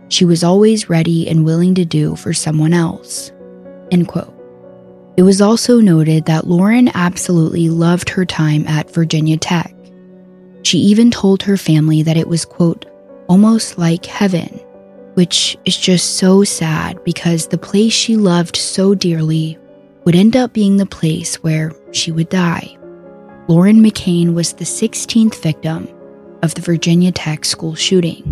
She 0.08 0.24
was 0.24 0.42
always 0.42 0.90
ready 0.90 1.28
and 1.28 1.44
willing 1.44 1.74
to 1.76 1.84
do 1.84 2.16
for 2.16 2.32
someone 2.32 2.72
else. 2.72 3.30
End 3.90 4.08
quote. 4.08 4.34
It 5.16 5.22
was 5.22 5.40
also 5.40 5.80
noted 5.80 6.24
that 6.24 6.46
Lauren 6.46 6.90
absolutely 6.94 7.68
loved 7.68 8.08
her 8.10 8.24
time 8.24 8.66
at 8.66 8.90
Virginia 8.90 9.36
Tech. 9.36 9.74
She 10.62 10.78
even 10.78 11.10
told 11.10 11.42
her 11.42 11.56
family 11.56 12.02
that 12.02 12.16
it 12.16 12.28
was, 12.28 12.44
quote, 12.44 12.86
almost 13.28 13.78
like 13.78 14.06
heaven, 14.06 14.48
which 15.14 15.56
is 15.64 15.76
just 15.76 16.16
so 16.16 16.42
sad 16.44 17.02
because 17.04 17.46
the 17.46 17.58
place 17.58 17.92
she 17.92 18.16
loved 18.16 18.56
so 18.56 18.94
dearly 18.94 19.58
would 20.04 20.16
end 20.16 20.36
up 20.36 20.52
being 20.52 20.76
the 20.76 20.86
place 20.86 21.36
where 21.42 21.72
she 21.92 22.10
would 22.10 22.28
die. 22.28 22.76
Lauren 23.46 23.82
McCain 23.82 24.34
was 24.34 24.54
the 24.54 24.64
16th 24.64 25.42
victim 25.42 25.88
of 26.42 26.54
the 26.54 26.60
Virginia 26.60 27.12
Tech 27.12 27.44
school 27.44 27.74
shooting. 27.74 28.22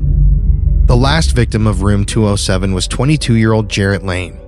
The 0.87 0.97
last 0.97 1.33
victim 1.33 1.67
of 1.67 1.83
room 1.83 2.05
207 2.05 2.73
was 2.73 2.89
22 2.89 3.35
year 3.35 3.53
old 3.53 3.69
Jarrett 3.69 4.05
Lane. 4.05 4.41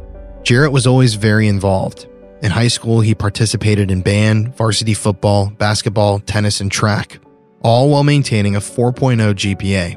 Jarrett 0.42 0.72
was 0.72 0.86
always 0.86 1.14
very 1.14 1.48
involved. 1.48 2.06
In 2.42 2.50
high 2.50 2.68
school, 2.68 3.00
he 3.00 3.14
participated 3.14 3.90
in 3.90 4.00
band, 4.00 4.56
varsity 4.56 4.94
football, 4.94 5.50
basketball, 5.50 6.20
tennis, 6.20 6.60
and 6.60 6.72
track, 6.72 7.18
all 7.62 7.90
while 7.90 8.04
maintaining 8.04 8.56
a 8.56 8.60
4.0 8.60 9.18
GPA. 9.34 9.96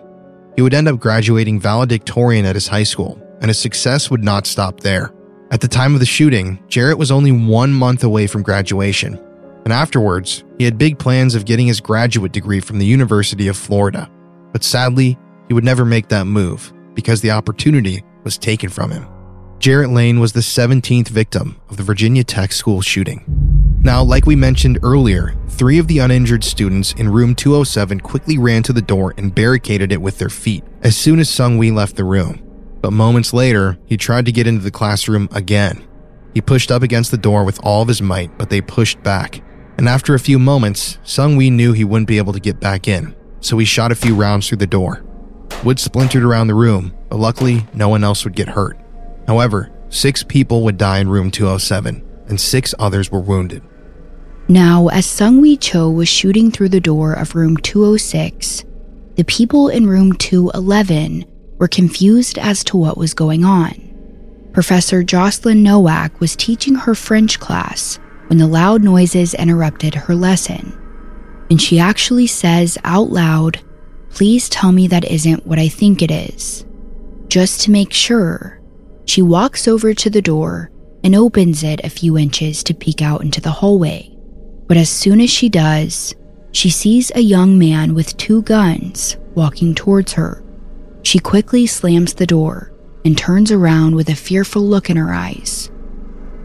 He 0.56 0.62
would 0.62 0.74
end 0.74 0.90
up 0.90 1.00
graduating 1.00 1.62
valedictorian 1.62 2.46
at 2.46 2.56
his 2.56 2.68
high 2.68 2.84
school, 2.84 3.18
and 3.40 3.48
his 3.48 3.58
success 3.58 4.12
would 4.12 4.24
not 4.24 4.46
stop 4.46 4.82
there. 4.82 5.14
At 5.52 5.62
the 5.62 5.68
time 5.68 5.94
of 5.94 6.02
the 6.02 6.06
shooting, 6.06 6.60
Jarrett 6.68 6.98
was 6.98 7.12
only 7.12 7.32
one 7.32 7.72
month 7.72 8.04
away 8.04 8.28
from 8.28 8.44
graduation, 8.44 9.18
and 9.64 9.74
afterwards, 9.74 10.44
he 10.58 10.66
had 10.66 10.78
big 10.78 11.00
plans 11.00 11.36
of 11.36 11.46
getting 11.46 11.68
his 11.68 11.80
graduate 11.80 12.32
degree 12.32 12.60
from 12.60 12.80
the 12.80 12.86
University 12.86 13.48
of 13.48 13.58
Florida. 13.58 14.10
But 14.52 14.64
sadly, 14.64 15.18
he 15.48 15.54
would 15.54 15.64
never 15.64 15.86
make 15.86 16.10
that 16.10 16.26
move 16.26 16.74
because 16.94 17.22
the 17.22 17.32
opportunity 17.32 18.04
was 18.24 18.38
taken 18.38 18.70
from 18.70 18.92
him. 18.92 19.08
Jarrett 19.60 19.92
Lane 19.92 20.20
was 20.20 20.34
the 20.34 20.42
17th 20.42 21.08
victim 21.08 21.60
of 21.70 21.78
the 21.78 21.84
Virginia 21.84 22.24
Tech 22.24 22.52
school 22.52 22.82
shooting. 22.82 23.24
Now, 23.82 24.04
like 24.04 24.26
we 24.26 24.36
mentioned 24.36 24.80
earlier, 24.84 25.36
three 25.48 25.80
of 25.80 25.88
the 25.88 26.00
uninjured 26.00 26.44
students 26.44 26.94
in 26.94 27.10
room 27.10 27.34
207 27.36 28.02
quickly 28.02 28.38
ran 28.38 28.64
to 28.64 28.74
the 28.74 28.82
door 28.82 29.14
and 29.18 29.34
barricaded 29.34 29.92
it 29.92 30.02
with 30.02 30.18
their 30.18 30.30
feet 30.30 30.64
as 30.82 30.98
soon 30.98 31.20
as 31.20 31.30
Seung-Hui 31.30 31.72
left 31.72 31.96
the 31.96 32.04
room. 32.04 32.42
But 32.82 32.92
moments 32.92 33.34
later, 33.34 33.78
he 33.86 33.96
tried 33.96 34.26
to 34.26 34.34
get 34.34 34.48
into 34.48 34.62
the 34.62 34.72
classroom 34.72 35.30
again. 35.32 35.86
He 36.34 36.42
pushed 36.42 36.72
up 36.72 36.82
against 36.82 37.12
the 37.12 37.18
door 37.18 37.44
with 37.44 37.60
all 37.64 37.82
of 37.82 37.88
his 37.88 38.02
might, 38.02 38.38
but 38.38 38.50
they 38.50 38.60
pushed 38.60 39.02
back. 39.04 39.42
And 39.78 39.90
after 39.90 40.14
a 40.14 40.20
few 40.20 40.38
moments, 40.38 40.98
Seung-Hui 41.04 41.50
knew 41.50 41.74
he 41.74 41.84
wouldn't 41.84 42.08
be 42.08 42.18
able 42.18 42.34
to 42.34 42.40
get 42.40 42.60
back 42.60 42.88
in, 42.88 43.16
so 43.40 43.58
he 43.58 43.66
shot 43.66 43.92
a 43.92 43.96
few 43.96 44.16
rounds 44.16 44.48
through 44.48 44.60
the 44.60 44.68
door. 44.68 45.04
Wood 45.64 45.80
splintered 45.80 46.24
around 46.24 46.48
the 46.48 46.56
room, 46.56 46.94
but 47.10 47.18
luckily, 47.18 47.66
no 47.74 47.90
one 47.90 48.04
else 48.04 48.24
would 48.24 48.36
get 48.36 48.50
hurt. 48.50 48.78
However, 49.28 49.72
six 49.90 50.24
people 50.24 50.64
would 50.64 50.78
die 50.78 51.00
in 51.00 51.10
room 51.10 51.32
207, 51.32 52.04
and 52.28 52.40
six 52.40 52.76
others 52.78 53.12
were 53.12 53.20
wounded. 53.20 53.64
Now, 54.48 54.90
as 54.90 55.06
Seung-Hui 55.06 55.58
Cho 55.58 55.90
was 55.90 56.10
shooting 56.10 56.52
through 56.52 56.70
the 56.70 56.82
door 56.82 57.14
of 57.14 57.34
room 57.34 57.58
206, 57.58 58.66
the 59.16 59.24
people 59.24 59.70
in 59.70 59.88
room 59.88 60.14
211 60.14 61.26
were 61.58 61.68
confused 61.68 62.38
as 62.38 62.64
to 62.66 62.78
what 62.78 62.98
was 62.98 63.14
going 63.14 63.46
on. 63.46 63.90
Professor 64.52 65.04
Jocelyn 65.04 65.64
Nowak 65.64 66.20
was 66.20 66.36
teaching 66.36 66.76
her 66.76 66.94
French 66.94 67.40
class 67.40 68.00
when 68.28 68.38
the 68.38 68.48
loud 68.48 68.84
noises 68.84 69.34
interrupted 69.34 69.96
her 69.96 70.16
lesson. 70.16 70.78
And 71.50 71.62
she 71.62 71.80
actually 71.80 72.28
says 72.28 72.78
out 72.84 73.10
loud, 73.10 73.60
Please 74.10 74.48
tell 74.48 74.72
me 74.72 74.88
that 74.88 75.06
isn't 75.06 75.46
what 75.46 75.60
I 75.60 75.68
think 75.68 76.02
it 76.02 76.12
is. 76.12 76.66
Just 77.28 77.62
to 77.62 77.72
make 77.72 77.92
sure, 77.92 78.62
she 79.06 79.22
walks 79.22 79.68
over 79.68 79.94
to 79.94 80.10
the 80.10 80.22
door 80.22 80.72
and 81.04 81.16
opens 81.16 81.64
it 81.64 81.82
a 81.84 81.90
few 81.90 82.18
inches 82.18 82.64
to 82.64 82.74
peek 82.74 83.02
out 83.02 83.22
into 83.22 83.42
the 83.42 83.52
hallway. 83.52 84.10
But 84.68 84.78
as 84.78 84.90
soon 84.90 85.20
as 85.20 85.30
she 85.30 85.50
does, 85.50 86.16
she 86.52 86.70
sees 86.70 87.12
a 87.16 87.22
young 87.22 87.58
man 87.58 87.94
with 87.96 88.16
two 88.18 88.44
guns 88.44 89.18
walking 89.36 89.74
towards 89.76 90.14
her. 90.14 90.44
She 91.02 91.20
quickly 91.20 91.66
slams 91.66 92.14
the 92.14 92.28
door 92.28 92.72
and 93.04 93.18
turns 93.18 93.52
around 93.52 93.96
with 93.96 94.10
a 94.10 94.16
fearful 94.16 94.62
look 94.62 94.90
in 94.90 94.98
her 94.98 95.14
eyes. 95.14 95.70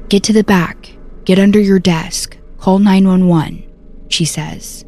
Get 0.08 0.24
to 0.24 0.32
the 0.32 0.42
back, 0.42 0.97
get 1.28 1.38
under 1.38 1.60
your 1.60 1.78
desk, 1.78 2.38
call 2.56 2.78
911, 2.78 3.62
she 4.08 4.24
says. 4.24 4.86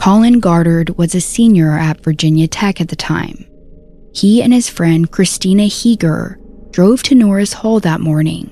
Colin 0.00 0.40
Goddard 0.40 0.98
was 0.98 1.14
a 1.14 1.20
senior 1.20 1.78
at 1.78 2.00
Virginia 2.00 2.48
Tech 2.48 2.80
at 2.80 2.88
the 2.88 2.96
time. 2.96 3.46
He 4.12 4.42
and 4.42 4.52
his 4.52 4.68
friend 4.68 5.08
Kristina 5.08 5.68
Heeger 5.68 6.40
drove 6.72 7.04
to 7.04 7.14
Norris 7.14 7.52
Hall 7.52 7.78
that 7.78 8.00
morning, 8.00 8.50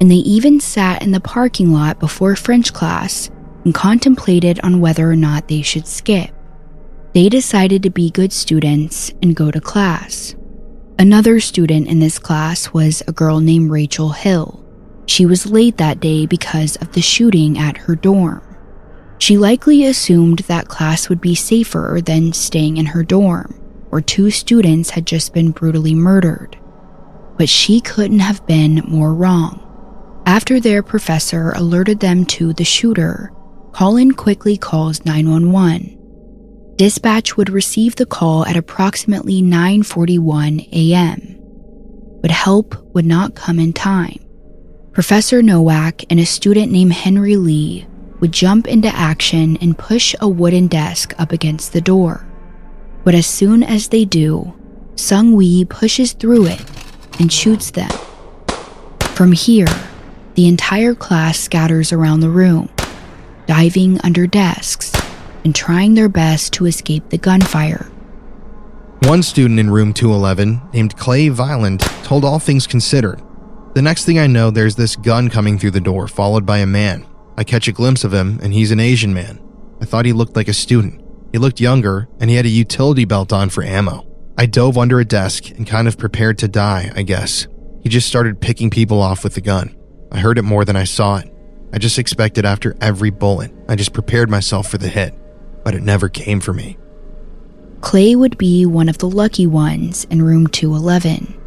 and 0.00 0.08
they 0.08 0.22
even 0.22 0.60
sat 0.60 1.02
in 1.02 1.10
the 1.10 1.18
parking 1.18 1.72
lot 1.72 1.98
before 1.98 2.36
French 2.36 2.72
class 2.72 3.28
and 3.64 3.74
contemplated 3.74 4.60
on 4.60 4.80
whether 4.80 5.10
or 5.10 5.16
not 5.16 5.48
they 5.48 5.62
should 5.62 5.88
skip. 5.88 6.30
They 7.14 7.30
decided 7.30 7.82
to 7.82 7.90
be 7.90 8.10
good 8.12 8.32
students 8.32 9.10
and 9.22 9.34
go 9.34 9.50
to 9.50 9.60
class. 9.60 10.36
Another 11.00 11.40
student 11.40 11.88
in 11.88 11.98
this 11.98 12.20
class 12.20 12.72
was 12.72 13.02
a 13.08 13.12
girl 13.12 13.40
named 13.40 13.72
Rachel 13.72 14.10
Hill. 14.10 14.61
She 15.06 15.26
was 15.26 15.46
late 15.46 15.76
that 15.78 16.00
day 16.00 16.26
because 16.26 16.76
of 16.76 16.92
the 16.92 17.02
shooting 17.02 17.58
at 17.58 17.76
her 17.76 17.96
dorm. 17.96 18.42
She 19.18 19.38
likely 19.38 19.84
assumed 19.84 20.40
that 20.40 20.68
class 20.68 21.08
would 21.08 21.20
be 21.20 21.34
safer 21.34 22.00
than 22.04 22.32
staying 22.32 22.76
in 22.76 22.86
her 22.86 23.02
dorm, 23.02 23.52
where 23.90 24.00
two 24.00 24.30
students 24.30 24.90
had 24.90 25.06
just 25.06 25.32
been 25.32 25.50
brutally 25.50 25.94
murdered. 25.94 26.58
But 27.38 27.48
she 27.48 27.80
couldn't 27.80 28.20
have 28.20 28.44
been 28.46 28.82
more 28.86 29.14
wrong. 29.14 29.60
After 30.26 30.60
their 30.60 30.82
professor 30.82 31.52
alerted 31.52 32.00
them 32.00 32.24
to 32.26 32.52
the 32.52 32.64
shooter, 32.64 33.32
Colin 33.72 34.12
quickly 34.12 34.56
calls 34.56 35.04
911. 35.04 35.98
Dispatch 36.76 37.36
would 37.36 37.50
receive 37.50 37.96
the 37.96 38.06
call 38.06 38.44
at 38.46 38.56
approximately 38.56 39.42
9:41 39.42 40.68
a.m. 40.72 41.38
But 42.20 42.30
help 42.30 42.74
would 42.94 43.06
not 43.06 43.34
come 43.34 43.58
in 43.58 43.72
time. 43.72 44.18
Professor 44.92 45.40
Nowak 45.40 46.04
and 46.10 46.20
a 46.20 46.26
student 46.26 46.70
named 46.70 46.92
Henry 46.92 47.36
Lee 47.36 47.86
would 48.20 48.30
jump 48.30 48.68
into 48.68 48.88
action 48.88 49.56
and 49.62 49.78
push 49.78 50.14
a 50.20 50.28
wooden 50.28 50.66
desk 50.66 51.14
up 51.18 51.32
against 51.32 51.72
the 51.72 51.80
door. 51.80 52.26
But 53.02 53.14
as 53.14 53.26
soon 53.26 53.62
as 53.62 53.88
they 53.88 54.04
do, 54.04 54.52
Seung-Hui 54.96 55.64
pushes 55.64 56.12
through 56.12 56.44
it 56.44 56.62
and 57.18 57.32
shoots 57.32 57.70
them. 57.70 57.88
From 59.14 59.32
here, 59.32 59.74
the 60.34 60.46
entire 60.46 60.94
class 60.94 61.38
scatters 61.38 61.90
around 61.90 62.20
the 62.20 62.28
room, 62.28 62.68
diving 63.46 63.98
under 64.02 64.26
desks 64.26 64.92
and 65.42 65.54
trying 65.54 65.94
their 65.94 66.10
best 66.10 66.52
to 66.52 66.66
escape 66.66 67.08
the 67.08 67.16
gunfire. 67.16 67.90
One 69.04 69.22
student 69.22 69.58
in 69.58 69.70
room 69.70 69.94
211, 69.94 70.60
named 70.74 70.98
Clay 70.98 71.28
Violand, 71.28 71.80
told 72.04 72.26
All 72.26 72.38
Things 72.38 72.66
Considered 72.66 73.22
The 73.74 73.82
next 73.82 74.04
thing 74.04 74.18
I 74.18 74.26
know, 74.26 74.50
there's 74.50 74.76
this 74.76 74.96
gun 74.96 75.30
coming 75.30 75.58
through 75.58 75.70
the 75.70 75.80
door, 75.80 76.06
followed 76.06 76.44
by 76.44 76.58
a 76.58 76.66
man. 76.66 77.06
I 77.38 77.44
catch 77.44 77.68
a 77.68 77.72
glimpse 77.72 78.04
of 78.04 78.12
him, 78.12 78.38
and 78.42 78.52
he's 78.52 78.70
an 78.70 78.80
Asian 78.80 79.14
man. 79.14 79.40
I 79.80 79.86
thought 79.86 80.04
he 80.04 80.12
looked 80.12 80.36
like 80.36 80.48
a 80.48 80.54
student. 80.54 81.02
He 81.32 81.38
looked 81.38 81.58
younger, 81.58 82.06
and 82.20 82.28
he 82.28 82.36
had 82.36 82.44
a 82.44 82.50
utility 82.50 83.06
belt 83.06 83.32
on 83.32 83.48
for 83.48 83.62
ammo. 83.62 84.06
I 84.36 84.44
dove 84.44 84.76
under 84.76 85.00
a 85.00 85.06
desk 85.06 85.50
and 85.52 85.66
kind 85.66 85.88
of 85.88 85.96
prepared 85.96 86.38
to 86.38 86.48
die, 86.48 86.92
I 86.94 87.02
guess. 87.02 87.46
He 87.82 87.88
just 87.88 88.06
started 88.06 88.42
picking 88.42 88.68
people 88.68 89.00
off 89.00 89.24
with 89.24 89.34
the 89.34 89.40
gun. 89.40 89.74
I 90.10 90.18
heard 90.18 90.36
it 90.36 90.42
more 90.42 90.66
than 90.66 90.76
I 90.76 90.84
saw 90.84 91.16
it. 91.16 91.32
I 91.72 91.78
just 91.78 91.98
expected 91.98 92.44
after 92.44 92.76
every 92.82 93.10
bullet, 93.10 93.52
I 93.68 93.76
just 93.76 93.94
prepared 93.94 94.28
myself 94.28 94.68
for 94.68 94.76
the 94.76 94.88
hit, 94.88 95.14
but 95.64 95.74
it 95.74 95.82
never 95.82 96.10
came 96.10 96.40
for 96.40 96.52
me. 96.52 96.76
Clay 97.80 98.14
would 98.14 98.36
be 98.36 98.66
one 98.66 98.90
of 98.90 98.98
the 98.98 99.08
lucky 99.08 99.46
ones 99.46 100.04
in 100.10 100.20
room 100.20 100.46
211. 100.46 101.41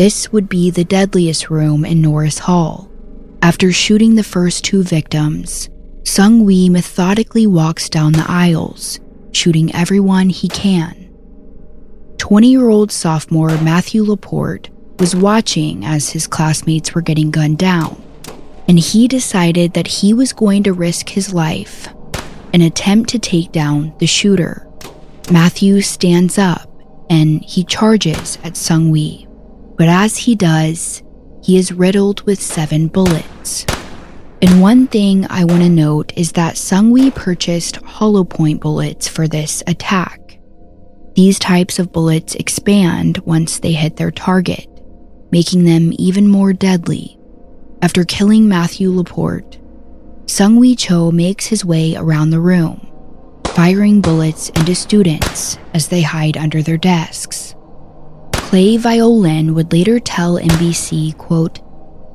This 0.00 0.32
would 0.32 0.48
be 0.48 0.70
the 0.70 0.82
deadliest 0.82 1.50
room 1.50 1.84
in 1.84 2.00
Norris 2.00 2.38
Hall. 2.38 2.90
After 3.42 3.70
shooting 3.70 4.14
the 4.14 4.22
first 4.22 4.64
two 4.64 4.82
victims, 4.82 5.68
Seung-Hui 6.04 6.70
methodically 6.70 7.46
walks 7.46 7.90
down 7.90 8.12
the 8.12 8.24
aisles, 8.26 8.98
shooting 9.32 9.74
everyone 9.74 10.30
he 10.30 10.48
can. 10.48 11.14
20 12.16 12.50
year 12.50 12.70
old 12.70 12.90
sophomore 12.90 13.50
Matthew 13.58 14.02
Laporte 14.02 14.70
was 14.98 15.14
watching 15.14 15.84
as 15.84 16.08
his 16.08 16.26
classmates 16.26 16.94
were 16.94 17.02
getting 17.02 17.30
gunned 17.30 17.58
down, 17.58 18.02
and 18.66 18.78
he 18.78 19.06
decided 19.06 19.74
that 19.74 19.86
he 19.86 20.14
was 20.14 20.32
going 20.32 20.62
to 20.62 20.72
risk 20.72 21.10
his 21.10 21.34
life 21.34 21.88
and 22.54 22.62
attempt 22.62 23.10
to 23.10 23.18
take 23.18 23.52
down 23.52 23.92
the 23.98 24.06
shooter. 24.06 24.66
Matthew 25.30 25.82
stands 25.82 26.38
up 26.38 26.70
and 27.10 27.44
he 27.44 27.64
charges 27.64 28.38
at 28.42 28.54
Seung-Hui. 28.54 29.29
But 29.80 29.88
as 29.88 30.14
he 30.18 30.34
does, 30.34 31.02
he 31.42 31.56
is 31.56 31.72
riddled 31.72 32.20
with 32.26 32.38
seven 32.38 32.88
bullets. 32.88 33.64
And 34.42 34.60
one 34.60 34.86
thing 34.86 35.26
I 35.30 35.46
want 35.46 35.62
to 35.62 35.70
note 35.70 36.12
is 36.16 36.32
that 36.32 36.56
Seung-Hui 36.56 37.10
purchased 37.12 37.76
hollow 37.76 38.22
point 38.22 38.60
bullets 38.60 39.08
for 39.08 39.26
this 39.26 39.62
attack. 39.66 40.38
These 41.14 41.38
types 41.38 41.78
of 41.78 41.92
bullets 41.92 42.34
expand 42.34 43.22
once 43.24 43.58
they 43.58 43.72
hit 43.72 43.96
their 43.96 44.10
target, 44.10 44.66
making 45.32 45.64
them 45.64 45.94
even 45.98 46.28
more 46.28 46.52
deadly. 46.52 47.18
After 47.80 48.04
killing 48.04 48.46
Matthew 48.46 48.90
Laporte, 48.90 49.58
Seung-Hui 50.26 50.74
Cho 50.74 51.10
makes 51.10 51.46
his 51.46 51.64
way 51.64 51.96
around 51.96 52.28
the 52.28 52.40
room, 52.40 52.86
firing 53.54 54.02
bullets 54.02 54.50
into 54.50 54.74
students 54.74 55.56
as 55.72 55.88
they 55.88 56.02
hide 56.02 56.36
under 56.36 56.60
their 56.60 56.76
desks. 56.76 57.54
Clay 58.50 58.76
Violand 58.76 59.54
would 59.54 59.72
later 59.72 60.00
tell 60.00 60.34
NBC, 60.34 61.16
quote, 61.16 61.60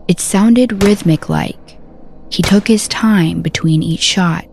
It 0.09 0.19
sounded 0.19 0.83
rhythmic 0.83 1.29
like. 1.29 1.79
He 2.29 2.43
took 2.43 2.67
his 2.67 2.89
time 2.89 3.41
between 3.41 3.81
each 3.81 4.01
shot. 4.01 4.45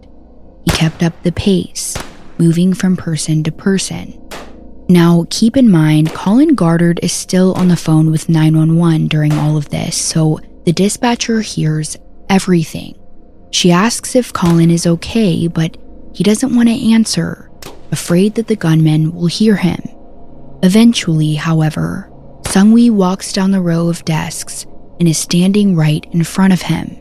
He 0.64 0.70
kept 0.70 1.02
up 1.02 1.20
the 1.24 1.32
pace, 1.32 1.96
moving 2.38 2.72
from 2.72 2.96
person 2.96 3.42
to 3.42 3.50
person. 3.50 4.16
Now, 4.88 5.26
keep 5.28 5.56
in 5.56 5.68
mind, 5.68 6.14
Colin 6.14 6.54
Goddard 6.54 7.00
is 7.02 7.12
still 7.12 7.52
on 7.54 7.66
the 7.66 7.76
phone 7.76 8.12
with 8.12 8.28
911 8.28 9.08
during 9.08 9.32
all 9.32 9.56
of 9.56 9.70
this, 9.70 9.96
so 9.96 10.38
the 10.64 10.72
dispatcher 10.72 11.40
hears 11.40 11.96
everything. 12.30 12.96
She 13.50 13.72
asks 13.72 14.14
if 14.14 14.32
Colin 14.32 14.70
is 14.70 14.86
okay, 14.86 15.48
but 15.48 15.76
he 16.14 16.22
doesn't 16.22 16.54
want 16.54 16.68
to 16.68 16.92
answer, 16.92 17.50
afraid 17.90 18.36
that 18.36 18.46
the 18.46 18.54
gunman 18.54 19.12
will 19.12 19.26
hear 19.26 19.56
him. 19.56 19.82
Eventually, 20.62 21.34
however, 21.34 22.08
Seung-Hui 22.42 22.90
walks 22.90 23.32
down 23.32 23.50
the 23.50 23.60
row 23.60 23.88
of 23.88 24.04
desks 24.04 24.64
and 25.00 25.08
is 25.08 25.18
standing 25.18 25.74
right 25.74 26.06
in 26.12 26.22
front 26.22 26.52
of 26.52 26.62
him. 26.62 26.98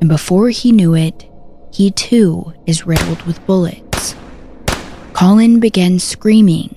And 0.00 0.08
before 0.08 0.50
he 0.50 0.70
knew 0.70 0.94
it, 0.94 1.28
he 1.72 1.90
too 1.90 2.52
is 2.66 2.86
riddled 2.86 3.22
with 3.22 3.44
bullets. 3.46 4.14
Colin 5.12 5.58
begins 5.58 6.04
screaming, 6.04 6.76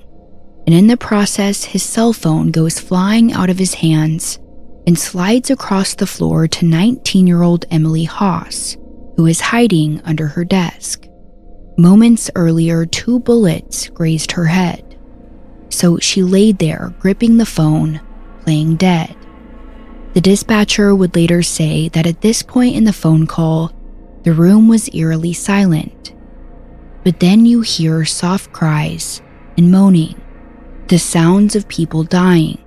and 0.66 0.74
in 0.74 0.88
the 0.88 0.96
process, 0.96 1.64
his 1.64 1.82
cell 1.82 2.12
phone 2.12 2.50
goes 2.50 2.80
flying 2.80 3.32
out 3.32 3.50
of 3.50 3.58
his 3.58 3.74
hands 3.74 4.38
and 4.86 4.98
slides 4.98 5.50
across 5.50 5.94
the 5.94 6.06
floor 6.06 6.48
to 6.48 6.64
19 6.64 7.26
year 7.26 7.42
old 7.42 7.64
Emily 7.70 8.04
Haas, 8.04 8.76
who 9.16 9.26
is 9.26 9.40
hiding 9.40 10.00
under 10.04 10.28
her 10.28 10.44
desk. 10.44 11.06
Moments 11.76 12.30
earlier, 12.34 12.86
two 12.86 13.20
bullets 13.20 13.88
grazed 13.88 14.32
her 14.32 14.46
head. 14.46 14.87
So 15.70 15.98
she 15.98 16.22
laid 16.22 16.58
there, 16.58 16.94
gripping 16.98 17.36
the 17.36 17.46
phone, 17.46 18.00
playing 18.42 18.76
dead. 18.76 19.14
The 20.14 20.20
dispatcher 20.20 20.94
would 20.94 21.14
later 21.14 21.42
say 21.42 21.88
that 21.90 22.06
at 22.06 22.22
this 22.22 22.42
point 22.42 22.76
in 22.76 22.84
the 22.84 22.92
phone 22.92 23.26
call, 23.26 23.72
the 24.22 24.32
room 24.32 24.68
was 24.68 24.92
eerily 24.94 25.32
silent. 25.32 26.14
But 27.04 27.20
then 27.20 27.46
you 27.46 27.60
hear 27.60 28.04
soft 28.04 28.52
cries 28.52 29.22
and 29.56 29.70
moaning, 29.70 30.20
the 30.88 30.98
sounds 30.98 31.54
of 31.54 31.68
people 31.68 32.02
dying. 32.02 32.58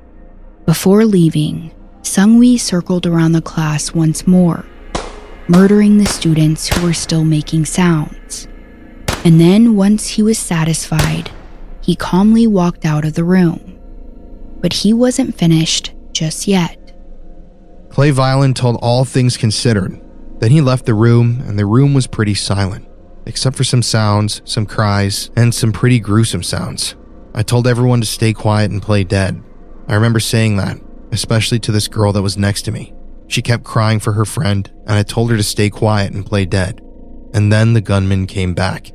Before 0.65 1.05
leaving, 1.05 1.71
Seung-Hui 2.03 2.57
circled 2.57 3.05
around 3.05 3.33
the 3.33 3.41
class 3.41 3.93
once 3.93 4.25
more, 4.27 4.65
murdering 5.47 5.97
the 5.97 6.05
students 6.05 6.67
who 6.67 6.85
were 6.85 6.93
still 6.93 7.23
making 7.23 7.65
sounds. 7.65 8.47
And 9.23 9.39
then, 9.39 9.75
once 9.75 10.07
he 10.07 10.23
was 10.23 10.39
satisfied, 10.39 11.31
he 11.81 11.95
calmly 11.95 12.47
walked 12.47 12.85
out 12.85 13.05
of 13.05 13.13
the 13.13 13.23
room. 13.23 13.79
But 14.59 14.73
he 14.73 14.93
wasn't 14.93 15.37
finished 15.37 15.91
just 16.13 16.47
yet. 16.47 16.77
Clay 17.89 18.11
Violand 18.11 18.55
told 18.55 18.77
All 18.81 19.03
Things 19.03 19.37
Considered. 19.37 19.99
Then 20.39 20.51
he 20.51 20.61
left 20.61 20.85
the 20.85 20.93
room, 20.93 21.43
and 21.45 21.57
the 21.59 21.65
room 21.65 21.93
was 21.93 22.07
pretty 22.07 22.33
silent, 22.33 22.87
except 23.25 23.55
for 23.55 23.63
some 23.63 23.81
sounds, 23.81 24.41
some 24.45 24.65
cries, 24.65 25.29
and 25.35 25.53
some 25.53 25.71
pretty 25.71 25.99
gruesome 25.99 26.43
sounds. 26.43 26.95
I 27.33 27.43
told 27.43 27.67
everyone 27.67 28.01
to 28.01 28.07
stay 28.07 28.33
quiet 28.33 28.71
and 28.71 28.81
play 28.81 29.03
dead. 29.03 29.41
I 29.87 29.95
remember 29.95 30.19
saying 30.19 30.57
that, 30.57 30.79
especially 31.11 31.59
to 31.59 31.71
this 31.71 31.87
girl 31.87 32.13
that 32.13 32.21
was 32.21 32.37
next 32.37 32.63
to 32.63 32.71
me. 32.71 32.93
She 33.27 33.41
kept 33.41 33.63
crying 33.63 33.99
for 33.99 34.13
her 34.13 34.25
friend, 34.25 34.69
and 34.87 34.97
I 34.97 35.03
told 35.03 35.31
her 35.31 35.37
to 35.37 35.43
stay 35.43 35.69
quiet 35.69 36.11
and 36.11 36.25
play 36.25 36.45
dead. 36.45 36.81
And 37.33 37.51
then 37.51 37.73
the 37.73 37.81
gunman 37.81 38.27
came 38.27 38.53
back. 38.53 38.91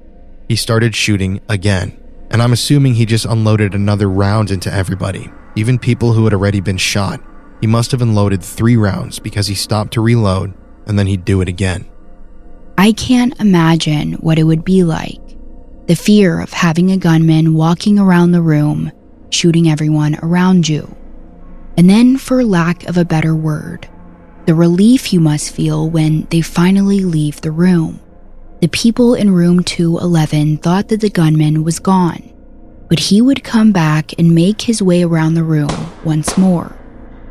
He 0.48 0.56
started 0.56 0.94
shooting 0.94 1.40
again, 1.48 1.98
and 2.36 2.42
I'm 2.42 2.52
assuming 2.52 2.92
he 2.92 3.06
just 3.06 3.24
unloaded 3.24 3.74
another 3.74 4.10
round 4.10 4.50
into 4.50 4.70
everybody, 4.70 5.32
even 5.54 5.78
people 5.78 6.12
who 6.12 6.24
had 6.24 6.34
already 6.34 6.60
been 6.60 6.76
shot. 6.76 7.18
He 7.62 7.66
must 7.66 7.92
have 7.92 8.02
unloaded 8.02 8.42
three 8.42 8.76
rounds 8.76 9.18
because 9.18 9.46
he 9.46 9.54
stopped 9.54 9.94
to 9.94 10.02
reload 10.02 10.52
and 10.86 10.98
then 10.98 11.06
he'd 11.06 11.24
do 11.24 11.40
it 11.40 11.48
again. 11.48 11.88
I 12.76 12.92
can't 12.92 13.40
imagine 13.40 14.12
what 14.16 14.38
it 14.38 14.42
would 14.42 14.66
be 14.66 14.84
like. 14.84 15.18
The 15.86 15.96
fear 15.96 16.38
of 16.42 16.52
having 16.52 16.90
a 16.90 16.98
gunman 16.98 17.54
walking 17.54 17.98
around 17.98 18.32
the 18.32 18.42
room, 18.42 18.92
shooting 19.30 19.70
everyone 19.70 20.18
around 20.22 20.68
you. 20.68 20.94
And 21.78 21.88
then, 21.88 22.18
for 22.18 22.44
lack 22.44 22.86
of 22.86 22.98
a 22.98 23.06
better 23.06 23.34
word, 23.34 23.88
the 24.44 24.54
relief 24.54 25.10
you 25.10 25.20
must 25.20 25.54
feel 25.54 25.88
when 25.88 26.26
they 26.26 26.42
finally 26.42 27.00
leave 27.00 27.40
the 27.40 27.50
room. 27.50 27.98
The 28.66 28.70
people 28.70 29.14
in 29.14 29.30
room 29.30 29.62
211 29.62 30.56
thought 30.56 30.88
that 30.88 31.00
the 31.00 31.08
gunman 31.08 31.62
was 31.62 31.78
gone, 31.78 32.34
but 32.88 32.98
he 32.98 33.22
would 33.22 33.44
come 33.44 33.70
back 33.70 34.12
and 34.18 34.34
make 34.34 34.62
his 34.62 34.82
way 34.82 35.04
around 35.04 35.34
the 35.34 35.44
room 35.44 35.70
once 36.04 36.36
more 36.36 36.76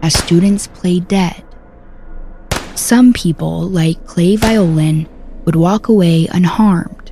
as 0.01 0.17
students 0.17 0.67
played 0.67 1.09
dead. 1.09 1.43
Some 2.75 3.11
people, 3.11 3.63
like 3.63 4.05
Clay 4.05 4.38
Violand, 4.38 5.09
would 5.43 5.57
walk 5.57 5.89
away 5.89 6.29
unharmed, 6.31 7.11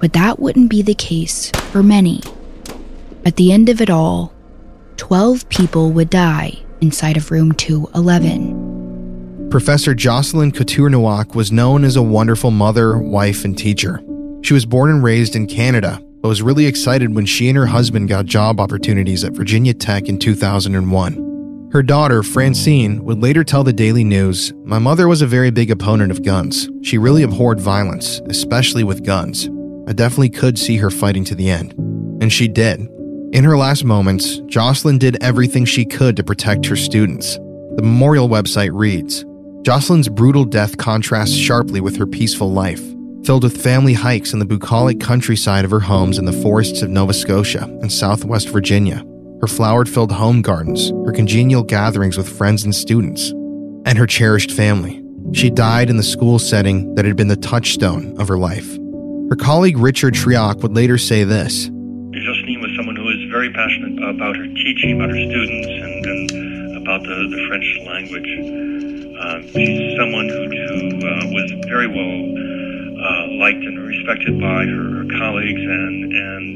but 0.00 0.12
that 0.12 0.38
wouldn't 0.38 0.68
be 0.68 0.82
the 0.82 0.92
case 0.92 1.50
for 1.72 1.82
many. 1.82 2.20
At 3.24 3.36
the 3.36 3.52
end 3.52 3.70
of 3.70 3.80
it 3.80 3.88
all, 3.88 4.34
12 4.98 5.48
people 5.48 5.92
would 5.92 6.10
die 6.10 6.58
inside 6.82 7.16
of 7.16 7.30
room 7.30 7.52
211. 7.52 8.69
Professor 9.50 9.96
Jocelyn 9.96 10.52
Couture 10.52 10.88
Nowak 10.88 11.34
was 11.34 11.50
known 11.50 11.82
as 11.82 11.96
a 11.96 12.02
wonderful 12.02 12.52
mother, 12.52 12.96
wife, 12.96 13.44
and 13.44 13.58
teacher. 13.58 14.00
She 14.42 14.54
was 14.54 14.64
born 14.64 14.90
and 14.90 15.02
raised 15.02 15.34
in 15.34 15.48
Canada, 15.48 16.00
but 16.22 16.28
was 16.28 16.40
really 16.40 16.66
excited 16.66 17.12
when 17.16 17.26
she 17.26 17.48
and 17.48 17.58
her 17.58 17.66
husband 17.66 18.08
got 18.08 18.26
job 18.26 18.60
opportunities 18.60 19.24
at 19.24 19.32
Virginia 19.32 19.74
Tech 19.74 20.08
in 20.08 20.20
2001. 20.20 21.68
Her 21.72 21.82
daughter, 21.82 22.22
Francine, 22.22 23.04
would 23.04 23.20
later 23.20 23.42
tell 23.42 23.64
the 23.64 23.72
Daily 23.72 24.04
News 24.04 24.52
My 24.64 24.78
mother 24.78 25.08
was 25.08 25.20
a 25.20 25.26
very 25.26 25.50
big 25.50 25.72
opponent 25.72 26.12
of 26.12 26.24
guns. 26.24 26.68
She 26.82 26.96
really 26.96 27.24
abhorred 27.24 27.60
violence, 27.60 28.20
especially 28.26 28.84
with 28.84 29.04
guns. 29.04 29.48
I 29.88 29.92
definitely 29.94 30.30
could 30.30 30.60
see 30.60 30.76
her 30.76 30.90
fighting 30.90 31.24
to 31.24 31.34
the 31.34 31.50
end. 31.50 31.72
And 32.22 32.32
she 32.32 32.46
did. 32.46 32.88
In 33.32 33.42
her 33.42 33.58
last 33.58 33.82
moments, 33.82 34.38
Jocelyn 34.46 34.98
did 34.98 35.20
everything 35.20 35.64
she 35.64 35.84
could 35.84 36.16
to 36.18 36.22
protect 36.22 36.66
her 36.66 36.76
students. 36.76 37.34
The 37.34 37.82
memorial 37.82 38.28
website 38.28 38.70
reads 38.72 39.24
Jocelyn's 39.62 40.08
brutal 40.08 40.46
death 40.46 40.78
contrasts 40.78 41.34
sharply 41.34 41.82
with 41.82 41.96
her 41.96 42.06
peaceful 42.06 42.50
life, 42.50 42.82
filled 43.24 43.42
with 43.42 43.62
family 43.62 43.92
hikes 43.92 44.32
in 44.32 44.38
the 44.38 44.46
bucolic 44.46 45.00
countryside 45.00 45.66
of 45.66 45.70
her 45.70 45.80
homes 45.80 46.16
in 46.16 46.24
the 46.24 46.32
forests 46.32 46.80
of 46.80 46.88
Nova 46.88 47.12
Scotia 47.12 47.64
and 47.64 47.92
southwest 47.92 48.48
Virginia, 48.48 49.04
her 49.42 49.46
flower 49.46 49.84
filled 49.84 50.12
home 50.12 50.40
gardens, 50.40 50.90
her 51.04 51.12
congenial 51.12 51.62
gatherings 51.62 52.16
with 52.16 52.26
friends 52.26 52.64
and 52.64 52.74
students, 52.74 53.32
and 53.84 53.98
her 53.98 54.06
cherished 54.06 54.50
family. 54.50 55.04
She 55.34 55.50
died 55.50 55.90
in 55.90 55.98
the 55.98 56.02
school 56.02 56.38
setting 56.38 56.94
that 56.94 57.04
had 57.04 57.16
been 57.16 57.28
the 57.28 57.36
touchstone 57.36 58.18
of 58.18 58.28
her 58.28 58.38
life. 58.38 58.78
Her 59.28 59.36
colleague 59.36 59.76
Richard 59.76 60.14
Shryock 60.14 60.62
would 60.62 60.74
later 60.74 60.96
say 60.96 61.22
this 61.22 61.66
Jocelyn 61.66 62.60
was 62.62 62.72
someone 62.76 62.96
who 62.96 63.08
is 63.10 63.30
very 63.30 63.52
passionate 63.52 64.08
about 64.08 64.36
her 64.36 64.46
teaching, 64.46 64.96
about 64.96 65.10
her 65.10 65.20
students, 65.20 65.68
and, 65.68 66.06
and 66.06 66.76
about 66.78 67.02
the, 67.02 67.28
the 67.28 67.46
French 67.46 67.78
language. 67.86 68.99
Uh, 69.20 69.42
she's 69.52 69.96
someone 70.00 70.28
who, 70.28 70.48
who 70.48 70.96
uh, 70.96 71.24
was 71.28 71.52
very 71.68 71.86
well 71.86 72.40
uh, 73.00 73.26
liked 73.36 73.60
and 73.60 73.76
respected 73.86 74.40
by 74.40 74.64
her, 74.64 75.04
her 75.04 75.06
colleagues 75.20 75.60
and 75.60 76.12
and 76.12 76.50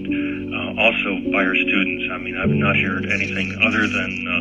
uh, 0.55 0.83
also 0.83 1.21
by 1.29 1.45
her 1.45 1.55
students. 1.55 2.09
I 2.13 2.19
mean, 2.19 2.37
I've 2.41 2.49
not 2.49 2.77
heard 2.77 3.05
anything 3.13 3.53
other 3.61 3.85
than 3.85 4.11
uh, 4.25 4.41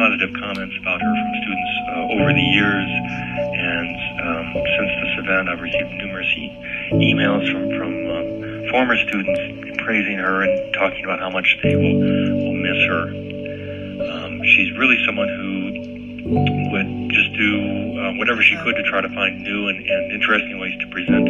positive 0.00 0.32
comments 0.40 0.76
about 0.80 1.00
her 1.00 1.12
from 1.12 1.30
students 1.44 1.72
uh, 1.92 2.16
over 2.16 2.32
the 2.32 2.48
years. 2.56 2.88
And 2.88 3.96
um, 4.24 4.46
since 4.64 4.92
this 5.04 5.14
event, 5.28 5.48
I've 5.48 5.60
received 5.60 5.92
numerous 5.92 6.32
e- 6.36 6.56
emails 6.92 7.52
from 7.52 7.68
from 7.76 7.92
um, 8.08 8.70
former 8.70 8.96
students 8.96 9.84
praising 9.84 10.16
her 10.16 10.42
and 10.42 10.72
talking 10.74 11.04
about 11.04 11.20
how 11.20 11.30
much 11.30 11.58
they 11.62 11.76
will 11.76 12.00
will 12.00 12.56
miss 12.64 12.80
her. 12.88 13.02
Um, 14.08 14.40
she's 14.56 14.72
really 14.78 14.96
someone 15.04 15.28
who 15.28 15.87
would 16.28 17.10
just 17.10 17.32
do 17.34 17.98
uh, 17.98 18.12
whatever 18.14 18.42
she 18.42 18.56
could 18.62 18.76
to 18.76 18.82
try 18.84 19.00
to 19.00 19.08
find 19.08 19.40
new 19.40 19.68
and, 19.68 19.78
and 19.78 20.12
interesting 20.12 20.58
ways 20.58 20.76
to 20.80 20.86
present 20.88 21.24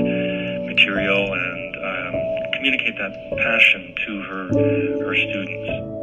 material 0.66 1.32
and 1.32 1.76
um, 1.76 2.52
communicate 2.54 2.96
that 2.98 3.12
passion 3.38 3.94
to 4.06 4.22
her 4.22 4.48
her 5.04 5.14
students. 5.14 5.94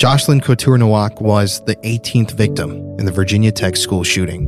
Jocelyn 0.00 0.40
Couture 0.40 0.78
Nowak 0.78 1.20
was 1.20 1.60
the 1.64 1.76
18th 1.76 2.32
victim 2.32 2.72
in 2.98 3.04
the 3.04 3.12
Virginia 3.12 3.50
Tech 3.50 3.76
school 3.76 4.04
shooting. 4.04 4.46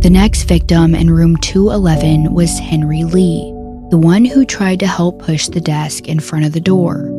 The 0.00 0.10
next 0.10 0.44
victim 0.44 0.94
in 0.94 1.10
room 1.10 1.36
211 1.38 2.32
was 2.32 2.58
Henry 2.58 3.02
Lee, 3.02 3.52
the 3.90 3.98
one 3.98 4.24
who 4.24 4.44
tried 4.44 4.78
to 4.80 4.86
help 4.86 5.20
push 5.20 5.48
the 5.48 5.60
desk 5.60 6.06
in 6.06 6.20
front 6.20 6.44
of 6.44 6.52
the 6.52 6.60
door. 6.60 7.10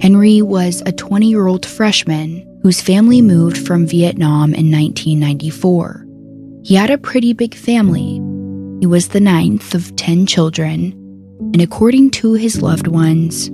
Henry 0.00 0.42
was 0.42 0.82
a 0.86 0.92
20 0.92 1.28
year 1.28 1.46
old 1.46 1.64
freshman 1.64 2.49
whose 2.62 2.80
family 2.80 3.22
moved 3.22 3.66
from 3.66 3.86
Vietnam 3.86 4.54
in 4.54 4.70
1994. 4.70 6.06
He 6.62 6.74
had 6.74 6.90
a 6.90 6.98
pretty 6.98 7.32
big 7.32 7.54
family. 7.54 8.20
He 8.80 8.86
was 8.86 9.08
the 9.08 9.20
ninth 9.20 9.74
of 9.74 9.94
10 9.96 10.26
children, 10.26 10.92
and 11.54 11.60
according 11.60 12.10
to 12.12 12.34
his 12.34 12.62
loved 12.62 12.86
ones, 12.86 13.50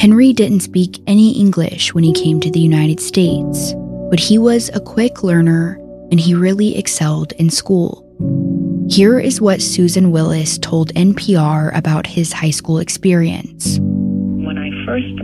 Henry 0.00 0.32
didn't 0.32 0.60
speak 0.60 0.98
any 1.06 1.38
English 1.38 1.94
when 1.94 2.04
he 2.04 2.12
came 2.12 2.40
to 2.40 2.50
the 2.50 2.60
United 2.60 3.00
States, 3.00 3.74
but 4.10 4.20
he 4.20 4.38
was 4.38 4.70
a 4.70 4.80
quick 4.80 5.22
learner 5.22 5.74
and 6.10 6.20
he 6.20 6.34
really 6.34 6.76
excelled 6.78 7.32
in 7.32 7.50
school. 7.50 8.04
Here 8.88 9.18
is 9.18 9.40
what 9.40 9.60
Susan 9.60 10.10
Willis 10.10 10.56
told 10.58 10.94
NPR 10.94 11.76
about 11.76 12.06
his 12.06 12.32
high 12.32 12.50
school 12.50 12.78
experience. 12.78 13.78
When 13.80 14.56
I 14.56 14.70
first 14.86 15.20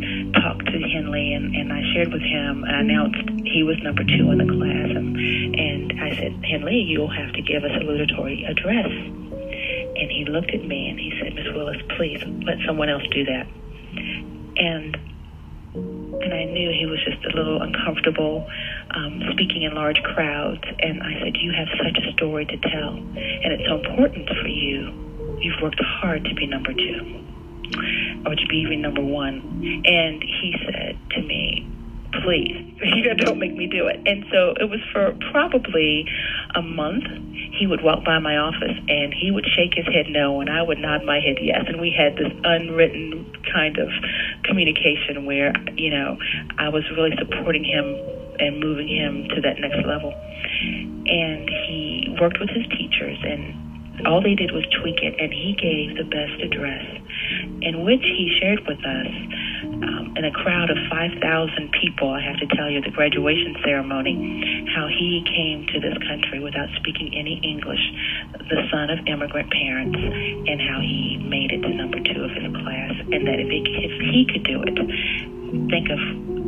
shared 2.05 2.12
with 2.12 2.22
him, 2.22 2.64
I 2.64 2.80
announced 2.80 3.28
he 3.44 3.62
was 3.62 3.76
number 3.82 4.05
two 4.05 4.30
in 4.30 4.38
the 4.38 4.46
class, 4.46 4.90
and, 4.96 5.16
and 5.55 6.00
I 6.00 6.14
said, 6.16 6.44
Henley, 6.44 6.80
you'll 6.80 7.11
have 7.11 7.32
to 7.34 7.42
give 7.42 7.64
a 7.64 7.68
salutatory 7.68 8.48
address. 8.48 8.86
And 8.86 10.11
he 10.11 10.24
looked 10.28 10.50
at 10.50 10.64
me 10.64 10.88
and 10.88 10.98
he 10.98 11.12
said, 11.22 11.34
Miss 11.34 11.46
Willis, 11.55 11.80
please 11.96 12.22
let 12.44 12.59
someone 12.66 12.88
else 12.88 13.05
do 13.11 13.24
that. 13.24 13.46
And 14.57 14.96
and 15.74 16.32
I 16.32 16.44
knew 16.44 16.70
he 16.70 16.86
was 16.86 17.02
just 17.05 17.24
a 17.24 17.36
little 17.36 17.61
uncomfortable 17.61 18.46
um, 18.92 19.20
speaking 19.32 19.62
in 19.62 19.74
large 19.74 20.00
crowds. 20.02 20.62
And 20.78 21.02
I 21.02 21.18
said, 21.20 21.36
You 21.36 21.52
have 21.52 21.66
such 21.76 21.98
a 21.98 22.12
story 22.12 22.46
to 22.46 22.57
tell, 22.57 22.94
and 22.94 23.52
it's 23.52 23.66
so 23.66 23.80
important 23.80 24.28
for 24.28 24.46
you. 24.46 25.36
You've 25.40 25.61
worked 25.61 25.82
hard 25.82 26.24
to 26.24 26.34
be 26.34 26.46
number 26.46 26.72
two, 26.72 27.24
or 28.24 28.36
to 28.36 28.46
be 28.46 28.59
even 28.59 28.82
number 28.82 29.02
one. 29.02 29.40
And 29.84 30.22
he 30.22 30.55
said 30.64 30.96
to 31.11 31.22
me, 31.22 31.73
Please, 32.22 32.54
you 32.82 33.02
know, 33.08 33.14
don't 33.14 33.38
make 33.38 33.54
me 33.54 33.66
do 33.66 33.86
it. 33.86 33.96
And 34.06 34.24
so 34.30 34.54
it 34.60 34.68
was 34.70 34.80
for 34.92 35.16
probably 35.32 36.06
a 36.54 36.62
month. 36.62 37.04
He 37.58 37.66
would 37.66 37.82
walk 37.82 38.04
by 38.04 38.18
my 38.18 38.36
office 38.36 38.76
and 38.88 39.14
he 39.14 39.30
would 39.30 39.46
shake 39.46 39.74
his 39.74 39.86
head 39.86 40.06
no, 40.10 40.40
and 40.40 40.50
I 40.50 40.62
would 40.62 40.78
nod 40.78 41.04
my 41.04 41.20
head 41.20 41.38
yes. 41.40 41.64
And 41.66 41.80
we 41.80 41.94
had 41.96 42.16
this 42.16 42.32
unwritten 42.44 43.32
kind 43.52 43.78
of 43.78 43.88
communication 44.44 45.24
where, 45.24 45.52
you 45.76 45.90
know, 45.90 46.18
I 46.58 46.68
was 46.68 46.84
really 46.96 47.16
supporting 47.18 47.64
him 47.64 47.84
and 48.38 48.58
moving 48.58 48.88
him 48.88 49.28
to 49.34 49.40
that 49.42 49.60
next 49.60 49.86
level. 49.86 50.12
And 50.12 51.48
he 51.48 52.16
worked 52.20 52.40
with 52.40 52.50
his 52.50 52.66
teachers, 52.68 53.18
and 53.22 53.63
all 54.07 54.22
they 54.22 54.34
did 54.34 54.52
was 54.52 54.64
tweak 54.80 55.00
it, 55.02 55.14
and 55.18 55.32
he 55.32 55.57
gave 55.57 55.96
the 55.96 56.05
best 56.05 56.36
address, 56.42 56.84
in 57.62 57.84
which 57.84 58.02
he 58.02 58.36
shared 58.40 58.61
with 58.66 58.80
us 58.84 59.12
um, 59.64 60.14
in 60.16 60.24
a 60.24 60.30
crowd 60.30 60.70
of 60.70 60.76
5,000 60.90 61.20
people, 61.80 62.11
I 62.11 62.20
have 62.20 62.38
to 62.38 62.48
tell 62.57 62.70
you, 62.70 62.80
the 62.80 62.90
graduation 62.90 63.57
ceremony, 63.64 64.14
how 64.74 64.86
he 64.88 65.24
came 65.24 65.66
to 65.72 65.80
this 65.80 65.96
country 66.07 66.40
without 66.40 66.68
speaking 66.76 67.14
any 67.16 67.40
English, 67.42 67.80
the 68.38 68.61
son 68.70 68.90
of 68.90 69.00
immigrant 69.07 69.50
parents, 69.50 69.98
and 69.98 70.61
how 70.61 70.80
he 70.80 71.18
made 71.24 71.52
it 71.52 71.62
to 71.62 71.70
number 71.74 71.98
two 72.00 72.22
of 72.24 72.30
his 72.30 72.48
class, 72.62 72.92
and 73.12 73.26
that 73.26 73.40
if 73.40 73.48
he, 73.48 73.61
if 73.64 73.94
he 74.12 74.20
could 74.30 74.44
do 74.44 74.62
it, 74.62 74.76
think 75.70 75.88
of 75.90 76.00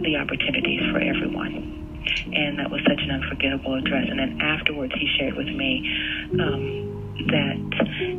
the 0.02 0.16
opportunities 0.16 0.80
for 0.92 1.00
everyone. 1.00 1.72
And 2.32 2.58
that 2.58 2.70
was 2.70 2.80
such 2.86 3.02
an 3.02 3.10
unforgettable 3.10 3.74
address. 3.74 4.06
And 4.08 4.18
then 4.18 4.40
afterwards, 4.40 4.92
he 4.94 5.08
shared 5.18 5.34
with 5.34 5.48
me 5.48 5.82
um, 6.38 6.95
that 7.26 8.16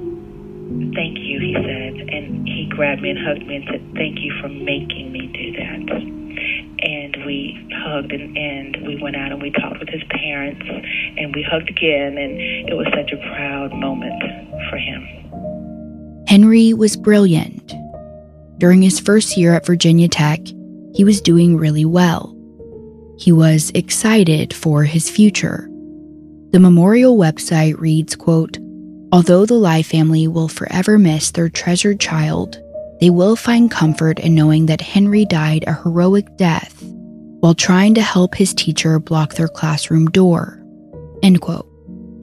Thank 0.68 1.20
you, 1.20 1.40
he 1.40 1.54
said. 1.54 2.10
And 2.10 2.48
he 2.48 2.68
grabbed 2.70 3.02
me 3.02 3.12
and 3.12 3.20
hugged 3.20 3.48
me 3.48 3.56
and 3.56 3.66
said, 3.72 3.82
Thank 3.96 4.20
you 4.20 4.34
for 4.42 4.50
making 4.50 5.12
me 5.14 5.28
do 5.28 5.52
that. 5.54 6.18
And 6.80 7.26
we 7.26 7.58
hugged 7.74 8.12
and, 8.12 8.38
and 8.38 8.86
we 8.86 9.02
went 9.02 9.16
out 9.16 9.32
and 9.32 9.42
we 9.42 9.50
talked 9.52 9.80
with 9.80 9.90
his 9.90 10.04
parents 10.10 10.62
and 11.18 11.34
we 11.34 11.42
hugged 11.42 11.70
again. 11.70 12.18
And 12.18 12.70
it 12.70 12.76
was 12.76 12.88
such 12.94 13.12
a 13.12 13.18
proud 13.34 13.74
moment 13.74 14.22
for 14.70 14.78
him. 14.78 16.26
Henry 16.28 16.74
was 16.74 16.98
brilliant. 16.98 17.74
During 18.58 18.82
his 18.82 19.00
first 19.00 19.38
year 19.38 19.54
at 19.54 19.66
Virginia 19.66 20.10
Tech, 20.10 20.42
he 20.94 21.04
was 21.04 21.22
doing 21.22 21.58
really 21.58 21.86
well. 21.86 22.36
He 23.18 23.32
was 23.32 23.72
excited 23.74 24.54
for 24.54 24.84
his 24.84 25.10
future. 25.10 25.70
The 26.52 26.60
memorial 26.60 27.18
website 27.18 27.80
reads, 27.80 28.16
quote, 28.16 28.58
Although 29.12 29.46
the 29.46 29.54
Ly 29.54 29.84
family 29.84 30.28
will 30.28 30.50
forever 30.50 31.00
miss 31.00 31.32
their 31.32 31.48
treasured 31.48 32.00
child, 32.00 32.62
they 33.00 33.10
will 33.10 33.38
find 33.38 33.72
comfort 33.72 34.20
in 34.20 34.36
knowing 34.36 34.66
that 34.66 34.82
Henry 34.82 35.24
died 35.24 35.64
a 35.66 35.74
heroic 35.74 36.36
death 36.36 36.84
while 37.40 37.54
trying 37.54 37.94
to 37.94 38.02
help 38.02 38.36
his 38.36 38.54
teacher 38.54 39.00
block 39.00 39.36
their 39.36 39.48
classroom 39.48 40.08
door. 40.08 40.62
End 41.24 41.40
quote. 41.40 41.70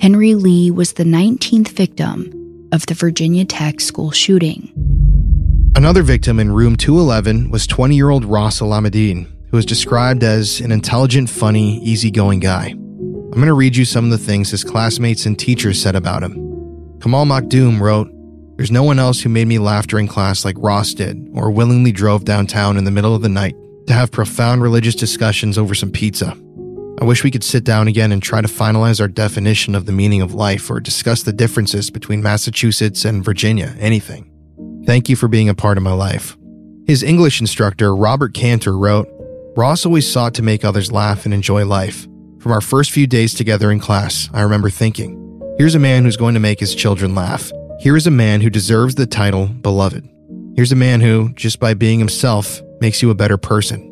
Henry 0.00 0.34
Lee 0.34 0.70
was 0.70 0.92
the 0.92 1.04
19th 1.04 1.68
victim 1.68 2.68
of 2.70 2.84
the 2.84 2.94
Virginia 2.94 3.46
Tech 3.46 3.80
school 3.80 4.10
shooting. 4.10 4.70
Another 5.76 6.02
victim 6.02 6.38
in 6.38 6.52
room 6.52 6.76
211 6.76 7.50
was 7.50 7.66
20 7.66 7.96
year 7.96 8.10
old 8.10 8.26
Ross 8.26 8.60
Alameddine, 8.60 9.26
who 9.50 9.56
was 9.56 9.64
described 9.64 10.22
as 10.22 10.60
an 10.60 10.70
intelligent, 10.70 11.30
funny, 11.30 11.82
easygoing 11.82 12.40
guy. 12.40 12.66
I'm 12.68 13.40
going 13.40 13.46
to 13.46 13.54
read 13.54 13.74
you 13.74 13.86
some 13.86 14.04
of 14.04 14.10
the 14.10 14.18
things 14.18 14.50
his 14.50 14.64
classmates 14.64 15.24
and 15.24 15.38
teachers 15.38 15.80
said 15.80 15.96
about 15.96 16.22
him. 16.22 16.43
Kamal 17.00 17.26
Makhdoom 17.26 17.80
wrote, 17.80 18.10
There's 18.56 18.70
no 18.70 18.82
one 18.82 18.98
else 18.98 19.20
who 19.20 19.28
made 19.28 19.48
me 19.48 19.58
laugh 19.58 19.86
during 19.86 20.06
class 20.06 20.44
like 20.44 20.56
Ross 20.58 20.94
did, 20.94 21.28
or 21.34 21.50
willingly 21.50 21.92
drove 21.92 22.24
downtown 22.24 22.76
in 22.76 22.84
the 22.84 22.90
middle 22.90 23.14
of 23.14 23.22
the 23.22 23.28
night 23.28 23.54
to 23.86 23.92
have 23.92 24.10
profound 24.10 24.62
religious 24.62 24.94
discussions 24.94 25.58
over 25.58 25.74
some 25.74 25.90
pizza. 25.90 26.36
I 27.00 27.04
wish 27.04 27.24
we 27.24 27.30
could 27.30 27.44
sit 27.44 27.64
down 27.64 27.88
again 27.88 28.12
and 28.12 28.22
try 28.22 28.40
to 28.40 28.48
finalize 28.48 29.00
our 29.00 29.08
definition 29.08 29.74
of 29.74 29.84
the 29.84 29.92
meaning 29.92 30.22
of 30.22 30.32
life 30.32 30.70
or 30.70 30.80
discuss 30.80 31.22
the 31.24 31.32
differences 31.32 31.90
between 31.90 32.22
Massachusetts 32.22 33.04
and 33.04 33.24
Virginia, 33.24 33.74
anything. 33.78 34.30
Thank 34.86 35.08
you 35.08 35.16
for 35.16 35.28
being 35.28 35.48
a 35.48 35.54
part 35.54 35.76
of 35.76 35.82
my 35.82 35.92
life. 35.92 36.36
His 36.86 37.02
English 37.02 37.40
instructor, 37.40 37.96
Robert 37.96 38.32
Cantor, 38.32 38.78
wrote 38.78 39.08
Ross 39.56 39.84
always 39.84 40.10
sought 40.10 40.34
to 40.34 40.42
make 40.42 40.64
others 40.64 40.92
laugh 40.92 41.24
and 41.24 41.34
enjoy 41.34 41.64
life. 41.64 42.06
From 42.38 42.52
our 42.52 42.60
first 42.60 42.90
few 42.90 43.06
days 43.06 43.34
together 43.34 43.70
in 43.70 43.80
class, 43.80 44.28
I 44.32 44.42
remember 44.42 44.68
thinking, 44.68 45.23
here's 45.58 45.74
a 45.74 45.80
man 45.80 46.04
who's 46.04 46.16
going 46.16 46.34
to 46.34 46.40
make 46.40 46.60
his 46.60 46.74
children 46.74 47.14
laugh. 47.14 47.50
Here 47.80 47.96
is 47.96 48.06
a 48.06 48.10
man 48.10 48.40
who 48.40 48.50
deserves 48.50 48.94
the 48.94 49.06
title 49.06 49.46
beloved. 49.46 50.08
Here's 50.56 50.72
a 50.72 50.76
man 50.76 51.00
who, 51.00 51.32
just 51.34 51.58
by 51.58 51.74
being 51.74 51.98
himself, 51.98 52.60
makes 52.80 53.02
you 53.02 53.10
a 53.10 53.14
better 53.14 53.36
person. 53.36 53.90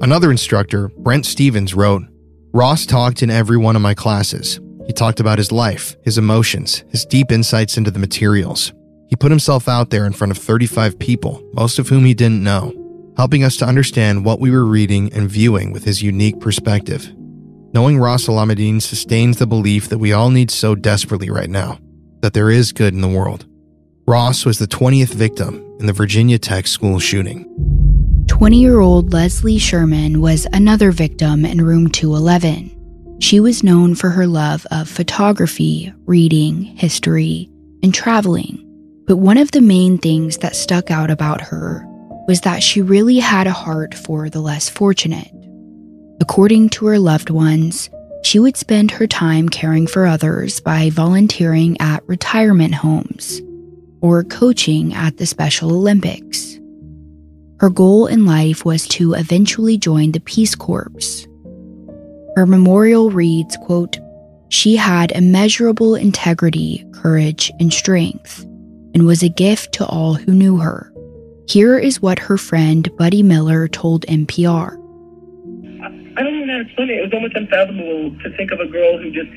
Another 0.00 0.30
instructor, 0.30 0.88
Brent 0.98 1.26
Stevens, 1.26 1.74
wrote 1.74 2.02
Ross 2.52 2.84
talked 2.84 3.22
in 3.22 3.30
every 3.30 3.56
one 3.56 3.76
of 3.76 3.82
my 3.82 3.94
classes. 3.94 4.60
He 4.86 4.92
talked 4.92 5.20
about 5.20 5.38
his 5.38 5.52
life, 5.52 5.96
his 6.02 6.18
emotions, 6.18 6.84
his 6.88 7.06
deep 7.06 7.32
insights 7.32 7.76
into 7.76 7.90
the 7.90 7.98
materials. 7.98 8.72
He 9.08 9.16
put 9.16 9.30
himself 9.30 9.68
out 9.68 9.90
there 9.90 10.06
in 10.06 10.12
front 10.12 10.30
of 10.30 10.38
35 10.38 10.98
people, 10.98 11.42
most 11.54 11.78
of 11.78 11.88
whom 11.88 12.04
he 12.04 12.14
didn't 12.14 12.42
know, 12.42 12.72
helping 13.16 13.44
us 13.44 13.56
to 13.58 13.66
understand 13.66 14.24
what 14.24 14.40
we 14.40 14.50
were 14.50 14.64
reading 14.64 15.12
and 15.12 15.30
viewing 15.30 15.72
with 15.72 15.84
his 15.84 16.02
unique 16.02 16.40
perspective. 16.40 17.12
Knowing 17.74 17.98
Ross 17.98 18.26
Alameddine 18.26 18.82
sustains 18.82 19.38
the 19.38 19.46
belief 19.46 19.88
that 19.88 19.96
we 19.96 20.12
all 20.12 20.28
need 20.28 20.50
so 20.50 20.74
desperately 20.74 21.30
right 21.30 21.48
now 21.48 21.78
that 22.20 22.34
there 22.34 22.50
is 22.50 22.70
good 22.70 22.92
in 22.92 23.00
the 23.00 23.08
world. 23.08 23.46
Ross 24.06 24.44
was 24.44 24.58
the 24.58 24.66
20th 24.66 25.14
victim 25.14 25.56
in 25.80 25.86
the 25.86 25.92
Virginia 25.94 26.38
Tech 26.38 26.66
school 26.66 26.98
shooting. 26.98 27.46
20 28.28 28.60
year 28.60 28.80
old 28.80 29.14
Leslie 29.14 29.56
Sherman 29.56 30.20
was 30.20 30.46
another 30.52 30.92
victim 30.92 31.46
in 31.46 31.64
room 31.64 31.88
211. 31.88 33.18
She 33.20 33.40
was 33.40 33.64
known 33.64 33.94
for 33.94 34.10
her 34.10 34.26
love 34.26 34.66
of 34.70 34.86
photography, 34.86 35.94
reading, 36.04 36.62
history, 36.62 37.48
and 37.82 37.94
traveling. 37.94 38.58
But 39.06 39.16
one 39.16 39.38
of 39.38 39.50
the 39.52 39.62
main 39.62 39.96
things 39.96 40.38
that 40.38 40.56
stuck 40.56 40.90
out 40.90 41.10
about 41.10 41.40
her 41.40 41.86
was 42.28 42.42
that 42.42 42.62
she 42.62 42.82
really 42.82 43.18
had 43.18 43.46
a 43.46 43.52
heart 43.52 43.94
for 43.94 44.28
the 44.28 44.40
less 44.40 44.68
fortunate. 44.68 45.30
According 46.22 46.68
to 46.68 46.86
her 46.86 47.00
loved 47.00 47.30
ones, 47.30 47.90
she 48.22 48.38
would 48.38 48.56
spend 48.56 48.92
her 48.92 49.08
time 49.08 49.48
caring 49.48 49.88
for 49.88 50.06
others 50.06 50.60
by 50.60 50.88
volunteering 50.88 51.76
at 51.80 52.06
retirement 52.06 52.76
homes 52.76 53.42
or 54.00 54.22
coaching 54.22 54.94
at 54.94 55.16
the 55.16 55.26
Special 55.26 55.72
Olympics. 55.72 56.60
Her 57.58 57.70
goal 57.70 58.06
in 58.06 58.24
life 58.24 58.64
was 58.64 58.86
to 58.90 59.14
eventually 59.14 59.76
join 59.76 60.12
the 60.12 60.20
Peace 60.20 60.54
Corps. 60.54 61.26
Her 62.36 62.46
memorial 62.46 63.10
reads, 63.10 63.56
quote, 63.56 63.98
She 64.48 64.76
had 64.76 65.10
immeasurable 65.10 65.96
integrity, 65.96 66.86
courage, 66.92 67.50
and 67.58 67.72
strength, 67.72 68.44
and 68.94 69.06
was 69.06 69.24
a 69.24 69.28
gift 69.28 69.72
to 69.74 69.86
all 69.86 70.14
who 70.14 70.32
knew 70.32 70.58
her. 70.58 70.92
Here 71.48 71.76
is 71.76 72.00
what 72.00 72.20
her 72.20 72.38
friend 72.38 72.88
Buddy 72.96 73.24
Miller 73.24 73.66
told 73.66 74.06
NPR. 74.06 74.81
I 76.16 76.22
don't 76.22 76.46
know 76.46 76.58
to 76.58 76.60
explain 76.66 76.90
it. 76.90 77.02
Was 77.02 77.12
almost 77.12 77.36
unfathomable 77.36 78.16
to 78.22 78.36
think 78.36 78.52
of 78.52 78.60
a 78.60 78.66
girl 78.66 78.98
who 78.98 79.10
just 79.10 79.30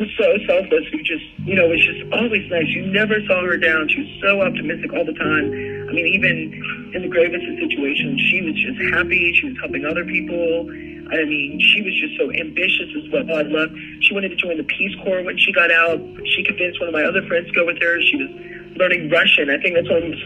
was 0.00 0.08
so 0.16 0.26
selfless, 0.48 0.88
who 0.90 1.02
just, 1.02 1.24
you 1.44 1.54
know, 1.54 1.68
was 1.68 1.84
just 1.84 2.00
always 2.12 2.48
nice. 2.50 2.66
You 2.68 2.86
never 2.88 3.20
saw 3.26 3.44
her 3.44 3.56
down. 3.56 3.88
She 3.88 4.00
was 4.00 4.12
so 4.22 4.40
optimistic 4.40 4.92
all 4.92 5.04
the 5.04 5.14
time. 5.14 5.52
I 5.88 5.92
mean, 5.92 6.06
even 6.08 6.90
in 6.94 7.02
the 7.02 7.08
gravest 7.08 7.44
of 7.44 7.54
situations, 7.60 8.20
she 8.32 8.40
was 8.42 8.56
just 8.56 8.80
happy. 8.96 9.34
She 9.34 9.52
was 9.52 9.56
helping 9.60 9.84
other 9.84 10.04
people. 10.04 10.66
I 11.12 11.22
mean, 11.26 11.60
she 11.60 11.82
was 11.82 11.94
just 12.00 12.16
so 12.16 12.32
ambitious 12.32 12.88
as 12.96 13.10
well. 13.12 13.26
I 13.34 13.42
loved. 13.42 13.76
She 14.00 14.14
wanted 14.14 14.30
to 14.30 14.36
join 14.36 14.56
the 14.56 14.64
Peace 14.64 14.94
Corps 15.02 15.22
when 15.22 15.36
she 15.36 15.52
got 15.52 15.70
out. 15.70 16.00
She 16.24 16.42
convinced 16.44 16.80
one 16.80 16.88
of 16.88 16.94
my 16.94 17.04
other 17.04 17.22
friends 17.26 17.48
to 17.48 17.52
go 17.52 17.66
with 17.66 17.78
her. 17.82 18.00
She 18.02 18.16
was 18.16 18.30
learning 18.78 19.10
Russian. 19.10 19.50
I 19.50 19.58
think 19.58 19.74
that's 19.74 19.90
one 19.90 20.02
of 20.02 20.10
the 20.10 20.18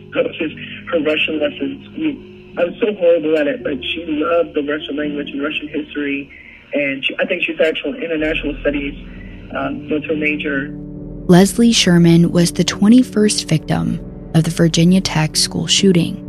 her 0.93 1.01
Russian 1.01 1.41
lessons. 1.41 2.34
I 2.57 2.65
was 2.65 2.75
so 2.81 2.95
horrible 2.95 3.37
at 3.37 3.47
it, 3.47 3.63
but 3.65 3.83
she 3.83 4.05
loved 4.07 4.55
the 4.55 4.63
Russian 4.63 4.97
language 4.97 5.31
and 5.31 5.43
Russian 5.43 5.69
history. 5.69 6.31
And 6.73 7.05
she, 7.05 7.17
I 7.19 7.27
think 7.27 7.43
she's 7.43 7.61
actually 7.61 8.05
international 8.05 8.57
studies 8.61 8.95
um, 9.57 9.89
was 9.89 10.05
her 10.05 10.17
major. 10.17 10.73
Leslie 11.27 11.73
Sherman 11.73 12.31
was 12.33 12.53
the 12.53 12.65
21st 12.65 13.47
victim 13.47 14.31
of 14.35 14.45
the 14.45 14.51
Virginia 14.51 15.01
Tech 15.01 15.37
school 15.37 15.67
shooting. 15.67 16.21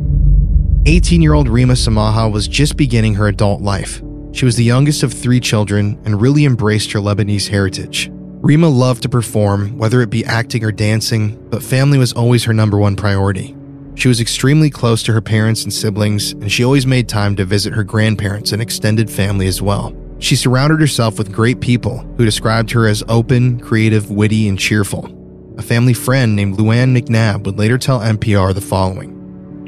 18 0.86 1.20
year 1.20 1.34
old 1.34 1.48
Rima 1.48 1.74
Samaha 1.74 2.32
was 2.32 2.46
just 2.46 2.76
beginning 2.76 3.14
her 3.14 3.26
adult 3.28 3.60
life. 3.60 4.02
She 4.32 4.44
was 4.44 4.56
the 4.56 4.64
youngest 4.64 5.02
of 5.02 5.12
three 5.12 5.40
children 5.40 6.00
and 6.04 6.20
really 6.20 6.44
embraced 6.44 6.92
her 6.92 7.00
Lebanese 7.00 7.48
heritage. 7.48 8.10
Rima 8.12 8.68
loved 8.68 9.02
to 9.02 9.08
perform, 9.08 9.78
whether 9.78 10.02
it 10.02 10.10
be 10.10 10.24
acting 10.24 10.62
or 10.62 10.70
dancing, 10.70 11.36
but 11.50 11.62
family 11.62 11.98
was 11.98 12.12
always 12.12 12.44
her 12.44 12.52
number 12.52 12.78
one 12.78 12.94
priority. 12.94 13.55
She 13.96 14.08
was 14.08 14.20
extremely 14.20 14.68
close 14.68 15.02
to 15.04 15.12
her 15.14 15.22
parents 15.22 15.64
and 15.64 15.72
siblings, 15.72 16.32
and 16.32 16.52
she 16.52 16.62
always 16.62 16.86
made 16.86 17.08
time 17.08 17.34
to 17.36 17.46
visit 17.46 17.72
her 17.72 17.82
grandparents 17.82 18.52
and 18.52 18.60
extended 18.60 19.10
family 19.10 19.46
as 19.46 19.62
well. 19.62 19.96
She 20.18 20.36
surrounded 20.36 20.80
herself 20.80 21.16
with 21.16 21.32
great 21.32 21.60
people 21.60 21.98
who 22.18 22.26
described 22.26 22.70
her 22.72 22.86
as 22.86 23.02
open, 23.08 23.58
creative, 23.58 24.10
witty, 24.10 24.48
and 24.48 24.58
cheerful. 24.58 25.10
A 25.56 25.62
family 25.62 25.94
friend 25.94 26.36
named 26.36 26.58
Luann 26.58 26.94
McNabb 26.94 27.44
would 27.44 27.58
later 27.58 27.78
tell 27.78 28.00
NPR 28.00 28.54
the 28.54 28.60
following 28.60 29.14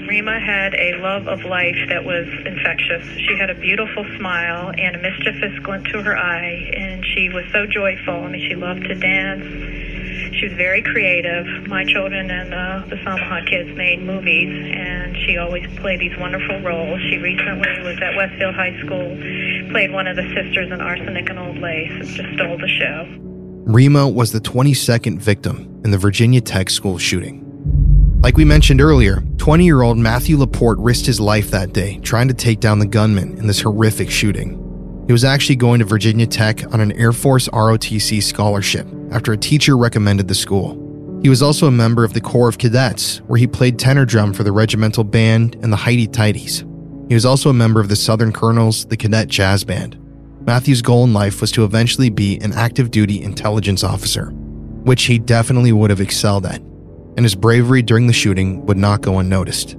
Rima 0.07 0.39
had 0.41 0.75
a 0.75 0.97
love 1.01 1.27
of 1.27 1.45
life 1.45 1.77
that 1.89 2.05
was 2.05 2.27
infectious. 2.45 3.07
She 3.27 3.37
had 3.39 3.49
a 3.49 3.55
beautiful 3.55 4.05
smile 4.19 4.73
and 4.77 4.97
a 4.97 4.99
mischievous 4.99 5.59
glint 5.61 5.87
to 5.89 6.03
her 6.03 6.17
eye, 6.17 6.71
and 6.77 7.05
she 7.15 7.31
was 7.31 7.45
so 7.53 7.67
joyful. 7.67 8.25
I 8.25 8.29
mean, 8.29 8.49
she 8.49 8.55
loved 8.55 8.85
to 8.85 8.95
dance 8.95 9.88
she 10.35 10.49
was 10.49 10.57
very 10.57 10.83
creative. 10.83 11.47
My 11.67 11.85
children 11.85 12.31
and 12.31 12.55
uh, 12.55 12.87
the 12.89 12.97
Samaha 12.97 13.49
kids 13.49 13.77
made 13.77 14.03
movies, 14.03 14.49
and 14.75 15.17
she 15.19 15.37
always 15.37 15.67
played 15.79 16.01
these 16.01 16.17
wonderful 16.19 16.61
roles. 16.61 17.01
She 17.11 17.19
recently 17.19 17.69
was 17.83 17.99
at 18.03 18.17
Westfield 18.17 18.55
High 18.55 18.79
School, 18.85 19.17
played 19.71 19.93
one 19.93 20.07
of 20.07 20.17
the 20.17 20.23
sisters 20.35 20.71
in 20.71 20.81
Arsenic 20.81 21.29
and 21.31 21.39
Old 21.39 21.59
Lace, 21.59 21.91
and 21.91 22.07
just 22.07 22.35
stole 22.35 22.59
the 22.59 22.69
show. 22.69 23.07
Rima 23.71 24.09
was 24.09 24.33
the 24.33 24.41
22nd 24.41 25.19
victim 25.19 25.81
in 25.85 25.91
the 25.91 25.99
Virginia 25.99 26.41
Tech 26.41 26.71
school 26.71 26.99
shooting. 26.99 27.45
Like 28.23 28.37
we 28.37 28.45
mentioned 28.45 28.81
earlier, 28.81 29.23
20 29.37 29.65
year 29.65 29.83
old 29.83 29.99
Matthew 29.99 30.37
Laporte 30.39 30.79
risked 30.79 31.07
his 31.07 31.21
life 31.21 31.51
that 31.51 31.73
day 31.73 31.99
trying 31.99 32.29
to 32.29 32.35
take 32.35 32.61
down 32.61 32.79
the 32.79 32.87
gunman 32.87 33.39
in 33.39 33.47
this 33.47 33.61
horrific 33.61 34.11
shooting. 34.11 34.65
He 35.07 35.13
was 35.13 35.25
actually 35.25 35.57
going 35.57 35.79
to 35.79 35.85
Virginia 35.85 36.27
Tech 36.27 36.65
on 36.73 36.81
an 36.81 36.93
Air 36.93 37.13
Force 37.13 37.49
ROTC 37.49 38.23
scholarship 38.23 38.87
after 39.11 39.33
a 39.33 39.37
teacher 39.37 39.77
recommended 39.77 40.29
the 40.29 40.35
school. 40.35 40.85
He 41.23 41.29
was 41.29 41.43
also 41.43 41.67
a 41.67 41.73
member 41.73 42.05
of 42.05 42.13
the 42.13 42.21
Corps 42.21 42.49
of 42.49 42.59
Cadets, 42.59 43.19
where 43.23 43.39
he 43.39 43.47
played 43.47 43.79
tenor 43.79 44.05
drum 44.05 44.33
for 44.33 44.45
the 44.45 44.53
regimental 44.53 45.03
band 45.05 45.57
and 45.63 45.73
the 45.73 45.77
Highty 45.77 46.07
Tighties. 46.07 46.65
He 47.09 47.15
was 47.15 47.25
also 47.25 47.51
a 47.51 47.55
member 47.55 47.81
of 47.81 47.89
the 47.89 47.97
Southern 47.97 48.33
Colonels, 48.33 48.85
the 48.87 48.97
Cadet 48.97 49.29
Jazz 49.29 49.65
Band. 49.65 49.99
Matthew's 50.47 50.83
goal 50.83 51.05
in 51.05 51.13
life 51.13 51.41
was 51.41 51.51
to 51.53 51.65
eventually 51.65 52.11
be 52.11 52.39
an 52.39 52.53
active 52.53 52.91
duty 52.91 53.21
intelligence 53.23 53.83
officer, 53.83 54.27
which 54.85 55.05
he 55.05 55.19
definitely 55.19 55.73
would 55.73 55.91
have 55.91 56.01
excelled 56.01 56.47
at, 56.47 56.61
and 56.61 57.21
his 57.21 57.35
bravery 57.35 57.83
during 57.83 58.07
the 58.07 58.13
shooting 58.13 58.65
would 58.67 58.77
not 58.77 59.01
go 59.01 59.19
unnoticed. 59.19 59.75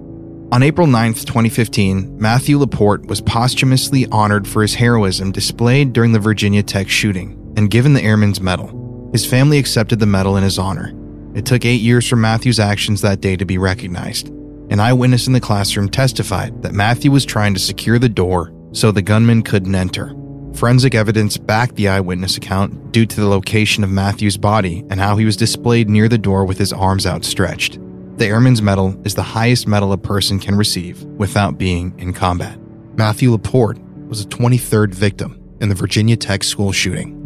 On 0.52 0.64
April 0.64 0.88
9, 0.88 1.14
2015, 1.14 2.20
Matthew 2.20 2.58
Laporte 2.58 3.06
was 3.06 3.22
posthumously 3.22 4.08
honored 4.08 4.48
for 4.48 4.64
his 4.64 4.74
heroism 4.74 5.32
displayed 5.32 5.94
during 5.94 6.12
the 6.12 6.20
Virginia 6.20 6.64
Tech 6.64 6.90
shooting 6.90 7.54
and 7.56 7.70
given 7.70 7.94
the 7.94 8.02
Airman's 8.02 8.42
Medal. 8.42 8.89
His 9.12 9.26
family 9.26 9.58
accepted 9.58 10.00
the 10.00 10.06
medal 10.06 10.38
in 10.38 10.44
his 10.44 10.60
honor. 10.60 10.94
It 11.36 11.46
took 11.46 11.66
eight 11.66 11.82
years 11.82 12.08
for 12.08 12.16
Matthew's 12.16 12.60
actions 12.60 13.02
that 13.02 13.22
day 13.22 13.36
to 13.36 13.46
be 13.46 13.58
recognized. 13.58 14.30
An 14.70 14.80
eyewitness 14.80 15.28
in 15.28 15.34
the 15.34 15.40
classroom 15.40 15.90
testified 15.90 16.62
that 16.62 16.74
Matthew 16.74 17.12
was 17.12 17.26
trying 17.26 17.54
to 17.56 17.60
secure 17.60 17.98
the 17.98 18.10
door 18.10 18.54
so 18.72 18.92
the 18.92 19.02
gunman 19.02 19.42
couldn't 19.42 19.74
enter. 19.74 20.16
Forensic 20.54 20.94
evidence 20.96 21.38
backed 21.38 21.76
the 21.76 21.88
eyewitness 21.88 22.38
account 22.38 22.92
due 22.92 23.06
to 23.06 23.16
the 23.20 23.28
location 23.28 23.84
of 23.84 23.90
Matthew's 23.90 24.38
body 24.38 24.84
and 24.90 25.00
how 25.00 25.16
he 25.16 25.26
was 25.26 25.38
displayed 25.38 25.90
near 25.90 26.08
the 26.08 26.18
door 26.18 26.46
with 26.46 26.58
his 26.58 26.74
arms 26.74 27.06
outstretched. 27.06 27.80
The 28.18 28.26
Airman's 28.26 28.62
Medal 28.62 29.00
is 29.06 29.16
the 29.16 29.24
highest 29.24 29.68
medal 29.68 29.94
a 29.94 29.98
person 29.98 30.40
can 30.40 30.56
receive 30.56 31.04
without 31.04 31.58
being 31.58 31.98
in 31.98 32.14
combat. 32.14 32.60
Matthew 32.96 33.32
Laporte 33.32 33.80
was 34.08 34.26
the 34.26 34.36
23rd 34.36 34.94
victim 34.94 35.40
in 35.62 35.70
the 35.70 35.76
Virginia 35.76 36.18
Tech 36.18 36.44
school 36.44 36.72
shooting. 36.72 37.19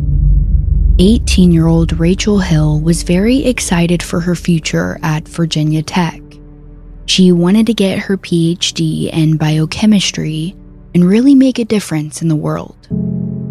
18 0.99 1.51
year 1.51 1.65
old 1.65 1.99
Rachel 1.99 2.37
Hill 2.37 2.79
was 2.79 3.01
very 3.01 3.45
excited 3.45 4.03
for 4.03 4.19
her 4.19 4.35
future 4.35 4.99
at 5.01 5.27
Virginia 5.27 5.81
Tech. 5.81 6.21
She 7.07 7.31
wanted 7.31 7.65
to 7.65 7.73
get 7.73 7.97
her 7.97 8.15
PhD 8.15 9.11
in 9.11 9.37
biochemistry 9.37 10.55
and 10.93 11.03
really 11.03 11.33
make 11.33 11.57
a 11.57 11.65
difference 11.65 12.21
in 12.21 12.27
the 12.27 12.35
world. 12.35 12.77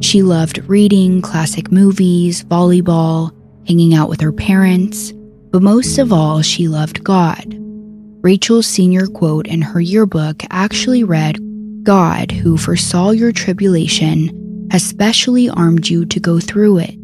She 0.05 0.23
loved 0.23 0.59
reading 0.69 1.21
classic 1.21 1.73
movies, 1.73 2.45
volleyball, 2.45 3.35
hanging 3.67 3.93
out 3.93 4.09
with 4.09 4.21
her 4.21 4.33
parents, 4.33 5.13
but 5.51 5.63
most 5.63 5.99
of 5.99 6.13
all, 6.13 6.43
she 6.43 6.69
loved 6.69 7.03
God. 7.03 7.57
Rachel's 8.23 8.69
senior 8.69 9.09
quote 9.09 9.49
in 9.49 9.63
her 9.63 9.81
yearbook 9.81 10.45
actually 10.51 11.03
read 11.03 11.41
God, 11.83 12.31
who 12.31 12.57
foresaw 12.57 13.11
your 13.11 13.33
tribulation, 13.33 14.69
has 14.71 14.85
specially 14.85 15.51
armed 15.51 15.89
you 15.89 16.05
to 16.07 16.21
go 16.21 16.39
through 16.39 16.79
it, 16.79 16.95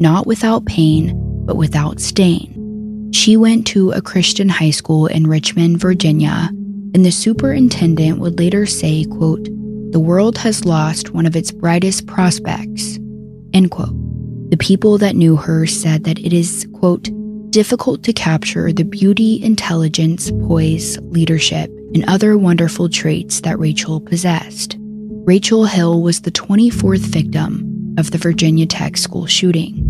not 0.00 0.26
without 0.26 0.64
pain, 0.64 1.14
but 1.44 1.56
without 1.56 2.00
stain. 2.00 3.10
She 3.12 3.36
went 3.36 3.66
to 3.68 3.90
a 3.90 4.00
Christian 4.00 4.48
high 4.48 4.70
school 4.70 5.06
in 5.06 5.26
Richmond, 5.26 5.78
Virginia, 5.78 6.48
and 6.94 7.04
the 7.04 7.12
superintendent 7.12 8.18
would 8.18 8.38
later 8.38 8.66
say, 8.66 9.04
quote, 9.04 9.44
the 9.92 10.00
world 10.00 10.38
has 10.38 10.64
lost 10.64 11.10
one 11.10 11.26
of 11.26 11.36
its 11.36 11.50
brightest 11.50 12.06
prospects, 12.06 12.98
end 13.52 13.70
quote. 13.70 13.94
The 14.50 14.56
people 14.56 14.98
that 14.98 15.16
knew 15.16 15.36
her 15.36 15.66
said 15.66 16.04
that 16.04 16.18
it 16.18 16.32
is, 16.32 16.66
quote, 16.74 17.08
difficult 17.50 18.02
to 18.04 18.12
capture 18.12 18.72
the 18.72 18.84
beauty, 18.84 19.42
intelligence, 19.42 20.30
poise, 20.46 20.98
leadership, 21.02 21.70
and 21.94 22.04
other 22.08 22.38
wonderful 22.38 22.88
traits 22.88 23.40
that 23.40 23.58
Rachel 23.58 24.00
possessed. 24.00 24.76
Rachel 24.78 25.64
Hill 25.66 26.02
was 26.02 26.22
the 26.22 26.30
24th 26.30 27.00
victim 27.00 27.69
of 27.98 28.10
the 28.10 28.18
Virginia 28.18 28.66
Tech 28.66 28.96
school 28.96 29.26
shooting. 29.26 29.86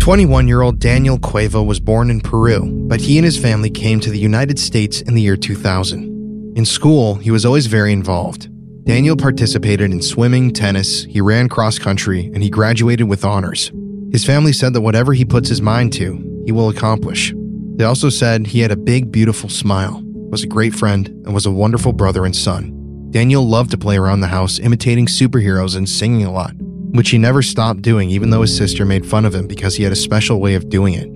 21 0.00 0.46
year 0.46 0.62
old 0.62 0.78
Daniel 0.78 1.18
Cueva 1.18 1.62
was 1.62 1.80
born 1.80 2.10
in 2.10 2.20
Peru, 2.20 2.70
but 2.88 3.00
he 3.00 3.18
and 3.18 3.24
his 3.24 3.36
family 3.36 3.70
came 3.70 3.98
to 4.00 4.10
the 4.10 4.18
United 4.18 4.58
States 4.58 5.00
in 5.00 5.14
the 5.14 5.22
year 5.22 5.36
2000. 5.36 6.54
In 6.56 6.64
school, 6.64 7.16
he 7.16 7.30
was 7.30 7.44
always 7.44 7.66
very 7.66 7.92
involved. 7.92 8.48
Daniel 8.86 9.16
participated 9.16 9.90
in 9.90 10.00
swimming, 10.00 10.52
tennis, 10.52 11.02
he 11.04 11.20
ran 11.20 11.48
cross 11.48 11.76
country, 11.76 12.30
and 12.32 12.40
he 12.40 12.48
graduated 12.48 13.08
with 13.08 13.24
honors. 13.24 13.72
His 14.12 14.24
family 14.24 14.52
said 14.52 14.72
that 14.74 14.80
whatever 14.80 15.12
he 15.12 15.24
puts 15.24 15.48
his 15.48 15.60
mind 15.60 15.92
to, 15.94 16.42
he 16.46 16.52
will 16.52 16.68
accomplish. 16.68 17.34
They 17.76 17.84
also 17.84 18.08
said 18.08 18.46
he 18.46 18.60
had 18.60 18.70
a 18.70 18.76
big, 18.76 19.10
beautiful 19.10 19.48
smile. 19.48 20.02
was 20.30 20.44
a 20.44 20.46
great 20.46 20.74
friend, 20.74 21.08
and 21.08 21.34
was 21.34 21.46
a 21.46 21.50
wonderful 21.50 21.92
brother 21.92 22.24
and 22.24 22.34
son. 22.34 22.72
Daniel 23.10 23.46
loved 23.46 23.72
to 23.72 23.78
play 23.78 23.96
around 23.96 24.20
the 24.20 24.28
house 24.28 24.58
imitating 24.60 25.06
superheroes 25.06 25.76
and 25.76 25.88
singing 25.88 26.24
a 26.24 26.32
lot, 26.32 26.54
which 26.96 27.10
he 27.10 27.18
never 27.18 27.42
stopped 27.42 27.82
doing 27.82 28.10
even 28.10 28.30
though 28.30 28.42
his 28.42 28.56
sister 28.56 28.84
made 28.84 29.06
fun 29.06 29.24
of 29.24 29.34
him 29.34 29.46
because 29.46 29.76
he 29.76 29.82
had 29.82 29.92
a 29.92 29.96
special 29.96 30.40
way 30.40 30.54
of 30.54 30.68
doing 30.68 30.94
it. 30.94 31.08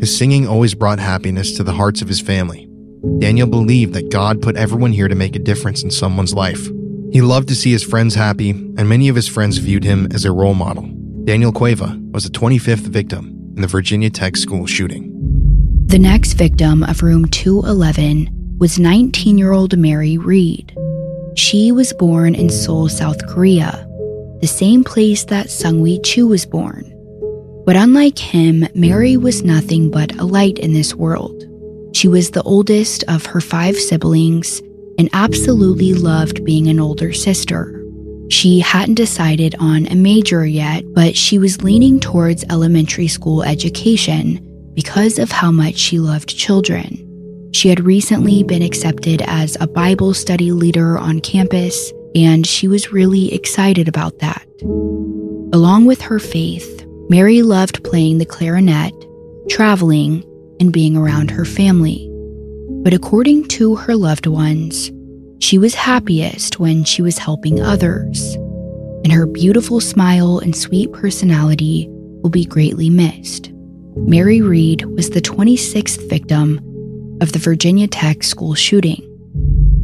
His 0.00 0.16
singing 0.16 0.46
always 0.46 0.74
brought 0.74 0.98
happiness 0.98 1.52
to 1.56 1.62
the 1.62 1.72
hearts 1.72 2.02
of 2.02 2.08
his 2.08 2.20
family. 2.20 2.68
Daniel 3.18 3.46
believed 3.46 3.94
that 3.94 4.10
God 4.10 4.42
put 4.42 4.56
everyone 4.56 4.92
here 4.92 5.08
to 5.08 5.14
make 5.14 5.36
a 5.36 5.38
difference 5.38 5.82
in 5.82 5.90
someone's 5.90 6.34
life. 6.34 6.68
He 7.12 7.20
loved 7.20 7.48
to 7.48 7.54
see 7.54 7.70
his 7.70 7.84
friends 7.84 8.14
happy, 8.14 8.50
and 8.50 8.88
many 8.88 9.08
of 9.08 9.16
his 9.16 9.28
friends 9.28 9.58
viewed 9.58 9.84
him 9.84 10.08
as 10.12 10.24
a 10.24 10.32
role 10.32 10.54
model. 10.54 10.90
Daniel 11.24 11.52
Cueva 11.52 11.98
was 12.10 12.24
the 12.24 12.30
25th 12.30 12.88
victim 12.88 13.52
in 13.54 13.62
the 13.62 13.68
Virginia 13.68 14.10
Tech 14.10 14.36
school 14.36 14.66
shooting. 14.66 15.10
The 15.86 15.98
next 15.98 16.32
victim 16.32 16.82
of 16.82 17.02
room 17.02 17.26
211 17.26 18.56
was 18.58 18.78
19 18.78 19.38
year 19.38 19.52
old 19.52 19.76
Mary 19.78 20.18
Read. 20.18 20.76
She 21.36 21.72
was 21.72 21.92
born 21.92 22.34
in 22.34 22.50
Seoul, 22.50 22.88
South 22.88 23.24
Korea, 23.28 23.86
the 24.44 24.48
same 24.48 24.84
place 24.84 25.24
that 25.24 25.46
Seung-Hui 25.46 26.00
Cho 26.00 26.26
was 26.26 26.44
born. 26.44 26.84
But 27.64 27.76
unlike 27.76 28.18
him, 28.18 28.68
Mary 28.74 29.16
was 29.16 29.42
nothing 29.42 29.90
but 29.90 30.14
a 30.16 30.24
light 30.26 30.58
in 30.58 30.74
this 30.74 30.94
world. 30.94 31.44
She 31.94 32.08
was 32.08 32.30
the 32.30 32.42
oldest 32.42 33.04
of 33.04 33.24
her 33.24 33.40
five 33.40 33.74
siblings 33.74 34.60
and 34.98 35.08
absolutely 35.14 35.94
loved 35.94 36.44
being 36.44 36.66
an 36.66 36.78
older 36.78 37.14
sister. 37.14 37.82
She 38.28 38.60
hadn't 38.60 38.96
decided 38.96 39.54
on 39.60 39.86
a 39.86 39.94
major 39.94 40.44
yet, 40.44 40.84
but 40.92 41.16
she 41.16 41.38
was 41.38 41.62
leaning 41.62 41.98
towards 41.98 42.44
elementary 42.50 43.08
school 43.08 43.42
education 43.42 44.44
because 44.74 45.18
of 45.18 45.32
how 45.32 45.50
much 45.50 45.76
she 45.76 45.98
loved 45.98 46.36
children. 46.36 47.00
She 47.54 47.70
had 47.70 47.80
recently 47.80 48.42
been 48.42 48.60
accepted 48.60 49.22
as 49.22 49.56
a 49.58 49.66
Bible 49.66 50.12
study 50.12 50.52
leader 50.52 50.98
on 50.98 51.20
campus, 51.20 51.94
and 52.14 52.46
she 52.46 52.68
was 52.68 52.92
really 52.92 53.32
excited 53.34 53.88
about 53.88 54.18
that. 54.20 54.46
Along 55.52 55.84
with 55.84 56.00
her 56.00 56.18
faith, 56.18 56.86
Mary 57.08 57.42
loved 57.42 57.84
playing 57.84 58.18
the 58.18 58.26
clarinet, 58.26 58.92
traveling, 59.48 60.24
and 60.60 60.72
being 60.72 60.96
around 60.96 61.30
her 61.30 61.44
family. 61.44 62.08
But 62.82 62.94
according 62.94 63.48
to 63.48 63.76
her 63.76 63.94
loved 63.94 64.26
ones, 64.26 64.90
she 65.40 65.58
was 65.58 65.74
happiest 65.74 66.58
when 66.58 66.84
she 66.84 67.02
was 67.02 67.18
helping 67.18 67.60
others, 67.60 68.34
and 69.04 69.12
her 69.12 69.26
beautiful 69.26 69.80
smile 69.80 70.38
and 70.38 70.56
sweet 70.56 70.92
personality 70.92 71.86
will 71.90 72.30
be 72.30 72.44
greatly 72.46 72.88
missed. 72.88 73.52
Mary 73.96 74.40
Read 74.40 74.84
was 74.86 75.10
the 75.10 75.20
26th 75.20 76.08
victim 76.08 76.58
of 77.20 77.32
the 77.32 77.38
Virginia 77.38 77.86
Tech 77.86 78.22
school 78.22 78.54
shooting. 78.54 79.13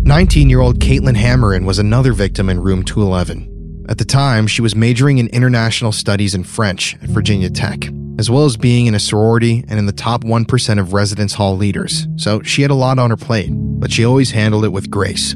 19 0.03 0.49
year 0.49 0.61
old 0.61 0.81
Caitlin 0.81 1.17
Hammaren 1.17 1.67
was 1.67 1.79
another 1.79 2.13
victim 2.13 2.49
in 2.49 2.59
room 2.59 2.83
211. 2.83 3.85
At 3.89 3.99
the 3.99 4.05
time, 4.05 4.47
she 4.47 4.63
was 4.63 4.75
majoring 4.75 5.19
in 5.19 5.29
international 5.29 5.93
studies 5.93 6.35
and 6.35 6.47
French 6.47 6.95
at 7.03 7.11
Virginia 7.11 7.51
Tech, 7.51 7.87
as 8.19 8.31
well 8.31 8.47
as 8.47 8.57
being 8.57 8.87
in 8.87 8.95
a 8.95 9.01
sorority 9.01 9.63
and 9.69 9.79
in 9.79 9.87
the 9.87 9.93
top 9.93 10.25
1% 10.25 10.81
of 10.81 10.95
residence 10.95 11.35
hall 11.35 11.57
leaders, 11.57 12.09
so 12.17 12.41
she 12.43 12.63
had 12.63 12.71
a 12.71 12.75
lot 12.75 12.99
on 12.99 13.11
her 13.11 13.17
plate, 13.17 13.51
but 13.53 13.93
she 13.93 14.05
always 14.05 14.31
handled 14.31 14.65
it 14.65 14.73
with 14.73 14.91
grace. 14.91 15.35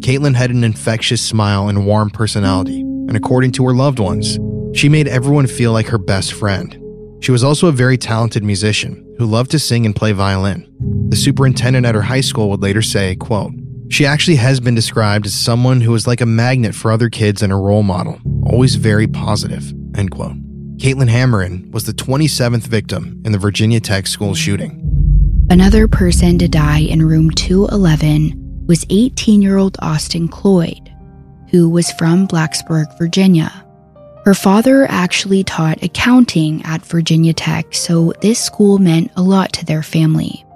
Caitlin 0.00 0.34
had 0.34 0.50
an 0.50 0.62
infectious 0.62 1.22
smile 1.22 1.68
and 1.68 1.86
warm 1.86 2.10
personality, 2.10 2.80
and 2.80 3.16
according 3.16 3.52
to 3.52 3.64
her 3.64 3.74
loved 3.74 3.98
ones, 3.98 4.38
she 4.78 4.88
made 4.90 5.08
everyone 5.08 5.46
feel 5.46 5.72
like 5.72 5.86
her 5.86 5.98
best 5.98 6.34
friend. 6.34 6.78
She 7.20 7.32
was 7.32 7.44
also 7.44 7.68
a 7.68 7.72
very 7.72 7.96
talented 7.96 8.44
musician 8.44 9.16
who 9.18 9.26
loved 9.26 9.52
to 9.52 9.58
sing 9.58 9.86
and 9.86 9.96
play 9.96 10.12
violin. 10.12 10.68
The 11.08 11.16
superintendent 11.16 11.86
at 11.86 11.94
her 11.94 12.02
high 12.02 12.20
school 12.20 12.50
would 12.50 12.62
later 12.62 12.82
say, 12.82 13.16
quote, 13.16 13.52
she 13.92 14.06
actually 14.06 14.36
has 14.36 14.58
been 14.58 14.74
described 14.74 15.26
as 15.26 15.34
someone 15.34 15.82
who 15.82 15.90
was 15.90 16.06
like 16.06 16.22
a 16.22 16.26
magnet 16.26 16.74
for 16.74 16.90
other 16.90 17.10
kids 17.10 17.42
and 17.42 17.52
a 17.52 17.56
role 17.56 17.82
model, 17.82 18.18
always 18.46 18.76
very 18.76 19.06
positive, 19.06 19.70
end 19.94 20.10
quote. 20.10 20.34
Caitlin 20.78 21.10
Hammaren 21.10 21.70
was 21.72 21.84
the 21.84 21.92
27th 21.92 22.62
victim 22.62 23.20
in 23.26 23.32
the 23.32 23.38
Virginia 23.38 23.80
Tech 23.80 24.06
school 24.06 24.34
shooting. 24.34 24.78
Another 25.50 25.86
person 25.86 26.38
to 26.38 26.48
die 26.48 26.78
in 26.78 27.06
room 27.06 27.30
211 27.32 28.64
was 28.66 28.86
18 28.88 29.42
year 29.42 29.58
old 29.58 29.76
Austin 29.82 30.26
Cloyd, 30.26 30.90
who 31.50 31.68
was 31.68 31.92
from 31.92 32.26
Blacksburg, 32.26 32.96
Virginia. 32.96 33.52
Her 34.24 34.34
father 34.34 34.86
actually 34.88 35.44
taught 35.44 35.82
accounting 35.82 36.62
at 36.64 36.86
Virginia 36.86 37.34
Tech, 37.34 37.74
so 37.74 38.14
this 38.22 38.42
school 38.42 38.78
meant 38.78 39.12
a 39.16 39.22
lot 39.22 39.52
to 39.52 39.66
their 39.66 39.82
family. 39.82 40.46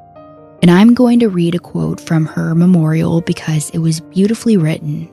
And 0.63 0.71
I'm 0.71 0.95
going 0.95 1.21
to 1.21 1.29
read 1.29 1.55
a 1.55 1.59
quote 1.59 2.01
from 2.01 2.27
her 2.27 2.55
memorial 2.55 3.21
because 3.21 3.71
it 3.71 3.79
was 3.79 4.01
beautifully 4.01 4.57
written. 4.57 5.11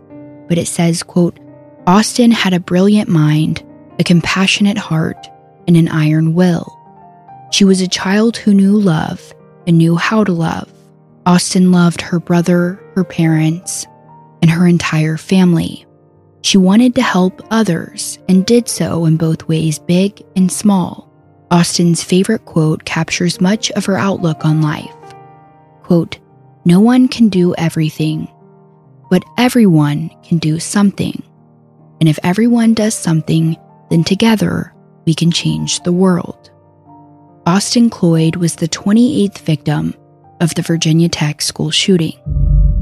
But 0.47 0.57
it 0.57 0.67
says, 0.67 1.03
quote, 1.03 1.39
Austin 1.85 2.31
had 2.31 2.53
a 2.53 2.59
brilliant 2.59 3.09
mind, 3.09 3.63
a 3.99 4.03
compassionate 4.03 4.77
heart, 4.77 5.27
and 5.67 5.75
an 5.75 5.89
iron 5.89 6.33
will. 6.33 6.79
She 7.51 7.65
was 7.65 7.81
a 7.81 7.87
child 7.87 8.37
who 8.37 8.53
knew 8.53 8.79
love 8.79 9.33
and 9.67 9.77
knew 9.77 9.95
how 9.95 10.23
to 10.23 10.31
love. 10.31 10.71
Austin 11.25 11.71
loved 11.71 12.01
her 12.01 12.19
brother, 12.19 12.81
her 12.95 13.03
parents, 13.03 13.85
and 14.41 14.49
her 14.49 14.67
entire 14.67 15.17
family. 15.17 15.85
She 16.41 16.57
wanted 16.57 16.95
to 16.95 17.01
help 17.01 17.41
others 17.51 18.19
and 18.27 18.45
did 18.45 18.67
so 18.67 19.05
in 19.05 19.15
both 19.15 19.47
ways, 19.47 19.79
big 19.79 20.21
and 20.35 20.51
small. 20.51 21.09
Austin's 21.51 22.03
favorite 22.03 22.45
quote 22.45 22.83
captures 22.83 23.39
much 23.39 23.71
of 23.71 23.85
her 23.85 23.97
outlook 23.97 24.43
on 24.43 24.61
life. 24.61 24.91
Quote, 25.93 26.17
No 26.65 26.79
one 26.79 27.07
can 27.07 27.29
do 27.29 27.53
everything, 27.53 28.27
but 29.11 29.23
everyone 29.37 30.09
can 30.23 30.39
do 30.39 30.59
something. 30.59 31.21
And 31.99 32.09
if 32.09 32.17
everyone 32.23 32.73
does 32.73 32.95
something, 32.95 33.55
then 33.91 34.03
together 34.03 34.73
we 35.05 35.13
can 35.13 35.29
change 35.29 35.81
the 35.81 35.91
world. 35.91 36.49
Austin 37.45 37.91
Cloyd 37.91 38.37
was 38.37 38.55
the 38.55 38.67
28th 38.67 39.37
victim 39.37 39.93
of 40.41 40.55
the 40.55 40.63
Virginia 40.63 41.09
Tech 41.09 41.43
school 41.43 41.69
shooting. 41.69 42.13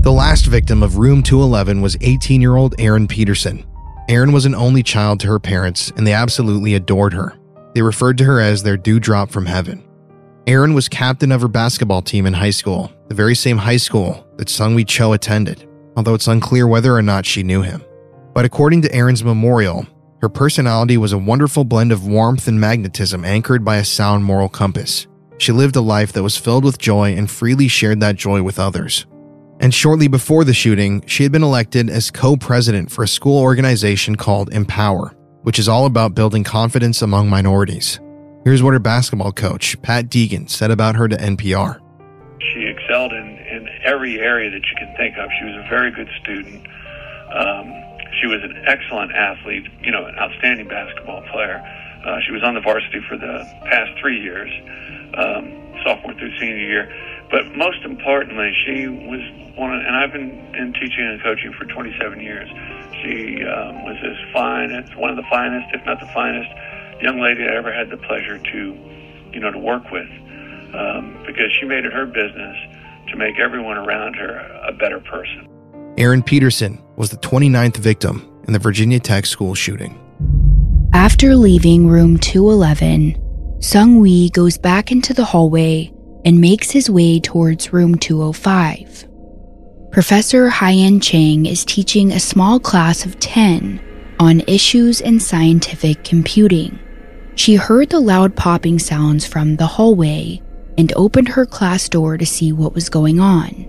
The 0.03 0.13
last 0.13 0.45
victim 0.45 0.81
of 0.81 0.95
room 0.95 1.21
211 1.21 1.81
was 1.81 1.97
18 1.99 2.39
year 2.39 2.55
old 2.55 2.75
Erin 2.79 3.09
Peterson. 3.09 3.65
Erin 4.07 4.31
was 4.31 4.45
an 4.45 4.55
only 4.55 4.83
child 4.83 5.19
to 5.19 5.27
her 5.27 5.37
parents, 5.37 5.91
and 5.97 6.07
they 6.07 6.13
absolutely 6.13 6.75
adored 6.75 7.11
her. 7.11 7.37
They 7.75 7.81
referred 7.81 8.17
to 8.19 8.23
her 8.23 8.39
as 8.39 8.63
their 8.63 8.77
dewdrop 8.77 9.31
from 9.31 9.47
heaven. 9.47 9.83
Erin 10.47 10.73
was 10.73 10.89
captain 10.89 11.31
of 11.31 11.41
her 11.41 11.47
basketball 11.47 12.01
team 12.01 12.25
in 12.25 12.33
high 12.33 12.49
school, 12.49 12.91
the 13.11 13.15
very 13.15 13.35
same 13.35 13.57
high 13.57 13.75
school 13.75 14.25
that 14.37 14.47
Seung-Hui 14.47 14.85
Cho 14.85 15.11
attended, 15.11 15.67
although 15.97 16.13
it's 16.13 16.29
unclear 16.29 16.65
whether 16.65 16.95
or 16.95 17.01
not 17.01 17.25
she 17.25 17.43
knew 17.43 17.61
him. 17.61 17.83
But 18.33 18.45
according 18.45 18.83
to 18.83 18.95
Erin's 18.95 19.21
memorial, 19.21 19.85
her 20.21 20.29
personality 20.29 20.95
was 20.95 21.11
a 21.11 21.17
wonderful 21.17 21.65
blend 21.65 21.91
of 21.91 22.07
warmth 22.07 22.47
and 22.47 22.57
magnetism 22.57 23.25
anchored 23.25 23.65
by 23.65 23.75
a 23.75 23.83
sound 23.83 24.23
moral 24.23 24.47
compass. 24.47 25.07
She 25.39 25.51
lived 25.51 25.75
a 25.75 25.81
life 25.81 26.13
that 26.13 26.23
was 26.23 26.37
filled 26.37 26.63
with 26.63 26.77
joy 26.77 27.13
and 27.13 27.29
freely 27.29 27.67
shared 27.67 27.99
that 27.99 28.15
joy 28.15 28.43
with 28.43 28.59
others. 28.59 29.05
And 29.59 29.73
shortly 29.73 30.07
before 30.07 30.45
the 30.45 30.53
shooting, 30.53 31.05
she 31.05 31.23
had 31.23 31.33
been 31.33 31.43
elected 31.43 31.89
as 31.89 32.11
co 32.11 32.37
president 32.37 32.93
for 32.93 33.03
a 33.03 33.09
school 33.09 33.41
organization 33.41 34.15
called 34.15 34.53
Empower, 34.53 35.13
which 35.41 35.59
is 35.59 35.67
all 35.67 35.85
about 35.85 36.15
building 36.15 36.45
confidence 36.45 37.01
among 37.01 37.29
minorities. 37.29 37.99
Here's 38.45 38.63
what 38.63 38.71
her 38.71 38.79
basketball 38.79 39.33
coach, 39.33 39.79
Pat 39.81 40.05
Deegan, 40.05 40.49
said 40.49 40.71
about 40.71 40.95
her 40.95 41.09
to 41.09 41.17
NPR. 41.17 41.80
Excelled 42.91 43.13
in, 43.13 43.37
in 43.47 43.69
every 43.85 44.19
area 44.19 44.51
that 44.51 44.67
you 44.67 44.75
can 44.75 44.93
think 44.97 45.15
of. 45.15 45.29
She 45.39 45.45
was 45.45 45.55
a 45.55 45.69
very 45.69 45.91
good 45.91 46.09
student. 46.19 46.67
Um, 47.31 47.71
she 48.19 48.27
was 48.27 48.43
an 48.43 48.65
excellent 48.67 49.13
athlete, 49.13 49.63
you 49.81 49.91
know, 49.91 50.03
an 50.07 50.19
outstanding 50.19 50.67
basketball 50.67 51.21
player. 51.31 51.63
Uh, 52.03 52.19
she 52.27 52.33
was 52.33 52.43
on 52.43 52.53
the 52.53 52.59
varsity 52.59 52.99
for 53.07 53.15
the 53.15 53.47
past 53.63 53.91
three 54.01 54.19
years 54.19 54.51
um, 55.15 55.55
sophomore 55.85 56.13
through 56.15 56.37
senior 56.37 56.57
year. 56.57 56.91
But 57.31 57.55
most 57.55 57.79
importantly, 57.85 58.51
she 58.67 58.89
was 58.89 59.23
one, 59.55 59.71
of, 59.71 59.79
and 59.87 59.95
I've 59.95 60.11
been 60.11 60.51
in 60.53 60.73
teaching 60.73 61.07
and 61.07 61.23
coaching 61.23 61.53
for 61.53 61.63
27 61.63 62.19
years. 62.19 62.49
She 62.99 63.39
um, 63.47 63.87
was 63.87 63.95
as 64.03 64.19
fine 64.33 64.75
one 64.99 65.11
of 65.11 65.15
the 65.15 65.29
finest, 65.31 65.73
if 65.73 65.85
not 65.85 66.01
the 66.01 66.11
finest, 66.11 66.51
young 66.99 67.21
lady 67.21 67.47
I 67.47 67.55
ever 67.55 67.71
had 67.71 67.89
the 67.89 68.03
pleasure 68.03 68.37
to, 68.37 68.59
you 69.31 69.39
know, 69.39 69.49
to 69.49 69.59
work 69.59 69.89
with, 69.91 70.11
um, 70.75 71.23
because 71.25 71.55
she 71.57 71.65
made 71.65 71.85
it 71.85 71.93
her 71.93 72.05
business 72.05 72.57
to 73.11 73.17
make 73.17 73.39
everyone 73.39 73.77
around 73.77 74.15
her 74.15 74.37
a 74.67 74.73
better 74.73 74.99
person. 74.99 75.47
Erin 75.97 76.23
Peterson 76.23 76.81
was 76.95 77.09
the 77.09 77.17
29th 77.17 77.77
victim 77.77 78.27
in 78.47 78.53
the 78.53 78.59
Virginia 78.59 78.99
Tech 78.99 79.25
school 79.25 79.53
shooting. 79.53 79.97
After 80.93 81.35
leaving 81.35 81.87
room 81.87 82.17
211, 82.17 83.15
Seung-Hui 83.59 84.29
goes 84.29 84.57
back 84.57 84.91
into 84.91 85.13
the 85.13 85.25
hallway 85.25 85.93
and 86.25 86.41
makes 86.41 86.71
his 86.71 86.89
way 86.89 87.19
towards 87.19 87.73
room 87.73 87.95
205. 87.95 89.07
Professor 89.91 90.49
Haiyan 90.49 91.01
Cheng 91.01 91.45
is 91.45 91.65
teaching 91.65 92.11
a 92.11 92.19
small 92.19 92.59
class 92.59 93.05
of 93.05 93.19
10 93.19 93.81
on 94.19 94.41
issues 94.41 95.01
in 95.01 95.19
scientific 95.19 96.03
computing. 96.03 96.79
She 97.35 97.55
heard 97.55 97.89
the 97.89 97.99
loud 97.99 98.35
popping 98.35 98.79
sounds 98.79 99.25
from 99.25 99.57
the 99.57 99.67
hallway 99.67 100.41
and 100.81 100.91
opened 100.95 101.27
her 101.27 101.45
class 101.45 101.87
door 101.87 102.17
to 102.17 102.25
see 102.25 102.51
what 102.51 102.73
was 102.73 102.89
going 102.89 103.19
on. 103.19 103.67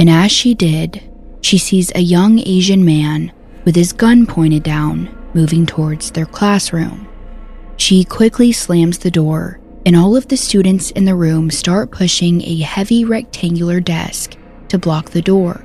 And 0.00 0.10
as 0.10 0.32
she 0.32 0.54
did, 0.54 1.00
she 1.40 1.56
sees 1.56 1.92
a 1.94 2.00
young 2.00 2.40
Asian 2.40 2.84
man 2.84 3.32
with 3.64 3.76
his 3.76 3.92
gun 3.92 4.26
pointed 4.26 4.64
down 4.64 5.16
moving 5.34 5.66
towards 5.66 6.10
their 6.10 6.26
classroom. 6.26 7.06
She 7.76 8.02
quickly 8.02 8.50
slams 8.50 8.98
the 8.98 9.10
door, 9.10 9.60
and 9.86 9.94
all 9.94 10.16
of 10.16 10.26
the 10.26 10.36
students 10.36 10.90
in 10.90 11.04
the 11.04 11.14
room 11.14 11.48
start 11.48 11.92
pushing 11.92 12.42
a 12.42 12.58
heavy 12.58 13.04
rectangular 13.04 13.78
desk 13.78 14.36
to 14.68 14.78
block 14.80 15.10
the 15.10 15.22
door. 15.22 15.64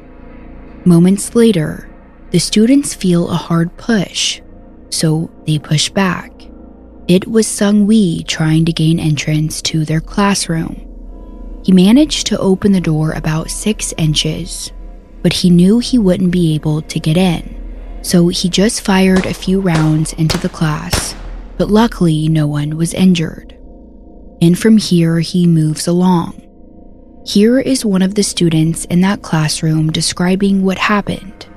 Moments 0.85 1.33
later, 1.33 1.89
the 2.29 2.39
students 2.39 2.93
feel 2.93 3.31
a 3.31 3.35
hard 3.35 3.75
push, 3.77 4.41
so 4.91 5.31
they 5.47 5.57
push 5.57 5.89
back. 5.89 6.36
It 7.07 7.25
was 7.25 7.47
Seung-Hui 7.47 8.23
trying 8.25 8.65
to 8.65 8.73
gain 8.73 8.99
entrance 8.99 9.61
to 9.61 9.85
their 9.85 10.01
classroom. 10.01 10.83
He 11.63 11.71
managed 11.71 12.27
to 12.27 12.37
open 12.37 12.73
the 12.73 12.81
door 12.81 13.13
about 13.13 13.49
six 13.49 13.93
inches, 13.97 14.73
but 15.21 15.31
he 15.31 15.49
knew 15.49 15.79
he 15.79 15.97
wouldn't 15.97 16.31
be 16.31 16.53
able 16.53 16.81
to 16.81 16.99
get 16.99 17.15
in, 17.15 18.01
so 18.01 18.27
he 18.27 18.49
just 18.49 18.81
fired 18.81 19.25
a 19.25 19.33
few 19.33 19.61
rounds 19.61 20.11
into 20.13 20.37
the 20.37 20.49
class, 20.49 21.15
but 21.57 21.69
luckily 21.69 22.27
no 22.27 22.45
one 22.45 22.75
was 22.75 22.93
injured. 22.93 23.57
And 24.41 24.59
from 24.59 24.77
here, 24.77 25.21
he 25.21 25.47
moves 25.47 25.87
along. 25.87 26.43
Here 27.25 27.57
is 27.57 27.85
one 27.85 28.01
of 28.01 28.15
the 28.15 28.23
students 28.23 28.83
in 28.85 28.99
that 29.01 29.21
classroom 29.21 29.91
describing 29.91 30.65
what 30.65 30.77
happened. 30.77 31.47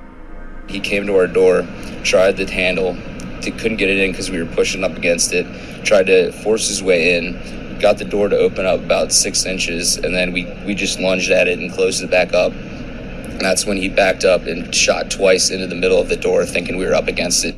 He 0.68 0.78
came 0.78 1.06
to 1.06 1.16
our 1.16 1.26
door, 1.26 1.66
tried 2.04 2.36
the 2.36 2.48
handle, 2.48 2.96
couldn't 3.46 3.78
get 3.78 3.88
it 3.88 3.98
in 3.98 4.10
because 4.10 4.30
we 4.30 4.38
were 4.38 4.50
pushing 4.54 4.84
up 4.84 4.96
against 4.96 5.32
it, 5.32 5.46
tried 5.84 6.06
to 6.06 6.32
force 6.32 6.68
his 6.68 6.82
way 6.82 7.16
in, 7.16 7.78
got 7.80 7.98
the 7.98 8.04
door 8.04 8.28
to 8.28 8.36
open 8.36 8.66
up 8.66 8.80
about 8.80 9.12
six 9.12 9.46
inches, 9.46 9.96
and 9.96 10.14
then 10.14 10.32
we, 10.32 10.44
we 10.66 10.74
just 10.74 11.00
lunged 11.00 11.30
at 11.30 11.48
it 11.48 11.58
and 11.58 11.72
closed 11.72 12.02
it 12.02 12.10
back 12.10 12.34
up. 12.34 12.52
And 12.52 13.40
that's 13.40 13.64
when 13.64 13.78
he 13.78 13.88
backed 13.88 14.24
up 14.24 14.42
and 14.42 14.74
shot 14.74 15.10
twice 15.10 15.50
into 15.50 15.66
the 15.66 15.74
middle 15.74 15.98
of 15.98 16.08
the 16.08 16.16
door, 16.16 16.44
thinking 16.44 16.76
we 16.76 16.84
were 16.84 16.94
up 16.94 17.08
against 17.08 17.44
it. 17.44 17.54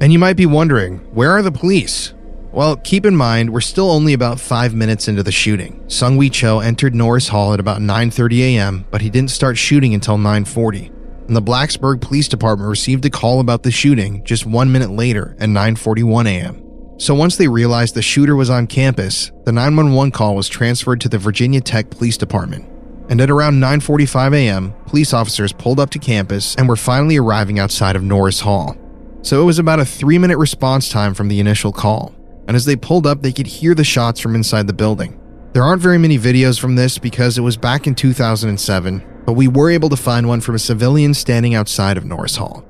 And 0.00 0.12
you 0.12 0.18
might 0.18 0.36
be 0.36 0.46
wondering, 0.46 0.98
where 1.14 1.32
are 1.32 1.42
the 1.42 1.50
police? 1.50 2.12
Well, 2.52 2.76
keep 2.76 3.04
in 3.04 3.16
mind, 3.16 3.50
we're 3.50 3.60
still 3.60 3.90
only 3.90 4.12
about 4.12 4.40
five 4.40 4.74
minutes 4.74 5.08
into 5.08 5.22
the 5.22 5.32
shooting. 5.32 5.84
Seung-Hui 5.88 6.30
Cho 6.30 6.60
entered 6.60 6.94
Norris 6.94 7.28
Hall 7.28 7.52
at 7.52 7.60
about 7.60 7.80
9.30 7.80 8.38
a.m., 8.40 8.86
but 8.90 9.02
he 9.02 9.10
didn't 9.10 9.30
start 9.30 9.58
shooting 9.58 9.92
until 9.92 10.16
9.40. 10.16 10.95
And 11.26 11.36
the 11.36 11.42
Blacksburg 11.42 12.00
Police 12.00 12.28
Department 12.28 12.68
received 12.68 13.04
a 13.04 13.10
call 13.10 13.40
about 13.40 13.62
the 13.62 13.70
shooting 13.70 14.24
just 14.24 14.46
one 14.46 14.70
minute 14.70 14.90
later 14.90 15.36
at 15.40 15.48
9.41 15.48 16.26
a.m. 16.26 16.62
So 16.98 17.14
once 17.14 17.36
they 17.36 17.48
realized 17.48 17.94
the 17.94 18.02
shooter 18.02 18.36
was 18.36 18.48
on 18.48 18.66
campus, 18.66 19.32
the 19.44 19.52
911 19.52 20.12
call 20.12 20.34
was 20.36 20.48
transferred 20.48 21.00
to 21.02 21.08
the 21.08 21.18
Virginia 21.18 21.60
Tech 21.60 21.90
Police 21.90 22.16
Department. 22.16 22.68
And 23.08 23.20
at 23.20 23.30
around 23.30 23.60
9:45 23.60 24.34
a.m., 24.34 24.74
police 24.86 25.12
officers 25.12 25.52
pulled 25.52 25.78
up 25.78 25.90
to 25.90 25.98
campus 25.98 26.54
and 26.56 26.68
were 26.68 26.76
finally 26.76 27.16
arriving 27.16 27.58
outside 27.58 27.96
of 27.96 28.02
Norris 28.02 28.40
Hall. 28.40 28.76
So 29.22 29.42
it 29.42 29.44
was 29.44 29.58
about 29.58 29.80
a 29.80 29.84
3-minute 29.84 30.38
response 30.38 30.88
time 30.88 31.14
from 31.14 31.28
the 31.28 31.38
initial 31.38 31.72
call 31.72 32.16
and 32.46 32.56
as 32.56 32.64
they 32.64 32.76
pulled 32.76 33.06
up, 33.06 33.22
they 33.22 33.32
could 33.32 33.46
hear 33.46 33.74
the 33.74 33.84
shots 33.84 34.20
from 34.20 34.34
inside 34.34 34.66
the 34.66 34.72
building. 34.72 35.20
There 35.52 35.64
aren't 35.64 35.82
very 35.82 35.98
many 35.98 36.18
videos 36.18 36.60
from 36.60 36.76
this 36.76 36.98
because 36.98 37.38
it 37.38 37.42
was 37.42 37.56
back 37.56 37.86
in 37.86 37.94
2007, 37.94 39.02
but 39.26 39.34
we 39.34 39.48
were 39.48 39.70
able 39.70 39.88
to 39.90 39.96
find 39.96 40.26
one 40.26 40.40
from 40.40 40.54
a 40.54 40.58
civilian 40.58 41.12
standing 41.12 41.54
outside 41.54 41.98
of 41.98 42.04
Norris 42.04 42.36
Hall. 42.36 42.64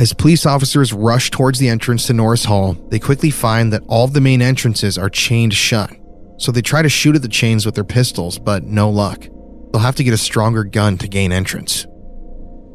As 0.00 0.14
police 0.14 0.46
officers 0.46 0.94
rush 0.94 1.30
towards 1.30 1.58
the 1.58 1.68
entrance 1.68 2.06
to 2.06 2.14
Norris 2.14 2.46
Hall, 2.46 2.72
they 2.88 2.98
quickly 2.98 3.30
find 3.30 3.70
that 3.70 3.82
all 3.86 4.06
of 4.06 4.14
the 4.14 4.20
main 4.22 4.40
entrances 4.40 4.96
are 4.96 5.10
chained 5.10 5.52
shut. 5.52 5.94
So 6.38 6.50
they 6.50 6.62
try 6.62 6.80
to 6.80 6.88
shoot 6.88 7.16
at 7.16 7.20
the 7.20 7.28
chains 7.28 7.66
with 7.66 7.74
their 7.74 7.84
pistols, 7.84 8.38
but 8.38 8.64
no 8.64 8.88
luck. 8.88 9.26
They'll 9.70 9.82
have 9.82 9.96
to 9.96 10.02
get 10.02 10.14
a 10.14 10.16
stronger 10.16 10.64
gun 10.64 10.96
to 10.96 11.06
gain 11.06 11.32
entrance. 11.32 11.86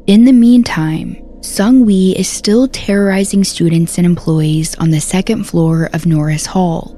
In 0.06 0.22
the 0.22 0.32
meantime, 0.32 1.16
Seung-Hui 1.40 2.16
is 2.16 2.28
still 2.28 2.68
terrorizing 2.68 3.42
students 3.42 3.98
and 3.98 4.06
employees 4.06 4.76
on 4.76 4.90
the 4.90 5.00
second 5.00 5.48
floor 5.48 5.90
of 5.92 6.06
Norris 6.06 6.46
Hall. 6.46 6.96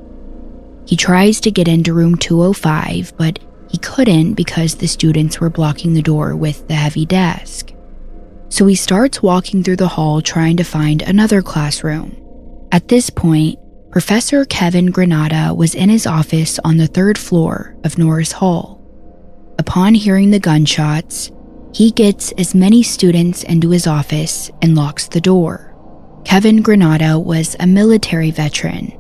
He 0.87 0.95
tries 0.95 1.41
to 1.41 1.51
get 1.51 1.69
into 1.69 1.95
room 1.95 2.17
205, 2.17 3.17
but 3.17 3.39
he 3.71 3.79
couldn't 3.79 4.35
because 4.35 4.75
the 4.75 4.89
students 4.89 5.41
were 5.41 5.49
blocking 5.49 5.95
the 5.95 6.03
door 6.03 6.37
with 6.37 6.69
the 6.69 6.75
heavy 6.75 7.07
desk 7.07 7.73
so 8.49 8.66
he 8.66 8.75
starts 8.75 9.23
walking 9.23 9.62
through 9.62 9.77
the 9.77 9.89
hall 9.89 10.20
trying 10.20 10.57
to 10.57 10.65
find 10.65 11.03
another 11.03 11.43
classroom. 11.43 12.16
At 12.73 12.89
this 12.89 13.11
point, 13.11 13.59
Professor 13.91 14.45
Kevin 14.45 14.93
Granata 14.93 15.57
was 15.57 15.75
in 15.75 15.89
his 15.89 16.07
office 16.07 16.59
on 16.65 16.77
the 16.77 16.87
third 16.87 17.16
floor 17.16 17.77
of 17.85 17.99
Norris 17.99 18.33
Hall. 18.33 18.85
Upon 19.59 19.95
hearing 19.95 20.31
the 20.31 20.39
gunshots, 20.39 21.31
he 21.73 21.91
gets 21.91 22.33
as 22.33 22.55
many 22.55 22.83
students 22.83 23.43
into 23.45 23.70
his 23.70 23.87
office 23.87 24.51
and 24.62 24.75
locks 24.75 25.09
the 25.09 25.20
door. 25.20 25.75
Kevin 26.25 26.62
Granata 26.62 27.23
was 27.23 27.57
a 27.59 27.66
military 27.66 28.31
veteran, 28.31 28.93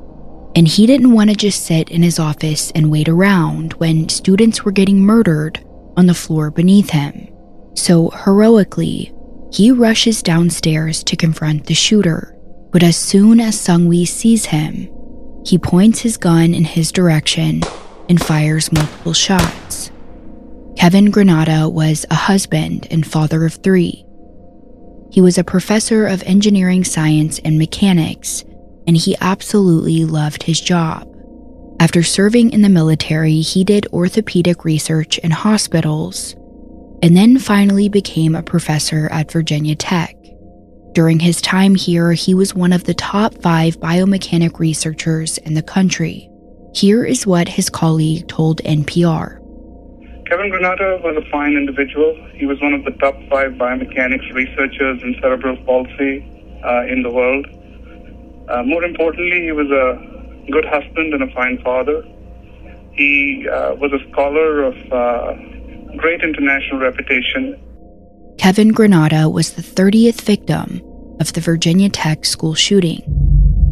and 0.56 0.66
he 0.66 0.86
didn't 0.86 1.12
want 1.12 1.30
to 1.30 1.36
just 1.36 1.64
sit 1.64 1.90
in 1.90 2.02
his 2.02 2.18
office 2.18 2.70
and 2.72 2.90
wait 2.90 3.08
around 3.08 3.74
when 3.74 4.08
students 4.08 4.64
were 4.64 4.72
getting 4.72 5.00
murdered 5.00 5.62
on 5.96 6.06
the 6.06 6.14
floor 6.14 6.50
beneath 6.50 6.90
him. 6.90 7.28
So, 7.74 8.08
heroically, 8.10 9.12
he 9.50 9.70
rushes 9.70 10.22
downstairs 10.22 11.02
to 11.04 11.16
confront 11.16 11.66
the 11.66 11.74
shooter, 11.74 12.36
but 12.70 12.82
as 12.82 12.96
soon 12.96 13.40
as 13.40 13.56
Seung-Hui 13.56 14.04
sees 14.04 14.46
him, 14.46 14.90
he 15.46 15.58
points 15.58 16.00
his 16.00 16.16
gun 16.16 16.52
in 16.52 16.64
his 16.64 16.92
direction 16.92 17.62
and 18.08 18.22
fires 18.22 18.70
multiple 18.72 19.14
shots. 19.14 19.90
Kevin 20.76 21.10
Granata 21.10 21.72
was 21.72 22.04
a 22.10 22.14
husband 22.14 22.86
and 22.90 23.06
father 23.06 23.44
of 23.44 23.54
three. 23.54 24.04
He 25.10 25.20
was 25.20 25.38
a 25.38 25.44
professor 25.44 26.06
of 26.06 26.22
engineering 26.24 26.84
science 26.84 27.38
and 27.40 27.58
mechanics, 27.58 28.44
and 28.86 28.96
he 28.96 29.16
absolutely 29.20 30.04
loved 30.04 30.42
his 30.42 30.60
job. 30.60 31.08
After 31.80 32.02
serving 32.02 32.50
in 32.50 32.62
the 32.62 32.68
military, 32.68 33.40
he 33.40 33.64
did 33.64 33.86
orthopedic 33.92 34.64
research 34.64 35.18
in 35.18 35.30
hospitals 35.30 36.36
and 37.02 37.16
then 37.16 37.38
finally 37.38 37.88
became 37.88 38.34
a 38.34 38.42
professor 38.42 39.08
at 39.10 39.30
Virginia 39.30 39.74
Tech. 39.74 40.14
During 40.92 41.20
his 41.20 41.40
time 41.40 41.74
here, 41.74 42.12
he 42.12 42.34
was 42.34 42.54
one 42.54 42.72
of 42.72 42.84
the 42.84 42.94
top 42.94 43.34
five 43.34 43.78
biomechanic 43.78 44.58
researchers 44.58 45.38
in 45.38 45.54
the 45.54 45.62
country. 45.62 46.28
Here 46.74 47.04
is 47.04 47.26
what 47.26 47.48
his 47.48 47.70
colleague 47.70 48.26
told 48.28 48.62
NPR. 48.64 49.38
Kevin 50.26 50.50
Granata 50.50 51.02
was 51.02 51.16
a 51.16 51.30
fine 51.30 51.56
individual. 51.56 52.14
He 52.34 52.46
was 52.46 52.60
one 52.60 52.74
of 52.74 52.84
the 52.84 52.90
top 52.92 53.14
five 53.30 53.52
biomechanics 53.52 54.32
researchers 54.34 55.02
in 55.02 55.16
cerebral 55.20 55.56
palsy 55.64 56.26
uh, 56.64 56.84
in 56.84 57.02
the 57.02 57.10
world. 57.10 57.46
Uh, 58.48 58.62
more 58.64 58.84
importantly, 58.84 59.42
he 59.42 59.52
was 59.52 59.70
a 59.70 60.50
good 60.50 60.64
husband 60.64 61.14
and 61.14 61.22
a 61.22 61.32
fine 61.32 61.62
father. 61.62 62.02
He 62.92 63.48
uh, 63.48 63.74
was 63.76 63.92
a 63.92 64.10
scholar 64.10 64.64
of 64.64 64.74
uh, 64.92 65.57
great 65.96 66.22
international 66.22 66.78
reputation. 66.78 67.58
Kevin 68.38 68.72
Granata 68.72 69.32
was 69.32 69.52
the 69.52 69.62
30th 69.62 70.20
victim 70.20 70.82
of 71.20 71.32
the 71.32 71.40
Virginia 71.40 71.88
Tech 71.88 72.24
school 72.24 72.54
shooting. 72.54 73.02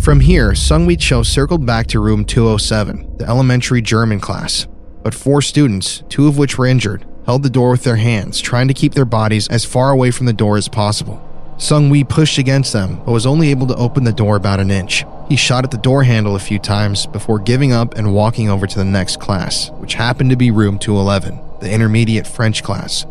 From 0.00 0.20
here, 0.20 0.52
Seung-Hui 0.52 0.96
Cho 0.96 1.22
circled 1.22 1.64
back 1.64 1.86
to 1.88 2.00
room 2.00 2.24
207, 2.24 3.16
the 3.18 3.28
elementary 3.28 3.80
German 3.80 4.20
class. 4.20 4.66
But 5.02 5.14
four 5.14 5.40
students, 5.40 6.02
two 6.08 6.26
of 6.26 6.36
which 6.36 6.58
were 6.58 6.66
injured, 6.66 7.06
held 7.24 7.42
the 7.42 7.50
door 7.50 7.70
with 7.70 7.84
their 7.84 7.96
hands, 7.96 8.40
trying 8.40 8.68
to 8.68 8.74
keep 8.74 8.94
their 8.94 9.04
bodies 9.04 9.48
as 9.48 9.64
far 9.64 9.90
away 9.90 10.10
from 10.10 10.26
the 10.26 10.32
door 10.32 10.56
as 10.56 10.68
possible. 10.68 11.22
Seung-Hui 11.58 12.04
pushed 12.04 12.38
against 12.38 12.72
them, 12.72 12.96
but 13.04 13.12
was 13.12 13.26
only 13.26 13.50
able 13.50 13.66
to 13.68 13.76
open 13.76 14.04
the 14.04 14.12
door 14.12 14.36
about 14.36 14.60
an 14.60 14.70
inch. 14.70 15.04
He 15.28 15.36
shot 15.36 15.64
at 15.64 15.70
the 15.70 15.78
door 15.78 16.02
handle 16.02 16.36
a 16.36 16.40
few 16.40 16.58
times 16.58 17.06
before 17.06 17.38
giving 17.38 17.72
up 17.72 17.94
and 17.94 18.12
walking 18.14 18.50
over 18.50 18.66
to 18.66 18.78
the 18.78 18.84
next 18.84 19.20
class, 19.20 19.70
which 19.78 19.94
happened 19.94 20.30
to 20.30 20.36
be 20.36 20.50
room 20.50 20.78
211 20.78 21.45
the 21.60 21.70
intermediate 21.70 22.26
French 22.26 22.62
class. 22.62 23.06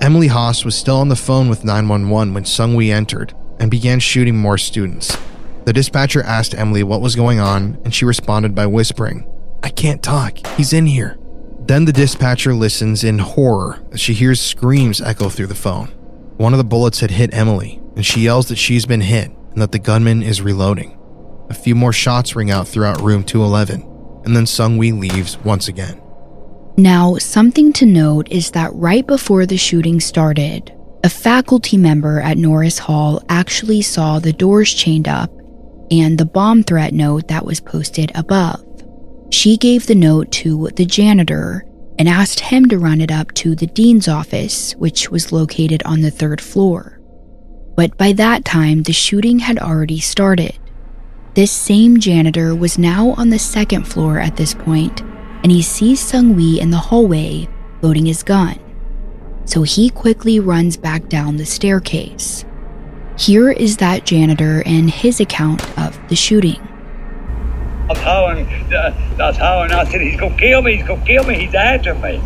Emily 0.00 0.28
Haas 0.28 0.64
was 0.64 0.74
still 0.74 0.96
on 0.96 1.08
the 1.08 1.16
phone 1.16 1.48
with 1.48 1.64
911 1.64 2.34
when 2.34 2.44
Seung-Hui 2.44 2.90
entered 2.90 3.34
and 3.58 3.70
began 3.70 4.00
shooting 4.00 4.36
more 4.36 4.58
students. 4.58 5.16
The 5.64 5.72
dispatcher 5.72 6.22
asked 6.22 6.54
Emily 6.54 6.82
what 6.82 7.00
was 7.00 7.16
going 7.16 7.40
on, 7.40 7.78
and 7.84 7.94
she 7.94 8.04
responded 8.04 8.54
by 8.54 8.66
whispering, 8.66 9.30
I 9.62 9.70
can't 9.70 10.02
talk, 10.02 10.46
he's 10.56 10.72
in 10.72 10.86
here. 10.86 11.16
Then 11.60 11.86
the 11.86 11.92
dispatcher 11.92 12.52
listens 12.52 13.02
in 13.04 13.18
horror 13.20 13.82
as 13.92 14.00
she 14.00 14.12
hears 14.12 14.40
screams 14.40 15.00
echo 15.00 15.30
through 15.30 15.46
the 15.46 15.54
phone. 15.54 15.86
One 16.36 16.52
of 16.52 16.58
the 16.58 16.64
bullets 16.64 17.00
had 17.00 17.12
hit 17.12 17.32
Emily, 17.32 17.80
and 17.96 18.04
she 18.04 18.20
yells 18.22 18.48
that 18.48 18.56
she's 18.56 18.84
been 18.84 19.00
hit 19.00 19.30
and 19.52 19.62
that 19.62 19.72
the 19.72 19.78
gunman 19.78 20.22
is 20.22 20.42
reloading. 20.42 20.98
A 21.48 21.54
few 21.54 21.74
more 21.74 21.92
shots 21.92 22.34
ring 22.36 22.50
out 22.50 22.66
throughout 22.68 23.00
room 23.00 23.22
211. 23.24 23.82
and 24.24 24.34
then 24.36 24.44
Seung-Hui 24.44 24.92
leaves 24.92 25.38
once 25.38 25.68
again. 25.68 26.00
Now, 26.76 27.18
something 27.18 27.72
to 27.74 27.86
note 27.86 28.28
is 28.30 28.50
that 28.50 28.74
right 28.74 29.06
before 29.06 29.46
the 29.46 29.56
shooting 29.56 30.00
started, 30.00 30.74
a 31.04 31.08
faculty 31.08 31.76
member 31.76 32.20
at 32.20 32.36
Norris 32.36 32.78
Hall 32.80 33.22
actually 33.28 33.80
saw 33.80 34.18
the 34.18 34.32
doors 34.32 34.74
chained 34.74 35.06
up 35.06 35.30
and 35.92 36.18
the 36.18 36.24
bomb 36.24 36.64
threat 36.64 36.92
note 36.92 37.28
that 37.28 37.46
was 37.46 37.60
posted 37.60 38.10
above. 38.16 38.64
She 39.30 39.56
gave 39.56 39.86
the 39.86 39.94
note 39.94 40.32
to 40.32 40.68
the 40.74 40.84
janitor 40.84 41.64
and 41.96 42.08
asked 42.08 42.40
him 42.40 42.66
to 42.66 42.78
run 42.78 43.00
it 43.00 43.12
up 43.12 43.32
to 43.34 43.54
the 43.54 43.68
dean's 43.68 44.08
office, 44.08 44.72
which 44.72 45.10
was 45.10 45.30
located 45.30 45.80
on 45.84 46.00
the 46.00 46.10
third 46.10 46.40
floor. 46.40 47.00
But 47.76 47.96
by 47.96 48.12
that 48.14 48.44
time, 48.44 48.82
the 48.82 48.92
shooting 48.92 49.38
had 49.38 49.58
already 49.58 50.00
started. 50.00 50.58
This 51.34 51.52
same 51.52 52.00
janitor 52.00 52.54
was 52.54 52.78
now 52.78 53.10
on 53.12 53.30
the 53.30 53.38
second 53.38 53.84
floor 53.84 54.18
at 54.18 54.36
this 54.36 54.54
point, 54.54 55.02
and 55.44 55.52
he 55.52 55.62
sees 55.62 56.00
Seung-Hui 56.00 56.58
in 56.58 56.70
the 56.70 56.78
hallway 56.78 57.46
loading 57.82 58.06
his 58.06 58.22
gun. 58.22 58.58
So 59.44 59.62
he 59.62 59.90
quickly 59.90 60.40
runs 60.40 60.78
back 60.78 61.10
down 61.10 61.36
the 61.36 61.44
staircase. 61.44 62.46
Here 63.18 63.50
is 63.50 63.76
that 63.76 64.06
janitor 64.06 64.62
and 64.64 64.90
his 64.90 65.20
account 65.20 65.62
of 65.78 66.00
the 66.08 66.16
shooting. 66.16 66.56
I 66.56 67.86
was 67.90 67.98
hollering, 67.98 68.46
uh, 68.72 69.16
I 69.20 69.26
was 69.28 69.36
hollering, 69.36 69.72
I 69.72 69.84
said, 69.84 70.00
he's 70.00 70.18
gonna 70.18 70.36
kill 70.38 70.62
me, 70.62 70.76
he's 70.76 70.86
gonna 70.86 71.04
kill 71.04 71.24
me, 71.24 71.44
he's 71.44 71.54
after 71.54 71.94
me. 71.94 72.16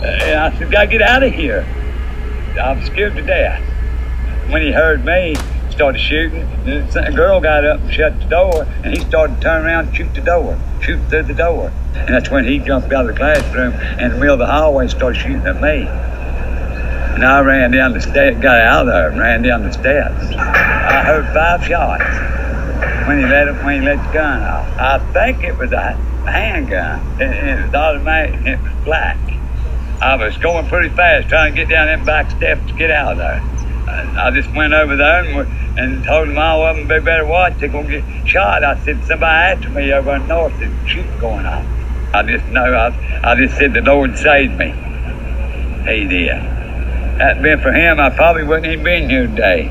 Uh, 0.00 0.06
and 0.06 0.40
I 0.40 0.56
said, 0.56 0.70
gotta 0.70 0.86
get 0.86 1.02
out 1.02 1.24
of 1.24 1.32
here. 1.32 1.66
I'm 2.58 2.86
scared 2.86 3.16
to 3.16 3.22
death. 3.22 3.60
When 4.48 4.62
he 4.62 4.70
heard 4.70 5.04
me, 5.04 5.34
started 5.70 5.98
shooting. 5.98 6.42
A 6.66 7.12
girl 7.12 7.40
got 7.40 7.64
up 7.64 7.80
and 7.80 7.92
shut 7.92 8.18
the 8.20 8.26
door, 8.26 8.62
and 8.84 8.96
he 8.96 9.00
started 9.04 9.36
to 9.36 9.40
turn 9.40 9.64
around 9.64 9.88
and 9.88 9.96
shoot 9.96 10.14
the 10.14 10.20
door, 10.20 10.58
shoot 10.80 10.98
through 11.08 11.24
the 11.24 11.34
door. 11.34 11.72
And 11.94 12.14
that's 12.14 12.30
when 12.30 12.44
he 12.44 12.58
jumped 12.58 12.92
out 12.92 13.08
of 13.08 13.14
the 13.14 13.18
classroom 13.18 13.72
and 13.72 14.12
the 14.12 14.18
middle 14.18 14.34
of 14.34 14.38
the 14.38 14.46
hallway 14.46 14.84
and 14.84 14.90
started 14.90 15.18
shooting 15.18 15.46
at 15.46 15.60
me. 15.60 15.86
And 17.14 17.24
I 17.24 17.40
ran 17.40 17.70
down 17.70 17.92
the 17.92 18.00
steps, 18.00 18.40
got 18.40 18.60
out 18.60 18.86
of 18.86 18.92
there 18.92 19.10
and 19.10 19.18
ran 19.18 19.42
down 19.42 19.62
the 19.62 19.72
steps. 19.72 20.34
I 20.36 21.04
heard 21.04 21.26
five 21.34 21.64
shots 21.64 22.04
when 23.06 23.18
he 23.18 23.26
let 23.26 23.52
when 23.64 23.80
he 23.80 23.86
let 23.86 23.96
the 24.06 24.12
gun 24.12 24.42
off. 24.42 24.78
I 24.78 24.98
think 25.12 25.42
it 25.42 25.56
was 25.58 25.72
a 25.72 25.92
handgun. 26.26 27.20
It, 27.20 27.30
it 27.30 27.64
was 27.66 27.74
automatic. 27.74 28.34
and 28.36 28.48
It 28.48 28.60
was 28.62 28.72
black. 28.84 29.18
I 30.00 30.16
was 30.16 30.36
going 30.38 30.66
pretty 30.68 30.88
fast, 30.94 31.28
trying 31.28 31.52
to 31.52 31.60
get 31.60 31.68
down 31.68 31.86
them 31.88 32.06
back 32.06 32.30
steps 32.30 32.66
to 32.68 32.72
get 32.72 32.90
out 32.90 33.12
of 33.12 33.18
there. 33.18 33.59
I, 33.90 34.30
just 34.30 34.52
went 34.54 34.72
over 34.72 34.96
there 34.96 35.24
and, 35.24 35.78
and 35.78 36.04
told 36.04 36.28
them 36.28 36.38
all 36.38 36.62
of 36.64 36.76
them 36.76 36.88
they 36.88 36.98
better 37.00 37.26
watch. 37.26 37.58
They're 37.58 37.68
gonna 37.68 38.00
get 38.00 38.28
shot. 38.28 38.64
I 38.64 38.82
said 38.84 39.04
somebody 39.04 39.56
after 39.56 39.68
me 39.70 39.92
over 39.92 40.14
in 40.16 40.26
north. 40.28 40.58
There's 40.58 40.88
shooting 40.88 41.18
going 41.18 41.46
on. 41.46 41.66
I 42.14 42.22
just 42.22 42.46
know. 42.46 42.64
I, 42.64 43.20
I 43.22 43.34
just 43.34 43.56
said 43.56 43.74
the 43.74 43.82
Lord 43.82 44.16
saved 44.16 44.56
me. 44.58 44.72
He 45.84 46.06
did. 46.06 46.60
Hadn't 47.20 47.42
been 47.42 47.60
for 47.60 47.72
him, 47.72 48.00
I 48.00 48.08
probably 48.08 48.44
wouldn't 48.44 48.66
even 48.66 48.82
been 48.82 49.10
here 49.10 49.26
today. 49.26 49.70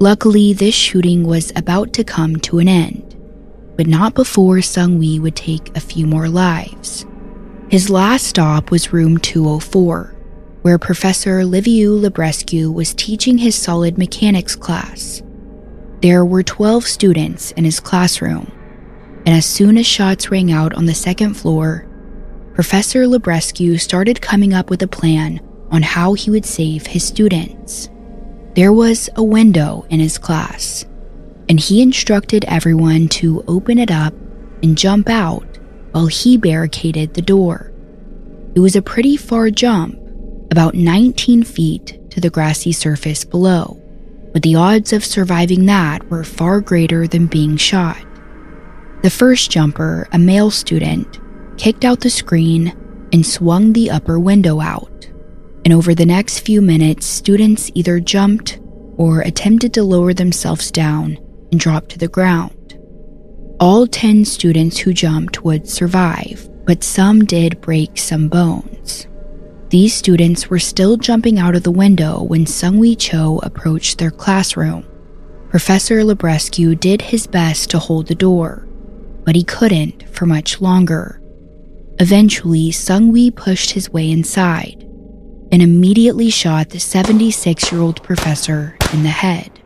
Luckily, 0.00 0.52
this 0.52 0.74
shooting 0.74 1.24
was 1.24 1.52
about 1.54 1.92
to 1.92 2.04
come 2.04 2.36
to 2.36 2.58
an 2.58 2.68
end, 2.68 3.14
but 3.76 3.86
not 3.86 4.14
before 4.14 4.56
Seung-Hui 4.56 5.20
would 5.20 5.36
take 5.36 5.76
a 5.76 5.80
few 5.80 6.06
more 6.06 6.28
lives. 6.28 7.04
His 7.68 7.90
last 7.90 8.26
stop 8.26 8.70
was 8.70 8.92
room 8.92 9.18
204, 9.18 10.11
where 10.62 10.78
Professor 10.78 11.40
Liviu 11.42 12.00
Librescu 12.00 12.72
was 12.72 12.94
teaching 12.94 13.38
his 13.38 13.54
solid 13.54 13.98
mechanics 13.98 14.56
class. 14.56 15.22
There 16.00 16.24
were 16.24 16.42
12 16.42 16.84
students 16.84 17.50
in 17.52 17.64
his 17.64 17.80
classroom, 17.80 18.50
and 19.26 19.36
as 19.36 19.46
soon 19.46 19.76
as 19.76 19.86
shots 19.86 20.30
rang 20.30 20.50
out 20.50 20.72
on 20.74 20.86
the 20.86 20.94
second 20.94 21.34
floor, 21.34 21.86
Professor 22.54 23.04
Librescu 23.06 23.80
started 23.80 24.20
coming 24.20 24.52
up 24.52 24.70
with 24.70 24.82
a 24.82 24.88
plan 24.88 25.40
on 25.70 25.82
how 25.82 26.14
he 26.14 26.30
would 26.30 26.44
save 26.44 26.86
his 26.86 27.04
students. 27.04 27.88
There 28.54 28.72
was 28.72 29.08
a 29.16 29.22
window 29.22 29.86
in 29.90 30.00
his 30.00 30.18
class, 30.18 30.84
and 31.48 31.58
he 31.58 31.82
instructed 31.82 32.44
everyone 32.46 33.08
to 33.08 33.42
open 33.48 33.78
it 33.78 33.90
up 33.90 34.12
and 34.62 34.76
jump 34.76 35.08
out 35.08 35.58
while 35.92 36.06
he 36.06 36.36
barricaded 36.36 37.14
the 37.14 37.22
door. 37.22 37.72
It 38.54 38.60
was 38.60 38.76
a 38.76 38.82
pretty 38.82 39.16
far 39.16 39.50
jump, 39.50 39.98
about 40.52 40.74
19 40.74 41.42
feet 41.44 41.98
to 42.10 42.20
the 42.20 42.28
grassy 42.28 42.72
surface 42.72 43.24
below, 43.24 43.80
but 44.34 44.42
the 44.42 44.54
odds 44.54 44.92
of 44.92 45.02
surviving 45.02 45.64
that 45.64 46.06
were 46.10 46.22
far 46.22 46.60
greater 46.60 47.06
than 47.06 47.26
being 47.26 47.56
shot. 47.56 48.04
The 49.02 49.08
first 49.08 49.50
jumper, 49.50 50.06
a 50.12 50.18
male 50.18 50.50
student, 50.50 51.18
kicked 51.56 51.86
out 51.86 52.00
the 52.00 52.10
screen 52.10 52.76
and 53.14 53.24
swung 53.24 53.72
the 53.72 53.90
upper 53.90 54.18
window 54.20 54.60
out. 54.60 55.10
And 55.64 55.72
over 55.72 55.94
the 55.94 56.04
next 56.04 56.40
few 56.40 56.60
minutes, 56.60 57.06
students 57.06 57.70
either 57.74 57.98
jumped 57.98 58.60
or 58.98 59.22
attempted 59.22 59.72
to 59.72 59.82
lower 59.82 60.12
themselves 60.12 60.70
down 60.70 61.16
and 61.50 61.58
drop 61.58 61.88
to 61.88 61.98
the 61.98 62.08
ground. 62.08 62.78
All 63.58 63.86
10 63.86 64.26
students 64.26 64.76
who 64.76 64.92
jumped 64.92 65.44
would 65.44 65.66
survive, 65.66 66.46
but 66.66 66.84
some 66.84 67.24
did 67.24 67.62
break 67.62 67.96
some 67.96 68.28
bones. 68.28 69.06
These 69.72 69.94
students 69.94 70.50
were 70.50 70.58
still 70.58 70.98
jumping 70.98 71.38
out 71.38 71.56
of 71.56 71.62
the 71.62 71.70
window 71.70 72.22
when 72.22 72.44
Seung-Hui 72.44 72.94
Cho 72.94 73.40
approached 73.42 73.96
their 73.96 74.10
classroom. 74.10 74.84
Professor 75.48 76.02
Librescu 76.02 76.78
did 76.78 77.00
his 77.00 77.26
best 77.26 77.70
to 77.70 77.78
hold 77.78 78.06
the 78.06 78.14
door, 78.14 78.68
but 79.24 79.34
he 79.34 79.42
couldn't 79.42 80.06
for 80.10 80.26
much 80.26 80.60
longer. 80.60 81.22
Eventually, 81.98 82.70
Seung-Hui 82.70 83.30
pushed 83.30 83.70
his 83.70 83.88
way 83.88 84.10
inside 84.10 84.82
and 85.50 85.62
immediately 85.62 86.28
shot 86.28 86.68
the 86.68 86.78
76 86.78 87.72
year 87.72 87.80
old 87.80 88.02
professor 88.02 88.76
in 88.92 89.02
the 89.04 89.08
head. 89.08 89.58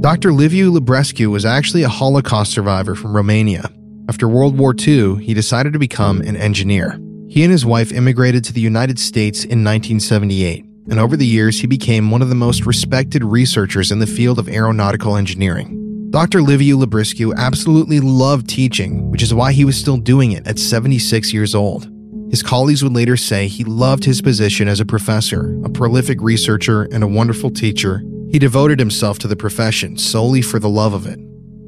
Dr. 0.00 0.30
Liviu 0.30 0.76
Librescu 0.76 1.28
was 1.28 1.44
actually 1.44 1.84
a 1.84 1.88
Holocaust 1.88 2.50
survivor 2.50 2.96
from 2.96 3.14
Romania. 3.14 3.70
After 4.08 4.26
World 4.28 4.58
War 4.58 4.74
II, 4.76 5.24
he 5.24 5.32
decided 5.32 5.74
to 5.74 5.78
become 5.78 6.22
an 6.22 6.36
engineer. 6.36 6.98
He 7.28 7.42
and 7.44 7.52
his 7.52 7.66
wife 7.66 7.92
immigrated 7.92 8.42
to 8.44 8.54
the 8.54 8.60
United 8.60 8.98
States 8.98 9.40
in 9.40 9.62
1978, 9.62 10.64
and 10.90 10.98
over 10.98 11.14
the 11.14 11.26
years, 11.26 11.60
he 11.60 11.66
became 11.66 12.10
one 12.10 12.22
of 12.22 12.30
the 12.30 12.34
most 12.34 12.64
respected 12.64 13.22
researchers 13.22 13.92
in 13.92 13.98
the 13.98 14.06
field 14.06 14.38
of 14.38 14.48
aeronautical 14.48 15.14
engineering. 15.14 16.08
Dr. 16.10 16.38
Liviu 16.38 16.82
Librescu 16.82 17.36
absolutely 17.36 18.00
loved 18.00 18.48
teaching, 18.48 19.10
which 19.10 19.22
is 19.22 19.34
why 19.34 19.52
he 19.52 19.66
was 19.66 19.76
still 19.76 19.98
doing 19.98 20.32
it 20.32 20.46
at 20.46 20.58
76 20.58 21.34
years 21.34 21.54
old. 21.54 21.86
His 22.30 22.42
colleagues 22.42 22.82
would 22.82 22.94
later 22.94 23.16
say 23.18 23.46
he 23.46 23.62
loved 23.62 24.04
his 24.04 24.22
position 24.22 24.66
as 24.66 24.80
a 24.80 24.86
professor, 24.86 25.54
a 25.64 25.68
prolific 25.68 26.22
researcher, 26.22 26.84
and 26.84 27.04
a 27.04 27.08
wonderful 27.08 27.50
teacher. 27.50 28.02
He 28.30 28.38
devoted 28.38 28.78
himself 28.78 29.18
to 29.18 29.28
the 29.28 29.36
profession 29.36 29.98
solely 29.98 30.40
for 30.40 30.58
the 30.58 30.68
love 30.70 30.94
of 30.94 31.06
it. 31.06 31.18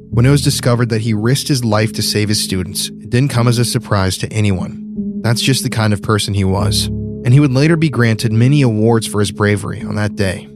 When 0.09 0.25
it 0.25 0.31
was 0.31 0.43
discovered 0.43 0.89
that 0.89 1.01
he 1.01 1.13
risked 1.13 1.47
his 1.47 1.63
life 1.63 1.93
to 1.93 2.01
save 2.01 2.29
his 2.29 2.43
students, 2.43 2.89
it 2.89 3.11
didn't 3.11 3.31
come 3.31 3.47
as 3.47 3.59
a 3.59 3.65
surprise 3.65 4.17
to 4.17 4.33
anyone. 4.33 4.80
That's 5.21 5.41
just 5.41 5.63
the 5.63 5.69
kind 5.69 5.93
of 5.93 6.01
person 6.01 6.33
he 6.33 6.43
was. 6.43 6.87
And 7.23 7.33
he 7.33 7.39
would 7.39 7.51
later 7.51 7.75
be 7.75 7.89
granted 7.89 8.31
many 8.31 8.63
awards 8.63 9.05
for 9.05 9.19
his 9.19 9.31
bravery 9.31 9.81
on 9.83 9.95
that 9.95 10.15
day. 10.15 10.47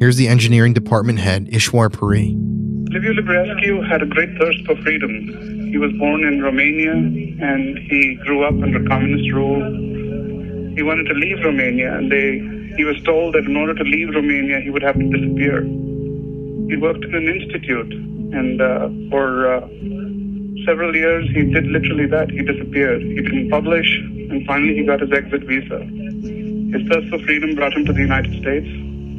Here's 0.00 0.16
the 0.16 0.28
engineering 0.28 0.72
department 0.72 1.18
head, 1.18 1.46
Ishwar 1.48 1.92
Puri. 1.92 2.34
Liviu 2.94 3.18
Librescu 3.18 3.86
had 3.86 4.02
a 4.02 4.06
great 4.06 4.30
thirst 4.38 4.64
for 4.64 4.76
freedom. 4.76 5.68
He 5.70 5.78
was 5.78 5.92
born 5.98 6.24
in 6.24 6.42
Romania 6.42 6.92
and 6.92 7.78
he 7.78 8.14
grew 8.24 8.44
up 8.44 8.54
under 8.54 8.82
communist 8.88 9.30
rule. 9.32 9.60
He 10.74 10.82
wanted 10.82 11.04
to 11.04 11.14
leave 11.14 11.44
Romania 11.44 11.94
and 11.96 12.10
they, 12.10 12.76
he 12.76 12.84
was 12.84 13.00
told 13.02 13.34
that 13.34 13.44
in 13.44 13.56
order 13.56 13.74
to 13.74 13.84
leave 13.84 14.14
Romania, 14.14 14.60
he 14.60 14.70
would 14.70 14.82
have 14.82 14.94
to 14.94 15.04
disappear. 15.04 15.62
He 15.62 16.76
worked 16.76 17.04
in 17.04 17.14
an 17.14 17.28
institute 17.28 17.92
and 17.92 18.60
uh, 18.60 18.88
for 19.10 19.54
uh, 19.54 19.68
several 20.64 20.94
years 20.94 21.28
he 21.30 21.44
did 21.44 21.66
literally 21.66 22.06
that. 22.06 22.30
He 22.30 22.42
disappeared. 22.42 23.02
He 23.02 23.16
didn't 23.16 23.50
publish 23.50 23.86
and 24.30 24.46
finally 24.46 24.74
he 24.74 24.84
got 24.84 25.00
his 25.00 25.12
exit 25.12 25.44
visa. 25.44 25.78
His 25.78 26.82
thirst 26.88 27.08
for 27.08 27.18
freedom 27.20 27.54
brought 27.54 27.72
him 27.74 27.84
to 27.86 27.92
the 27.92 28.00
United 28.00 28.40
States. 28.40 28.66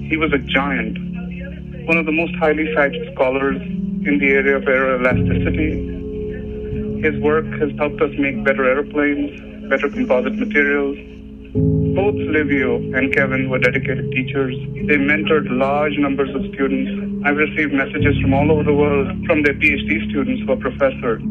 He 0.10 0.18
was 0.18 0.34
a 0.34 0.40
giant, 0.40 0.98
one 1.88 1.98
of 1.98 2.06
the 2.06 2.12
most 2.12 2.36
highly 2.36 2.74
cited 2.74 3.14
scholars 3.14 3.62
in 3.62 4.18
the 4.20 4.28
area 4.28 4.58
of 4.58 4.64
aeroelasticity. 4.64 5.94
His 7.04 7.16
work 7.22 7.46
has 7.60 7.72
helped 7.78 8.02
us 8.02 8.12
make 8.18 8.44
better 8.44 8.66
airplanes, 8.66 9.70
better 9.70 9.90
composite 9.90 10.36
materials. 10.36 10.98
Both 11.56 12.16
Liviu 12.16 12.98
and 12.98 13.16
Kevin 13.16 13.50
were 13.50 13.60
dedicated 13.60 14.12
teachers. 14.12 14.54
They 14.88 14.98
mentored 14.98 15.48
large 15.50 15.98
numbers 15.98 16.30
of 16.36 16.42
students. 16.54 17.26
I've 17.26 17.38
received 17.38 17.72
messages 17.72 18.20
from 18.22 18.34
all 18.34 18.52
over 18.52 18.64
the 18.64 18.74
world 18.74 19.08
from 19.26 19.42
their 19.44 19.54
PhD 19.54 20.10
students 20.10 20.44
who 20.44 20.52
are 20.52 20.58
professors. 20.58 21.22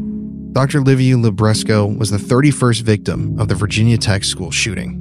Dr. 0.53 0.81
Liviu 0.81 1.23
Librescu 1.23 1.95
was 1.99 2.09
the 2.09 2.17
31st 2.17 2.81
victim 2.81 3.39
of 3.39 3.49
the 3.49 3.55
Virginia 3.55 3.99
Tech 3.99 4.23
school 4.23 4.49
shooting. 4.49 4.99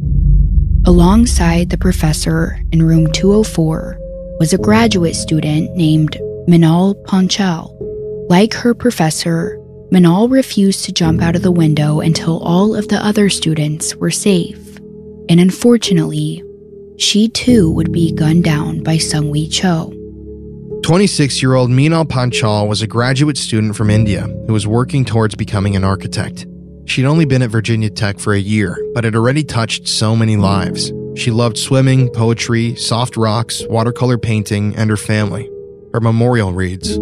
Alongside 0.84 1.70
the 1.70 1.78
professor 1.78 2.60
in 2.70 2.82
room 2.82 3.10
204 3.12 3.96
was 4.38 4.52
a 4.52 4.58
graduate 4.58 5.16
student 5.16 5.74
named 5.74 6.18
Minal 6.46 6.96
Panchal. 7.06 7.74
Like 8.28 8.52
her 8.52 8.74
professor, 8.74 9.58
Manal 9.90 10.30
refused 10.30 10.84
to 10.84 10.92
jump 10.92 11.22
out 11.22 11.34
of 11.34 11.42
the 11.42 11.52
window 11.52 12.00
until 12.00 12.40
all 12.40 12.74
of 12.74 12.88
the 12.88 13.02
other 13.02 13.30
students 13.30 13.96
were 13.96 14.10
safe. 14.10 14.63
And 15.28 15.40
unfortunately, 15.40 16.42
she 16.96 17.28
too 17.28 17.70
would 17.72 17.92
be 17.92 18.12
gunned 18.12 18.44
down 18.44 18.82
by 18.82 18.96
Seung-Hui 18.96 19.48
Cho. 19.48 19.92
26 20.82 21.40
year 21.40 21.54
old 21.54 21.70
Meenal 21.70 22.04
Panchal 22.04 22.68
was 22.68 22.82
a 22.82 22.86
graduate 22.86 23.38
student 23.38 23.74
from 23.74 23.88
India 23.88 24.22
who 24.46 24.52
was 24.52 24.66
working 24.66 25.04
towards 25.04 25.34
becoming 25.34 25.76
an 25.76 25.84
architect. 25.84 26.46
She'd 26.86 27.06
only 27.06 27.24
been 27.24 27.40
at 27.40 27.50
Virginia 27.50 27.88
Tech 27.88 28.18
for 28.18 28.34
a 28.34 28.38
year, 28.38 28.76
but 28.92 29.04
had 29.04 29.16
already 29.16 29.42
touched 29.44 29.88
so 29.88 30.14
many 30.14 30.36
lives. 30.36 30.92
She 31.16 31.30
loved 31.30 31.56
swimming, 31.56 32.10
poetry, 32.10 32.74
soft 32.74 33.16
rocks, 33.16 33.62
watercolor 33.70 34.18
painting, 34.18 34.76
and 34.76 34.90
her 34.90 34.96
family. 34.98 35.48
Her 35.94 36.00
memorial 36.00 36.52
reads 36.52 36.98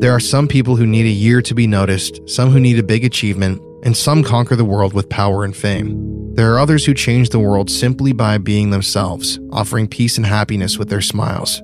There 0.00 0.12
are 0.12 0.20
some 0.20 0.46
people 0.46 0.76
who 0.76 0.86
need 0.86 1.06
a 1.06 1.08
year 1.08 1.40
to 1.42 1.54
be 1.54 1.66
noticed, 1.66 2.20
some 2.28 2.50
who 2.50 2.60
need 2.60 2.78
a 2.78 2.82
big 2.82 3.04
achievement, 3.04 3.62
and 3.82 3.96
some 3.96 4.22
conquer 4.22 4.56
the 4.56 4.64
world 4.64 4.92
with 4.92 5.08
power 5.08 5.44
and 5.44 5.56
fame. 5.56 6.34
There 6.34 6.52
are 6.54 6.58
others 6.58 6.84
who 6.84 6.94
change 6.94 7.28
the 7.28 7.38
world 7.38 7.70
simply 7.70 8.12
by 8.12 8.38
being 8.38 8.70
themselves, 8.70 9.38
offering 9.50 9.88
peace 9.88 10.16
and 10.16 10.26
happiness 10.26 10.78
with 10.78 10.88
their 10.88 11.00
smiles. 11.00 11.60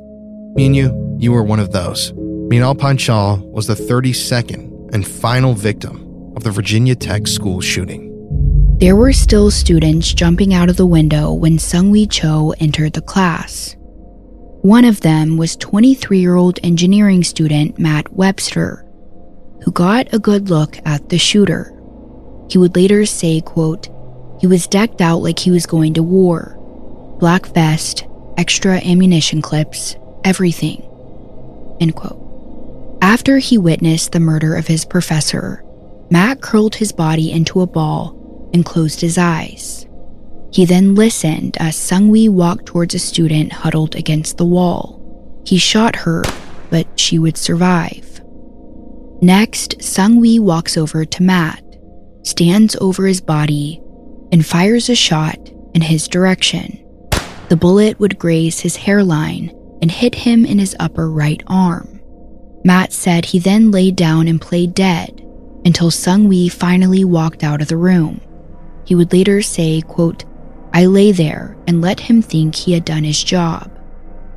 Minu, 0.57 1.17
you 1.19 1.33
were 1.33 1.43
one 1.43 1.61
of 1.61 1.73
those. 1.73 2.13
Meenal 2.13 2.77
Panchal 2.77 3.43
was 3.51 3.67
the 3.67 3.75
32nd 3.75 4.95
and 4.95 5.07
final 5.07 5.55
victim 5.55 6.33
of 6.37 6.43
the 6.45 6.51
Virginia 6.51 6.95
Tech 6.95 7.27
school 7.27 7.61
shooting. 7.61 8.09
There 8.79 8.97
were 8.97 9.13
still 9.13 9.51
students 9.51 10.13
jumping 10.13 10.55
out 10.55 10.69
of 10.69 10.77
the 10.77 10.87
window 10.87 11.33
when 11.33 11.59
Seung-Hui 11.59 12.07
Cho 12.07 12.55
entered 12.61 12.93
the 12.93 13.03
class. 13.03 13.75
One 14.63 14.85
of 14.85 15.01
them 15.01 15.37
was 15.37 15.57
23 15.57 16.19
year 16.19 16.37
old 16.37 16.59
engineering 16.63 17.25
student 17.25 17.79
Matt 17.79 18.13
Webster, 18.13 18.85
who 19.63 19.73
got 19.73 20.13
a 20.13 20.19
good 20.19 20.51
look 20.51 20.79
at 20.85 21.09
the 21.09 21.19
shooter. 21.19 21.78
He 22.49 22.59
would 22.59 22.77
later 22.77 23.05
say, 23.07 23.41
quote, 23.41 23.89
he 24.41 24.47
was 24.47 24.67
decked 24.67 25.01
out 25.01 25.19
like 25.19 25.39
he 25.39 25.51
was 25.51 25.67
going 25.67 25.95
to 25.95 26.03
war. 26.03 26.57
Black 27.19 27.47
vest, 27.47 28.07
extra 28.37 28.77
ammunition 28.79 29.43
clips, 29.43 29.97
everything. 30.25 30.83
End 31.81 31.95
quote. 31.95 32.25
After 33.03 33.39
he 33.39 33.59
witnessed 33.59 34.13
the 34.13 34.21
murder 34.21 34.55
of 34.55 34.67
his 34.67 34.85
professor, 34.85 35.65
Matt 36.11 36.41
curled 36.41 36.77
his 36.77 36.93
body 36.93 37.31
into 37.31 37.61
a 37.61 37.67
ball 37.67 38.51
and 38.55 38.65
closed 38.65 39.01
his 39.01 39.19
eyes. 39.19 39.87
He 40.51 40.65
then 40.65 40.95
listened 40.95 41.57
as 41.61 41.77
Seung-Hui 41.77 42.29
walked 42.29 42.67
towards 42.67 42.95
a 42.95 42.99
student 42.99 43.53
huddled 43.53 43.95
against 43.95 44.39
the 44.39 44.47
wall. 44.47 45.43
He 45.45 45.59
shot 45.59 45.97
her, 45.97 46.25
but 46.71 46.87
she 46.99 47.19
would 47.19 47.37
survive. 47.37 48.21
Next, 49.21 49.79
Seung-Hui 49.79 50.39
walks 50.39 50.77
over 50.77 51.05
to 51.05 51.23
Matt, 51.23 51.63
stands 52.29 52.77
over 52.77 53.07
his 53.07 53.21
body, 53.21 53.81
and 54.31 54.45
fires 54.45 54.89
a 54.89 54.95
shot 54.95 55.39
in 55.75 55.81
his 55.81 56.09
direction. 56.09 56.85
The 57.49 57.57
bullet 57.57 57.99
would 57.99 58.19
graze 58.19 58.61
his 58.61 58.77
hairline 58.77 59.55
and 59.81 59.91
hit 59.91 60.15
him 60.15 60.45
in 60.45 60.59
his 60.59 60.77
upper 60.79 61.11
right 61.11 61.43
arm. 61.47 62.01
Matt 62.65 62.93
said 62.93 63.25
he 63.25 63.39
then 63.39 63.71
laid 63.71 63.97
down 63.97 64.29
and 64.29 64.41
played 64.41 64.75
dead 64.75 65.25
until 65.65 65.91
Seung-Hui 65.91 66.49
finally 66.51 67.05
walked 67.05 67.43
out 67.43 67.63
of 67.63 67.69
the 67.69 67.77
room. 67.77 68.21
He 68.85 68.95
would 68.95 69.13
later 69.13 69.41
say, 69.41 69.81
quote, 69.81 70.25
I 70.75 70.87
lay 70.87 71.13
there 71.13 71.57
and 71.67 71.81
let 71.81 72.01
him 72.01 72.21
think 72.21 72.55
he 72.55 72.73
had 72.73 72.85
done 72.85 73.05
his 73.05 73.23
job. 73.23 73.71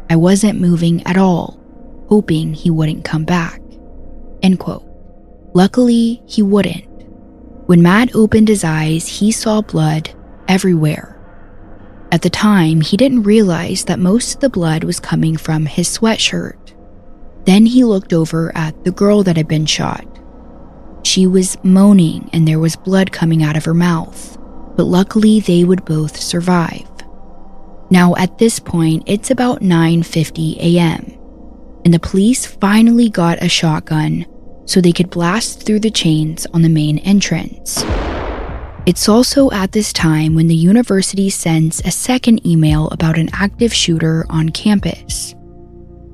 I 0.09 0.15
wasn't 0.15 0.61
moving 0.61 1.05
at 1.05 1.17
all, 1.17 1.59
hoping 2.07 2.53
he 2.53 2.69
wouldn't 2.69 3.03
come 3.03 3.25
back. 3.25 3.61
End 4.41 4.59
quote. 4.59 4.85
Luckily, 5.53 6.21
he 6.25 6.41
wouldn't. 6.41 6.85
When 7.65 7.81
Matt 7.81 8.15
opened 8.15 8.47
his 8.47 8.63
eyes, 8.63 9.07
he 9.07 9.31
saw 9.31 9.61
blood 9.61 10.11
everywhere. 10.47 11.17
At 12.11 12.23
the 12.23 12.29
time, 12.29 12.81
he 12.81 12.97
didn't 12.97 13.23
realize 13.23 13.85
that 13.85 13.99
most 13.99 14.35
of 14.35 14.41
the 14.41 14.49
blood 14.49 14.83
was 14.83 14.99
coming 14.99 15.37
from 15.37 15.65
his 15.65 15.87
sweatshirt. 15.87 16.73
Then 17.45 17.65
he 17.65 17.83
looked 17.83 18.13
over 18.13 18.51
at 18.55 18.83
the 18.83 18.91
girl 18.91 19.23
that 19.23 19.37
had 19.37 19.47
been 19.47 19.65
shot. 19.65 20.05
She 21.03 21.25
was 21.25 21.57
moaning 21.63 22.29
and 22.33 22.47
there 22.47 22.59
was 22.59 22.75
blood 22.75 23.11
coming 23.11 23.43
out 23.43 23.57
of 23.57 23.65
her 23.65 23.73
mouth, 23.73 24.37
but 24.75 24.83
luckily 24.83 25.39
they 25.39 25.63
would 25.63 25.85
both 25.85 26.17
survive. 26.19 26.87
Now 27.89 28.15
at 28.15 28.37
this 28.37 28.59
point, 28.59 29.03
it's 29.05 29.31
about 29.31 29.61
9:50 29.61 30.57
a.m. 30.57 31.13
and 31.83 31.93
the 31.93 31.99
police 31.99 32.45
finally 32.45 33.09
got 33.09 33.41
a 33.41 33.49
shotgun 33.49 34.25
so 34.71 34.79
they 34.79 34.93
could 34.93 35.09
blast 35.09 35.63
through 35.63 35.81
the 35.81 35.91
chains 35.91 36.47
on 36.53 36.61
the 36.61 36.69
main 36.69 36.97
entrance. 36.99 37.83
It's 38.85 39.09
also 39.09 39.51
at 39.51 39.73
this 39.73 39.91
time 39.91 40.33
when 40.33 40.47
the 40.47 40.55
university 40.55 41.29
sends 41.29 41.81
a 41.81 41.91
second 41.91 42.47
email 42.47 42.87
about 42.87 43.17
an 43.17 43.29
active 43.33 43.73
shooter 43.73 44.25
on 44.29 44.47
campus. 44.49 45.35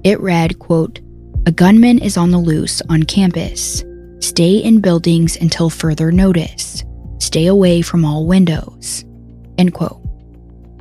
It 0.04 0.20
read, 0.20 0.58
quote, 0.58 1.00
"A 1.46 1.52
gunman 1.52 2.00
is 2.00 2.18
on 2.18 2.32
the 2.32 2.40
loose 2.40 2.82
on 2.90 3.04
campus. 3.04 3.84
Stay 4.22 4.58
in 4.58 4.82
buildings 4.82 5.38
until 5.40 5.70
further 5.70 6.12
notice. 6.12 6.84
Stay 7.20 7.46
away 7.46 7.84
from 7.84 8.04
all 8.04 8.26
windows." 8.26 9.06
End 9.60 9.72
quote. 9.76 10.02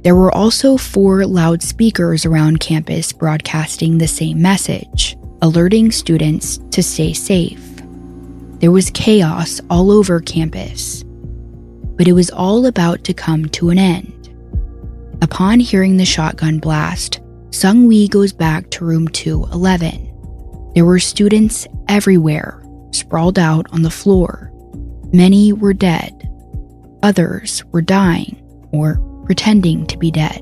There 0.03 0.17
were 0.17 0.35
also 0.35 0.79
four 0.79 1.27
loudspeakers 1.27 2.25
around 2.25 2.61
campus 2.61 3.13
broadcasting 3.13 3.99
the 3.99 4.09
same 4.09 4.41
message, 4.41 5.17
alerting 5.43 5.93
students 5.93 6.59
to 6.71 6.83
stay 6.83 7.13
safe. 7.13 7.61
There 8.59 8.73
was 8.73 8.91
chaos 8.91 9.61
all 9.69 9.91
over 9.91 10.21
campus, 10.21 11.05
but 11.97 12.09
it 12.09 12.15
was 12.15 12.31
all 12.31 12.65
about 12.65 13.05
to 13.05 13.13
come 13.13 13.47
to 13.51 13.69
an 13.69 13.79
end. 13.79 14.35
Upon 15.21 15.61
hearing 15.61 15.99
the 15.99 16.07
shotgun 16.07 16.59
blast, 16.59 17.21
Seung-Hui 17.51 18.09
goes 18.09 18.33
back 18.33 18.71
to 18.71 18.85
room 18.85 19.09
211. 19.09 20.73
There 20.75 20.87
were 20.87 20.99
students 20.99 21.67
everywhere, 21.89 22.63
sprawled 22.93 23.39
out 23.39 23.67
on 23.73 23.83
the 23.83 23.91
floor. 23.91 24.51
Many 25.13 25.53
were 25.53 25.75
dead. 25.75 26.13
Others 27.03 27.63
were 27.73 27.83
dying 27.83 28.43
or 28.73 28.97
pretending 29.27 29.87
to 29.87 29.99
be 29.99 30.11
dead. 30.11 30.41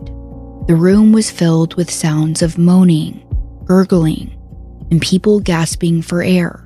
The 0.67 0.77
room 0.77 1.13
was 1.13 1.31
filled 1.31 1.75
with 1.75 1.91
sounds 1.91 2.43
of 2.43 2.59
moaning, 2.59 3.23
gurgling, 3.65 4.31
and 4.91 5.03
people 5.03 5.41
gasping 5.41 6.01
for 6.01 6.23
air. 6.23 6.64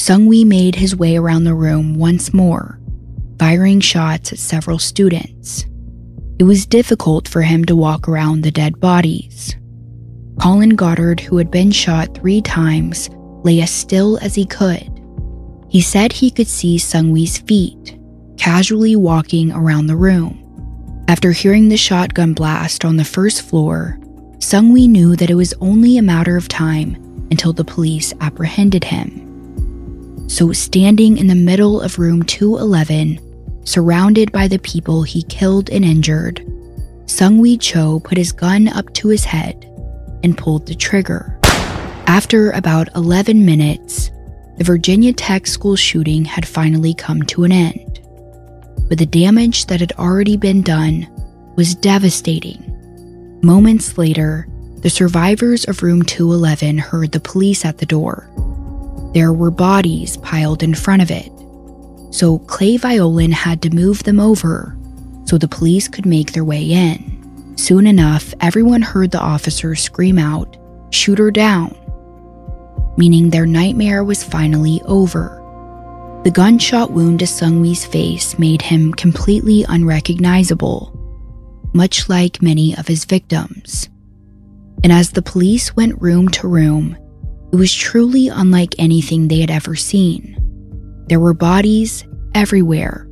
Seung-Hui 0.00 0.44
made 0.46 0.76
his 0.76 0.96
way 0.96 1.18
around 1.18 1.44
the 1.44 1.54
room 1.54 1.94
once 1.94 2.32
more, 2.32 2.80
firing 3.38 3.80
shots 3.80 4.32
at 4.32 4.38
several 4.38 4.78
students. 4.78 5.66
It 6.38 6.44
was 6.44 6.64
difficult 6.64 7.28
for 7.28 7.42
him 7.42 7.66
to 7.66 7.76
walk 7.76 8.08
around 8.08 8.40
the 8.40 8.50
dead 8.50 8.80
bodies. 8.80 9.54
Colin 10.40 10.70
Goddard, 10.70 11.20
who 11.20 11.36
had 11.36 11.50
been 11.50 11.70
shot 11.70 12.14
three 12.14 12.40
times, 12.40 13.10
lay 13.44 13.60
as 13.60 13.70
still 13.70 14.16
as 14.22 14.34
he 14.34 14.46
could. 14.46 14.88
He 15.68 15.82
said 15.82 16.12
he 16.12 16.30
could 16.30 16.48
see 16.48 16.78
Seung-Hui's 16.78 17.36
feet, 17.36 17.98
casually 18.38 18.96
walking 18.96 19.52
around 19.52 19.86
the 19.86 19.96
room. 19.96 20.38
After 21.08 21.30
hearing 21.30 21.68
the 21.68 21.76
shotgun 21.76 22.32
blast 22.32 22.86
on 22.86 22.96
the 22.96 23.04
first 23.04 23.42
floor, 23.42 23.98
Seung-Hui 24.38 24.88
knew 24.88 25.14
that 25.16 25.28
it 25.28 25.34
was 25.34 25.52
only 25.60 25.98
a 25.98 26.02
matter 26.02 26.38
of 26.38 26.48
time 26.48 26.96
until 27.30 27.52
the 27.52 27.64
police 27.64 28.14
apprehended 28.22 28.84
him. 28.84 29.29
So, 30.30 30.52
standing 30.52 31.18
in 31.18 31.26
the 31.26 31.34
middle 31.34 31.80
of 31.80 31.98
room 31.98 32.22
211, 32.22 33.18
surrounded 33.66 34.30
by 34.30 34.46
the 34.46 34.60
people 34.60 35.02
he 35.02 35.24
killed 35.24 35.68
and 35.70 35.84
injured, 35.84 36.36
Seung-Hui 37.06 37.56
Cho 37.56 37.98
put 37.98 38.16
his 38.16 38.30
gun 38.30 38.68
up 38.68 38.94
to 38.94 39.08
his 39.08 39.24
head 39.24 39.66
and 40.22 40.38
pulled 40.38 40.66
the 40.66 40.76
trigger. 40.76 41.36
After 42.06 42.52
about 42.52 42.94
11 42.94 43.44
minutes, 43.44 44.12
the 44.56 44.62
Virginia 44.62 45.12
Tech 45.12 45.48
school 45.48 45.74
shooting 45.74 46.24
had 46.24 46.46
finally 46.46 46.94
come 46.94 47.22
to 47.22 47.42
an 47.42 47.50
end. 47.50 48.00
But 48.88 48.98
the 48.98 49.06
damage 49.06 49.66
that 49.66 49.80
had 49.80 49.92
already 49.98 50.36
been 50.36 50.62
done 50.62 51.08
was 51.56 51.74
devastating. 51.74 52.62
Moments 53.42 53.98
later, 53.98 54.46
the 54.76 54.90
survivors 54.90 55.64
of 55.64 55.82
room 55.82 56.04
211 56.04 56.78
heard 56.78 57.10
the 57.10 57.18
police 57.18 57.64
at 57.64 57.78
the 57.78 57.84
door. 57.84 58.30
There 59.12 59.32
were 59.32 59.50
bodies 59.50 60.16
piled 60.18 60.62
in 60.62 60.74
front 60.74 61.02
of 61.02 61.10
it. 61.10 61.30
So 62.12 62.38
Clay 62.40 62.76
Violand 62.76 63.32
had 63.32 63.62
to 63.62 63.70
move 63.70 64.02
them 64.02 64.20
over 64.20 64.76
so 65.24 65.38
the 65.38 65.48
police 65.48 65.88
could 65.88 66.06
make 66.06 66.32
their 66.32 66.44
way 66.44 66.62
in. 66.62 67.54
Soon 67.56 67.86
enough, 67.86 68.34
everyone 68.40 68.82
heard 68.82 69.10
the 69.10 69.20
officers 69.20 69.80
scream 69.80 70.18
out, 70.18 70.56
Shoot 70.90 71.18
her 71.18 71.30
down! 71.30 71.76
Meaning 72.96 73.30
their 73.30 73.46
nightmare 73.46 74.02
was 74.02 74.24
finally 74.24 74.80
over. 74.86 75.36
The 76.24 76.30
gunshot 76.30 76.90
wound 76.90 77.20
to 77.20 77.26
Seung-Hui's 77.26 77.86
face 77.86 78.38
made 78.38 78.60
him 78.60 78.92
completely 78.92 79.64
unrecognizable, 79.68 80.92
much 81.72 82.08
like 82.08 82.42
many 82.42 82.76
of 82.76 82.88
his 82.88 83.04
victims. 83.04 83.88
And 84.82 84.92
as 84.92 85.10
the 85.10 85.22
police 85.22 85.76
went 85.76 86.00
room 86.02 86.28
to 86.30 86.48
room, 86.48 86.96
it 87.52 87.56
was 87.56 87.74
truly 87.74 88.28
unlike 88.28 88.74
anything 88.78 89.28
they 89.28 89.40
had 89.40 89.50
ever 89.50 89.74
seen. 89.74 90.36
There 91.08 91.20
were 91.20 91.34
bodies 91.34 92.04
everywhere. 92.34 93.06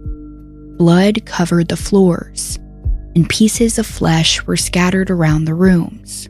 Blood 0.76 1.26
covered 1.26 1.68
the 1.68 1.76
floors, 1.76 2.56
and 3.16 3.28
pieces 3.28 3.78
of 3.78 3.86
flesh 3.86 4.44
were 4.46 4.56
scattered 4.56 5.10
around 5.10 5.44
the 5.44 5.54
rooms. 5.54 6.28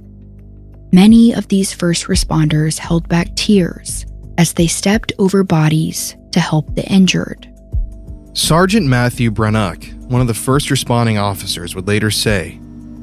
Many 0.91 1.35
of 1.35 1.49
these 1.49 1.75
first 1.75 2.07
responders 2.07 2.79
held 2.79 3.09
back 3.09 3.35
tears 3.37 4.07
as 4.39 4.55
they 4.55 4.67
stepped 4.67 5.13
over 5.19 5.45
bodies 5.45 6.17
to 6.33 6.41
help 6.41 6.75
the 6.75 6.87
injured. 6.91 7.47
Sergeant 8.33 8.87
Matthew 8.87 9.31
Brannock, 9.31 9.93
one 10.05 10.23
of 10.23 10.29
the 10.29 10.35
first 10.35 10.71
responding 10.71 11.19
officers, 11.19 11.75
would 11.75 11.87
later 11.87 12.11
say 12.11 12.59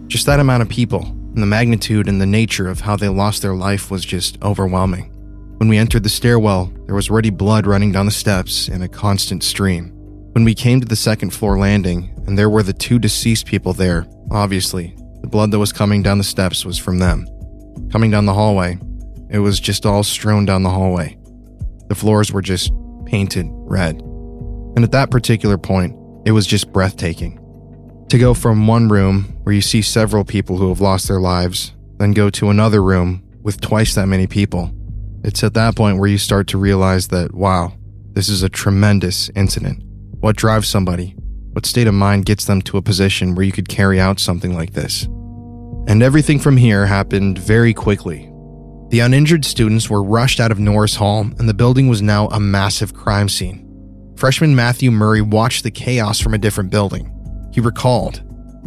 just 0.07 0.26
that 0.26 0.40
amount 0.40 0.64
of 0.64 0.69
people 0.69 1.14
and 1.36 1.44
the 1.44 1.48
magnitude 1.48 2.07
and 2.07 2.22
the 2.22 2.26
nature 2.26 2.70
of 2.70 2.80
how 2.80 2.95
they 2.95 3.10
lost 3.10 3.41
their 3.41 3.56
life 3.56 3.91
was 3.91 4.06
just 4.06 4.41
overwhelming. 4.41 5.12
When 5.57 5.68
we 5.68 5.78
entered 5.78 6.03
the 6.03 6.10
stairwell, 6.10 6.72
there 6.86 6.95
was 6.95 7.10
already 7.10 7.30
blood 7.30 7.68
running 7.68 7.91
down 7.91 8.06
the 8.06 8.12
steps 8.14 8.70
in 8.70 8.82
a 8.82 8.88
constant 8.88 9.44
stream. 9.44 9.91
When 10.32 10.45
we 10.45 10.56
came 10.56 10.80
to 10.80 10.88
the 10.88 10.95
second 10.95 11.32
floor 11.32 11.60
landing, 11.60 12.14
and 12.26 12.38
there 12.38 12.49
were 12.49 12.64
the 12.64 12.72
two 12.72 12.99
deceased 12.99 13.48
people 13.48 13.74
there, 13.74 14.07
obviously, 14.32 14.95
the 15.22 15.28
blood 15.28 15.52
that 15.52 15.60
was 15.60 15.74
coming 15.74 16.02
down 16.02 16.20
the 16.20 16.24
steps 16.24 16.64
was 16.64 16.78
from 16.78 16.99
them. 16.99 17.28
Coming 17.91 18.12
down 18.12 18.26
the 18.26 18.34
hallway, 18.34 18.80
it 19.30 19.40
was 19.40 19.60
just 19.60 19.86
all 19.86 20.03
strewn 20.03 20.45
down 20.45 20.64
the 20.64 20.70
hallway. 20.70 21.18
The 21.90 21.95
floors 21.95 22.32
were 22.32 22.41
just 22.41 22.72
painted 23.06 23.48
red. 23.49 23.95
And 24.76 24.86
at 24.86 24.91
that 24.94 25.12
particular 25.12 25.57
point, 25.57 25.98
it 26.26 26.32
was 26.32 26.48
just 26.48 26.72
breathtaking. 26.72 27.41
To 28.10 28.18
go 28.18 28.34
from 28.34 28.68
one 28.68 28.88
room 28.88 29.35
where 29.45 29.53
you 29.53 29.61
see 29.61 29.84
several 29.84 30.26
people 30.26 30.57
who 30.57 30.69
have 30.69 30.81
lost 30.81 31.07
their 31.07 31.19
lives, 31.19 31.72
then 31.97 32.13
go 32.13 32.31
to 32.31 32.49
another 32.49 32.81
room 32.81 33.23
with 33.43 33.61
twice 33.61 33.93
that 33.93 34.07
many 34.07 34.26
people, 34.26 34.72
it's 35.23 35.43
at 35.43 35.53
that 35.53 35.76
point 35.76 35.99
where 35.99 36.09
you 36.09 36.17
start 36.17 36.47
to 36.47 36.57
realize 36.57 37.09
that, 37.09 37.31
wow, 37.31 37.73
this 38.13 38.27
is 38.27 38.41
a 38.41 38.49
tremendous 38.49 39.30
incident. 39.35 39.84
What 40.19 40.35
drives 40.35 40.67
somebody? 40.67 41.15
What 41.51 41.67
state 41.67 41.85
of 41.85 41.93
mind 41.93 42.26
gets 42.26 42.45
them 42.45 42.63
to 42.63 42.77
a 42.77 42.81
position 42.81 43.35
where 43.35 43.45
you 43.45 43.51
could 43.51 43.69
carry 43.69 43.99
out 43.99 44.19
something 44.19 44.55
like 44.55 44.73
this? 44.73 45.03
And 45.88 46.01
everything 46.01 46.39
from 46.39 46.57
here 46.57 46.88
happened 46.88 47.38
very 47.38 47.72
quickly. 47.72 48.31
The 48.89 49.01
uninjured 49.01 49.45
students 49.45 49.91
were 49.91 50.01
rushed 50.01 50.39
out 50.39 50.51
of 50.51 50.57
Norris 50.57 50.95
Hall, 50.95 51.22
and 51.22 51.47
the 51.47 51.53
building 51.53 51.88
was 51.88 52.01
now 52.01 52.30
a 52.30 52.39
massive 52.39 52.95
crime 52.95 53.30
scene. 53.30 53.61
Freshman 54.15 54.55
Matthew 54.55 54.89
Murray 54.89 55.22
watched 55.22 55.61
the 55.61 55.69
chaos 55.69 56.19
from 56.19 56.34
a 56.34 56.39
different 56.39 56.72
building. 56.72 57.11
He 57.53 57.61
recalled 57.61 58.23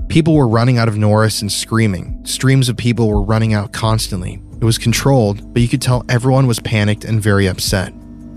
people 0.09 0.35
were 0.35 0.49
running 0.49 0.79
out 0.79 0.89
of 0.89 0.97
Norris 0.97 1.43
and 1.43 1.53
screaming. 1.53 2.25
Streams 2.25 2.69
of 2.69 2.77
people 2.77 3.09
were 3.09 3.23
running 3.23 3.53
out 3.53 3.73
constantly. 3.73 4.43
It 4.61 4.65
was 4.65 4.79
controlled, 4.79 5.53
but 5.53 5.63
you 5.63 5.69
could 5.69 5.83
tell 5.83 6.05
everyone 6.09 6.47
was 6.47 6.61
panicked 6.61 7.05
and 7.05 7.23
very 7.23 7.47
upset. 7.47 7.93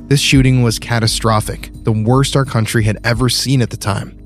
This 0.07 0.19
shooting 0.19 0.61
was 0.61 0.77
catastrophic, 0.77 1.71
the 1.83 1.91
worst 1.91 2.35
our 2.35 2.45
country 2.45 2.83
had 2.83 2.99
ever 3.03 3.29
seen 3.29 3.61
at 3.61 3.69
the 3.69 3.77
time. 3.77 4.17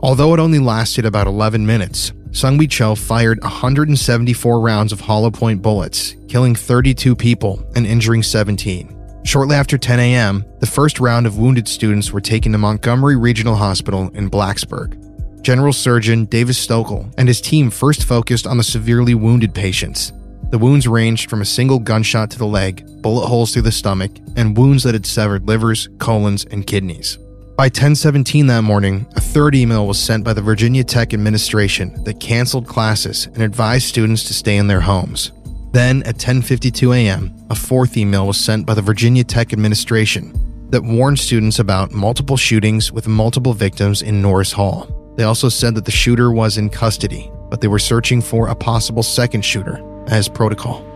Although 0.00 0.34
it 0.34 0.40
only 0.40 0.58
lasted 0.58 1.04
about 1.04 1.26
11 1.26 1.64
minutes, 1.64 2.10
Seung-Hui 2.30 2.66
Cho 2.66 2.94
fired 2.94 3.40
174 3.42 4.60
rounds 4.60 4.92
of 4.92 5.00
hollow 5.00 5.30
point 5.30 5.62
bullets, 5.62 6.16
killing 6.28 6.54
32 6.54 7.16
people 7.16 7.64
and 7.74 7.86
injuring 7.86 8.22
17. 8.22 8.94
Shortly 9.24 9.56
after 9.56 9.78
10 9.78 10.00
a.m., 10.00 10.44
the 10.60 10.66
first 10.66 11.00
round 11.00 11.26
of 11.26 11.38
wounded 11.38 11.68
students 11.68 12.12
were 12.12 12.20
taken 12.20 12.52
to 12.52 12.58
Montgomery 12.58 13.16
Regional 13.16 13.56
Hospital 13.56 14.10
in 14.14 14.30
Blacksburg. 14.30 15.07
General 15.42 15.72
Surgeon 15.72 16.24
Davis 16.26 16.58
Stokel 16.58 17.12
and 17.16 17.28
his 17.28 17.40
team 17.40 17.70
first 17.70 18.04
focused 18.04 18.46
on 18.46 18.56
the 18.56 18.64
severely 18.64 19.14
wounded 19.14 19.54
patients. 19.54 20.12
The 20.50 20.58
wounds 20.58 20.88
ranged 20.88 21.28
from 21.28 21.42
a 21.42 21.46
single 21.46 21.78
gunshot 21.78 22.30
to 22.30 22.38
the 22.38 22.46
leg, 22.46 22.84
bullet 23.02 23.26
holes 23.26 23.52
through 23.52 23.62
the 23.62 23.72
stomach, 23.72 24.12
and 24.36 24.56
wounds 24.56 24.82
that 24.84 24.94
had 24.94 25.06
severed 25.06 25.46
livers, 25.46 25.88
colons, 25.98 26.44
and 26.46 26.66
kidneys. 26.66 27.18
By 27.56 27.64
1017 27.64 28.46
that 28.46 28.62
morning, 28.62 29.06
a 29.16 29.20
third 29.20 29.54
email 29.54 29.86
was 29.86 29.98
sent 29.98 30.24
by 30.24 30.32
the 30.32 30.40
Virginia 30.40 30.84
Tech 30.84 31.12
administration 31.12 32.02
that 32.04 32.20
canceled 32.20 32.66
classes 32.66 33.26
and 33.26 33.42
advised 33.42 33.88
students 33.88 34.24
to 34.24 34.34
stay 34.34 34.56
in 34.56 34.68
their 34.68 34.80
homes. 34.80 35.32
Then, 35.72 36.02
at 36.04 36.18
10:52 36.18 36.94
a.m., 36.96 37.34
a 37.50 37.54
fourth 37.54 37.96
email 37.96 38.26
was 38.26 38.38
sent 38.38 38.64
by 38.64 38.74
the 38.74 38.82
Virginia 38.82 39.24
Tech 39.24 39.52
administration 39.52 40.32
that 40.70 40.84
warned 40.84 41.18
students 41.18 41.58
about 41.58 41.92
multiple 41.92 42.36
shootings 42.36 42.92
with 42.92 43.08
multiple 43.08 43.54
victims 43.54 44.02
in 44.02 44.22
Norris 44.22 44.52
Hall. 44.52 44.86
They 45.18 45.24
also 45.24 45.48
said 45.48 45.74
that 45.74 45.84
the 45.84 45.90
shooter 45.90 46.30
was 46.30 46.58
in 46.58 46.70
custody, 46.70 47.32
but 47.50 47.60
they 47.60 47.66
were 47.66 47.80
searching 47.80 48.22
for 48.22 48.46
a 48.46 48.54
possible 48.54 49.02
second 49.02 49.44
shooter 49.44 49.82
as 50.06 50.28
protocol. 50.28 50.86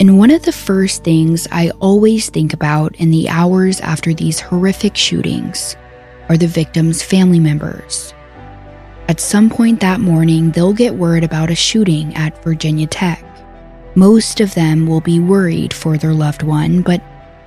And 0.00 0.16
one 0.16 0.30
of 0.30 0.44
the 0.44 0.52
first 0.52 1.04
things 1.04 1.46
I 1.52 1.68
always 1.78 2.30
think 2.30 2.54
about 2.54 2.96
in 2.96 3.10
the 3.10 3.28
hours 3.28 3.78
after 3.80 4.14
these 4.14 4.40
horrific 4.40 4.96
shootings 4.96 5.76
are 6.30 6.38
the 6.38 6.46
victims' 6.46 7.02
family 7.02 7.38
members. 7.38 8.14
At 9.08 9.20
some 9.20 9.50
point 9.50 9.80
that 9.80 10.00
morning, 10.00 10.52
they'll 10.52 10.72
get 10.72 10.94
word 10.94 11.22
about 11.22 11.50
a 11.50 11.54
shooting 11.54 12.14
at 12.14 12.42
Virginia 12.42 12.86
Tech. 12.86 13.22
Most 13.94 14.40
of 14.40 14.54
them 14.54 14.86
will 14.86 15.02
be 15.02 15.20
worried 15.20 15.74
for 15.74 15.98
their 15.98 16.14
loved 16.14 16.42
one, 16.42 16.80
but 16.80 17.02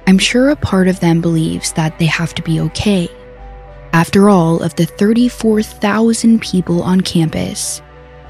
I'm 0.05 0.19
sure 0.19 0.49
a 0.49 0.55
part 0.55 0.87
of 0.87 0.99
them 0.99 1.21
believes 1.21 1.73
that 1.73 1.97
they 1.97 2.05
have 2.05 2.35
to 2.35 2.43
be 2.43 2.59
okay. 2.59 3.09
After 3.93 4.27
all, 4.27 4.63
of 4.63 4.75
the 4.75 4.87
34,000 4.87 6.41
people 6.41 6.81
on 6.81 7.01
campus, 7.01 7.79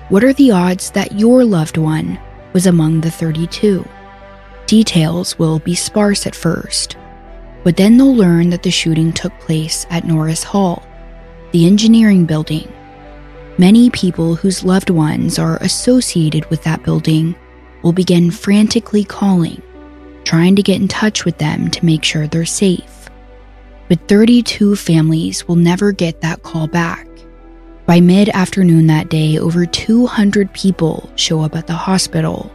what 0.10 0.22
are 0.22 0.34
the 0.34 0.52
odds 0.52 0.92
that 0.92 1.18
your 1.18 1.46
loved 1.46 1.78
one 1.78 2.20
was 2.52 2.68
among 2.68 3.00
the 3.00 3.10
32? 3.10 3.88
Details 4.66 5.40
will 5.40 5.60
be 5.60 5.74
sparse 5.74 6.28
at 6.28 6.36
first, 6.36 6.98
but 7.64 7.78
then 7.78 7.96
they'll 7.96 8.14
learn 8.14 8.50
that 8.50 8.64
the 8.64 8.72
shooting 8.72 9.14
took 9.14 9.32
place 9.40 9.86
at 9.90 10.06
Norris 10.06 10.44
Hall, 10.44 10.86
the 11.54 11.66
engineering 11.66 12.26
building. 12.26 12.68
Many 13.58 13.90
people 13.90 14.36
whose 14.36 14.66
loved 14.66 14.90
ones 14.90 15.40
are 15.40 15.56
associated 15.62 16.46
with 16.50 16.62
that 16.64 16.84
building 16.84 17.36
will 17.84 17.94
begin 17.94 18.32
frantically 18.32 19.06
calling, 19.06 19.62
trying 20.26 20.58
to 20.58 20.64
get 20.64 20.82
in 20.82 20.90
touch 20.90 21.24
with 21.24 21.38
them 21.38 21.72
to 21.72 21.86
make 21.86 22.04
sure 22.04 22.28
they're 22.28 22.46
safe. 22.46 23.03
But 23.94 24.08
32 24.08 24.76
families 24.76 25.48
will 25.48 25.56
never 25.56 25.92
get 25.92 26.22
that 26.22 26.42
call 26.42 26.66
back. 26.66 27.08
By 27.86 28.00
mid 28.00 28.28
afternoon 28.30 28.88
that 28.88 29.10
day, 29.10 29.38
over 29.38 29.68
200 29.68 30.52
people 30.52 31.12
show 31.16 31.42
up 31.42 31.56
at 31.56 31.68
the 31.68 31.74
hospital, 31.74 32.52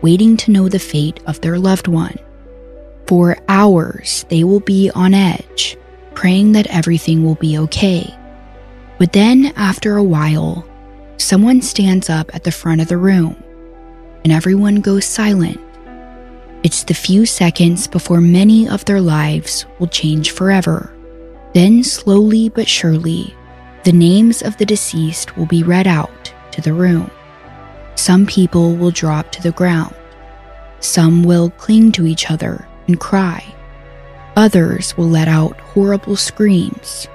waiting 0.00 0.38
to 0.38 0.50
know 0.50 0.70
the 0.70 0.78
fate 0.78 1.20
of 1.26 1.38
their 1.42 1.58
loved 1.58 1.86
one. 1.86 2.16
For 3.06 3.36
hours, 3.46 4.24
they 4.30 4.42
will 4.42 4.60
be 4.60 4.90
on 4.94 5.12
edge, 5.12 5.76
praying 6.14 6.52
that 6.52 6.68
everything 6.68 7.24
will 7.24 7.34
be 7.34 7.58
okay. 7.58 8.14
But 8.98 9.12
then, 9.12 9.52
after 9.56 9.98
a 9.98 10.02
while, 10.02 10.66
someone 11.18 11.60
stands 11.60 12.08
up 12.08 12.34
at 12.34 12.44
the 12.44 12.52
front 12.52 12.80
of 12.80 12.88
the 12.88 12.96
room 12.96 13.36
and 14.24 14.32
everyone 14.32 14.76
goes 14.76 15.04
silent. 15.04 15.60
It's 16.62 16.82
the 16.82 16.94
few 16.94 17.24
seconds 17.24 17.86
before 17.86 18.20
many 18.20 18.68
of 18.68 18.84
their 18.84 19.00
lives 19.00 19.64
will 19.78 19.86
change 19.86 20.32
forever. 20.32 20.94
Then, 21.54 21.82
slowly 21.82 22.50
but 22.50 22.68
surely, 22.68 23.34
the 23.84 23.92
names 23.92 24.42
of 24.42 24.58
the 24.58 24.66
deceased 24.66 25.38
will 25.38 25.46
be 25.46 25.62
read 25.62 25.86
out 25.86 26.32
to 26.52 26.60
the 26.60 26.74
room. 26.74 27.10
Some 27.94 28.26
people 28.26 28.76
will 28.76 28.90
drop 28.90 29.32
to 29.32 29.42
the 29.42 29.52
ground. 29.52 29.94
Some 30.80 31.22
will 31.22 31.48
cling 31.50 31.92
to 31.92 32.06
each 32.06 32.30
other 32.30 32.68
and 32.86 33.00
cry. 33.00 33.42
Others 34.36 34.96
will 34.98 35.08
let 35.08 35.28
out 35.28 35.58
horrible 35.60 36.16
screams. 36.16 37.08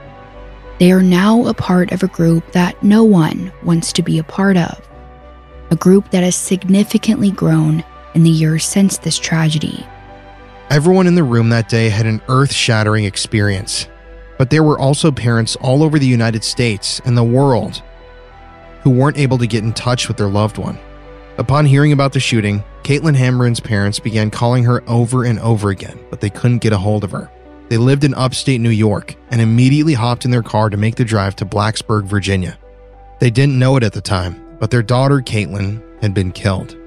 They 0.80 0.92
are 0.92 1.04
now 1.04 1.46
a 1.46 1.54
part 1.54 1.92
of 1.92 2.02
a 2.02 2.08
group 2.08 2.52
that 2.54 2.82
no 2.84 3.04
one 3.04 3.52
wants 3.64 3.94
to 3.94 4.02
be 4.02 4.18
a 4.18 4.24
part 4.24 4.58
of 4.58 4.82
a 5.72 5.76
group 5.76 6.12
that 6.12 6.24
has 6.24 6.36
significantly 6.36 7.32
grown 7.32 7.84
in 8.16 8.24
the 8.24 8.30
years 8.30 8.66
since 8.66 8.98
this 8.98 9.20
tragedy. 9.20 9.86
Everyone 10.72 11.06
in 11.06 11.14
the 11.14 11.24
room 11.24 11.50
that 11.50 11.70
day 11.70 11.90
had 11.90 12.08
an 12.08 12.22
earth 12.28 12.52
shattering 12.52 13.06
experience, 13.06 13.88
but 14.40 14.50
there 14.50 14.64
were 14.64 14.80
also 14.80 15.12
parents 15.12 15.56
all 15.58 15.84
over 15.84 16.00
the 16.00 16.08
United 16.08 16.44
States 16.44 17.00
and 17.06 17.16
the 17.16 17.24
world 17.24 17.84
who 18.82 18.90
weren't 18.90 19.18
able 19.18 19.38
to 19.38 19.48
get 19.48 19.64
in 19.64 19.74
touch 19.74 20.08
with 20.08 20.18
their 20.18 20.28
loved 20.28 20.58
one. 20.58 20.80
Upon 21.38 21.66
hearing 21.66 21.92
about 21.92 22.14
the 22.14 22.20
shooting, 22.20 22.64
Caitlin 22.84 23.16
Hammaren's 23.16 23.60
parents 23.60 24.00
began 24.00 24.32
calling 24.32 24.64
her 24.64 24.84
over 24.88 25.26
and 25.26 25.40
over 25.40 25.70
again, 25.70 26.00
but 26.10 26.22
they 26.22 26.30
couldn't 26.30 26.60
get 26.60 26.74
a 26.74 26.78
hold 26.78 27.04
of 27.04 27.12
her. 27.12 27.30
They 27.68 27.78
lived 27.78 28.04
in 28.04 28.14
upstate 28.14 28.62
New 28.62 28.70
York 28.70 29.16
and 29.32 29.42
immediately 29.42 29.94
hopped 29.94 30.24
in 30.24 30.32
their 30.32 30.44
car 30.44 30.70
to 30.70 30.78
make 30.78 30.96
the 30.96 31.04
drive 31.04 31.36
to 31.38 31.46
Blacksburg, 31.46 32.06
Virginia. 32.06 32.58
They 33.20 33.30
didn't 33.30 33.60
know 33.60 33.76
it 33.76 33.84
at 33.84 33.94
the 33.94 34.02
time, 34.02 34.58
but 34.60 34.72
their 34.72 34.84
daughter, 34.84 35.20
Caitlin, 35.20 35.82
had 36.02 36.14
been 36.14 36.32
killed. 36.32 36.78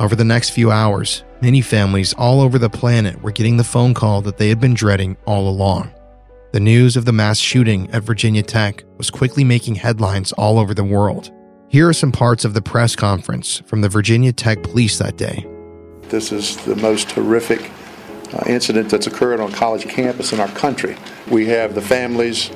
Over 0.00 0.14
the 0.14 0.24
next 0.24 0.50
few 0.50 0.70
hours, 0.70 1.24
many 1.42 1.60
families 1.60 2.12
all 2.12 2.40
over 2.40 2.56
the 2.56 2.70
planet 2.70 3.20
were 3.20 3.32
getting 3.32 3.56
the 3.56 3.64
phone 3.64 3.94
call 3.94 4.22
that 4.22 4.38
they 4.38 4.48
had 4.48 4.60
been 4.60 4.74
dreading 4.74 5.16
all 5.26 5.48
along. 5.48 5.90
The 6.52 6.60
news 6.60 6.96
of 6.96 7.04
the 7.04 7.12
mass 7.12 7.38
shooting 7.38 7.90
at 7.90 8.04
Virginia 8.04 8.44
Tech 8.44 8.84
was 8.96 9.10
quickly 9.10 9.42
making 9.42 9.74
headlines 9.74 10.30
all 10.32 10.60
over 10.60 10.72
the 10.72 10.84
world. 10.84 11.32
Here 11.68 11.88
are 11.88 11.92
some 11.92 12.12
parts 12.12 12.44
of 12.44 12.54
the 12.54 12.62
press 12.62 12.94
conference 12.94 13.58
from 13.66 13.80
the 13.80 13.88
Virginia 13.88 14.32
Tech 14.32 14.62
police 14.62 14.98
that 14.98 15.16
day. 15.16 15.44
This 16.02 16.30
is 16.30 16.56
the 16.64 16.76
most 16.76 17.10
horrific 17.10 17.68
uh, 18.32 18.44
incident 18.46 18.90
that's 18.90 19.08
occurred 19.08 19.40
on 19.40 19.50
college 19.50 19.88
campus 19.88 20.32
in 20.32 20.38
our 20.38 20.48
country. 20.48 20.96
We 21.28 21.46
have 21.46 21.74
the 21.74 21.82
families, 21.82 22.50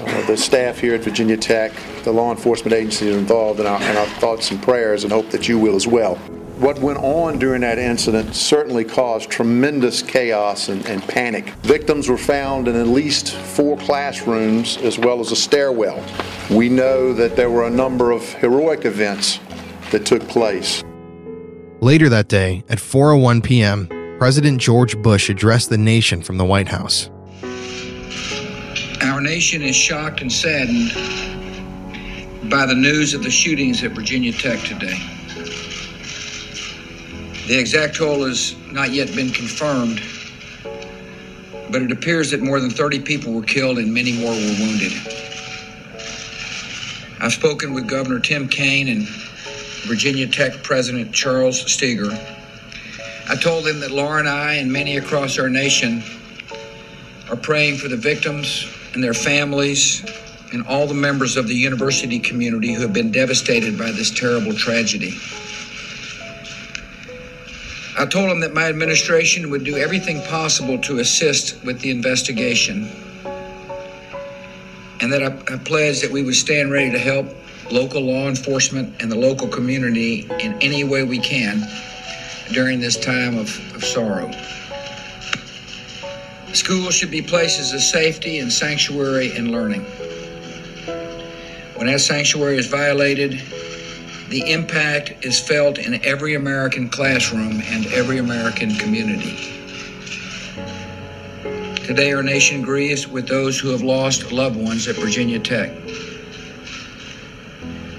uh, 0.00 0.26
the 0.26 0.38
staff 0.38 0.78
here 0.78 0.94
at 0.94 1.02
Virginia 1.02 1.36
Tech, 1.36 1.72
the 2.04 2.12
law 2.12 2.30
enforcement 2.30 2.72
agencies 2.72 3.14
involved 3.14 3.60
in 3.60 3.66
our, 3.66 3.80
in 3.82 3.96
our 3.96 4.06
thoughts 4.06 4.50
and 4.50 4.60
prayers, 4.62 5.04
and 5.04 5.12
hope 5.12 5.28
that 5.30 5.48
you 5.48 5.58
will 5.58 5.76
as 5.76 5.86
well. 5.86 6.18
What 6.62 6.78
went 6.78 6.98
on 6.98 7.40
during 7.40 7.62
that 7.62 7.80
incident 7.80 8.36
certainly 8.36 8.84
caused 8.84 9.28
tremendous 9.28 10.00
chaos 10.00 10.68
and, 10.68 10.86
and, 10.86 11.02
panic. 11.02 11.48
Victims 11.64 12.08
were 12.08 12.16
found 12.16 12.68
in 12.68 12.76
at 12.76 12.86
least 12.86 13.34
four 13.34 13.76
classrooms 13.76 14.76
as 14.76 14.96
well 14.96 15.18
as 15.18 15.32
a 15.32 15.36
stairwell. 15.36 16.00
We 16.48 16.68
know 16.68 17.14
that 17.14 17.34
there 17.34 17.50
were 17.50 17.66
a 17.66 17.70
number 17.70 18.12
of 18.12 18.22
heroic 18.34 18.84
events 18.84 19.40
that 19.90 20.06
took 20.06 20.22
place. 20.28 20.84
Later 21.80 22.08
that 22.10 22.28
day, 22.28 22.62
at 22.68 22.78
4:01 22.78 23.42
p.m., 23.42 23.88
President 24.18 24.60
George 24.60 24.96
Bush 25.02 25.28
addressed 25.30 25.68
the 25.68 25.78
nation 25.78 26.22
from 26.22 26.38
the 26.38 26.44
White 26.44 26.68
House. 26.68 27.10
Our 29.02 29.20
nation 29.20 29.62
is 29.62 29.74
shocked 29.74 30.20
and 30.20 30.30
saddened 30.30 30.92
by 32.48 32.66
the 32.66 32.76
news 32.76 33.14
of 33.14 33.24
the 33.24 33.32
shootings 33.32 33.82
at 33.82 33.90
Virginia 33.90 34.30
Tech 34.30 34.60
today. 34.60 34.96
The 37.46 37.58
exact 37.58 37.96
toll 37.96 38.24
has 38.24 38.54
not 38.70 38.92
yet 38.92 39.14
been 39.16 39.30
confirmed, 39.30 40.00
but 41.70 41.82
it 41.82 41.90
appears 41.90 42.30
that 42.30 42.40
more 42.40 42.60
than 42.60 42.70
30 42.70 43.00
people 43.00 43.32
were 43.32 43.42
killed 43.42 43.78
and 43.78 43.92
many 43.92 44.12
more 44.12 44.30
were 44.30 44.54
wounded. 44.60 44.92
I've 47.20 47.32
spoken 47.32 47.74
with 47.74 47.88
Governor 47.88 48.20
Tim 48.20 48.48
Kaine 48.48 48.88
and 48.88 49.08
Virginia 49.88 50.28
Tech 50.28 50.62
President 50.62 51.12
Charles 51.12 51.70
Steger. 51.70 52.10
I 53.28 53.34
told 53.34 53.64
them 53.64 53.80
that 53.80 53.90
Laura 53.90 54.20
and 54.20 54.28
I 54.28 54.54
and 54.54 54.72
many 54.72 54.96
across 54.96 55.38
our 55.38 55.48
nation 55.48 56.02
are 57.28 57.36
praying 57.36 57.78
for 57.78 57.88
the 57.88 57.96
victims 57.96 58.66
and 58.94 59.02
their 59.02 59.14
families 59.14 60.04
and 60.52 60.64
all 60.66 60.86
the 60.86 60.94
members 60.94 61.36
of 61.36 61.48
the 61.48 61.54
university 61.54 62.20
community 62.20 62.72
who 62.72 62.82
have 62.82 62.92
been 62.92 63.10
devastated 63.10 63.76
by 63.76 63.90
this 63.90 64.10
terrible 64.10 64.52
tragedy. 64.52 65.18
I 68.02 68.06
told 68.06 68.30
him 68.30 68.40
that 68.40 68.52
my 68.52 68.68
administration 68.68 69.48
would 69.50 69.62
do 69.62 69.76
everything 69.76 70.20
possible 70.22 70.76
to 70.80 70.98
assist 70.98 71.62
with 71.64 71.78
the 71.78 71.92
investigation 71.92 72.90
and 75.00 75.12
that 75.12 75.22
I, 75.22 75.54
I 75.54 75.58
pledged 75.58 76.02
that 76.02 76.10
we 76.10 76.24
would 76.24 76.34
stand 76.34 76.72
ready 76.72 76.90
to 76.90 76.98
help 76.98 77.28
local 77.70 78.02
law 78.02 78.28
enforcement 78.28 79.00
and 79.00 79.08
the 79.08 79.16
local 79.16 79.46
community 79.46 80.28
in 80.40 80.54
any 80.60 80.82
way 80.82 81.04
we 81.04 81.20
can 81.20 81.62
during 82.52 82.80
this 82.80 82.98
time 82.98 83.38
of, 83.38 83.56
of 83.72 83.84
sorrow. 83.84 84.32
Schools 86.54 86.96
should 86.96 87.12
be 87.12 87.22
places 87.22 87.72
of 87.72 87.82
safety 87.82 88.40
and 88.40 88.52
sanctuary 88.52 89.30
and 89.36 89.52
learning. 89.52 89.82
When 91.76 91.86
that 91.86 92.00
sanctuary 92.00 92.56
is 92.56 92.66
violated, 92.66 93.40
the 94.32 94.50
impact 94.50 95.26
is 95.26 95.38
felt 95.38 95.76
in 95.76 96.02
every 96.06 96.36
American 96.36 96.88
classroom 96.88 97.60
and 97.66 97.84
every 97.88 98.16
American 98.16 98.74
community. 98.76 99.36
Today, 101.84 102.14
our 102.14 102.22
nation 102.22 102.62
grieves 102.62 103.06
with 103.06 103.28
those 103.28 103.60
who 103.60 103.68
have 103.68 103.82
lost 103.82 104.32
loved 104.32 104.56
ones 104.56 104.88
at 104.88 104.96
Virginia 104.96 105.38
Tech. 105.38 105.70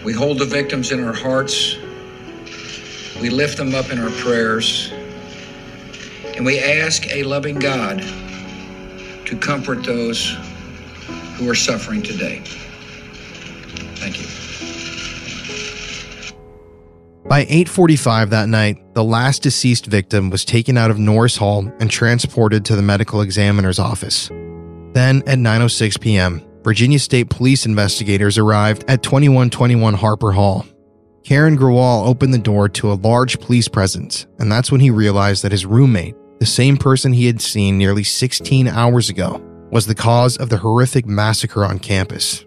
We 0.03 0.11
hold 0.11 0.39
the 0.39 0.45
victims 0.45 0.91
in 0.91 1.03
our 1.03 1.13
hearts, 1.13 1.75
we 3.21 3.29
lift 3.29 3.55
them 3.55 3.75
up 3.75 3.91
in 3.91 3.99
our 3.99 4.09
prayers, 4.09 4.91
and 6.35 6.43
we 6.43 6.57
ask 6.57 7.05
a 7.11 7.21
loving 7.21 7.59
God 7.59 7.99
to 9.27 9.37
comfort 9.39 9.83
those 9.83 10.35
who 11.35 11.47
are 11.47 11.55
suffering 11.55 12.01
today. 12.01 12.41
Thank 13.97 14.19
you. 14.19 14.32
By 17.33 17.45
8:45 17.45 18.29
that 18.29 18.47
night, 18.47 18.93
the 18.93 19.03
last 19.03 19.41
deceased 19.41 19.87
victim 19.87 20.29
was 20.29 20.45
taken 20.45 20.77
out 20.77 20.91
of 20.91 20.99
Norris 20.99 21.35
Hall 21.35 21.67
and 21.79 21.89
transported 21.89 22.63
to 22.65 22.75
the 22.75 22.83
medical 22.83 23.21
examiner's 23.21 23.79
office. 23.79 24.27
Then 24.93 25.23
at 25.25 25.39
9:06 25.39 25.99
p.m., 25.99 26.43
Virginia 26.63 26.99
State 26.99 27.31
Police 27.31 27.65
investigators 27.65 28.37
arrived 28.37 28.85
at 28.87 29.01
2121 29.01 29.95
Harper 29.95 30.31
Hall. 30.31 30.63
Karan 31.23 31.57
Grewal 31.57 32.05
opened 32.05 32.35
the 32.35 32.37
door 32.37 32.69
to 32.69 32.91
a 32.91 33.01
large 33.01 33.39
police 33.39 33.67
presence, 33.67 34.27
and 34.37 34.51
that's 34.51 34.71
when 34.71 34.81
he 34.81 34.91
realized 34.91 35.43
that 35.43 35.51
his 35.51 35.65
roommate, 35.65 36.13
the 36.39 36.45
same 36.45 36.77
person 36.77 37.13
he 37.13 37.25
had 37.25 37.41
seen 37.41 37.79
nearly 37.79 38.03
16 38.03 38.67
hours 38.67 39.09
ago, 39.09 39.41
was 39.71 39.87
the 39.87 39.95
cause 39.95 40.37
of 40.37 40.49
the 40.49 40.57
horrific 40.57 41.07
massacre 41.07 41.65
on 41.65 41.79
campus. 41.79 42.45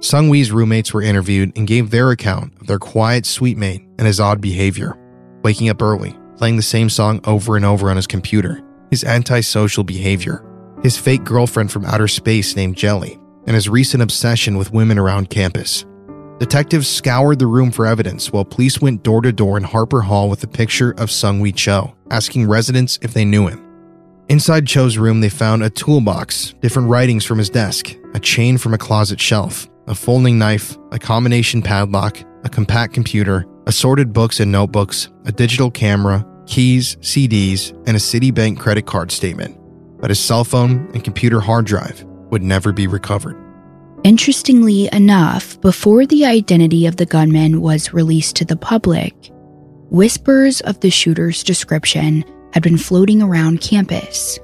Seung-Hui's 0.00 0.52
roommates 0.52 0.92
were 0.92 1.02
interviewed 1.02 1.56
and 1.56 1.66
gave 1.66 1.90
their 1.90 2.10
account 2.10 2.52
of 2.60 2.66
their 2.66 2.78
quiet 2.78 3.24
suite 3.24 3.56
mate 3.56 3.82
and 3.98 4.06
his 4.06 4.20
odd 4.20 4.42
behavior, 4.42 4.96
waking 5.42 5.70
up 5.70 5.80
early, 5.80 6.16
playing 6.36 6.56
the 6.56 6.62
same 6.62 6.90
song 6.90 7.20
over 7.24 7.56
and 7.56 7.64
over 7.64 7.88
on 7.88 7.96
his 7.96 8.06
computer, 8.06 8.62
his 8.90 9.04
antisocial 9.04 9.84
behavior, 9.84 10.44
his 10.82 10.98
fake 10.98 11.24
girlfriend 11.24 11.72
from 11.72 11.86
outer 11.86 12.08
space 12.08 12.56
named 12.56 12.76
Jelly, 12.76 13.18
and 13.46 13.54
his 13.54 13.70
recent 13.70 14.02
obsession 14.02 14.58
with 14.58 14.72
women 14.72 14.98
around 14.98 15.30
campus. 15.30 15.86
Detectives 16.38 16.86
scoured 16.86 17.38
the 17.38 17.46
room 17.46 17.70
for 17.70 17.86
evidence 17.86 18.30
while 18.30 18.44
police 18.44 18.82
went 18.82 19.02
door 19.02 19.22
to 19.22 19.32
door 19.32 19.56
in 19.56 19.64
Harper 19.64 20.02
Hall 20.02 20.28
with 20.28 20.44
a 20.44 20.48
picture 20.48 20.90
of 20.98 21.08
Seung-Hui 21.08 21.52
Cho, 21.52 21.94
asking 22.10 22.46
residents 22.46 22.98
if 23.00 23.14
they 23.14 23.24
knew 23.24 23.46
him. 23.46 23.62
Inside 24.28 24.66
Cho's 24.66 24.98
room, 24.98 25.20
they 25.20 25.30
found 25.30 25.62
a 25.62 25.70
toolbox, 25.70 26.54
different 26.60 26.90
writings 26.90 27.24
from 27.24 27.38
his 27.38 27.48
desk, 27.48 27.96
a 28.12 28.20
chain 28.20 28.58
from 28.58 28.74
a 28.74 28.78
closet 28.78 29.20
shelf, 29.20 29.66
a 29.86 29.94
folding 29.94 30.38
knife, 30.38 30.76
a 30.92 30.98
combination 30.98 31.62
padlock, 31.62 32.18
a 32.44 32.48
compact 32.48 32.92
computer, 32.92 33.46
assorted 33.66 34.12
books 34.12 34.40
and 34.40 34.50
notebooks, 34.50 35.08
a 35.24 35.32
digital 35.32 35.70
camera, 35.70 36.26
keys, 36.46 36.96
CDs, 36.96 37.72
and 37.86 37.96
a 37.96 38.00
Citibank 38.00 38.58
credit 38.58 38.86
card 38.86 39.10
statement. 39.10 39.58
But 40.00 40.10
his 40.10 40.20
cell 40.20 40.44
phone 40.44 40.90
and 40.92 41.02
computer 41.02 41.40
hard 41.40 41.66
drive 41.66 42.04
would 42.30 42.42
never 42.42 42.72
be 42.72 42.86
recovered. 42.86 43.36
Interestingly 44.04 44.88
enough, 44.92 45.60
before 45.60 46.06
the 46.06 46.24
identity 46.26 46.86
of 46.86 46.96
the 46.96 47.06
gunman 47.06 47.60
was 47.60 47.92
released 47.92 48.36
to 48.36 48.44
the 48.44 48.56
public, 48.56 49.14
whispers 49.90 50.60
of 50.62 50.80
the 50.80 50.90
shooter's 50.90 51.42
description 51.42 52.24
had 52.52 52.62
been 52.62 52.78
floating 52.78 53.22
around 53.22 53.60
campus. 53.60 54.38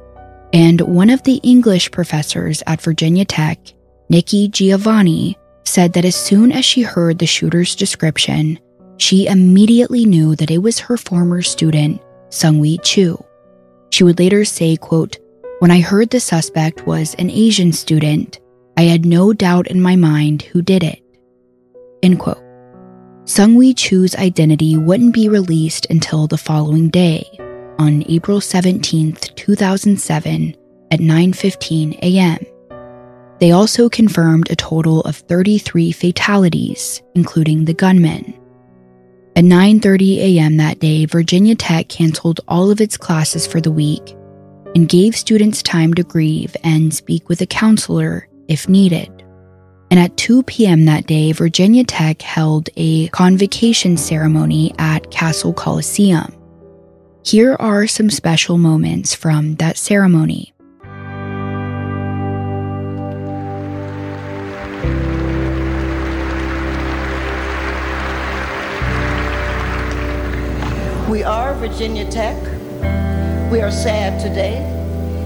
And 0.52 0.80
one 0.82 1.10
of 1.10 1.22
the 1.22 1.36
English 1.44 1.90
professors 1.92 2.62
at 2.66 2.80
Virginia 2.80 3.24
Tech, 3.24 3.71
Nikki 4.12 4.46
Giovanni, 4.46 5.38
said 5.64 5.94
that 5.94 6.04
as 6.04 6.14
soon 6.14 6.52
as 6.52 6.66
she 6.66 6.82
heard 6.82 7.18
the 7.18 7.24
shooter's 7.24 7.74
description, 7.74 8.60
she 8.98 9.26
immediately 9.26 10.04
knew 10.04 10.36
that 10.36 10.50
it 10.50 10.58
was 10.58 10.78
her 10.80 10.98
former 10.98 11.40
student, 11.40 11.98
Seung-Hui 12.28 12.76
Cho. 12.82 13.24
She 13.88 14.04
would 14.04 14.18
later 14.18 14.44
say, 14.44 14.76
quote, 14.76 15.16
When 15.60 15.70
I 15.70 15.80
heard 15.80 16.10
the 16.10 16.20
suspect 16.20 16.86
was 16.86 17.14
an 17.14 17.30
Asian 17.30 17.72
student, 17.72 18.38
I 18.76 18.82
had 18.82 19.06
no 19.06 19.32
doubt 19.32 19.68
in 19.68 19.80
my 19.80 19.96
mind 19.96 20.42
who 20.42 20.60
did 20.60 20.84
it. 20.84 21.00
End 22.02 22.18
quote. 22.18 22.44
Seung-Hui 23.24 23.72
Cho's 23.72 24.14
identity 24.16 24.76
wouldn't 24.76 25.14
be 25.14 25.30
released 25.30 25.86
until 25.88 26.26
the 26.26 26.36
following 26.36 26.90
day, 26.90 27.26
on 27.78 28.04
April 28.10 28.42
17, 28.42 29.12
2007, 29.36 30.54
at 30.90 31.00
9:15 31.00 31.98
a.m. 32.02 32.44
They 33.42 33.50
also 33.50 33.88
confirmed 33.88 34.52
a 34.52 34.54
total 34.54 35.00
of 35.00 35.16
33 35.16 35.90
fatalities, 35.90 37.02
including 37.16 37.64
the 37.64 37.74
gunman. 37.74 38.34
At 39.34 39.42
9:30 39.42 40.18
a.m. 40.18 40.58
that 40.58 40.78
day, 40.78 41.06
Virginia 41.06 41.56
Tech 41.56 41.88
canceled 41.88 42.40
all 42.46 42.70
of 42.70 42.80
its 42.80 42.96
classes 42.96 43.44
for 43.44 43.60
the 43.60 43.72
week 43.72 44.14
and 44.76 44.88
gave 44.88 45.16
students 45.16 45.60
time 45.60 45.92
to 45.94 46.04
grieve 46.04 46.56
and 46.62 46.94
speak 46.94 47.28
with 47.28 47.40
a 47.40 47.46
counselor 47.46 48.28
if 48.46 48.68
needed. 48.68 49.10
And 49.90 49.98
at 49.98 50.16
2 50.16 50.44
p.m. 50.44 50.84
that 50.84 51.08
day, 51.08 51.32
Virginia 51.32 51.82
Tech 51.82 52.22
held 52.22 52.70
a 52.76 53.08
convocation 53.08 53.96
ceremony 53.96 54.72
at 54.78 55.10
Cassell 55.10 55.52
Coliseum. 55.52 56.32
Here 57.24 57.56
are 57.58 57.88
some 57.88 58.08
special 58.08 58.56
moments 58.56 59.16
from 59.16 59.56
that 59.56 59.76
ceremony. 59.76 60.54
We 71.12 71.22
are 71.24 71.52
Virginia 71.52 72.10
Tech. 72.10 72.42
We 73.52 73.60
are 73.60 73.70
sad 73.70 74.18
today, 74.18 74.56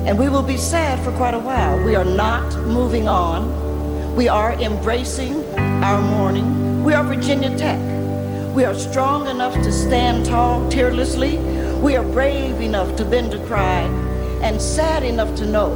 and 0.05 0.19
we 0.19 0.29
will 0.29 0.43
be 0.43 0.57
sad 0.57 0.99
for 1.05 1.13
quite 1.13 1.33
a 1.33 1.39
while. 1.39 1.81
We 1.85 1.95
are 1.95 2.05
not 2.05 2.57
moving 2.67 3.07
on. 3.07 4.17
We 4.17 4.29
are 4.29 4.55
embracing 4.55 5.45
our 5.57 6.03
mourning. 6.03 6.83
We 6.83 6.93
are 6.93 7.05
Virginia 7.05 7.57
Tech. 7.57 7.79
We 8.53 8.65
are 8.65 8.75
strong 8.75 9.29
enough 9.29 9.55
to 9.55 9.71
stand 9.71 10.27
tall 10.27 10.69
tearlessly. 10.71 11.39
We 11.81 11.95
are 11.95 12.03
brave 12.03 12.61
enough 12.61 12.97
to 12.97 13.05
bend 13.05 13.31
to 13.31 13.39
cry. 13.47 13.83
and 14.43 14.61
sad 14.61 15.05
enough 15.05 15.37
to 15.37 15.47
know 15.47 15.69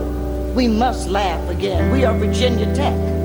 we 0.57 0.67
must 0.67 1.09
laugh 1.09 1.49
again. 1.49 1.93
We 1.93 2.05
are 2.05 2.19
Virginia 2.19 2.75
Tech. 2.75 3.20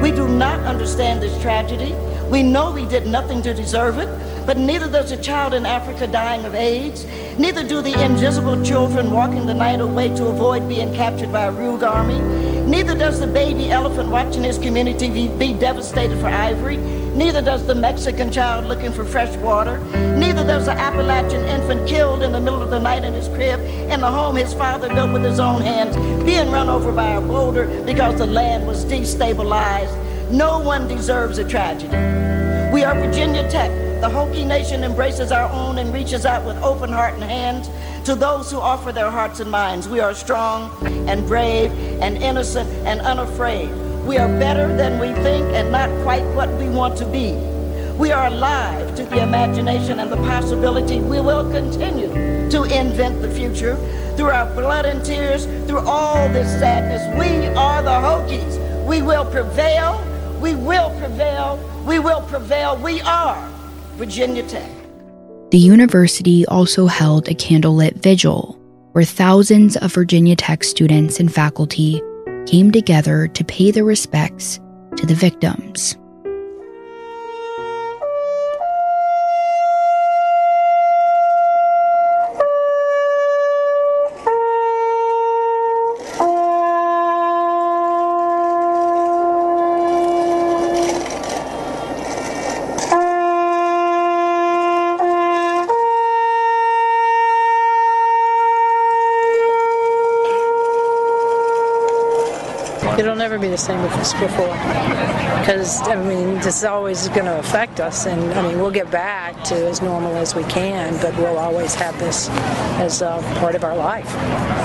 We 0.00 0.10
do 0.10 0.26
not 0.26 0.60
understand 0.60 1.22
this 1.22 1.40
tragedy. 1.42 1.92
We 2.30 2.42
know 2.42 2.72
we 2.72 2.86
did 2.86 3.06
nothing 3.06 3.42
to 3.42 3.52
deserve 3.52 3.98
it, 3.98 4.08
but 4.46 4.56
neither 4.56 4.90
does 4.90 5.10
a 5.12 5.16
child 5.16 5.52
in 5.52 5.66
Africa 5.66 6.06
dying 6.06 6.44
of 6.46 6.54
AIDS. 6.54 7.04
Neither 7.38 7.62
do 7.62 7.82
the 7.82 8.02
invisible 8.02 8.62
children 8.64 9.10
walking 9.10 9.44
the 9.44 9.52
night 9.52 9.80
away 9.80 10.08
to 10.16 10.26
avoid 10.26 10.68
being 10.68 10.94
captured 10.94 11.30
by 11.30 11.44
a 11.44 11.52
rogue 11.52 11.82
army. 11.82 12.18
Neither 12.62 12.94
does 12.94 13.20
the 13.20 13.26
baby 13.26 13.70
elephant 13.70 14.08
watching 14.10 14.42
his 14.42 14.56
community 14.56 15.10
be, 15.10 15.28
be 15.28 15.52
devastated 15.52 16.18
for 16.18 16.28
ivory. 16.28 16.78
Neither 17.14 17.42
does 17.42 17.66
the 17.66 17.74
Mexican 17.74 18.30
child 18.30 18.66
looking 18.66 18.92
for 18.92 19.04
fresh 19.04 19.36
water. 19.38 19.78
Neither 20.16 20.44
does 20.44 20.66
the 20.66 20.72
Appalachian 20.72 21.44
infant 21.44 21.88
killed 21.88 22.22
in 22.22 22.30
the 22.30 22.40
middle 22.40 22.62
of 22.62 22.70
the 22.70 22.78
night 22.78 23.04
in 23.04 23.12
his 23.12 23.26
crib 23.28 23.58
in 23.60 24.00
the 24.00 24.10
home 24.10 24.36
his 24.36 24.54
father 24.54 24.88
built 24.88 25.12
with 25.12 25.24
his 25.24 25.40
own 25.40 25.60
hands, 25.60 25.96
being 26.24 26.52
run 26.52 26.68
over 26.68 26.92
by 26.92 27.10
a 27.16 27.20
boulder 27.20 27.66
because 27.84 28.16
the 28.18 28.26
land 28.26 28.64
was 28.64 28.84
destabilized. 28.84 29.96
No 30.30 30.60
one 30.60 30.86
deserves 30.86 31.38
a 31.38 31.44
tragedy. 31.48 31.88
We 32.72 32.84
are 32.84 32.94
Virginia 32.94 33.50
Tech. 33.50 33.70
The 34.00 34.06
Hokie 34.06 34.46
Nation 34.46 34.84
embraces 34.84 35.32
our 35.32 35.50
own 35.52 35.78
and 35.78 35.92
reaches 35.92 36.24
out 36.24 36.46
with 36.46 36.56
open 36.62 36.90
heart 36.90 37.14
and 37.14 37.24
hands 37.24 37.68
to 38.04 38.14
those 38.14 38.50
who 38.50 38.58
offer 38.58 38.92
their 38.92 39.10
hearts 39.10 39.40
and 39.40 39.50
minds. 39.50 39.88
We 39.88 40.00
are 40.00 40.14
strong 40.14 40.70
and 41.08 41.26
brave 41.26 41.72
and 42.00 42.16
innocent 42.16 42.68
and 42.86 43.00
unafraid. 43.00 43.70
We 44.06 44.16
are 44.16 44.28
better 44.28 44.74
than 44.76 44.98
we 44.98 45.12
think 45.22 45.46
and 45.54 45.70
not 45.70 45.90
quite 46.02 46.24
what 46.34 46.48
we 46.58 46.68
want 46.68 46.96
to 46.98 47.06
be. 47.06 47.32
We 47.98 48.12
are 48.12 48.28
alive 48.28 48.94
to 48.96 49.04
the 49.04 49.22
imagination 49.22 49.98
and 49.98 50.10
the 50.10 50.16
possibility 50.16 51.00
we 51.00 51.20
will 51.20 51.50
continue 51.50 52.48
to 52.50 52.62
invent 52.64 53.20
the 53.20 53.30
future 53.30 53.76
through 54.16 54.30
our 54.30 54.46
blood 54.54 54.86
and 54.86 55.04
tears, 55.04 55.44
through 55.66 55.80
all 55.80 56.28
this 56.30 56.48
sadness. 56.58 57.02
We 57.18 57.46
are 57.54 57.82
the 57.82 57.90
Hokies. 57.90 58.86
We 58.86 59.02
will 59.02 59.26
prevail. 59.26 60.02
We 60.40 60.54
will 60.54 60.90
prevail. 60.98 61.58
We 61.86 61.98
will 61.98 62.22
prevail. 62.22 62.76
We 62.78 63.02
are 63.02 63.50
Virginia 63.96 64.46
Tech. 64.48 64.79
The 65.50 65.58
university 65.58 66.46
also 66.46 66.86
held 66.86 67.28
a 67.28 67.34
candlelit 67.34 67.94
vigil 67.94 68.56
where 68.92 69.02
thousands 69.02 69.76
of 69.76 69.92
Virginia 69.92 70.36
Tech 70.36 70.62
students 70.62 71.18
and 71.18 71.32
faculty 71.32 72.00
came 72.46 72.70
together 72.70 73.26
to 73.26 73.44
pay 73.44 73.72
their 73.72 73.84
respects 73.84 74.60
to 74.96 75.06
the 75.06 75.14
victims. 75.14 75.96
As 103.92 104.12
before. 104.14 104.56
Because, 105.40 105.80
I 105.88 105.96
mean, 105.96 106.34
this 106.36 106.58
is 106.58 106.64
always 106.64 107.08
going 107.08 107.24
to 107.24 107.38
affect 107.38 107.80
us, 107.80 108.06
and 108.06 108.32
I 108.34 108.42
mean, 108.42 108.58
we'll 108.58 108.70
get 108.70 108.90
back 108.90 109.42
to 109.44 109.54
as 109.66 109.80
normal 109.80 110.14
as 110.16 110.34
we 110.34 110.44
can, 110.44 111.00
but 111.00 111.16
we'll 111.16 111.38
always 111.38 111.74
have 111.74 111.98
this 111.98 112.28
as 112.78 113.02
uh, 113.02 113.20
part 113.40 113.54
of 113.54 113.64
our 113.64 113.76
life. 113.76 114.10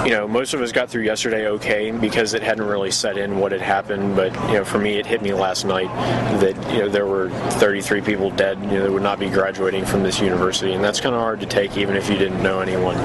You 0.05 0.11
know, 0.11 0.27
most 0.27 0.53
of 0.53 0.61
us 0.61 0.71
got 0.71 0.89
through 0.89 1.03
yesterday 1.03 1.47
okay 1.47 1.91
because 1.91 2.33
it 2.33 2.43
hadn't 2.43 2.65
really 2.65 2.91
set 2.91 3.17
in 3.17 3.39
what 3.39 3.51
had 3.51 3.61
happened, 3.61 4.15
but, 4.15 4.33
you 4.49 4.55
know, 4.55 4.65
for 4.65 4.77
me, 4.77 4.97
it 4.97 5.05
hit 5.05 5.21
me 5.21 5.33
last 5.33 5.65
night 5.65 5.87
that, 6.39 6.55
you 6.73 6.79
know, 6.79 6.89
there 6.89 7.05
were 7.05 7.29
33 7.51 8.01
people 8.01 8.29
dead, 8.31 8.59
you 8.61 8.67
know, 8.67 8.83
that 8.83 8.91
would 8.91 9.01
not 9.01 9.19
be 9.19 9.29
graduating 9.29 9.85
from 9.85 10.03
this 10.03 10.19
university, 10.19 10.73
and 10.73 10.83
that's 10.83 10.99
kind 10.99 11.15
of 11.15 11.21
hard 11.21 11.39
to 11.39 11.45
take 11.45 11.77
even 11.77 11.95
if 11.95 12.09
you 12.09 12.17
didn't 12.17 12.41
know 12.43 12.59
anyone 12.59 12.95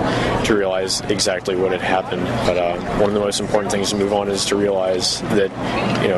to 0.45 0.55
realize 0.55 1.01
exactly 1.03 1.55
what 1.57 1.73
had 1.73 1.81
happened. 1.81 2.25
But 2.47 2.57
uh, 2.59 2.77
one 2.99 3.11
of 3.11 3.15
the 3.15 3.21
most 3.21 3.41
important 3.41 3.71
things 3.73 3.91
to 3.91 3.97
move 3.97 4.13
on 4.13 4.29
is 4.29 4.45
to 4.47 4.57
realize 4.57 5.21
that, 5.23 5.51
you 6.03 6.09
know, 6.09 6.10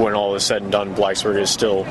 when 0.00 0.14
all 0.14 0.34
is 0.34 0.44
said 0.44 0.62
and 0.62 0.72
done, 0.72 0.94
Blacksburg 0.94 1.40
is 1.40 1.50
still 1.50 1.82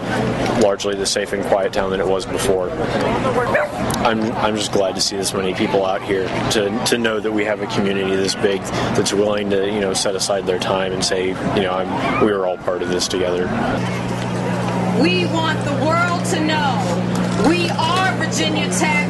largely 0.62 0.96
the 0.96 1.06
safe 1.06 1.34
and 1.34 1.44
quiet 1.46 1.74
town 1.74 1.92
that 1.92 2.00
it 2.00 2.08
was 2.08 2.26
before. 2.26 2.70
I'm, 2.70 4.22
I'm 4.34 4.56
just 4.56 4.72
glad 4.72 4.96
to 4.96 5.02
see 5.02 5.18
this 5.18 5.34
many 5.34 5.54
people 5.54 5.86
out 5.86 6.02
here 6.02 6.28
to, 6.52 6.86
to 6.86 6.98
know 6.98 7.20
that 7.20 7.32
we 7.32 7.46
have 7.46 7.62
a 7.62 7.68
community 7.68 8.16
this 8.16 8.36
big 8.36 8.62
that's 8.62 9.14
willing 9.14 9.50
to, 9.50 9.66
you 9.66 9.80
know, 9.80 9.94
set 9.94 10.16
aside 10.16 10.46
their 10.46 10.60
time 10.60 10.94
and 10.94 11.04
say, 11.04 11.28
you 11.28 11.64
know, 11.64 11.74
I'm, 11.74 12.26
we 12.26 12.32
are 12.32 12.46
all 12.46 12.58
part 12.58 12.82
of 12.82 12.90
this 12.90 13.08
together. 13.08 13.46
We 15.02 15.26
want 15.28 15.64
the 15.66 15.86
world 15.86 16.26
to 16.26 16.40
know 16.44 17.18
we 17.48 17.70
are 17.70 18.16
Virginia 18.18 18.68
Tech. 18.70 19.08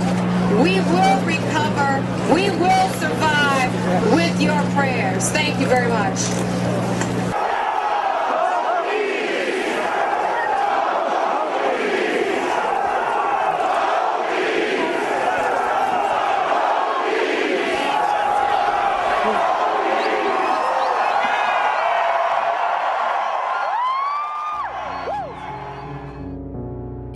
We 0.62 0.80
will 0.80 1.22
recover. 1.26 2.04
We 2.34 2.50
will 2.50 2.90
survive 3.00 3.72
with 4.14 4.42
your 4.42 4.62
prayers. 4.76 5.30
Thank 5.30 5.60
you 5.60 5.68
very 5.68 5.88
much. 5.88 6.20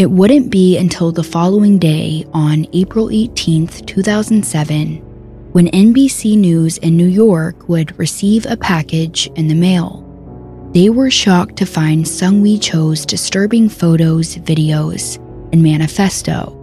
It 0.01 0.09
wouldn't 0.09 0.49
be 0.49 0.79
until 0.79 1.11
the 1.11 1.21
following 1.23 1.77
day, 1.77 2.25
on 2.33 2.65
April 2.73 3.11
18, 3.11 3.67
2007, 3.67 4.95
when 5.51 5.67
NBC 5.67 6.35
News 6.39 6.79
in 6.79 6.97
New 6.97 7.05
York 7.05 7.69
would 7.69 7.99
receive 7.99 8.47
a 8.49 8.57
package 8.57 9.27
in 9.35 9.47
the 9.47 9.53
mail. 9.53 10.03
They 10.73 10.89
were 10.89 11.11
shocked 11.11 11.55
to 11.57 11.67
find 11.67 12.03
Seung-Hui 12.03 12.57
Cho's 12.57 13.05
disturbing 13.05 13.69
photos, 13.69 14.37
videos, 14.37 15.17
and 15.53 15.61
manifesto. 15.61 16.57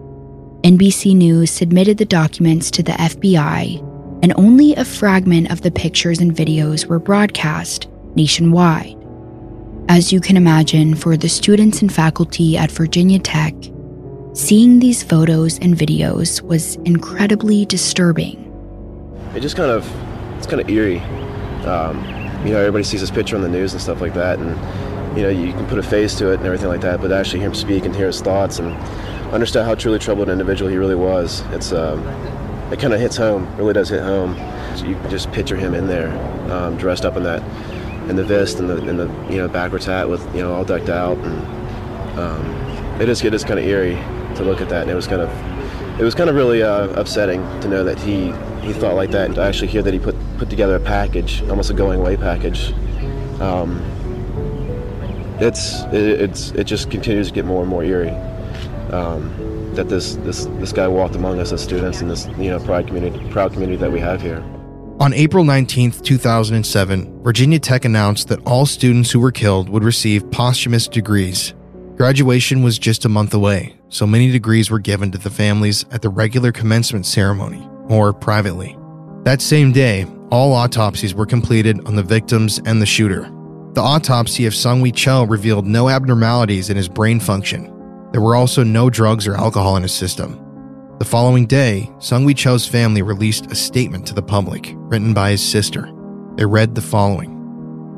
NBC 0.65 1.15
News 1.15 1.53
submitted 1.53 1.97
the 1.97 2.07
documents 2.07 2.73
to 2.73 2.83
the 2.83 2.91
FBI, 2.91 3.79
and 4.25 4.33
only 4.35 4.75
a 4.75 4.85
fragment 4.85 5.53
of 5.53 5.61
the 5.61 5.71
pictures 5.71 6.19
and 6.19 6.35
videos 6.35 6.87
were 6.87 6.99
broadcast 6.99 7.87
nationwide. 8.17 8.98
As 9.91 10.13
you 10.13 10.21
can 10.21 10.37
imagine, 10.37 10.95
for 10.95 11.17
the 11.17 11.31
students 11.31 11.81
and 11.81 11.91
faculty 11.91 12.59
at 12.59 12.71
Virginia 12.71 13.19
Tech, 13.19 13.55
seeing 14.35 14.81
these 14.81 15.03
photos 15.03 15.59
and 15.61 15.75
videos 15.75 16.43
was 16.43 16.77
incredibly 16.85 17.65
disturbing. 17.65 18.45
It 19.35 19.41
just 19.41 19.57
kind 19.57 19.71
of, 19.71 19.91
it's 20.37 20.47
kind 20.47 20.61
of 20.61 20.69
eerie. 20.69 21.01
Um, 21.65 22.05
you 22.45 22.53
know, 22.53 22.59
everybody 22.59 22.85
sees 22.85 23.01
this 23.01 23.11
picture 23.11 23.35
on 23.35 23.41
the 23.41 23.49
news 23.49 23.73
and 23.73 23.81
stuff 23.81 24.03
like 24.03 24.13
that, 24.13 24.39
and 24.39 25.17
you 25.17 25.23
know, 25.23 25.31
you 25.31 25.55
can 25.55 25.67
put 25.69 25.79
a 25.79 25.83
face 25.83 26.15
to 26.19 26.33
it 26.33 26.35
and 26.35 26.45
everything 26.45 26.69
like 26.69 26.83
that, 26.83 27.01
but 27.01 27.11
actually 27.11 27.39
hear 27.39 27.49
him 27.49 27.55
speak 27.55 27.87
and 27.87 27.97
hear 27.97 28.09
his 28.09 28.21
thoughts 28.21 28.59
and 28.59 28.77
understand 29.33 29.67
how 29.67 29.75
truly 29.75 29.99
troubled 29.99 30.29
an 30.29 30.33
individual 30.33 30.71
he 30.71 30.77
really 30.77 30.97
was. 30.97 31.41
It's, 31.51 31.73
um, 31.73 32.07
it 32.71 32.79
kind 32.79 32.93
of 32.93 33.01
hits 33.01 33.17
home. 33.17 33.57
Really 33.57 33.73
does 33.73 33.89
hit 33.89 34.03
home. 34.03 34.37
So 34.77 34.85
you 34.85 34.97
can 34.97 35.09
just 35.09 35.33
picture 35.33 35.57
him 35.57 35.75
in 35.75 35.87
there, 35.87 36.11
um, 36.53 36.77
dressed 36.77 37.07
up 37.07 37.17
in 37.17 37.23
that 37.23 37.43
and 38.09 38.19
the 38.19 38.25
vest 38.25 38.59
and 38.59 38.69
the, 38.69 38.77
and 38.89 38.99
the 38.99 39.33
you 39.33 39.39
know 39.39 39.49
backwards 39.49 39.87
hat 39.87 40.09
with 40.09 40.25
you 40.35 40.43
know 40.43 40.55
all 40.55 40.65
decked 40.65 40.89
out. 40.89 41.19
And 41.19 42.19
um, 42.19 43.01
it 43.01 43.09
is 43.09 43.23
it 43.23 43.35
is 43.35 43.45
kind 43.45 43.59
of 43.59 43.67
eerie 43.67 43.97
to 44.37 44.45
look 44.45 44.61
at 44.61 44.69
that. 44.69 44.83
And 44.83 44.91
it 44.91 44.95
was 44.95 45.07
kind 45.07 45.23
of 45.23 45.31
it 46.01 46.05
was 46.05 46.15
kind 46.15 46.31
of 46.31 46.37
really 46.37 46.63
uh, 46.63 46.89
upsetting 47.01 47.43
to 47.61 47.69
know 47.69 47.85
that 47.85 47.99
he 47.99 48.33
he 48.67 48.73
thought 48.73 48.95
like 48.95 49.11
that. 49.11 49.27
And 49.27 49.35
to 49.37 49.43
actually 49.43 49.69
hear 49.69 49.83
that 49.83 49.93
he 49.93 50.01
put 50.01 50.17
put 50.39 50.51
together 50.51 50.77
a 50.77 50.81
package 50.81 51.43
almost 51.49 51.71
a 51.71 51.75
going 51.75 52.01
away 52.01 52.17
package 52.17 52.73
um, 53.41 53.83
it's 55.41 55.83
it, 55.93 56.21
it's 56.21 56.51
it 56.53 56.65
just 56.65 56.91
continues 56.91 57.29
to 57.29 57.35
get 57.35 57.45
more 57.45 57.61
and 57.61 57.71
more 57.71 57.85
eerie 57.85 58.11
um, 58.91 59.33
that 59.75 59.89
this 59.89 60.17
this 60.17 60.47
this 60.59 60.73
guy 60.73 60.89
walked 60.89 61.15
among 61.15 61.39
us 61.39 61.53
as 61.53 61.63
students 61.63 62.01
in 62.01 62.09
this 62.09 62.27
you 62.39 62.51
know 62.51 62.59
proud 62.61 62.87
community 62.87 63.19
proud 63.31 63.53
community 63.53 63.77
that 63.77 63.91
we 63.91 64.01
have 64.01 64.21
here 64.21 64.43
On 65.01 65.15
April 65.15 65.45
19, 65.45 65.93
2007, 65.93 67.23
Virginia 67.23 67.61
Tech 67.61 67.85
announced 67.85 68.27
that 68.27 68.45
all 68.45 68.67
students 68.67 69.13
who 69.13 69.21
were 69.21 69.31
killed 69.31 69.69
would 69.69 69.85
receive 69.85 70.29
posthumous 70.33 70.89
degrees. 70.89 71.55
Graduation 71.97 72.65
was 72.65 72.81
just 72.81 73.05
a 73.05 73.09
month 73.09 73.33
away, 73.33 73.77
so 73.91 74.09
many 74.09 74.33
degrees 74.33 74.73
were 74.73 74.81
given 74.81 75.13
to 75.13 75.19
the 75.19 75.31
families 75.31 75.85
at 75.93 76.03
the 76.03 76.09
regular 76.09 76.51
commencement 76.51 77.07
ceremony, 77.07 77.65
or 77.89 78.13
privately. 78.13 78.77
That 79.23 79.41
same 79.41 79.71
day, 79.71 80.05
all 80.33 80.53
autopsies 80.53 81.15
were 81.15 81.27
completed 81.27 81.87
on 81.87 81.95
the 81.95 82.03
victims 82.03 82.61
and 82.67 82.83
the 82.83 82.87
shooter. 82.87 83.31
The 83.75 83.83
autopsy 83.83 84.47
of 84.47 84.53
Seung-Hui 84.53 84.91
Cho 84.91 85.23
revealed 85.23 85.65
no 85.65 85.89
abnormalities 85.89 86.71
in 86.71 86.77
his 86.77 86.89
brain 86.89 87.21
function. 87.21 87.67
There 88.11 88.21
were 88.21 88.35
also 88.35 88.65
no 88.65 88.91
drugs 88.91 89.29
or 89.29 89.37
alcohol 89.37 89.77
in 89.77 89.85
his 89.85 89.95
system. 89.95 90.45
The 90.99 91.05
following 91.05 91.47
day, 91.47 91.89
Seung-Hui 91.99 92.35
Cho's 92.35 92.67
family 92.67 93.03
released 93.03 93.53
a 93.53 93.55
statement 93.55 94.05
to 94.09 94.15
the 94.15 94.23
public 94.23 94.73
written 94.75 95.15
by 95.15 95.31
his 95.31 95.49
sister. 95.49 95.87
It 96.37 96.47
read 96.47 96.75
the 96.75 96.83
following 96.83 97.31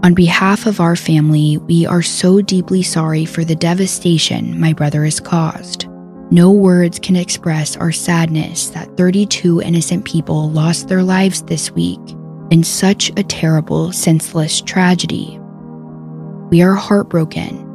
On 0.05 0.13
behalf 0.13 0.67
of 0.67 0.81
our 0.81 0.97
family, 0.97 1.57
we 1.57 1.87
are 1.87 2.03
so 2.03 2.43
deeply 2.43 2.83
sorry 2.83 3.25
for 3.25 3.43
the 3.43 3.57
devastation 3.57 4.61
my 4.61 4.75
brother 4.75 5.05
has 5.05 5.19
caused. 5.19 5.89
No 6.31 6.53
words 6.53 6.99
can 6.99 7.17
express 7.17 7.75
our 7.75 7.91
sadness 7.91 8.69
that 8.69 8.95
32 8.99 9.63
innocent 9.63 10.05
people 10.05 10.51
lost 10.51 10.89
their 10.89 11.03
lives 11.03 11.41
this 11.45 11.71
week 11.71 12.01
in 12.51 12.63
such 12.63 13.09
a 13.17 13.23
terrible, 13.23 13.93
senseless 13.93 14.61
tragedy. 14.61 15.41
We 16.51 16.61
are 16.61 16.75
heartbroken. 16.75 17.67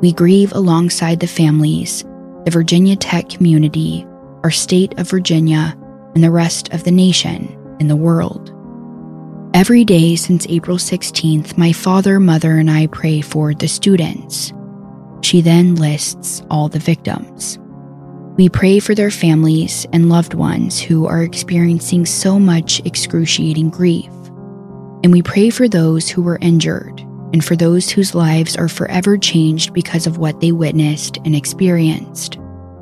We 0.00 0.12
grieve 0.12 0.50
alongside 0.50 1.20
the 1.20 1.28
families, 1.28 2.02
the 2.44 2.50
Virginia 2.50 2.96
Tech 2.96 3.28
community, 3.28 4.04
our 4.44 4.50
state 4.50 4.96
of 4.98 5.08
Virginia, 5.08 5.76
and 6.14 6.22
the 6.22 6.30
rest 6.30 6.72
of 6.72 6.84
the 6.84 6.90
nation 6.90 7.58
and 7.80 7.90
the 7.90 7.96
world. 7.96 8.50
Every 9.54 9.84
day 9.84 10.16
since 10.16 10.46
April 10.48 10.76
16th, 10.76 11.56
my 11.56 11.72
father, 11.72 12.20
mother, 12.20 12.58
and 12.58 12.70
I 12.70 12.86
pray 12.88 13.22
for 13.22 13.54
the 13.54 13.68
students. 13.68 14.52
She 15.22 15.40
then 15.40 15.76
lists 15.76 16.42
all 16.50 16.68
the 16.68 16.78
victims. 16.78 17.58
We 18.36 18.50
pray 18.50 18.80
for 18.80 18.94
their 18.94 19.10
families 19.10 19.86
and 19.92 20.10
loved 20.10 20.34
ones 20.34 20.78
who 20.78 21.06
are 21.06 21.22
experiencing 21.22 22.04
so 22.04 22.38
much 22.38 22.80
excruciating 22.84 23.70
grief. 23.70 24.10
And 25.02 25.12
we 25.12 25.22
pray 25.22 25.50
for 25.50 25.68
those 25.68 26.08
who 26.08 26.20
were 26.20 26.38
injured 26.42 27.00
and 27.32 27.42
for 27.42 27.56
those 27.56 27.88
whose 27.88 28.14
lives 28.14 28.56
are 28.56 28.68
forever 28.68 29.16
changed 29.16 29.72
because 29.72 30.06
of 30.06 30.18
what 30.18 30.40
they 30.40 30.52
witnessed 30.52 31.16
and 31.24 31.34
experienced. 31.34 32.38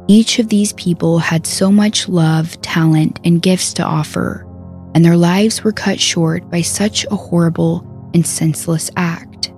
Each 0.08 0.38
of 0.38 0.48
these 0.48 0.72
people 0.74 1.18
had 1.18 1.46
so 1.46 1.70
much 1.70 2.08
love, 2.08 2.60
talent, 2.60 3.20
and 3.24 3.40
gifts 3.40 3.72
to 3.74 3.84
offer, 3.84 4.46
and 4.94 5.04
their 5.04 5.16
lives 5.16 5.62
were 5.62 5.72
cut 5.72 6.00
short 6.00 6.50
by 6.50 6.60
such 6.60 7.04
a 7.06 7.16
horrible 7.16 8.10
and 8.14 8.26
senseless 8.26 8.90
act. 8.96 9.52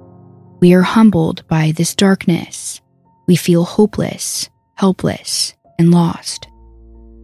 We 0.60 0.74
are 0.74 0.82
humbled 0.82 1.46
by 1.48 1.72
this 1.72 1.94
darkness. 1.94 2.80
We 3.26 3.36
feel 3.36 3.64
hopeless, 3.64 4.48
helpless, 4.74 5.54
and 5.78 5.90
lost. 5.90 6.46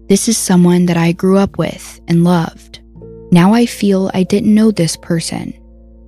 This 0.09 0.29
is 0.29 0.37
someone 0.37 0.87
that 0.87 0.97
I 0.97 1.13
grew 1.13 1.39
up 1.39 1.57
with 1.57 2.01
and 2.09 2.25
loved. 2.25 2.81
Now 3.31 3.55
I 3.55 3.67
feel 3.67 4.11
I 4.13 4.25
didn't 4.25 4.55
know 4.55 4.71
this 4.71 4.97
person. 4.97 5.55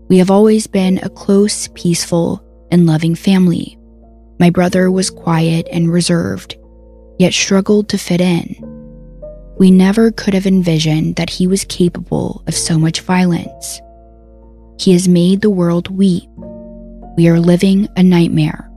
We 0.08 0.18
have 0.18 0.30
always 0.30 0.66
been 0.66 0.98
a 0.98 1.08
close, 1.08 1.68
peaceful, 1.68 2.42
and 2.70 2.86
loving 2.86 3.14
family. 3.14 3.78
My 4.40 4.50
brother 4.50 4.90
was 4.90 5.08
quiet 5.08 5.68
and 5.70 5.92
reserved, 5.92 6.56
yet 7.22 7.32
struggled 7.32 7.88
to 7.88 7.96
fit 7.96 8.20
in. 8.20 8.56
We 9.56 9.70
never 9.70 10.10
could 10.10 10.34
have 10.34 10.44
envisioned 10.44 11.14
that 11.14 11.30
he 11.30 11.46
was 11.46 11.64
capable 11.64 12.42
of 12.48 12.54
so 12.54 12.80
much 12.80 13.02
violence. 13.02 13.80
He 14.80 14.92
has 14.92 15.06
made 15.06 15.40
the 15.40 15.48
world 15.50 15.86
weep. 15.96 16.28
We 17.16 17.28
are 17.28 17.38
living 17.38 17.88
a 17.96 18.02
nightmare. 18.02 18.68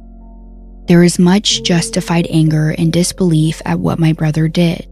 There 0.87 1.01
is 1.01 1.17
much 1.17 1.63
justified 1.63 2.27
anger 2.29 2.75
and 2.77 2.93
disbelief 2.93 3.63
at 3.65 3.79
what 3.79 3.97
my 3.97 4.13
brother 4.13 4.47
did, 4.47 4.85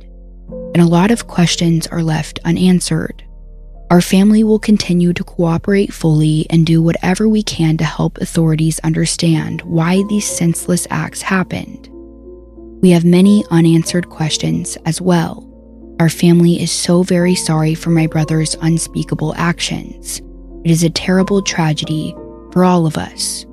and 0.73 0.81
a 0.81 0.87
lot 0.87 1.11
of 1.11 1.27
questions 1.27 1.85
are 1.85 2.01
left 2.01 2.39
unanswered. 2.45 3.23
Our 3.91 4.01
family 4.01 4.43
will 4.43 4.57
continue 4.57 5.13
to 5.13 5.23
cooperate 5.23 5.93
fully 5.93 6.47
and 6.49 6.65
do 6.65 6.81
whatever 6.81 7.29
we 7.29 7.43
can 7.43 7.77
to 7.77 7.83
help 7.83 8.17
authorities 8.17 8.79
understand 8.79 9.61
why 9.61 10.01
these 10.09 10.25
senseless 10.25 10.87
acts 10.89 11.21
happened. 11.21 11.92
We 12.83 12.89
have 12.89 13.05
many 13.05 13.45
unanswered 13.49 14.09
questions 14.09 14.77
as 14.85 14.99
well. 14.99 15.49
Our 16.01 16.09
family 16.09 16.61
is 16.61 16.69
so 16.69 17.01
very 17.01 17.33
sorry 17.33 17.75
for 17.75 17.91
my 17.91 18.07
brother's 18.07 18.55
unspeakable 18.55 19.33
actions. 19.37 20.19
It 20.65 20.71
is 20.71 20.83
a 20.83 20.89
terrible 20.89 21.41
tragedy 21.41 22.13
for 22.51 22.65
all 22.65 22.85
of 22.85 22.97
us. 22.97 23.45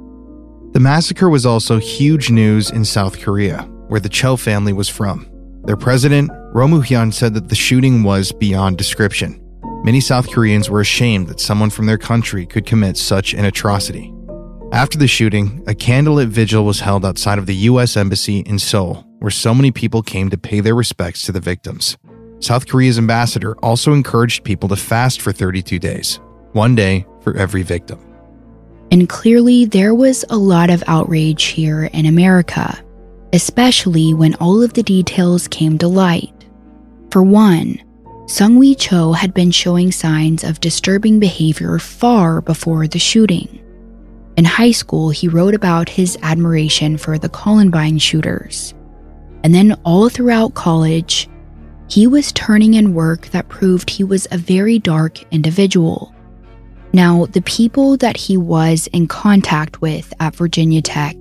The 0.73 0.81
massacre 0.81 1.31
was 1.31 1.47
also 1.47 1.79
huge 1.79 2.29
news 2.29 2.73
in 2.73 2.85
South 2.85 3.21
Korea, 3.21 3.63
where 3.87 4.01
the 4.01 4.09
Cho 4.09 4.37
family 4.37 4.73
was 4.73 4.89
from. 4.89 5.31
Their 5.63 5.77
president, 5.77 6.33
Roh 6.53 6.67
Moo-hyun, 6.67 7.15
said 7.15 7.35
that 7.35 7.49
the 7.49 7.55
shooting 7.55 8.03
was 8.03 8.33
beyond 8.33 8.79
description. 8.79 9.41
Many 9.85 10.01
South 10.01 10.29
Koreans 10.29 10.69
were 10.69 10.81
ashamed 10.81 11.29
that 11.29 11.39
someone 11.39 11.71
from 11.71 11.87
their 11.87 11.99
country 11.99 12.47
could 12.47 12.67
commit 12.67 12.97
such 12.97 13.35
an 13.35 13.45
atrocity. 13.45 14.13
After 14.73 14.99
the 14.99 15.07
shooting, 15.07 15.63
a 15.69 15.75
candlelit 15.75 16.31
vigil 16.31 16.65
was 16.65 16.81
held 16.81 17.05
outside 17.05 17.39
of 17.39 17.47
the 17.47 17.55
U.S. 17.55 17.97
Embassy 17.97 18.41
in 18.41 18.59
Seoul, 18.59 19.05
where 19.21 19.31
so 19.31 19.55
many 19.55 19.71
people 19.71 20.03
came 20.03 20.29
to 20.31 20.37
pay 20.37 20.61
their 20.61 20.75
respects 20.75 21.23
to 21.23 21.33
the 21.33 21.41
victims. 21.41 21.97
South 22.41 22.67
Korea's 22.67 22.99
ambassador 22.99 23.55
also 23.59 23.93
encouraged 23.93 24.45
people 24.45 24.69
to 24.71 24.77
fast 24.77 25.21
for 25.21 25.31
32 25.31 25.79
days, 25.79 26.19
one 26.53 26.75
day 26.75 27.07
for 27.21 27.37
every 27.37 27.63
victim. 27.63 27.99
And 28.91 29.09
clearly, 29.09 29.67
there 29.67 29.95
was 29.95 30.25
a 30.31 30.37
lot 30.37 30.71
of 30.71 30.83
outrage 30.87 31.45
here 31.45 31.85
in 31.85 32.07
America, 32.07 32.83
especially 33.33 34.15
when 34.15 34.35
all 34.37 34.63
of 34.63 34.73
the 34.73 34.83
details 34.83 35.47
came 35.47 35.79
to 35.79 35.87
light. 35.87 36.33
For 37.11 37.23
one, 37.23 37.81
Seung-Hui 38.25 38.75
Cho 38.77 39.13
had 39.13 39.35
been 39.35 39.51
showing 39.51 39.93
signs 39.93 40.45
of 40.45 40.61
disturbing 40.61 41.21
behavior 41.21 41.79
far 41.79 42.41
before 42.41 42.89
the 42.89 42.99
shooting. 42.99 43.61
In 44.37 44.45
high 44.45 44.71
school, 44.71 45.11
he 45.11 45.29
wrote 45.29 45.55
about 45.55 45.89
his 45.89 46.17
admiration 46.23 46.97
for 46.97 47.19
the 47.19 47.29
Columbine 47.29 47.99
shooters. 47.99 48.73
And 49.43 49.55
then 49.55 49.73
all 49.85 50.09
throughout 50.09 50.55
college, 50.55 51.29
he 51.89 52.07
was 52.07 52.33
turning 52.33 52.75
in 52.75 52.95
work 52.95 53.27
that 53.29 53.49
proved 53.49 53.91
he 53.91 54.05
was 54.05 54.27
a 54.31 54.39
very 54.39 54.79
dark 54.79 55.23
individual. 55.33 56.15
Now, 56.93 57.27
the 57.27 57.43
people 57.43 57.97
that 57.99 58.17
he 58.17 58.37
was 58.37 58.87
in 58.89 59.07
contact 59.07 59.81
with 59.81 60.13
at 60.21 60.37
Virginia 60.37 60.83
Tech 60.83 61.17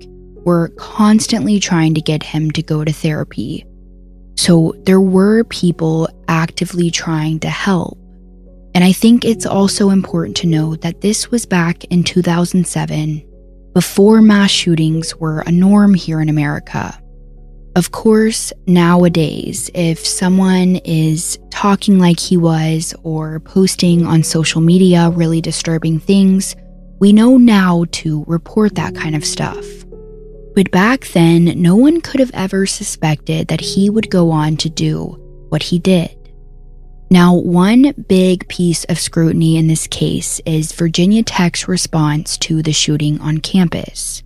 were 0.46 0.70
constantly 0.78 1.60
trying 1.60 1.94
to 1.94 2.02
get 2.02 2.24
him 2.24 2.52
to 2.52 2.64
go 2.64 2.84
to 2.84 2.92
therapy 2.92 3.66
so 4.40 4.74
there 4.84 5.02
were 5.02 5.44
people 5.44 6.08
actively 6.30 6.90
trying 6.90 7.42
to 7.42 7.50
help. 7.50 8.00
And 8.74 8.86
I 8.86 8.94
think 8.94 9.26
it's 9.26 9.46
also 9.46 9.90
important 9.90 10.38
to 10.38 10.48
note 10.48 10.80
that 10.80 11.02
this 11.02 11.30
was 11.30 11.46
back 11.46 11.84
in 11.92 12.06
2007, 12.06 13.22
before 13.74 14.22
mass 14.22 14.50
shootings 14.50 15.14
were 15.18 15.42
a 15.42 15.52
norm 15.52 15.94
here 15.94 16.22
in 16.22 16.30
America. 16.30 16.98
Of 17.80 17.92
course, 17.92 18.52
nowadays, 18.68 19.72
if 19.74 20.06
someone 20.06 20.76
is 20.84 21.40
talking 21.50 21.98
like 21.98 22.20
he 22.20 22.36
was 22.36 22.94
or 23.04 23.40
posting 23.40 24.06
on 24.06 24.22
social 24.22 24.60
media 24.60 25.10
really 25.12 25.40
disturbing 25.40 25.98
things, 25.98 26.58
we 27.00 27.14
know 27.14 27.38
now 27.38 27.86
to 27.92 28.26
report 28.28 28.76
that 28.76 28.96
kind 28.96 29.16
of 29.16 29.24
stuff. 29.24 29.66
But 30.56 30.72
back 30.72 31.08
then, 31.14 31.46
no 31.56 31.78
one 31.78 32.02
could 32.02 32.20
have 32.20 32.32
ever 32.34 32.66
suspected 32.66 33.48
that 33.48 33.62
he 33.62 33.90
would 33.90 34.10
go 34.10 34.30
on 34.30 34.58
to 34.58 34.70
do 34.70 35.16
what 35.48 35.64
he 35.64 35.80
did. 35.80 36.14
Now, 37.10 37.34
one 37.34 37.94
big 38.10 38.46
piece 38.50 38.84
of 38.90 39.00
scrutiny 39.00 39.56
in 39.56 39.68
this 39.68 39.88
case 39.88 40.42
is 40.46 40.74
Virginia 40.74 41.24
Tech's 41.24 41.70
response 41.70 42.38
to 42.40 42.62
the 42.62 42.74
shooting 42.74 43.22
on 43.22 43.38
campus. 43.38 44.22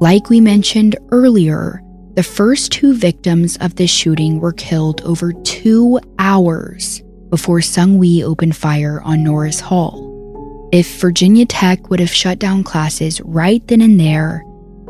Like 0.00 0.30
we 0.30 0.40
mentioned 0.40 0.96
earlier, 1.10 1.82
the 2.18 2.24
first 2.24 2.72
two 2.72 2.94
victims 2.94 3.56
of 3.58 3.76
this 3.76 3.92
shooting 3.92 4.40
were 4.40 4.52
killed 4.52 5.00
over 5.02 5.32
two 5.44 6.00
hours 6.18 7.00
before 7.30 7.60
Seung-Hui 7.60 8.24
opened 8.24 8.56
fire 8.56 9.00
on 9.02 9.22
Norris 9.22 9.60
Hall. 9.60 10.68
If 10.72 11.00
Virginia 11.00 11.46
Tech 11.46 11.90
would 11.90 12.00
have 12.00 12.12
shut 12.12 12.40
down 12.40 12.64
classes 12.64 13.20
right 13.20 13.64
then 13.68 13.80
and 13.80 14.00
there, 14.00 14.42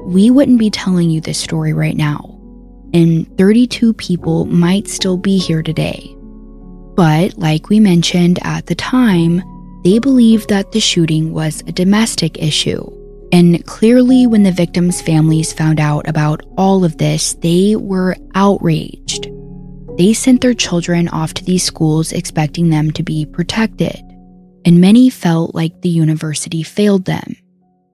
we 0.06 0.30
wouldn't 0.30 0.58
be 0.58 0.70
telling 0.70 1.10
you 1.10 1.20
this 1.20 1.36
story 1.36 1.74
right 1.74 1.98
now, 1.98 2.40
and 2.94 3.28
32 3.36 3.92
people 3.92 4.46
might 4.46 4.88
still 4.88 5.18
be 5.18 5.36
here 5.36 5.62
today. 5.62 6.16
But, 6.96 7.36
like 7.36 7.68
we 7.68 7.78
mentioned 7.78 8.38
at 8.40 8.68
the 8.68 8.74
time, 8.74 9.42
they 9.84 9.98
believed 9.98 10.48
that 10.48 10.72
the 10.72 10.80
shooting 10.80 11.34
was 11.34 11.60
a 11.66 11.72
domestic 11.72 12.38
issue. 12.38 12.97
And 13.32 13.64
clearly, 13.66 14.26
when 14.26 14.42
the 14.42 14.52
victims' 14.52 15.02
families 15.02 15.52
found 15.52 15.80
out 15.80 16.08
about 16.08 16.42
all 16.56 16.84
of 16.84 16.96
this, 16.96 17.34
they 17.34 17.76
were 17.76 18.16
outraged. 18.34 19.28
They 19.98 20.12
sent 20.12 20.40
their 20.40 20.54
children 20.54 21.08
off 21.08 21.34
to 21.34 21.44
these 21.44 21.64
schools 21.64 22.12
expecting 22.12 22.70
them 22.70 22.90
to 22.92 23.02
be 23.02 23.26
protected, 23.26 24.00
and 24.64 24.80
many 24.80 25.10
felt 25.10 25.54
like 25.54 25.82
the 25.82 25.88
university 25.88 26.62
failed 26.62 27.04
them. 27.04 27.36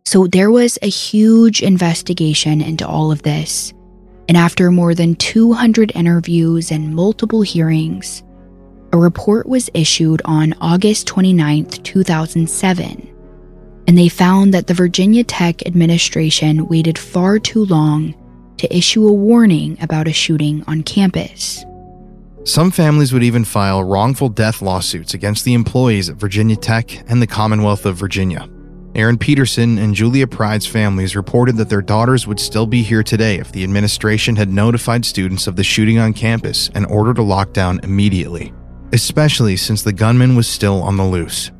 So 0.04 0.26
there 0.26 0.50
was 0.50 0.78
a 0.82 0.88
huge 0.88 1.62
investigation 1.62 2.60
into 2.60 2.86
all 2.86 3.10
of 3.10 3.22
this. 3.22 3.72
And 4.28 4.36
after 4.36 4.70
more 4.70 4.94
than 4.94 5.16
200 5.16 5.92
interviews 5.94 6.70
and 6.70 6.94
multiple 6.94 7.42
hearings, 7.42 8.22
a 8.92 8.98
report 8.98 9.48
was 9.48 9.70
issued 9.74 10.22
on 10.24 10.54
August 10.60 11.06
29, 11.06 11.66
2007. 11.66 13.13
And 13.86 13.98
they 13.98 14.08
found 14.08 14.54
that 14.54 14.66
the 14.66 14.74
Virginia 14.74 15.24
Tech 15.24 15.66
administration 15.66 16.66
waited 16.68 16.98
far 16.98 17.38
too 17.38 17.64
long 17.66 18.14
to 18.58 18.76
issue 18.76 19.06
a 19.06 19.12
warning 19.12 19.76
about 19.80 20.08
a 20.08 20.12
shooting 20.12 20.64
on 20.66 20.82
campus. 20.82 21.64
Some 22.44 22.70
families 22.70 23.12
would 23.12 23.22
even 23.22 23.44
file 23.44 23.82
wrongful 23.82 24.28
death 24.28 24.60
lawsuits 24.60 25.14
against 25.14 25.44
the 25.44 25.54
employees 25.54 26.08
at 26.08 26.16
Virginia 26.16 26.56
Tech 26.56 27.10
and 27.10 27.20
the 27.20 27.26
Commonwealth 27.26 27.86
of 27.86 27.96
Virginia. 27.96 28.48
Erin 28.94 29.18
Peterson 29.18 29.78
and 29.78 29.94
Julia 29.94 30.26
Pryde's 30.26 30.66
families 30.66 31.16
reported 31.16 31.56
that 31.56 31.68
their 31.68 31.82
daughters 31.82 32.28
would 32.28 32.38
still 32.38 32.66
be 32.66 32.82
here 32.82 33.02
today 33.02 33.38
if 33.38 33.50
the 33.50 33.64
administration 33.64 34.36
had 34.36 34.48
notified 34.48 35.04
students 35.04 35.46
of 35.46 35.56
the 35.56 35.64
shooting 35.64 35.98
on 35.98 36.12
campus 36.12 36.70
and 36.74 36.86
ordered 36.86 37.18
a 37.18 37.22
lockdown 37.22 37.82
immediately, 37.82 38.52
especially 38.92 39.56
since 39.56 39.82
the 39.82 39.92
gunman 39.92 40.36
was 40.36 40.46
still 40.46 40.80
on 40.82 40.96
the 40.96 41.04
loose. 41.04 41.50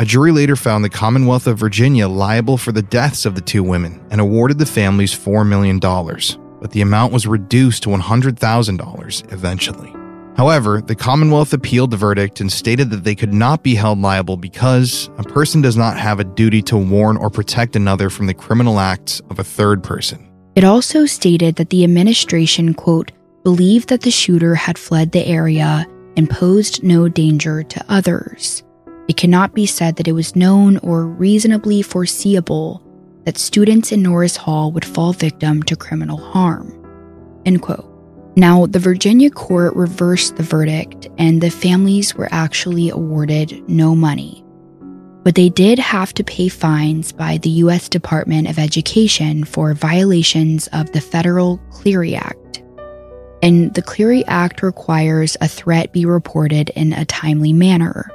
A 0.00 0.04
jury 0.06 0.32
later 0.32 0.56
found 0.56 0.82
the 0.82 0.88
Commonwealth 0.88 1.46
of 1.46 1.58
Virginia 1.58 2.08
liable 2.08 2.56
for 2.56 2.72
the 2.72 2.80
deaths 2.80 3.26
of 3.26 3.34
the 3.34 3.42
two 3.42 3.62
women 3.62 4.02
and 4.10 4.18
awarded 4.18 4.58
the 4.58 4.64
families 4.64 5.14
$4 5.14 5.46
million, 5.46 5.78
but 5.78 6.70
the 6.70 6.80
amount 6.80 7.12
was 7.12 7.26
reduced 7.26 7.82
to 7.82 7.90
$100,000 7.90 9.32
eventually. 9.32 9.94
However, 10.38 10.80
the 10.80 10.94
Commonwealth 10.94 11.52
appealed 11.52 11.90
the 11.90 11.98
verdict 11.98 12.40
and 12.40 12.50
stated 12.50 12.88
that 12.88 13.04
they 13.04 13.14
could 13.14 13.34
not 13.34 13.62
be 13.62 13.74
held 13.74 13.98
liable 13.98 14.38
because 14.38 15.10
a 15.18 15.22
person 15.22 15.60
does 15.60 15.76
not 15.76 15.98
have 15.98 16.18
a 16.18 16.24
duty 16.24 16.62
to 16.62 16.78
warn 16.78 17.18
or 17.18 17.28
protect 17.28 17.76
another 17.76 18.08
from 18.08 18.24
the 18.24 18.32
criminal 18.32 18.80
acts 18.80 19.20
of 19.28 19.38
a 19.38 19.44
third 19.44 19.84
person. 19.84 20.26
It 20.56 20.64
also 20.64 21.04
stated 21.04 21.56
that 21.56 21.68
the 21.68 21.84
administration, 21.84 22.72
quote, 22.72 23.12
believed 23.44 23.90
that 23.90 24.00
the 24.00 24.10
shooter 24.10 24.54
had 24.54 24.78
fled 24.78 25.12
the 25.12 25.26
area 25.26 25.86
and 26.16 26.30
posed 26.30 26.82
no 26.82 27.06
danger 27.06 27.62
to 27.64 27.84
others. 27.90 28.62
It 29.10 29.16
cannot 29.16 29.54
be 29.54 29.66
said 29.66 29.96
that 29.96 30.06
it 30.06 30.12
was 30.12 30.36
known 30.36 30.76
or 30.84 31.04
reasonably 31.04 31.82
foreseeable 31.82 32.80
that 33.24 33.38
students 33.38 33.90
in 33.90 34.04
Norris 34.04 34.36
Hall 34.36 34.70
would 34.70 34.84
fall 34.84 35.12
victim 35.12 35.64
to 35.64 35.74
criminal 35.74 36.16
harm. 36.16 36.72
End 37.44 37.60
quote. 37.60 37.90
Now, 38.36 38.66
the 38.66 38.78
Virginia 38.78 39.28
court 39.28 39.74
reversed 39.74 40.36
the 40.36 40.44
verdict, 40.44 41.08
and 41.18 41.40
the 41.40 41.50
families 41.50 42.14
were 42.14 42.28
actually 42.30 42.88
awarded 42.88 43.68
no 43.68 43.96
money. 43.96 44.44
But 45.24 45.34
they 45.34 45.48
did 45.48 45.80
have 45.80 46.14
to 46.14 46.22
pay 46.22 46.46
fines 46.46 47.10
by 47.10 47.38
the 47.38 47.50
U.S. 47.64 47.88
Department 47.88 48.48
of 48.48 48.60
Education 48.60 49.42
for 49.42 49.74
violations 49.74 50.68
of 50.68 50.92
the 50.92 51.00
Federal 51.00 51.58
Clery 51.72 52.14
Act. 52.14 52.62
And 53.42 53.74
the 53.74 53.82
Clery 53.82 54.22
Act 54.28 54.62
requires 54.62 55.36
a 55.40 55.48
threat 55.48 55.92
be 55.92 56.06
reported 56.06 56.70
in 56.76 56.92
a 56.92 57.04
timely 57.06 57.52
manner, 57.52 58.08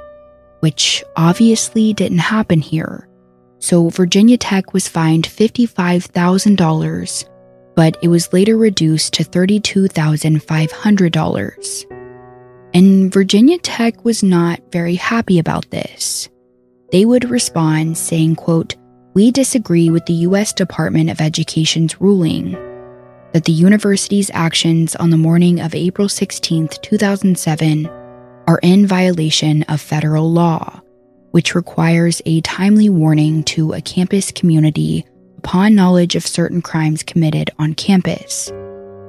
which 0.60 1.04
obviously 1.16 1.92
didn't 1.92 2.18
happen 2.18 2.60
here. 2.60 3.08
So 3.58 3.88
Virginia 3.88 4.36
Tech 4.36 4.72
was 4.72 4.88
fined 4.88 5.26
$55,000 5.26 7.28
but 7.76 7.96
it 8.02 8.08
was 8.08 8.32
later 8.32 8.56
reduced 8.56 9.12
to 9.12 9.22
$32,500. 9.22 11.84
And 12.74 13.12
Virginia 13.12 13.58
Tech 13.58 14.04
was 14.04 14.20
not 14.22 14.60
very 14.72 14.94
happy 14.96 15.38
about 15.38 15.70
this. 15.70 16.28
They 16.90 17.04
would 17.04 17.30
respond 17.30 17.98
saying, 17.98 18.36
quote, 18.36 18.76
"We 19.14 19.30
disagree 19.30 19.90
with 19.90 20.06
the 20.06 20.14
US 20.14 20.52
Department 20.52 21.10
of 21.10 21.20
Education's 21.20 22.00
ruling 22.00 22.56
that 23.32 23.44
the 23.44 23.52
university's 23.52 24.30
actions 24.32 24.96
on 24.96 25.10
the 25.10 25.18
morning 25.18 25.60
of 25.60 25.74
April 25.74 26.08
16, 26.08 26.68
2007 26.82 27.88
are 28.46 28.60
in 28.62 28.86
violation 28.86 29.62
of 29.64 29.80
federal 29.80 30.32
law, 30.32 30.80
which 31.30 31.54
requires 31.54 32.22
a 32.26 32.40
timely 32.42 32.88
warning 32.88 33.42
to 33.44 33.72
a 33.72 33.80
campus 33.80 34.30
community 34.32 35.04
upon 35.38 35.74
knowledge 35.74 36.16
of 36.16 36.26
certain 36.26 36.62
crimes 36.62 37.02
committed 37.02 37.50
on 37.58 37.74
campus. 37.74 38.50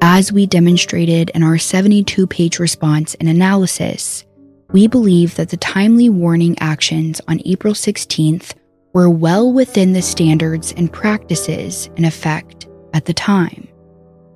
As 0.02 0.32
we 0.32 0.46
demonstrated 0.46 1.32
in 1.32 1.44
our 1.44 1.58
72 1.58 2.28
page 2.28 2.60
response 2.60 3.16
and 3.16 3.28
analysis, 3.28 4.26
we 4.72 4.88
believe 4.88 5.36
that 5.36 5.50
the 5.50 5.58
timely 5.58 6.10
warning 6.10 6.58
actions 6.60 7.22
on 7.28 7.42
April 7.46 7.74
16th 7.74 8.54
were 8.94 9.10
well 9.10 9.52
within 9.52 9.94
the 9.94 10.02
standards 10.02 10.74
and 10.74 10.92
practices 10.92 11.90
in 11.96 12.06
effect 12.06 12.68
at 12.94 13.06
the 13.06 13.14
time. 13.14 13.68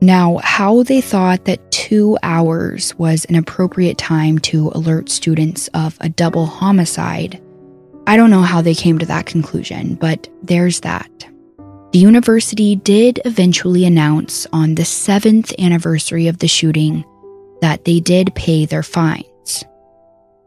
Now, 0.03 0.39
how 0.43 0.81
they 0.81 0.99
thought 0.99 1.45
that 1.45 1.71
two 1.71 2.17
hours 2.23 2.95
was 2.97 3.25
an 3.25 3.35
appropriate 3.35 3.99
time 3.99 4.39
to 4.39 4.71
alert 4.73 5.09
students 5.09 5.67
of 5.75 5.95
a 6.01 6.09
double 6.09 6.47
homicide, 6.47 7.39
I 8.07 8.17
don't 8.17 8.31
know 8.31 8.41
how 8.41 8.61
they 8.61 8.73
came 8.73 8.97
to 8.97 9.05
that 9.05 9.27
conclusion, 9.27 9.93
but 9.93 10.27
there's 10.41 10.79
that. 10.79 11.09
The 11.93 11.99
university 11.99 12.75
did 12.77 13.19
eventually 13.25 13.85
announce 13.85 14.47
on 14.51 14.73
the 14.73 14.85
seventh 14.85 15.53
anniversary 15.59 16.27
of 16.27 16.39
the 16.39 16.47
shooting 16.47 17.05
that 17.61 17.85
they 17.85 17.99
did 17.99 18.33
pay 18.33 18.65
their 18.65 18.81
fines. 18.81 19.63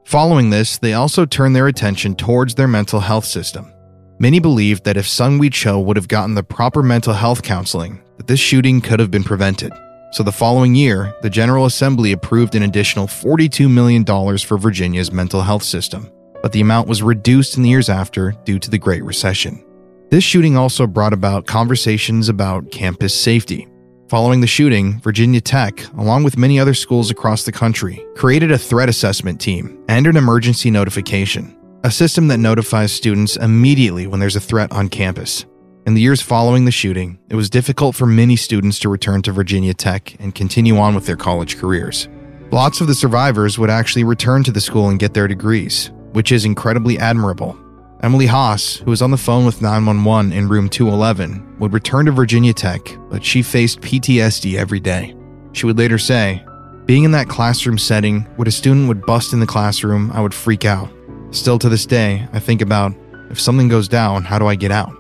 Following 0.05 0.51
this, 0.51 0.79
they 0.79 0.95
also 0.95 1.27
turned 1.27 1.55
their 1.55 1.69
attention 1.69 2.17
towards 2.17 2.57
their 2.57 2.67
mental 2.67 2.99
health 2.99 3.25
system. 3.25 3.73
Many 4.19 4.39
believed 4.39 4.85
that 4.85 4.97
if 4.97 5.07
Seung-Hui 5.07 5.51
Cho 5.51 5.81
would 5.81 5.97
have 5.97 6.09
gotten 6.09 6.35
the 6.35 6.45
proper 6.45 6.83
mental 6.83 7.15
health 7.15 7.43
counseling, 7.43 8.01
that 8.17 8.29
this 8.29 8.39
shooting 8.39 8.81
could 8.81 9.01
have 9.01 9.11
been 9.11 9.25
prevented. 9.25 9.73
So 10.13 10.23
the 10.23 10.31
following 10.31 10.77
year, 10.77 11.13
the 11.23 11.31
General 11.31 11.67
Assembly 11.67 12.13
approved 12.13 12.55
an 12.55 12.63
additional 12.63 13.09
$42 13.09 13.69
million 13.69 14.05
for 14.39 14.57
Virginia's 14.57 15.11
mental 15.11 15.43
health 15.43 15.65
system, 15.65 16.09
but 16.41 16.53
the 16.53 16.61
amount 16.61 16.87
was 16.87 17.03
reduced 17.03 17.57
in 17.57 17.65
the 17.65 17.71
years 17.71 17.89
after 17.89 18.33
due 18.45 18.61
to 18.61 18.71
the 18.71 18.79
Great 18.79 19.03
Recession. 19.03 19.65
This 20.11 20.23
shooting 20.23 20.57
also 20.57 20.87
brought 20.87 21.13
about 21.13 21.47
conversations 21.47 22.29
about 22.29 22.71
campus 22.71 23.13
safety. 23.21 23.67
Following 24.09 24.41
the 24.41 24.47
shooting, 24.47 25.01
Virginia 25.01 25.41
Tech, 25.41 25.85
along 25.95 26.23
with 26.23 26.39
many 26.39 26.61
other 26.61 26.75
schools 26.75 27.11
across 27.11 27.43
the 27.43 27.51
country, 27.51 28.07
created 28.15 28.53
a 28.53 28.59
threat 28.59 28.89
assessment 28.89 29.41
team 29.41 29.83
and 29.89 30.07
an 30.07 30.17
emergency 30.17 30.71
notification, 30.71 31.57
a 31.85 31.91
system 31.91 32.29
that 32.29 32.39
notifies 32.39 32.91
students 32.91 33.37
immediately 33.37 34.07
when 34.07 34.19
there's 34.19 34.37
a 34.37 34.41
threat 34.41 34.73
on 34.73 34.89
campus. 34.89 35.45
In 35.87 35.93
the 35.93 36.01
years 36.01 36.23
following 36.23 36.65
the 36.65 36.71
shooting, 36.71 37.19
it 37.29 37.37
was 37.37 37.51
difficult 37.51 37.95
for 37.95 38.07
many 38.07 38.37
students 38.37 38.79
to 38.79 38.89
return 38.89 39.21
to 39.21 39.33
Virginia 39.33 39.75
Tech 39.75 40.19
and 40.19 40.35
continue 40.35 40.79
on 40.79 40.95
with 40.95 41.05
their 41.05 41.17
college 41.17 41.59
careers. 41.59 42.09
Lots 42.51 42.81
of 42.81 42.87
the 42.87 42.95
survivors 42.95 43.59
would 43.59 43.69
actually 43.69 44.05
return 44.05 44.43
to 44.45 44.51
the 44.51 44.63
school 44.63 44.89
and 44.89 44.99
get 44.99 45.13
their 45.13 45.29
degrees, 45.29 45.91
which 46.13 46.33
is 46.33 46.47
incredibly 46.47 46.99
admirable 46.99 47.55
Emily 48.03 48.27
Haas, 48.27 48.77
who 48.77 48.91
was 48.91 49.01
on 49.01 49.11
the 49.11 49.17
phone 49.17 49.47
with 49.47 49.63
911 49.63 50.33
in 50.33 50.47
room 50.47 50.69
211, 50.69 51.59
would 51.59 51.73
return 51.73 52.05
to 52.05 52.13
Virginia 52.13 52.53
Tech, 52.53 52.81
but 53.09 53.25
she 53.25 53.43
faced 53.43 53.81
PTSD 53.81 54.57
every 54.57 54.79
day. 54.79 55.17
She 55.53 55.65
would 55.65 55.79
later 55.79 55.97
say, 55.97 56.45
Being 56.85 57.05
in 57.05 57.13
that 57.13 57.31
classroom 57.31 57.79
setting, 57.79 58.23
when 58.37 58.47
a 58.47 58.51
student 58.51 58.89
would 58.89 59.07
bust 59.07 59.33
in 59.33 59.41
the 59.41 59.47
classroom, 59.47 60.11
I 60.13 60.21
would 60.21 60.35
freak 60.35 60.67
out. 60.67 60.91
Still 61.35 61.59
to 61.59 61.69
this 61.69 61.85
day, 61.85 62.29
I 62.33 62.39
think 62.39 62.61
about 62.61 62.95
if 63.29 63.41
something 63.41 63.67
goes 63.67 63.89
down, 63.89 64.23
how 64.23 64.39
do 64.39 64.47
I 64.47 64.55
get 64.55 64.71
out? 64.71 64.97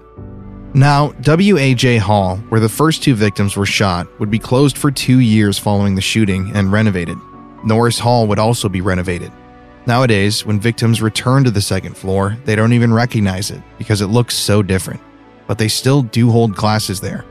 Now, 0.74 1.12
WAJ 1.20 2.00
Hall, 2.00 2.38
where 2.48 2.60
the 2.60 2.68
first 2.68 3.04
two 3.04 3.14
victims 3.14 3.56
were 3.56 3.64
shot, 3.64 4.08
would 4.18 4.32
be 4.32 4.40
closed 4.40 4.76
for 4.76 4.90
two 4.90 5.20
years 5.20 5.60
following 5.60 5.94
the 5.94 6.00
shooting 6.00 6.50
and 6.52 6.72
renovated. 6.72 7.16
Norris 7.64 8.00
Hall 8.00 8.26
would 8.26 8.40
also 8.40 8.68
be 8.68 8.80
renovated. 8.80 9.30
Nowadays, 9.86 10.44
when 10.44 10.58
victims 10.58 11.00
return 11.00 11.44
to 11.44 11.52
the 11.52 11.60
second 11.60 11.96
floor, 11.96 12.36
they 12.44 12.56
don't 12.56 12.72
even 12.72 12.92
recognize 12.92 13.52
it 13.52 13.62
because 13.78 14.00
it 14.00 14.08
looks 14.08 14.34
so 14.34 14.60
different. 14.60 15.00
But 15.46 15.58
they 15.58 15.68
still 15.68 16.02
do 16.02 16.32
hold 16.32 16.56
classes 16.56 17.00
there. 17.00 17.24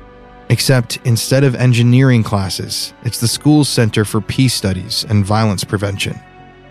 Except 0.48 1.00
instead 1.04 1.44
of 1.44 1.56
engineering 1.56 2.24
classes, 2.24 2.94
it's 3.04 3.20
the 3.20 3.28
school's 3.28 3.68
Center 3.68 4.06
for 4.06 4.22
Peace 4.22 4.54
Studies 4.54 5.06
and 5.10 5.26
Violence 5.26 5.66
Prevention. 5.66 6.18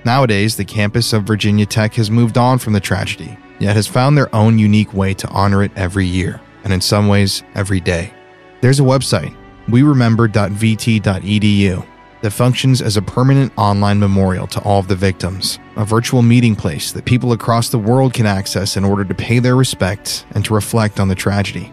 Nowadays, 0.04 0.56
the 0.56 0.64
campus 0.64 1.12
of 1.12 1.22
Virginia 1.22 1.64
Tech 1.64 1.94
has 1.94 2.10
moved 2.10 2.36
on 2.36 2.58
from 2.58 2.72
the 2.72 2.80
tragedy, 2.80 3.38
yet 3.60 3.76
has 3.76 3.86
found 3.86 4.18
their 4.18 4.34
own 4.34 4.58
unique 4.58 4.92
way 4.92 5.14
to 5.14 5.28
honor 5.28 5.62
it 5.62 5.70
every 5.76 6.06
year, 6.06 6.40
and 6.64 6.72
in 6.72 6.80
some 6.80 7.06
ways, 7.06 7.44
every 7.54 7.78
day. 7.78 8.12
There's 8.60 8.80
a 8.80 8.84
website, 8.84 9.32
weremember.vt.edu, 9.68 11.86
that 12.22 12.32
functions 12.32 12.82
as 12.82 12.96
a 12.96 13.02
permanent 13.02 13.52
online 13.56 14.00
memorial 14.00 14.48
to 14.48 14.60
all 14.62 14.80
of 14.80 14.88
the 14.88 14.96
victims, 14.96 15.60
a 15.76 15.84
virtual 15.84 16.22
meeting 16.22 16.56
place 16.56 16.90
that 16.92 17.04
people 17.04 17.32
across 17.32 17.68
the 17.68 17.78
world 17.78 18.12
can 18.12 18.26
access 18.26 18.76
in 18.76 18.84
order 18.84 19.04
to 19.04 19.14
pay 19.14 19.38
their 19.38 19.54
respects 19.56 20.24
and 20.32 20.44
to 20.44 20.54
reflect 20.54 20.98
on 20.98 21.06
the 21.08 21.14
tragedy. 21.14 21.72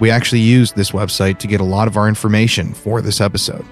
We 0.00 0.10
actually 0.10 0.42
used 0.42 0.76
this 0.76 0.92
website 0.92 1.38
to 1.38 1.46
get 1.46 1.60
a 1.60 1.64
lot 1.64 1.88
of 1.88 1.96
our 1.96 2.08
information 2.08 2.74
for 2.74 3.00
this 3.00 3.20
episode. 3.20 3.64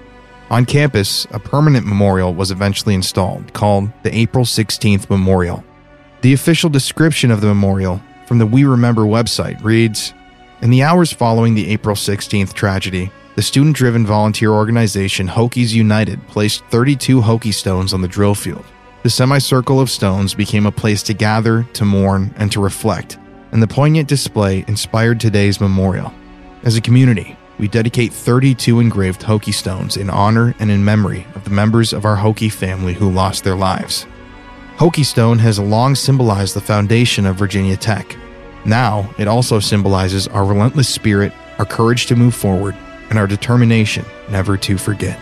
On 0.51 0.63
campus, 0.63 1.25
a 1.31 1.39
permanent 1.39 1.87
memorial 1.87 2.33
was 2.33 2.51
eventually 2.51 2.93
installed 2.93 3.51
called 3.53 3.89
the 4.03 4.15
April 4.15 4.45
16th 4.45 5.09
Memorial. 5.09 5.63
The 6.21 6.33
official 6.33 6.69
description 6.69 7.31
of 7.31 7.41
the 7.41 7.47
memorial 7.47 7.99
from 8.27 8.37
the 8.37 8.45
We 8.45 8.63
Remember 8.63 9.03
website 9.03 9.63
reads 9.63 10.13
In 10.61 10.69
the 10.69 10.83
hours 10.83 11.11
following 11.11 11.55
the 11.55 11.67
April 11.69 11.95
16th 11.95 12.53
tragedy, 12.53 13.11
the 13.35 13.41
student 13.41 13.75
driven 13.75 14.05
volunteer 14.05 14.51
organization 14.51 15.27
Hokies 15.27 15.73
United 15.73 16.25
placed 16.27 16.63
32 16.65 17.21
Hokie 17.21 17.53
stones 17.53 17.91
on 17.91 18.01
the 18.01 18.07
drill 18.07 18.35
field. 18.35 18.65
The 19.01 19.09
semicircle 19.09 19.79
of 19.79 19.89
stones 19.89 20.35
became 20.35 20.67
a 20.67 20.71
place 20.71 21.01
to 21.03 21.13
gather, 21.13 21.63
to 21.73 21.85
mourn, 21.85 22.33
and 22.37 22.51
to 22.51 22.61
reflect, 22.61 23.17
and 23.51 23.63
the 23.63 23.67
poignant 23.67 24.07
display 24.07 24.63
inspired 24.67 25.19
today's 25.19 25.59
memorial. 25.59 26.13
As 26.63 26.77
a 26.77 26.81
community, 26.81 27.35
we 27.57 27.67
dedicate 27.67 28.11
32 28.11 28.79
engraved 28.79 29.21
Hokie 29.21 29.53
stones 29.53 29.97
in 29.97 30.09
honor 30.09 30.55
and 30.59 30.69
in 30.69 30.83
memory 30.83 31.25
of 31.35 31.43
the 31.43 31.49
members 31.49 31.93
of 31.93 32.05
our 32.05 32.17
Hokie 32.17 32.51
family 32.51 32.93
who 32.93 33.09
lost 33.09 33.43
their 33.43 33.55
lives. 33.55 34.05
Hokie 34.77 35.05
Stone 35.05 35.39
has 35.39 35.57
long 35.57 35.95
symbolized 35.95 36.53
the 36.53 36.59
foundation 36.61 37.25
of 37.25 37.37
Virginia 37.37 37.77
Tech. 37.77 38.17
Now, 38.65 39.09
it 39.17 39.27
also 39.27 39.59
symbolizes 39.59 40.27
our 40.27 40.43
relentless 40.43 40.89
spirit, 40.89 41.31
our 41.59 41.65
courage 41.65 42.07
to 42.07 42.15
move 42.17 42.35
forward, 42.35 42.75
and 43.09 43.17
our 43.17 43.27
determination 43.27 44.03
never 44.29 44.57
to 44.57 44.77
forget. 44.77 45.17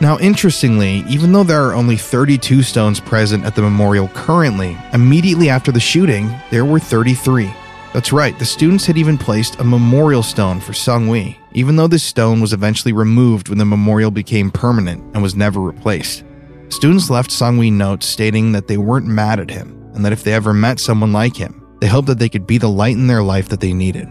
Now, 0.00 0.18
interestingly, 0.18 1.04
even 1.08 1.32
though 1.32 1.44
there 1.44 1.62
are 1.62 1.74
only 1.74 1.98
32 1.98 2.62
stones 2.62 3.00
present 3.00 3.44
at 3.44 3.54
the 3.54 3.60
memorial 3.60 4.08
currently, 4.08 4.78
immediately 4.94 5.50
after 5.50 5.70
the 5.70 5.80
shooting, 5.80 6.34
there 6.50 6.64
were 6.64 6.80
33. 6.80 7.52
That's 7.92 8.12
right, 8.12 8.38
the 8.38 8.46
students 8.46 8.86
had 8.86 8.96
even 8.96 9.18
placed 9.18 9.60
a 9.60 9.64
memorial 9.64 10.22
stone 10.22 10.58
for 10.58 10.72
Seung-Hui, 10.72 11.34
even 11.54 11.76
though 11.76 11.86
this 11.86 12.02
stone 12.02 12.40
was 12.40 12.52
eventually 12.52 12.92
removed 12.92 13.48
when 13.48 13.58
the 13.58 13.64
memorial 13.64 14.10
became 14.10 14.50
permanent 14.50 15.02
and 15.14 15.22
was 15.22 15.34
never 15.34 15.60
replaced. 15.60 16.24
Students 16.68 17.10
left 17.10 17.30
Seung-Hui 17.30 17.70
notes 17.70 18.06
stating 18.06 18.52
that 18.52 18.68
they 18.68 18.76
weren't 18.76 19.06
mad 19.06 19.40
at 19.40 19.50
him 19.50 19.90
and 19.94 20.04
that 20.04 20.12
if 20.12 20.22
they 20.22 20.32
ever 20.32 20.54
met 20.54 20.78
someone 20.78 21.12
like 21.12 21.36
him, 21.36 21.66
they 21.80 21.88
hoped 21.88 22.08
that 22.08 22.18
they 22.18 22.28
could 22.28 22.46
be 22.46 22.58
the 22.58 22.68
light 22.68 22.94
in 22.94 23.06
their 23.06 23.22
life 23.22 23.48
that 23.48 23.60
they 23.60 23.72
needed. 23.72 24.08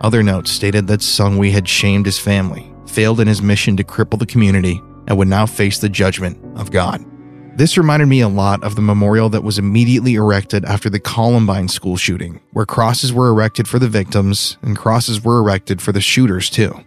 Other 0.00 0.22
notes 0.22 0.50
stated 0.50 0.86
that 0.86 1.00
Seung-Hui 1.00 1.50
had 1.50 1.68
shamed 1.68 2.06
his 2.06 2.18
family, 2.18 2.72
failed 2.86 3.20
in 3.20 3.26
his 3.26 3.42
mission 3.42 3.76
to 3.76 3.84
cripple 3.84 4.18
the 4.18 4.26
community, 4.26 4.80
and 5.08 5.16
would 5.16 5.28
now 5.28 5.46
face 5.46 5.78
the 5.78 5.88
judgment 5.88 6.38
of 6.58 6.70
God. 6.70 7.04
This 7.56 7.78
reminded 7.78 8.04
me 8.08 8.20
a 8.20 8.28
lot 8.28 8.62
of 8.62 8.76
the 8.76 8.82
memorial 8.82 9.30
that 9.30 9.42
was 9.42 9.58
immediately 9.58 10.16
erected 10.16 10.66
after 10.66 10.90
the 10.90 11.00
Columbine 11.00 11.68
school 11.68 11.96
shooting, 11.96 12.38
where 12.52 12.66
crosses 12.66 13.14
were 13.14 13.30
erected 13.30 13.66
for 13.66 13.78
the 13.78 13.88
victims 13.88 14.58
and 14.60 14.76
crosses 14.76 15.24
were 15.24 15.38
erected 15.38 15.80
for 15.80 15.90
the 15.90 16.02
shooters 16.02 16.50
too, 16.50 16.78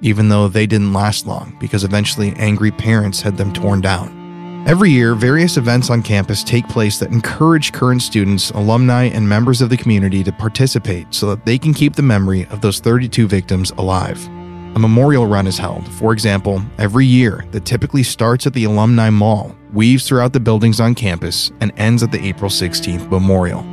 even 0.00 0.30
though 0.30 0.48
they 0.48 0.66
didn't 0.66 0.94
last 0.94 1.26
long 1.26 1.54
because 1.60 1.84
eventually 1.84 2.32
angry 2.36 2.70
parents 2.70 3.20
had 3.20 3.36
them 3.36 3.52
torn 3.52 3.82
down. 3.82 4.64
Every 4.66 4.90
year, 4.90 5.14
various 5.14 5.58
events 5.58 5.90
on 5.90 6.02
campus 6.02 6.42
take 6.42 6.66
place 6.70 6.98
that 7.00 7.12
encourage 7.12 7.74
current 7.74 8.00
students, 8.00 8.48
alumni, 8.52 9.04
and 9.04 9.28
members 9.28 9.60
of 9.60 9.68
the 9.68 9.76
community 9.76 10.24
to 10.24 10.32
participate 10.32 11.12
so 11.12 11.26
that 11.26 11.44
they 11.44 11.58
can 11.58 11.74
keep 11.74 11.96
the 11.96 12.02
memory 12.02 12.46
of 12.46 12.62
those 12.62 12.80
32 12.80 13.28
victims 13.28 13.72
alive. 13.72 14.26
A 14.74 14.78
memorial 14.78 15.24
run 15.24 15.46
is 15.46 15.56
held, 15.56 15.86
for 15.86 16.12
example, 16.12 16.60
every 16.78 17.06
year 17.06 17.44
that 17.52 17.64
typically 17.64 18.02
starts 18.02 18.44
at 18.44 18.54
the 18.54 18.64
Alumni 18.64 19.08
Mall, 19.08 19.54
weaves 19.72 20.08
throughout 20.08 20.32
the 20.32 20.40
buildings 20.40 20.80
on 20.80 20.96
campus, 20.96 21.52
and 21.60 21.72
ends 21.76 22.02
at 22.02 22.10
the 22.10 22.20
April 22.26 22.50
16th 22.50 23.08
memorial. 23.08 23.64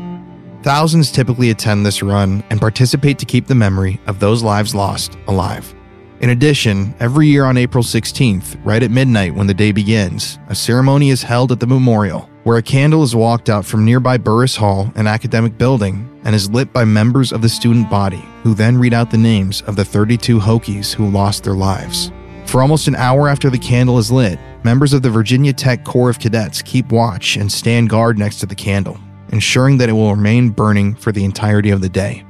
Thousands 0.61 1.11
typically 1.11 1.49
attend 1.49 1.83
this 1.83 2.03
run 2.03 2.43
and 2.51 2.59
participate 2.59 3.17
to 3.17 3.25
keep 3.25 3.47
the 3.47 3.55
memory 3.55 3.99
of 4.05 4.19
those 4.19 4.43
lives 4.43 4.75
lost 4.75 5.17
alive. 5.27 5.73
In 6.21 6.29
addition, 6.29 6.93
every 6.99 7.25
year 7.25 7.45
on 7.45 7.57
April 7.57 7.83
16th, 7.83 8.55
right 8.63 8.83
at 8.83 8.91
midnight 8.91 9.33
when 9.33 9.47
the 9.47 9.55
day 9.55 9.71
begins, 9.71 10.37
a 10.49 10.53
ceremony 10.53 11.09
is 11.09 11.23
held 11.23 11.51
at 11.51 11.59
the 11.59 11.65
memorial 11.65 12.29
where 12.43 12.59
a 12.59 12.61
candle 12.61 13.01
is 13.01 13.15
walked 13.15 13.49
out 13.49 13.65
from 13.65 13.85
nearby 13.85 14.19
Burruss 14.19 14.55
Hall, 14.55 14.91
an 14.93 15.07
academic 15.07 15.57
building, 15.57 16.07
and 16.23 16.35
is 16.35 16.51
lit 16.51 16.71
by 16.71 16.85
members 16.85 17.31
of 17.31 17.41
the 17.41 17.49
student 17.49 17.89
body, 17.89 18.23
who 18.43 18.53
then 18.53 18.77
read 18.77 18.93
out 18.93 19.09
the 19.09 19.17
names 19.17 19.63
of 19.63 19.75
the 19.75 19.85
32 19.85 20.39
Hokies 20.39 20.93
who 20.93 21.09
lost 21.09 21.43
their 21.43 21.55
lives. 21.55 22.11
For 22.45 22.61
almost 22.61 22.87
an 22.87 22.95
hour 22.95 23.27
after 23.27 23.49
the 23.49 23.57
candle 23.57 23.97
is 23.97 24.11
lit, 24.11 24.37
members 24.63 24.93
of 24.93 25.01
the 25.01 25.09
Virginia 25.09 25.53
Tech 25.53 25.83
Corps 25.83 26.11
of 26.11 26.19
Cadets 26.19 26.61
keep 26.61 26.91
watch 26.91 27.35
and 27.35 27.51
stand 27.51 27.89
guard 27.89 28.19
next 28.19 28.39
to 28.41 28.45
the 28.45 28.53
candle, 28.53 28.99
ensuring 29.29 29.79
that 29.79 29.89
it 29.89 29.93
will 29.93 30.15
remain 30.15 30.49
burning 30.49 30.93
for 30.93 31.11
the 31.11 31.25
entirety 31.25 31.71
of 31.71 31.81
the 31.81 31.89
day. 31.89 32.23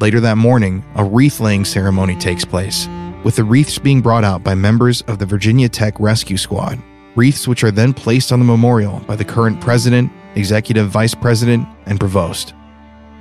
Later 0.00 0.18
that 0.20 0.36
morning, 0.36 0.84
a 0.96 1.04
wreath 1.04 1.38
laying 1.38 1.64
ceremony 1.64 2.16
takes 2.16 2.44
place, 2.44 2.88
with 3.26 3.34
the 3.34 3.42
wreaths 3.42 3.76
being 3.76 4.00
brought 4.00 4.22
out 4.22 4.44
by 4.44 4.54
members 4.54 5.02
of 5.02 5.18
the 5.18 5.26
Virginia 5.26 5.68
Tech 5.68 5.98
Rescue 5.98 6.36
Squad 6.36 6.80
wreaths 7.16 7.48
which 7.48 7.64
are 7.64 7.72
then 7.72 7.92
placed 7.92 8.30
on 8.30 8.38
the 8.38 8.44
memorial 8.44 9.00
by 9.00 9.16
the 9.16 9.24
current 9.24 9.60
president, 9.60 10.12
executive 10.36 10.90
vice 10.90 11.12
president, 11.12 11.66
and 11.86 11.98
provost. 11.98 12.54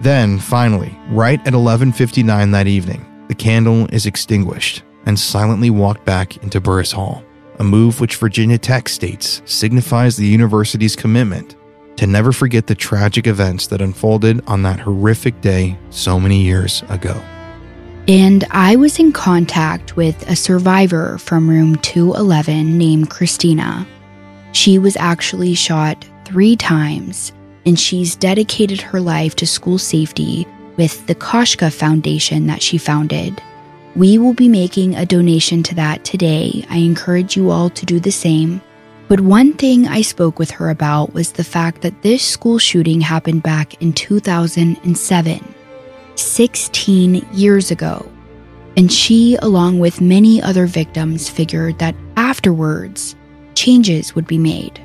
Then, 0.01 0.37
finally, 0.37 0.95
right 1.09 1.39
at 1.47 1.55
11:59 1.55 2.51
that 2.51 2.67
evening, 2.67 3.03
the 3.29 3.33
candle 3.33 3.87
is 3.91 4.05
extinguished 4.05 4.83
and 5.07 5.17
silently 5.17 5.71
walked 5.71 6.05
back 6.05 6.37
into 6.43 6.61
Burruss 6.61 6.93
Hall, 6.93 7.23
a 7.57 7.63
move 7.63 7.99
which 7.99 8.17
Virginia 8.17 8.59
Tech 8.59 8.87
states 8.87 9.41
signifies 9.45 10.17
the 10.17 10.27
university's 10.27 10.95
commitment 10.95 11.55
to 11.95 12.05
never 12.05 12.31
forget 12.31 12.67
the 12.67 12.75
tragic 12.75 13.25
events 13.25 13.65
that 13.67 13.81
unfolded 13.81 14.43
on 14.45 14.61
that 14.61 14.81
horrific 14.81 15.41
day 15.41 15.79
so 15.89 16.19
many 16.19 16.43
years 16.43 16.83
ago. 16.89 17.19
And 18.07 18.43
I 18.51 18.75
was 18.75 18.99
in 18.99 19.11
contact 19.11 19.95
with 19.95 20.29
a 20.29 20.35
survivor 20.35 21.17
from 21.17 21.49
room 21.49 21.75
211 21.77 22.77
named 22.77 23.09
Kristina. 23.09 23.87
She 24.51 24.77
was 24.77 24.95
actually 24.97 25.55
shot 25.55 26.05
three 26.23 26.55
times, 26.55 27.31
and 27.65 27.79
she's 27.79 28.15
dedicated 28.15 28.79
her 28.79 29.01
life 29.01 29.35
to 29.37 29.47
school 29.47 29.79
safety 29.79 30.45
with 30.77 31.07
the 31.07 31.15
Koshka 31.15 31.73
Foundation 31.73 32.45
that 32.45 32.61
she 32.61 32.77
founded. 32.77 33.41
We 33.95 34.19
will 34.19 34.33
be 34.33 34.49
making 34.49 34.95
a 34.95 35.05
donation 35.07 35.63
to 35.63 35.75
that 35.75 36.03
today. 36.05 36.63
I 36.69 36.77
encourage 36.77 37.35
you 37.35 37.49
all 37.49 37.71
to 37.71 37.85
do 37.87 37.99
the 37.99 38.11
same. 38.11 38.61
But 39.07 39.21
one 39.21 39.53
thing 39.53 39.87
I 39.87 40.01
spoke 40.01 40.37
with 40.37 40.51
her 40.51 40.69
about 40.69 41.13
was 41.13 41.31
the 41.31 41.43
fact 41.43 41.81
that 41.81 42.03
this 42.03 42.23
school 42.23 42.59
shooting 42.59 43.01
happened 43.01 43.41
back 43.41 43.81
in 43.81 43.93
2007. 43.93 45.54
16 46.15 47.25
years 47.33 47.71
ago. 47.71 48.09
And 48.77 48.91
she, 48.91 49.37
along 49.41 49.79
with 49.79 50.01
many 50.01 50.41
other 50.41 50.65
victims, 50.65 51.29
figured 51.29 51.79
that 51.79 51.95
afterwards, 52.17 53.15
changes 53.53 54.15
would 54.15 54.27
be 54.27 54.37
made. 54.37 54.81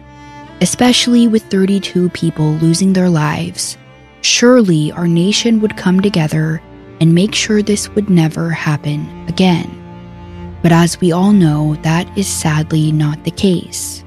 Especially 0.60 1.26
with 1.26 1.42
32 1.44 2.10
people 2.10 2.52
losing 2.54 2.92
their 2.92 3.08
lives, 3.08 3.76
surely 4.20 4.92
our 4.92 5.08
nation 5.08 5.60
would 5.60 5.76
come 5.76 6.00
together 6.00 6.62
and 7.00 7.14
make 7.14 7.34
sure 7.34 7.62
this 7.62 7.88
would 7.90 8.10
never 8.10 8.50
happen 8.50 9.08
again. 9.26 9.76
But 10.62 10.72
as 10.72 11.00
we 11.00 11.12
all 11.12 11.32
know, 11.32 11.76
that 11.76 12.06
is 12.16 12.28
sadly 12.28 12.92
not 12.92 13.24
the 13.24 13.30
case. 13.30 14.04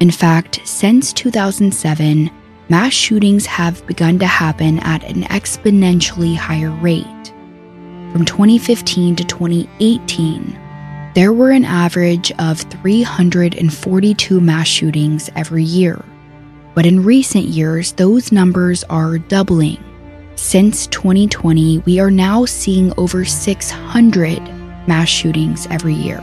In 0.00 0.10
fact, 0.10 0.60
since 0.64 1.12
2007, 1.12 2.30
mass 2.68 2.92
shootings 2.92 3.46
have 3.46 3.86
begun 3.86 4.18
to 4.18 4.26
happen 4.26 4.78
at 4.80 5.04
an 5.04 5.22
exponentially 5.24 6.36
higher 6.36 6.70
rate. 6.70 7.04
From 8.12 8.24
2015 8.24 9.16
to 9.16 9.24
2018, 9.24 10.60
there 11.14 11.32
were 11.32 11.50
an 11.50 11.64
average 11.64 12.32
of 12.38 12.60
342 12.60 14.40
mass 14.40 14.66
shootings 14.66 15.30
every 15.36 15.62
year. 15.62 16.04
But 16.74 16.86
in 16.86 17.04
recent 17.04 17.46
years, 17.46 17.92
those 17.92 18.32
numbers 18.32 18.82
are 18.84 19.18
doubling. 19.18 19.82
Since 20.34 20.88
2020, 20.88 21.78
we 21.78 22.00
are 22.00 22.10
now 22.10 22.44
seeing 22.44 22.92
over 22.96 23.24
600 23.24 24.38
mass 24.88 25.08
shootings 25.08 25.68
every 25.70 25.94
year. 25.94 26.18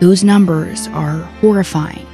Those 0.00 0.22
numbers 0.22 0.88
are 0.88 1.20
horrifying. 1.40 2.05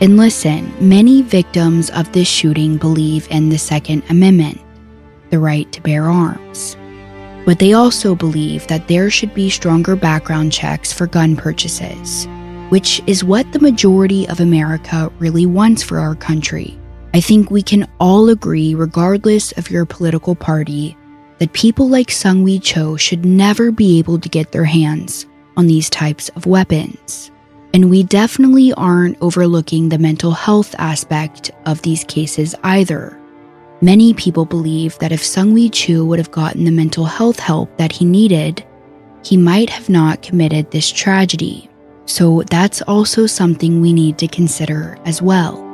And 0.00 0.16
listen, 0.16 0.72
many 0.80 1.22
victims 1.22 1.90
of 1.90 2.12
this 2.12 2.28
shooting 2.28 2.76
believe 2.76 3.26
in 3.30 3.48
the 3.48 3.58
Second 3.58 4.04
Amendment, 4.08 4.60
the 5.30 5.40
right 5.40 5.70
to 5.72 5.80
bear 5.80 6.04
arms. 6.04 6.76
But 7.44 7.58
they 7.58 7.72
also 7.72 8.14
believe 8.14 8.66
that 8.68 8.86
there 8.86 9.10
should 9.10 9.34
be 9.34 9.50
stronger 9.50 9.96
background 9.96 10.52
checks 10.52 10.92
for 10.92 11.08
gun 11.08 11.34
purchases, 11.34 12.28
which 12.68 13.02
is 13.08 13.24
what 13.24 13.50
the 13.52 13.58
majority 13.58 14.28
of 14.28 14.38
America 14.38 15.10
really 15.18 15.46
wants 15.46 15.82
for 15.82 15.98
our 15.98 16.14
country. 16.14 16.78
I 17.14 17.20
think 17.20 17.50
we 17.50 17.62
can 17.62 17.90
all 17.98 18.28
agree, 18.28 18.74
regardless 18.74 19.50
of 19.52 19.70
your 19.70 19.84
political 19.84 20.36
party, 20.36 20.96
that 21.38 21.54
people 21.54 21.88
like 21.88 22.08
Seung-Hui 22.08 22.60
Cho 22.60 22.96
should 22.96 23.24
never 23.24 23.72
be 23.72 23.98
able 23.98 24.20
to 24.20 24.28
get 24.28 24.52
their 24.52 24.64
hands 24.64 25.26
on 25.56 25.66
these 25.66 25.90
types 25.90 26.28
of 26.30 26.46
weapons. 26.46 27.32
And 27.74 27.90
we 27.90 28.02
definitely 28.02 28.72
aren't 28.74 29.18
overlooking 29.20 29.88
the 29.88 29.98
mental 29.98 30.32
health 30.32 30.74
aspect 30.78 31.50
of 31.66 31.82
these 31.82 32.04
cases 32.04 32.54
either. 32.64 33.20
Many 33.80 34.14
people 34.14 34.44
believe 34.44 34.98
that 34.98 35.12
if 35.12 35.22
Seung-Hui 35.22 35.68
Cho 35.68 36.04
would 36.04 36.18
have 36.18 36.30
gotten 36.30 36.64
the 36.64 36.70
mental 36.70 37.04
health 37.04 37.38
help 37.38 37.76
that 37.76 37.92
he 37.92 38.04
needed, 38.04 38.64
he 39.22 39.36
might 39.36 39.70
have 39.70 39.88
not 39.88 40.22
committed 40.22 40.70
this 40.70 40.90
tragedy. 40.90 41.68
So 42.06 42.42
that's 42.50 42.80
also 42.82 43.26
something 43.26 43.80
we 43.80 43.92
need 43.92 44.18
to 44.18 44.28
consider 44.28 44.98
as 45.04 45.20
well. 45.20 45.67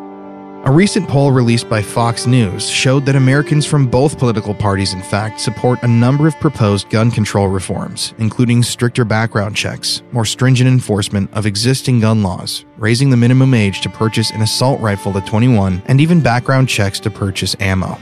A 0.67 0.73
recent 0.73 1.07
poll 1.11 1.31
released 1.31 1.69
by 1.69 1.83
Fox 1.83 2.27
News 2.27 2.71
showed 2.71 3.05
that 3.05 3.17
Americans 3.17 3.67
from 3.67 3.87
both 3.87 4.19
political 4.19 4.55
parties, 4.55 4.95
in 4.95 5.03
fact, 5.03 5.39
support 5.39 5.79
a 5.83 5.87
number 5.87 6.27
of 6.27 6.41
proposed 6.41 6.89
gun 6.89 7.11
control 7.11 7.49
reforms, 7.49 8.15
including 8.17 8.63
stricter 8.63 9.05
background 9.05 9.55
checks, 9.55 10.03
more 10.13 10.25
stringent 10.25 10.67
enforcement 10.67 11.31
of 11.35 11.45
existing 11.45 12.01
gun 12.01 12.23
laws, 12.23 12.65
raising 12.79 13.11
the 13.11 13.17
minimum 13.19 13.53
age 13.53 13.83
to 13.83 13.91
purchase 13.91 14.31
an 14.31 14.41
assault 14.41 14.81
rifle 14.81 15.13
to 15.13 15.21
21, 15.21 15.83
and 15.85 16.01
even 16.01 16.23
background 16.23 16.67
checks 16.67 16.99
to 16.99 17.11
purchase 17.11 17.55
ammo. 17.61 17.99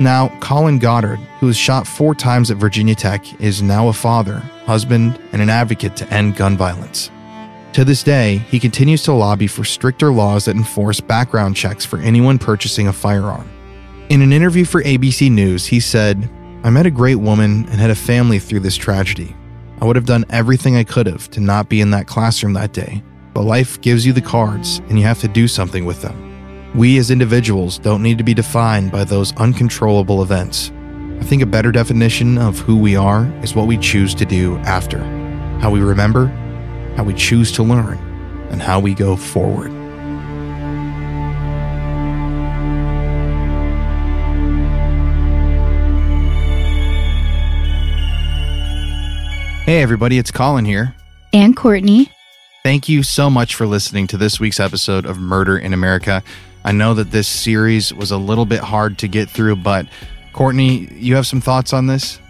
Now, 0.00 0.36
Colin 0.40 0.80
Goddard, 0.80 1.20
who 1.38 1.46
was 1.46 1.56
shot 1.56 1.86
four 1.86 2.16
times 2.16 2.50
at 2.50 2.56
Virginia 2.56 2.96
Tech, 2.96 3.40
is 3.40 3.62
now 3.62 3.86
a 3.86 3.92
father, 3.92 4.38
husband, 4.66 5.20
and 5.30 5.40
an 5.40 5.50
advocate 5.50 5.94
to 5.98 6.12
end 6.12 6.34
gun 6.34 6.56
violence. 6.56 7.12
To 7.72 7.86
this 7.86 8.02
day, 8.02 8.36
he 8.50 8.60
continues 8.60 9.02
to 9.04 9.14
lobby 9.14 9.46
for 9.46 9.64
stricter 9.64 10.12
laws 10.12 10.44
that 10.44 10.56
enforce 10.56 11.00
background 11.00 11.56
checks 11.56 11.86
for 11.86 11.98
anyone 12.00 12.38
purchasing 12.38 12.86
a 12.86 12.92
firearm. 12.92 13.48
In 14.10 14.20
an 14.20 14.30
interview 14.30 14.66
for 14.66 14.82
ABC 14.82 15.30
News, 15.30 15.64
he 15.64 15.80
said, 15.80 16.28
I 16.64 16.70
met 16.70 16.84
a 16.84 16.90
great 16.90 17.14
woman 17.14 17.66
and 17.70 17.80
had 17.80 17.88
a 17.88 17.94
family 17.94 18.38
through 18.38 18.60
this 18.60 18.76
tragedy. 18.76 19.34
I 19.80 19.86
would 19.86 19.96
have 19.96 20.04
done 20.04 20.26
everything 20.28 20.76
I 20.76 20.84
could 20.84 21.06
have 21.06 21.30
to 21.30 21.40
not 21.40 21.70
be 21.70 21.80
in 21.80 21.90
that 21.92 22.06
classroom 22.06 22.52
that 22.52 22.74
day, 22.74 23.02
but 23.32 23.44
life 23.44 23.80
gives 23.80 24.04
you 24.04 24.12
the 24.12 24.20
cards 24.20 24.80
and 24.90 24.98
you 24.98 25.06
have 25.06 25.20
to 25.20 25.28
do 25.28 25.48
something 25.48 25.86
with 25.86 26.02
them. 26.02 26.74
We 26.74 26.98
as 26.98 27.10
individuals 27.10 27.78
don't 27.78 28.02
need 28.02 28.18
to 28.18 28.24
be 28.24 28.34
defined 28.34 28.92
by 28.92 29.04
those 29.04 29.34
uncontrollable 29.36 30.22
events. 30.22 30.70
I 31.20 31.24
think 31.24 31.40
a 31.40 31.46
better 31.46 31.72
definition 31.72 32.36
of 32.36 32.58
who 32.58 32.76
we 32.76 32.96
are 32.96 33.32
is 33.42 33.54
what 33.54 33.66
we 33.66 33.78
choose 33.78 34.14
to 34.16 34.26
do 34.26 34.58
after, 34.58 34.98
how 35.60 35.70
we 35.70 35.80
remember, 35.80 36.26
how 36.96 37.04
we 37.04 37.14
choose 37.14 37.52
to 37.52 37.62
learn, 37.62 37.98
and 38.50 38.60
how 38.60 38.80
we 38.80 38.94
go 38.94 39.16
forward. 39.16 39.70
Hey, 49.64 49.80
everybody, 49.80 50.18
it's 50.18 50.30
Colin 50.30 50.64
here. 50.64 50.94
And 51.32 51.56
Courtney. 51.56 52.10
Thank 52.62 52.88
you 52.88 53.02
so 53.02 53.30
much 53.30 53.54
for 53.54 53.66
listening 53.66 54.06
to 54.08 54.16
this 54.16 54.38
week's 54.38 54.60
episode 54.60 55.06
of 55.06 55.18
Murder 55.18 55.56
in 55.56 55.72
America. 55.72 56.22
I 56.64 56.72
know 56.72 56.94
that 56.94 57.10
this 57.10 57.26
series 57.26 57.94
was 57.94 58.10
a 58.10 58.16
little 58.16 58.44
bit 58.44 58.60
hard 58.60 58.98
to 58.98 59.08
get 59.08 59.30
through, 59.30 59.56
but 59.56 59.86
Courtney, 60.32 60.88
you 60.92 61.14
have 61.14 61.26
some 61.26 61.40
thoughts 61.40 61.72
on 61.72 61.86
this? 61.86 62.20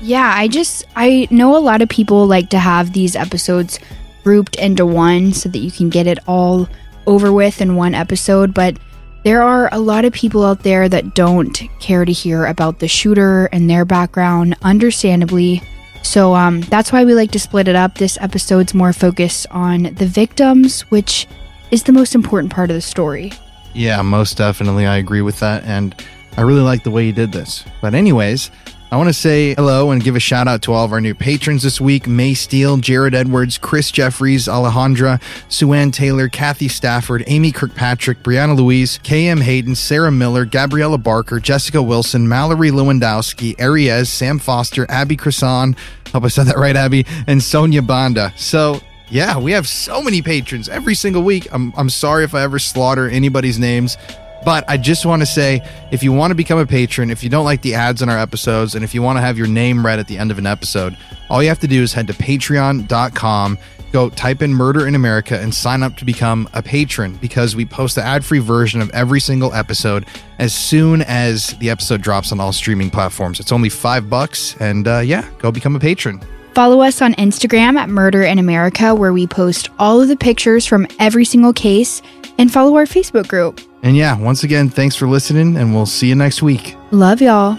Yeah, 0.00 0.32
I 0.34 0.48
just 0.48 0.84
I 0.96 1.28
know 1.30 1.56
a 1.56 1.58
lot 1.58 1.82
of 1.82 1.88
people 1.88 2.26
like 2.26 2.50
to 2.50 2.58
have 2.58 2.92
these 2.92 3.14
episodes 3.14 3.78
grouped 4.24 4.56
into 4.56 4.86
one 4.86 5.32
so 5.32 5.48
that 5.48 5.58
you 5.58 5.70
can 5.70 5.90
get 5.90 6.06
it 6.06 6.18
all 6.26 6.68
over 7.06 7.32
with 7.32 7.60
in 7.60 7.76
one 7.76 7.94
episode, 7.94 8.54
but 8.54 8.76
there 9.24 9.42
are 9.42 9.68
a 9.72 9.78
lot 9.78 10.04
of 10.04 10.12
people 10.12 10.44
out 10.44 10.62
there 10.62 10.88
that 10.88 11.14
don't 11.14 11.62
care 11.78 12.04
to 12.04 12.12
hear 12.12 12.46
about 12.46 12.80
the 12.80 12.88
shooter 12.88 13.46
and 13.46 13.70
their 13.70 13.84
background, 13.84 14.56
understandably. 14.62 15.62
So 16.02 16.34
um, 16.34 16.62
that's 16.62 16.90
why 16.90 17.04
we 17.04 17.14
like 17.14 17.30
to 17.32 17.38
split 17.38 17.68
it 17.68 17.76
up. 17.76 17.94
This 17.94 18.18
episode's 18.20 18.74
more 18.74 18.92
focused 18.92 19.46
on 19.50 19.84
the 19.94 20.06
victims, 20.06 20.82
which 20.82 21.28
is 21.70 21.84
the 21.84 21.92
most 21.92 22.14
important 22.16 22.52
part 22.52 22.70
of 22.70 22.74
the 22.74 22.82
story. 22.82 23.32
Yeah, 23.74 24.02
most 24.02 24.36
definitely. 24.36 24.86
I 24.86 24.96
agree 24.96 25.22
with 25.22 25.38
that. 25.40 25.62
And 25.64 25.94
I 26.36 26.40
really 26.40 26.60
like 26.60 26.82
the 26.82 26.90
way 26.90 27.06
you 27.06 27.12
did 27.12 27.30
this. 27.30 27.64
But, 27.80 27.94
anyways, 27.94 28.50
I 28.92 28.96
want 28.96 29.08
to 29.08 29.14
say 29.14 29.54
hello 29.54 29.90
and 29.90 30.04
give 30.04 30.16
a 30.16 30.20
shout 30.20 30.46
out 30.46 30.60
to 30.62 30.74
all 30.74 30.84
of 30.84 30.92
our 30.92 31.00
new 31.00 31.14
patrons 31.14 31.62
this 31.62 31.80
week 31.80 32.06
May 32.06 32.34
Steele, 32.34 32.76
Jared 32.76 33.14
Edwards, 33.14 33.56
Chris 33.56 33.90
Jeffries, 33.90 34.48
Alejandra, 34.48 35.18
Suanne 35.48 35.90
Taylor, 35.90 36.28
Kathy 36.28 36.68
Stafford, 36.68 37.24
Amy 37.26 37.52
Kirkpatrick, 37.52 38.18
Brianna 38.22 38.54
Louise, 38.54 38.98
KM 38.98 39.40
Hayden, 39.40 39.74
Sarah 39.74 40.12
Miller, 40.12 40.44
Gabriella 40.44 40.98
Barker, 40.98 41.40
Jessica 41.40 41.82
Wilson, 41.82 42.28
Mallory 42.28 42.70
Lewandowski, 42.70 43.56
Ariez, 43.56 44.08
Sam 44.08 44.38
Foster, 44.38 44.84
Abby 44.90 45.16
Cresson, 45.16 45.74
hope 46.12 46.24
I 46.24 46.28
said 46.28 46.48
that 46.48 46.58
right, 46.58 46.76
Abby, 46.76 47.06
and 47.26 47.42
Sonia 47.42 47.80
Banda. 47.80 48.30
So, 48.36 48.78
yeah, 49.08 49.38
we 49.38 49.52
have 49.52 49.66
so 49.66 50.02
many 50.02 50.20
patrons 50.20 50.68
every 50.68 50.94
single 50.94 51.22
week. 51.22 51.48
I'm, 51.50 51.72
I'm 51.78 51.88
sorry 51.88 52.24
if 52.24 52.34
I 52.34 52.42
ever 52.42 52.58
slaughter 52.58 53.08
anybody's 53.08 53.58
names. 53.58 53.96
But 54.44 54.64
I 54.68 54.76
just 54.76 55.06
want 55.06 55.22
to 55.22 55.26
say 55.26 55.62
if 55.92 56.02
you 56.02 56.12
want 56.12 56.30
to 56.30 56.34
become 56.34 56.58
a 56.58 56.66
patron, 56.66 57.10
if 57.10 57.22
you 57.22 57.30
don't 57.30 57.44
like 57.44 57.62
the 57.62 57.74
ads 57.74 58.02
in 58.02 58.08
our 58.08 58.18
episodes, 58.18 58.74
and 58.74 58.84
if 58.84 58.94
you 58.94 59.02
want 59.02 59.18
to 59.18 59.20
have 59.20 59.38
your 59.38 59.46
name 59.46 59.84
read 59.84 59.98
at 59.98 60.08
the 60.08 60.18
end 60.18 60.30
of 60.30 60.38
an 60.38 60.46
episode, 60.46 60.96
all 61.30 61.42
you 61.42 61.48
have 61.48 61.60
to 61.60 61.68
do 61.68 61.82
is 61.82 61.92
head 61.92 62.08
to 62.08 62.12
patreon.com, 62.12 63.58
go 63.92 64.10
type 64.10 64.42
in 64.42 64.52
Murder 64.52 64.86
in 64.86 64.94
America, 64.94 65.38
and 65.38 65.54
sign 65.54 65.82
up 65.82 65.96
to 65.96 66.04
become 66.04 66.48
a 66.54 66.62
patron 66.62 67.14
because 67.16 67.54
we 67.54 67.64
post 67.64 67.94
the 67.94 68.02
ad 68.02 68.24
free 68.24 68.40
version 68.40 68.80
of 68.80 68.90
every 68.90 69.20
single 69.20 69.52
episode 69.54 70.06
as 70.38 70.52
soon 70.52 71.02
as 71.02 71.56
the 71.58 71.70
episode 71.70 72.02
drops 72.02 72.32
on 72.32 72.40
all 72.40 72.52
streaming 72.52 72.90
platforms. 72.90 73.38
It's 73.38 73.52
only 73.52 73.68
five 73.68 74.10
bucks, 74.10 74.56
and 74.60 74.88
uh, 74.88 74.98
yeah, 74.98 75.28
go 75.38 75.52
become 75.52 75.76
a 75.76 75.80
patron. 75.80 76.20
Follow 76.54 76.82
us 76.82 77.00
on 77.00 77.14
Instagram 77.14 77.76
at 77.76 77.88
Murder 77.88 78.24
in 78.24 78.38
America, 78.38 78.94
where 78.94 79.14
we 79.14 79.26
post 79.26 79.70
all 79.78 80.02
of 80.02 80.08
the 80.08 80.16
pictures 80.16 80.66
from 80.66 80.86
every 80.98 81.24
single 81.24 81.54
case, 81.54 82.02
and 82.38 82.52
follow 82.52 82.76
our 82.76 82.86
Facebook 82.86 83.28
group. 83.28 83.60
And 83.82 83.96
yeah, 83.96 84.18
once 84.18 84.44
again, 84.44 84.68
thanks 84.68 84.94
for 84.94 85.06
listening, 85.06 85.56
and 85.56 85.74
we'll 85.74 85.86
see 85.86 86.08
you 86.08 86.14
next 86.14 86.42
week. 86.42 86.76
Love 86.90 87.20
y'all. 87.20 87.58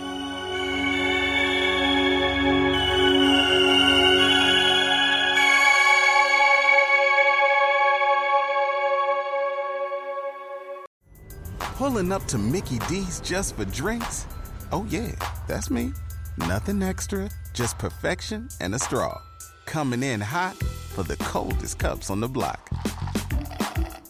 Pulling 11.75 12.13
up 12.13 12.23
to 12.25 12.37
Mickey 12.37 12.79
D's 12.87 13.19
just 13.19 13.57
for 13.57 13.65
drinks? 13.65 14.25
Oh, 14.71 14.85
yeah, 14.89 15.11
that's 15.47 15.69
me. 15.69 15.91
Nothing 16.37 16.81
extra, 16.81 17.29
just 17.53 17.77
perfection 17.77 18.47
and 18.61 18.73
a 18.73 18.79
straw. 18.79 19.21
Coming 19.65 20.01
in 20.01 20.21
hot 20.21 20.55
for 20.55 21.03
the 21.03 21.17
coldest 21.17 21.79
cups 21.79 22.09
on 22.09 22.21
the 22.21 22.29
block. 22.29 22.69